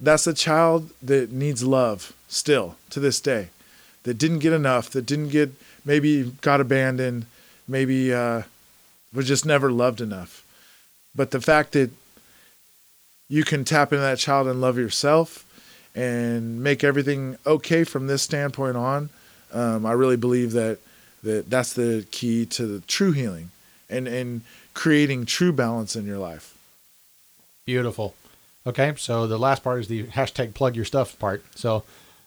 that's 0.00 0.26
a 0.26 0.34
child 0.34 0.90
that 1.02 1.32
needs 1.32 1.62
love 1.62 2.12
still 2.28 2.76
to 2.90 3.00
this 3.00 3.20
day, 3.20 3.48
that 4.02 4.18
didn't 4.18 4.40
get 4.40 4.52
enough, 4.52 4.90
that 4.90 5.06
didn't 5.06 5.28
get 5.28 5.52
maybe 5.84 6.32
got 6.40 6.60
abandoned, 6.60 7.26
maybe 7.66 8.12
uh, 8.12 8.42
was 9.12 9.26
just 9.26 9.46
never 9.46 9.70
loved 9.70 10.00
enough. 10.00 10.44
But 11.14 11.30
the 11.30 11.40
fact 11.40 11.72
that 11.72 11.90
you 13.28 13.44
can 13.44 13.64
tap 13.64 13.92
into 13.92 14.02
that 14.02 14.18
child 14.18 14.48
and 14.48 14.60
love 14.60 14.76
yourself 14.76 15.44
and 15.94 16.62
make 16.62 16.82
everything 16.82 17.36
okay 17.46 17.84
from 17.84 18.06
this 18.06 18.22
standpoint 18.22 18.76
on, 18.76 19.10
um, 19.52 19.86
I 19.86 19.92
really 19.92 20.16
believe 20.16 20.52
that 20.52 20.78
that 21.22 21.48
that's 21.48 21.72
the 21.72 22.06
key 22.10 22.44
to 22.44 22.66
the 22.66 22.80
true 22.80 23.12
healing 23.12 23.50
and 23.88 24.06
and 24.06 24.42
creating 24.74 25.24
true 25.24 25.52
balance 25.52 25.96
in 25.96 26.04
your 26.04 26.18
life. 26.18 26.56
Beautiful. 27.64 28.14
Okay, 28.66 28.94
so 28.96 29.26
the 29.26 29.38
last 29.38 29.62
part 29.62 29.80
is 29.80 29.88
the 29.88 30.04
hashtag 30.04 30.54
plug 30.54 30.74
your 30.74 30.84
stuff 30.84 31.18
part. 31.18 31.44
So 31.54 31.84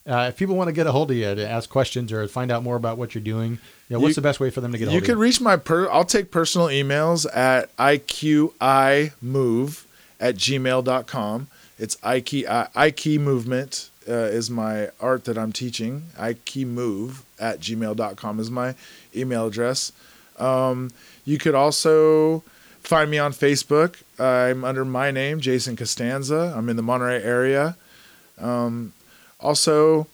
uh, 0.07 0.27
if 0.29 0.37
people 0.37 0.55
want 0.55 0.67
to 0.69 0.73
get 0.73 0.87
a 0.87 0.91
hold 0.91 1.11
of 1.11 1.17
you 1.17 1.35
to 1.35 1.47
ask 1.49 1.69
questions 1.69 2.11
or 2.11 2.27
find 2.27 2.51
out 2.51 2.63
more 2.63 2.75
about 2.75 2.97
what 2.97 3.13
you're 3.15 3.23
doing, 3.23 3.51
you 3.89 3.95
know, 3.95 3.99
what's 3.99 4.11
You- 4.11 4.15
the 4.15 4.21
best 4.21 4.39
way 4.39 4.49
for 4.49 4.61
them 4.61 4.71
to 4.71 4.77
get 4.77 4.85
a 4.87 4.91
You 4.91 4.99
hold 4.99 5.03
can 5.03 5.11
of 5.13 5.17
you? 5.17 5.21
reach 5.23 5.41
my 5.41 5.57
per 5.57 5.89
I'll 5.89 6.05
take 6.05 6.31
personal 6.31 6.67
emails 6.67 7.25
at 7.35 7.75
iqimove 7.77 9.83
at 10.19 10.35
gmail.com. 10.35 11.47
It's 11.79 11.97
Ike, 12.03 12.33
I- 12.49 12.67
Ike 12.75 13.05
Movement 13.19 13.89
uh, 14.09 14.13
is 14.13 14.49
my 14.49 14.89
art 14.99 15.25
that 15.25 15.37
I'm 15.37 15.51
teaching. 15.51 16.03
Ikemove 16.17 17.21
at 17.39 17.59
gmail.com 17.59 18.39
is 18.39 18.49
my 18.49 18.73
email 19.15 19.47
address. 19.47 19.91
Um, 20.39 20.91
you 21.25 21.37
could 21.37 21.55
also 21.55 22.43
find 22.81 23.11
me 23.11 23.17
on 23.19 23.33
Facebook. 23.33 23.95
I'm 24.19 24.63
under 24.63 24.85
my 24.85 25.11
name, 25.11 25.39
Jason 25.39 25.75
Costanza. 25.75 26.53
I'm 26.55 26.69
in 26.69 26.77
the 26.77 26.81
Monterey 26.83 27.21
area. 27.21 27.75
Um, 28.39 28.93
also, 29.39 30.07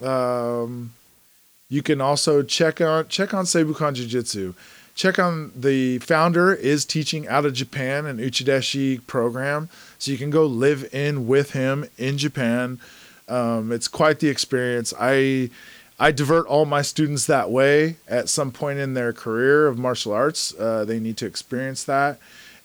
um, 0.00 0.92
you 1.68 1.82
can 1.82 2.00
also 2.00 2.42
check 2.42 2.80
on 2.80 3.08
check 3.08 3.34
on 3.34 3.44
Seibukan 3.44 3.94
Jiu 3.94 4.06
Jitsu. 4.06 4.54
Check 4.94 5.18
on 5.18 5.52
the 5.54 5.98
founder 5.98 6.52
is 6.52 6.84
teaching 6.84 7.28
out 7.28 7.46
of 7.46 7.52
Japan 7.52 8.04
an 8.06 8.18
Uchideshi 8.18 9.06
program, 9.06 9.68
so 9.98 10.10
you 10.10 10.18
can 10.18 10.30
go 10.30 10.44
live 10.44 10.92
in 10.92 11.28
with 11.28 11.52
him 11.52 11.88
in 11.96 12.18
Japan. 12.18 12.80
Um, 13.28 13.70
it's 13.70 13.86
quite 13.86 14.18
the 14.18 14.28
experience. 14.28 14.92
I 14.98 15.50
I 16.00 16.10
divert 16.10 16.46
all 16.46 16.64
my 16.64 16.82
students 16.82 17.26
that 17.26 17.50
way 17.50 17.96
at 18.08 18.28
some 18.28 18.50
point 18.50 18.78
in 18.78 18.94
their 18.94 19.12
career 19.12 19.66
of 19.66 19.78
martial 19.78 20.12
arts. 20.12 20.54
Uh, 20.58 20.84
they 20.84 20.98
need 20.98 21.16
to 21.18 21.26
experience 21.26 21.84
that, 21.84 22.18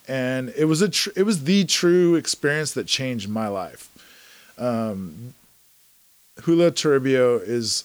and 0.08 0.52
it 0.56 0.64
was 0.64 0.82
a 0.82 0.88
tr- 0.88 1.10
it 1.14 1.24
was 1.24 1.44
the 1.44 1.64
true 1.64 2.14
experience 2.14 2.72
that 2.72 2.86
changed 2.86 3.28
my 3.28 3.48
life. 3.48 3.90
Um, 4.58 5.34
Julio 6.42 6.70
Toribio 6.70 7.40
is 7.46 7.84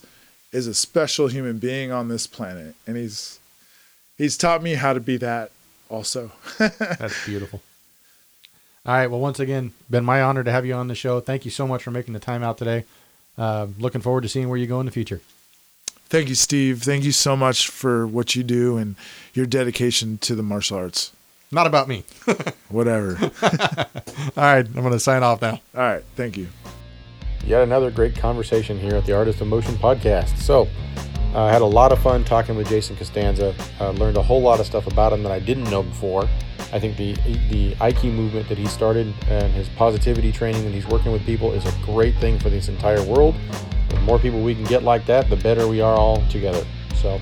is 0.52 0.68
a 0.68 0.74
special 0.74 1.28
human 1.28 1.60
being 1.60 1.92
on 1.92 2.08
this 2.08 2.28
planet, 2.28 2.76
and 2.88 2.98
he's 2.98 3.40
he's 4.18 4.38
taught 4.38 4.64
me 4.64 4.74
how 4.76 4.94
to 4.94 5.00
be 5.00 5.18
that 5.18 5.52
also. 5.90 6.32
That's 6.58 7.26
beautiful. 7.26 7.62
All 8.86 8.96
right. 8.96 9.08
Well, 9.08 9.20
once 9.20 9.40
again, 9.40 9.74
been 9.90 10.06
my 10.06 10.22
honor 10.22 10.44
to 10.44 10.52
have 10.52 10.66
you 10.66 10.74
on 10.74 10.88
the 10.88 10.96
show. 10.96 11.20
Thank 11.20 11.46
you 11.46 11.52
so 11.52 11.68
much 11.68 11.84
for 11.84 11.92
making 11.92 12.14
the 12.14 12.20
time 12.20 12.44
out 12.44 12.58
today. 12.58 12.86
Uh, 13.38 13.68
looking 13.78 14.02
forward 14.02 14.22
to 14.22 14.30
seeing 14.30 14.50
where 14.50 14.58
you 14.58 14.68
go 14.68 14.80
in 14.80 14.86
the 14.86 14.92
future. 14.92 15.22
Thank 16.10 16.28
you, 16.28 16.36
Steve. 16.36 16.82
Thank 16.82 17.04
you 17.04 17.12
so 17.12 17.38
much 17.38 17.70
for 17.70 18.08
what 18.08 18.36
you 18.36 18.44
do 18.44 18.78
and 18.78 18.96
your 19.34 19.46
dedication 19.46 20.18
to 20.20 20.34
the 20.34 20.42
martial 20.42 20.78
arts. 20.78 21.12
Not 21.52 21.68
about 21.68 21.88
me. 21.88 22.04
Whatever. 22.70 23.18
All 23.44 24.44
right. 24.44 24.66
I'm 24.66 24.74
going 24.74 24.92
to 24.92 25.00
sign 25.00 25.22
off 25.24 25.42
now. 25.42 25.62
All 25.76 25.82
right. 25.82 26.04
Thank 26.16 26.38
you. 26.38 26.48
Yet 27.46 27.62
another 27.62 27.90
great 27.92 28.16
conversation 28.16 28.80
here 28.80 28.96
at 28.96 29.06
the 29.06 29.14
Artist 29.14 29.42
of 29.42 29.48
Motion 29.48 29.76
podcast. 29.76 30.38
So, 30.38 30.68
uh, 31.34 31.44
I 31.44 31.52
had 31.52 31.62
a 31.62 31.66
lot 31.66 31.92
of 31.92 32.00
fun 32.00 32.24
talking 32.24 32.56
with 32.56 32.70
Jason 32.70 32.96
Costanza. 32.96 33.54
Uh, 33.80 33.92
learned 33.92 34.18
a 34.18 34.24
whole 34.24 34.42
lot 34.42 34.60
of 34.60 34.66
stuff 34.66 34.88
about 34.88 35.14
him 35.14 35.24
that 35.24 35.32
I 35.32 35.40
didn't 35.40 35.70
know 35.70 35.84
before. 35.84 36.28
I 36.72 36.80
think 36.80 36.98
the 36.98 37.14
the 37.50 37.76
Aiki 37.76 38.12
movement 38.12 38.48
that 38.50 38.58
he 38.58 38.66
started 38.68 39.14
and 39.30 39.52
his 39.54 39.70
positivity 39.70 40.32
training 40.32 40.64
that 40.64 40.74
he's 40.74 40.88
working 40.88 41.12
with 41.12 41.26
people 41.26 41.52
is 41.52 41.66
a 41.66 41.74
great 41.84 42.16
thing 42.18 42.40
for 42.40 42.50
this 42.50 42.68
entire 42.68 43.04
world. 43.04 43.36
The 43.90 44.00
more 44.02 44.20
people 44.20 44.42
we 44.42 44.54
can 44.54 44.64
get 44.66 44.84
like 44.84 45.06
that, 45.08 45.30
the 45.30 45.36
better 45.36 45.68
we 45.68 45.82
are 45.82 45.96
all 45.96 46.26
together. 46.28 46.66
So, 46.96 47.20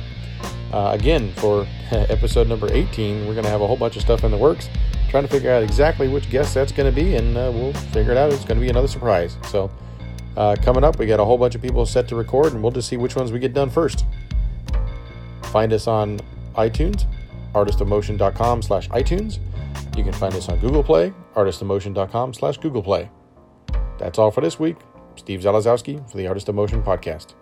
uh, 0.73 0.91
again, 0.93 1.31
for 1.33 1.65
episode 1.91 2.47
number 2.47 2.71
18, 2.71 3.25
we're 3.25 3.33
going 3.33 3.45
to 3.45 3.49
have 3.49 3.61
a 3.61 3.67
whole 3.67 3.77
bunch 3.77 3.95
of 3.95 4.01
stuff 4.01 4.23
in 4.23 4.31
the 4.31 4.37
works, 4.37 4.69
trying 5.09 5.23
to 5.23 5.29
figure 5.29 5.51
out 5.51 5.63
exactly 5.63 6.07
which 6.09 6.29
guest 6.29 6.53
that's 6.53 6.71
going 6.71 6.93
to 6.93 6.95
be, 6.95 7.15
and 7.15 7.37
uh, 7.37 7.51
we'll 7.53 7.73
figure 7.73 8.11
it 8.11 8.17
out. 8.17 8.31
It's 8.31 8.43
going 8.43 8.57
to 8.57 8.61
be 8.61 8.69
another 8.69 8.87
surprise. 8.87 9.37
So, 9.49 9.71
uh, 10.37 10.55
coming 10.61 10.83
up, 10.83 10.99
we 10.99 11.07
got 11.07 11.19
a 11.19 11.25
whole 11.25 11.37
bunch 11.37 11.55
of 11.55 11.61
people 11.63 11.85
set 11.85 12.07
to 12.09 12.15
record, 12.15 12.53
and 12.53 12.61
we'll 12.61 12.71
just 12.71 12.87
see 12.87 12.95
which 12.95 13.15
ones 13.15 13.31
we 13.31 13.39
get 13.39 13.53
done 13.53 13.71
first. 13.71 14.05
Find 15.45 15.73
us 15.73 15.87
on 15.87 16.19
iTunes, 16.55 17.05
artistofmotion.com 17.53 18.61
slash 18.61 18.87
iTunes. 18.89 19.39
You 19.97 20.03
can 20.03 20.13
find 20.13 20.35
us 20.35 20.47
on 20.47 20.59
Google 20.59 20.83
Play, 20.83 21.11
artistofmotion.com 21.33 22.35
slash 22.35 22.57
Google 22.57 22.83
Play. 22.83 23.09
That's 23.97 24.19
all 24.19 24.29
for 24.29 24.41
this 24.41 24.59
week. 24.59 24.77
Steve 25.15 25.39
Zalazowski 25.39 26.07
for 26.09 26.17
the 26.17 26.27
Artist 26.27 26.47
of 26.49 26.55
Motion 26.55 26.83
podcast. 26.83 27.33